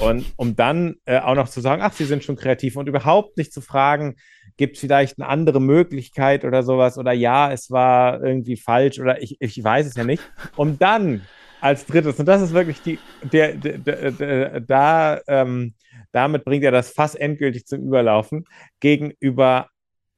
Und 0.00 0.26
um 0.36 0.56
dann 0.56 0.96
äh, 1.04 1.20
auch 1.20 1.36
noch 1.36 1.48
zu 1.48 1.60
sagen, 1.60 1.80
ach, 1.80 1.92
Sie 1.92 2.04
sind 2.04 2.24
schon 2.24 2.34
kreativ 2.34 2.76
und 2.76 2.88
überhaupt 2.88 3.36
nicht 3.36 3.52
zu 3.52 3.60
fragen, 3.60 4.16
gibt 4.56 4.74
es 4.74 4.80
vielleicht 4.80 5.18
eine 5.20 5.28
andere 5.28 5.60
Möglichkeit 5.60 6.44
oder 6.44 6.64
sowas 6.64 6.98
oder 6.98 7.12
ja, 7.12 7.52
es 7.52 7.70
war 7.70 8.22
irgendwie 8.22 8.56
falsch 8.56 8.98
oder 8.98 9.22
ich, 9.22 9.36
ich 9.38 9.62
weiß 9.62 9.86
es 9.86 9.94
ja 9.94 10.04
nicht. 10.04 10.22
Um 10.56 10.78
dann 10.78 11.22
als 11.60 11.86
drittes, 11.86 12.18
und 12.18 12.26
das 12.26 12.42
ist 12.42 12.52
wirklich 12.52 12.82
die, 12.82 12.98
der, 13.22 13.54
der, 13.54 13.78
der, 13.78 14.10
der 14.10 14.60
da, 14.60 15.20
ähm, 15.28 15.74
damit 16.10 16.44
bringt 16.44 16.64
er 16.64 16.72
das 16.72 16.90
Fass 16.90 17.14
endgültig 17.14 17.66
zum 17.66 17.80
Überlaufen, 17.80 18.44
gegenüber 18.80 19.68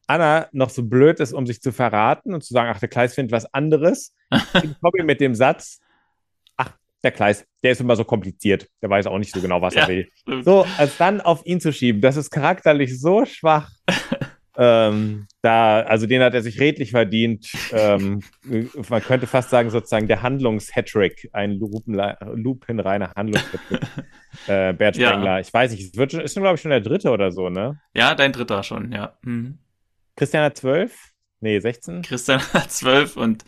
Anna 0.09 0.48
noch 0.52 0.70
so 0.70 0.82
blöd 0.82 1.20
ist, 1.20 1.32
um 1.32 1.47
sich 1.47 1.60
zu 1.60 1.70
verraten 1.70 2.35
und 2.35 2.43
zu 2.43 2.55
sagen, 2.55 2.70
ach, 2.74 2.80
der 2.80 2.89
Kleis 2.89 3.14
findet 3.14 3.32
was 3.32 3.52
anderes, 3.52 4.14
komme 4.80 5.05
mit 5.05 5.20
dem 5.20 5.35
Satz, 5.35 5.80
ach, 6.56 6.72
der 7.05 7.12
Kleis, 7.12 7.47
der 7.62 7.72
ist 7.72 7.80
immer 7.80 7.94
so 7.94 8.05
kompliziert, 8.05 8.68
der 8.82 8.90
weiß 8.90 9.06
auch 9.06 9.18
nicht 9.18 9.35
so 9.35 9.40
genau, 9.40 9.60
was 9.60 9.74
ja, 9.74 9.82
er 9.82 9.89
will. 9.89 10.09
Stimmt. 10.14 10.44
So, 10.44 10.66
als 10.78 10.97
dann 10.97 11.20
auf 11.20 11.44
ihn 11.44 11.60
zu 11.60 11.72
schieben, 11.72 12.01
das 12.01 12.16
ist 12.16 12.30
charakterlich 12.30 12.98
so 12.98 13.26
schwach. 13.26 13.70
ähm, 14.56 15.26
da, 15.43 15.82
also 15.82 16.06
den 16.06 16.22
hat 16.22 16.32
er 16.32 16.40
sich 16.43 16.59
redlich 16.59 16.93
verdient. 16.93 17.51
Ähm, 17.72 18.22
man 18.89 19.02
könnte 19.02 19.26
fast 19.26 19.51
sagen, 19.51 19.68
sozusagen 19.68 20.09
der 20.09 20.22
Handlungs-Hattrick, 20.22 21.28
ein 21.35 21.59
lupenreiner 21.59 23.12
Handlungs-Hattrick. 23.14 23.80
äh, 24.47 24.72
Bert 24.72 24.97
Spengler. 24.97 25.35
Ja. 25.35 25.40
Ich 25.40 25.52
weiß 25.52 25.70
nicht, 25.70 25.82
es 25.82 25.97
wird 25.97 26.12
schon, 26.12 26.22
ist 26.22 26.32
schon, 26.32 26.43
glaube 26.43 26.55
ich, 26.55 26.62
schon 26.62 26.70
der 26.70 26.80
dritte 26.80 27.10
oder 27.10 27.30
so, 27.30 27.51
ne? 27.51 27.78
Ja, 27.94 28.14
dein 28.14 28.32
dritter 28.32 28.62
schon, 28.62 28.90
ja. 28.90 29.18
Mhm. 29.22 29.59
Christian 30.19 30.43
hat 30.43 30.57
zwölf? 30.57 31.12
Nee, 31.40 31.61
16? 31.61 32.03
Christian 32.03 32.40
hat 32.53 32.73
zwölf 32.73 33.16
und 33.16 33.45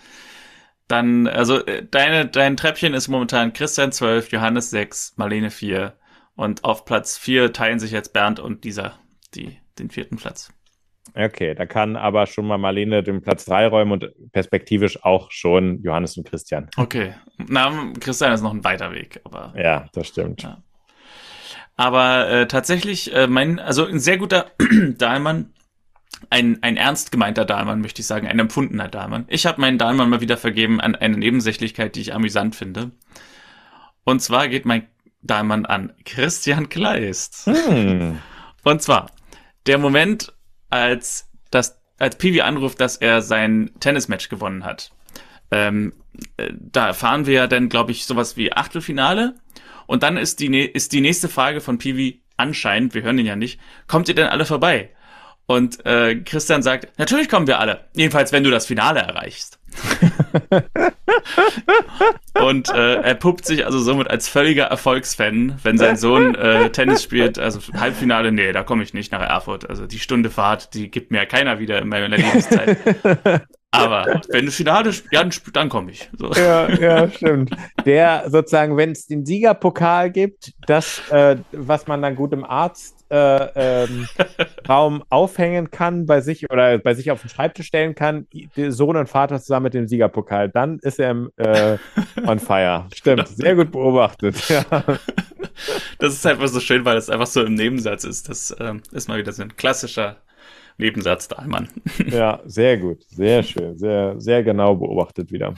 dann, 0.86 1.26
also 1.26 1.64
äh, 1.66 1.84
deine, 1.88 2.26
dein 2.26 2.56
Treppchen 2.56 2.94
ist 2.94 3.08
momentan 3.08 3.52
Christian 3.52 3.92
12, 3.92 4.30
Johannes 4.30 4.70
6, 4.70 5.14
Marlene 5.16 5.50
4. 5.50 5.96
Und 6.36 6.64
auf 6.64 6.84
Platz 6.84 7.18
4 7.18 7.52
teilen 7.52 7.78
sich 7.80 7.90
jetzt 7.90 8.12
Bernd 8.12 8.40
und 8.40 8.64
dieser 8.64 8.98
die, 9.34 9.58
den 9.78 9.90
vierten 9.90 10.16
Platz. 10.16 10.52
Okay, 11.14 11.54
da 11.54 11.66
kann 11.66 11.96
aber 11.96 12.26
schon 12.26 12.46
mal 12.46 12.56
Marlene 12.56 13.02
den 13.02 13.20
Platz 13.20 13.44
3 13.46 13.66
räumen 13.66 13.92
und 13.92 14.32
perspektivisch 14.32 15.04
auch 15.04 15.30
schon 15.32 15.82
Johannes 15.82 16.16
und 16.16 16.28
Christian. 16.28 16.70
Okay. 16.76 17.14
Na, 17.36 17.92
Christian 17.98 18.32
ist 18.32 18.42
noch 18.42 18.54
ein 18.54 18.64
weiter 18.64 18.92
Weg, 18.92 19.20
aber. 19.24 19.52
Ja, 19.56 19.88
das 19.92 20.06
stimmt. 20.06 20.42
Ja. 20.42 20.62
Aber 21.76 22.28
äh, 22.30 22.46
tatsächlich, 22.46 23.12
äh, 23.14 23.26
mein, 23.26 23.58
also 23.58 23.86
ein 23.86 23.98
sehr 23.98 24.18
guter 24.18 24.46
Dahlmann, 24.98 25.52
ein, 26.28 26.62
ein 26.62 26.76
ernst 26.76 27.10
gemeinter 27.10 27.44
Dahlmann, 27.44 27.80
möchte 27.80 28.00
ich 28.00 28.06
sagen, 28.06 28.26
ein 28.26 28.38
empfundener 28.38 28.88
Dahlmann. 28.88 29.24
Ich 29.28 29.46
habe 29.46 29.60
meinen 29.60 29.78
Dahlmann 29.78 30.10
mal 30.10 30.20
wieder 30.20 30.36
vergeben 30.36 30.80
an 30.80 30.94
eine 30.94 31.16
Nebensächlichkeit, 31.16 31.96
die 31.96 32.00
ich 32.02 32.14
amüsant 32.14 32.54
finde. 32.54 32.90
Und 34.04 34.20
zwar 34.20 34.48
geht 34.48 34.66
mein 34.66 34.86
Dahlmann 35.22 35.66
an 35.66 35.92
Christian 36.04 36.68
Kleist. 36.68 37.46
Hm. 37.46 38.18
Und 38.64 38.82
zwar 38.82 39.10
der 39.66 39.78
Moment, 39.78 40.32
als 40.68 41.28
das, 41.50 41.80
als 41.98 42.16
Pivi 42.16 42.40
anruft, 42.40 42.80
dass 42.80 42.96
er 42.96 43.22
sein 43.22 43.70
Tennismatch 43.80 44.28
gewonnen 44.28 44.64
hat. 44.64 44.92
Ähm, 45.50 45.92
äh, 46.36 46.52
da 46.54 46.88
erfahren 46.88 47.26
wir 47.26 47.34
ja 47.34 47.46
dann, 47.46 47.68
glaube 47.68 47.92
ich, 47.92 48.06
sowas 48.06 48.36
wie 48.36 48.52
Achtelfinale. 48.52 49.34
Und 49.86 50.02
dann 50.02 50.16
ist 50.16 50.40
die, 50.40 50.60
ist 50.60 50.92
die 50.92 51.00
nächste 51.00 51.28
Frage 51.28 51.60
von 51.60 51.78
Pivi 51.78 52.22
anscheinend, 52.36 52.94
wir 52.94 53.02
hören 53.02 53.18
ihn 53.18 53.26
ja 53.26 53.36
nicht, 53.36 53.60
kommt 53.86 54.08
ihr 54.08 54.14
denn 54.14 54.28
alle 54.28 54.46
vorbei? 54.46 54.90
Und 55.50 55.84
äh, 55.84 56.14
Christian 56.14 56.62
sagt, 56.62 56.96
natürlich 56.96 57.28
kommen 57.28 57.48
wir 57.48 57.58
alle. 57.58 57.80
Jedenfalls, 57.94 58.30
wenn 58.30 58.44
du 58.44 58.52
das 58.52 58.66
Finale 58.66 59.00
erreichst. 59.00 59.58
und 62.40 62.72
äh, 62.72 63.00
er 63.00 63.14
puppt 63.16 63.46
sich 63.46 63.66
also 63.66 63.80
somit 63.80 64.08
als 64.08 64.28
völliger 64.28 64.66
Erfolgsfan, 64.66 65.58
wenn 65.64 65.76
sein 65.76 65.96
Sohn 65.96 66.36
äh, 66.36 66.70
Tennis 66.70 67.02
spielt. 67.02 67.40
Also 67.40 67.58
Halbfinale, 67.72 68.30
nee, 68.30 68.52
da 68.52 68.62
komme 68.62 68.84
ich 68.84 68.94
nicht 68.94 69.10
nach 69.10 69.22
Erfurt. 69.22 69.68
Also 69.68 69.88
die 69.88 69.98
Stunde 69.98 70.30
Fahrt, 70.30 70.72
die 70.74 70.88
gibt 70.88 71.10
mir 71.10 71.26
keiner 71.26 71.58
wieder 71.58 71.82
in 71.82 71.88
meiner 71.88 72.16
Lebenszeit. 72.16 72.78
Aber 73.72 74.20
wenn 74.28 74.46
du 74.46 74.52
Finale 74.52 74.90
ja, 75.10 75.24
dann, 75.24 75.32
dann 75.52 75.68
komme 75.68 75.90
ich. 75.90 76.08
So. 76.16 76.30
Ja, 76.30 76.68
ja, 76.68 77.10
stimmt. 77.10 77.56
Der 77.84 78.30
sozusagen, 78.30 78.76
wenn 78.76 78.92
es 78.92 79.08
den 79.08 79.26
Siegerpokal 79.26 80.12
gibt, 80.12 80.52
das, 80.68 81.02
äh, 81.10 81.38
was 81.50 81.88
man 81.88 82.02
dann 82.02 82.14
gut 82.14 82.32
im 82.32 82.44
Arztraum 82.44 82.99
äh, 83.10 83.84
ähm, 83.84 84.08
aufhängen 85.08 85.70
kann 85.70 86.06
bei 86.06 86.20
sich 86.20 86.50
oder 86.50 86.78
bei 86.78 86.94
sich 86.94 87.10
auf 87.10 87.20
den 87.20 87.30
Schreibtisch 87.30 87.66
stellen 87.66 87.94
kann, 87.94 88.26
Sohn 88.68 88.96
und 88.96 89.08
Vater 89.08 89.40
zusammen 89.40 89.64
mit 89.64 89.74
dem 89.74 89.88
Siegerpokal, 89.88 90.48
dann 90.48 90.78
ist 90.80 91.00
er 91.00 91.28
äh, 91.36 91.78
on 92.26 92.38
fire. 92.38 92.86
Stimmt, 92.94 93.28
sehr 93.28 93.54
gut 93.56 93.70
beobachtet. 93.70 94.36
Ja. 94.48 94.64
Das 95.98 96.14
ist 96.14 96.26
einfach 96.26 96.48
so 96.48 96.58
schön, 96.58 96.86
weil 96.86 96.96
es 96.96 97.10
einfach 97.10 97.26
so 97.26 97.44
im 97.44 97.52
Nebensatz 97.52 98.04
ist. 98.04 98.30
Das 98.30 98.56
ähm, 98.58 98.80
ist 98.92 99.08
mal 99.08 99.18
wieder 99.18 99.30
so 99.30 99.42
ein 99.42 99.54
klassischer 99.56 100.16
Nebensatz 100.78 101.28
Dahlmann. 101.28 101.68
Ja, 102.06 102.40
sehr 102.46 102.78
gut. 102.78 103.02
Sehr 103.08 103.42
schön. 103.42 103.76
Sehr, 103.76 104.18
sehr 104.18 104.42
genau 104.42 104.74
beobachtet 104.74 105.30
wieder. 105.30 105.54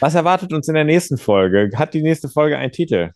Was 0.00 0.14
erwartet 0.14 0.52
uns 0.52 0.68
in 0.68 0.74
der 0.74 0.84
nächsten 0.84 1.16
Folge? 1.16 1.70
Hat 1.74 1.94
die 1.94 2.02
nächste 2.02 2.28
Folge 2.28 2.58
einen 2.58 2.72
Titel? 2.72 3.10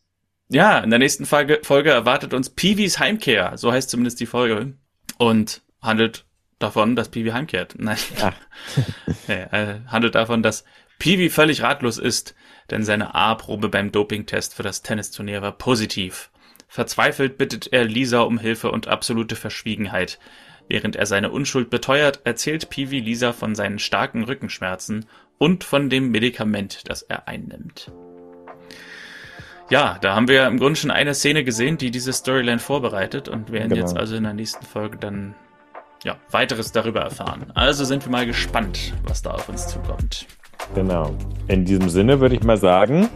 Ja, 0.54 0.78
in 0.78 0.90
der 0.90 1.00
nächsten 1.00 1.26
Folge, 1.26 1.58
Folge 1.64 1.90
erwartet 1.90 2.32
uns 2.32 2.48
Peewees 2.48 3.00
Heimkehr. 3.00 3.58
So 3.58 3.72
heißt 3.72 3.90
zumindest 3.90 4.20
die 4.20 4.26
Folge. 4.26 4.74
Und 5.18 5.62
handelt 5.82 6.26
davon, 6.60 6.94
dass 6.94 7.08
Peewee 7.08 7.32
heimkehrt. 7.32 7.74
Nein. 7.78 7.98
ja, 9.26 9.34
äh, 9.34 9.80
handelt 9.88 10.14
davon, 10.14 10.44
dass 10.44 10.64
Peewee 11.00 11.28
völlig 11.28 11.62
ratlos 11.62 11.98
ist, 11.98 12.36
denn 12.70 12.84
seine 12.84 13.16
A-Probe 13.16 13.68
beim 13.68 13.90
Dopingtest 13.90 14.54
für 14.54 14.62
das 14.62 14.82
Tennisturnier 14.82 15.42
war 15.42 15.58
positiv. 15.58 16.30
Verzweifelt 16.68 17.36
bittet 17.36 17.72
er 17.72 17.84
Lisa 17.84 18.20
um 18.20 18.38
Hilfe 18.38 18.70
und 18.70 18.86
absolute 18.86 19.34
Verschwiegenheit. 19.34 20.20
Während 20.68 20.94
er 20.94 21.06
seine 21.06 21.32
Unschuld 21.32 21.68
beteuert, 21.68 22.20
erzählt 22.22 22.70
Peewee 22.70 23.00
Lisa 23.00 23.32
von 23.32 23.56
seinen 23.56 23.80
starken 23.80 24.22
Rückenschmerzen 24.22 25.06
und 25.36 25.64
von 25.64 25.90
dem 25.90 26.12
Medikament, 26.12 26.88
das 26.88 27.02
er 27.02 27.26
einnimmt. 27.26 27.90
Ja, 29.70 29.96
da 30.00 30.14
haben 30.14 30.28
wir 30.28 30.46
im 30.46 30.58
Grunde 30.58 30.76
schon 30.76 30.90
eine 30.90 31.14
Szene 31.14 31.42
gesehen, 31.42 31.78
die 31.78 31.90
diese 31.90 32.12
Storyline 32.12 32.58
vorbereitet 32.58 33.28
und 33.28 33.50
werden 33.50 33.70
genau. 33.70 33.80
jetzt 33.80 33.96
also 33.96 34.14
in 34.14 34.24
der 34.24 34.34
nächsten 34.34 34.64
Folge 34.64 34.98
dann 34.98 35.34
ja, 36.04 36.16
weiteres 36.30 36.70
darüber 36.70 37.00
erfahren. 37.00 37.46
Also 37.54 37.84
sind 37.84 38.04
wir 38.04 38.12
mal 38.12 38.26
gespannt, 38.26 38.92
was 39.04 39.22
da 39.22 39.30
auf 39.30 39.48
uns 39.48 39.66
zukommt. 39.68 40.26
Genau. 40.74 41.14
In 41.48 41.64
diesem 41.64 41.88
Sinne 41.88 42.20
würde 42.20 42.34
ich 42.36 42.42
mal 42.42 42.58
sagen. 42.58 43.08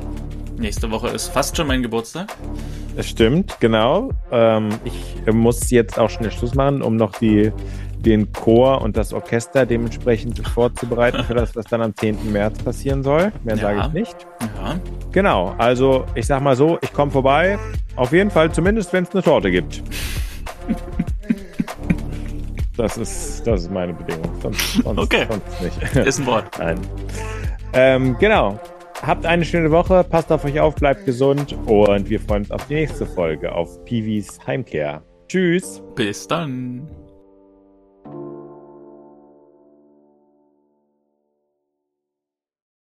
Nächste 0.56 0.90
Woche 0.90 1.08
ist 1.08 1.28
fast 1.28 1.56
schon 1.56 1.66
mein 1.66 1.82
Geburtstag. 1.82 2.34
Es 2.96 3.08
stimmt, 3.08 3.60
genau. 3.60 4.10
Ähm, 4.32 4.70
ich 4.84 5.32
muss 5.32 5.70
jetzt 5.70 5.98
auch 5.98 6.10
schnell 6.10 6.32
Schluss 6.32 6.54
machen, 6.54 6.82
um 6.82 6.96
noch 6.96 7.12
die, 7.12 7.52
den 8.04 8.32
Chor 8.32 8.82
und 8.82 8.96
das 8.96 9.12
Orchester 9.12 9.66
dementsprechend 9.66 10.46
vorzubereiten 10.46 11.24
für 11.24 11.34
das, 11.34 11.54
was 11.56 11.64
dann 11.66 11.82
am 11.82 11.94
10. 11.94 12.32
März 12.32 12.62
passieren 12.62 13.02
soll. 13.02 13.32
Mehr 13.44 13.56
ja. 13.56 13.62
sage 13.62 13.80
ich 13.86 13.92
nicht. 13.92 14.26
Ja. 14.40 14.80
Genau, 15.12 15.54
also 15.58 16.04
ich 16.14 16.26
sag 16.26 16.42
mal 16.42 16.56
so, 16.56 16.78
ich 16.80 16.92
komme 16.92 17.10
vorbei. 17.10 17.58
Auf 17.96 18.12
jeden 18.12 18.30
Fall, 18.30 18.52
zumindest 18.52 18.92
wenn 18.92 19.04
es 19.04 19.12
eine 19.12 19.22
Torte 19.22 19.50
gibt. 19.50 19.82
Das 22.76 22.96
ist, 22.96 23.44
das 23.44 23.62
ist 23.62 23.72
meine 23.72 23.92
Bedingung. 23.92 24.30
Sonst, 24.40 24.74
sonst, 24.84 24.98
okay. 25.00 25.26
sonst 25.28 25.60
nicht. 25.60 26.06
Ist 26.06 26.20
ein 26.20 26.26
Wort. 26.26 26.46
Nein. 26.60 26.78
Ähm, 27.72 28.16
genau. 28.20 28.60
Habt 29.02 29.26
eine 29.26 29.44
schöne 29.44 29.72
Woche, 29.72 30.04
passt 30.04 30.30
auf 30.30 30.44
euch 30.44 30.60
auf, 30.60 30.76
bleibt 30.76 31.04
gesund 31.04 31.56
und 31.66 32.08
wir 32.08 32.20
freuen 32.20 32.42
uns 32.42 32.52
auf 32.52 32.66
die 32.68 32.74
nächste 32.74 33.04
Folge 33.04 33.52
auf 33.52 33.84
Piwis 33.84 34.38
Heimkehr. 34.46 35.02
Tschüss. 35.28 35.82
Bis 35.96 36.26
dann. 36.26 36.88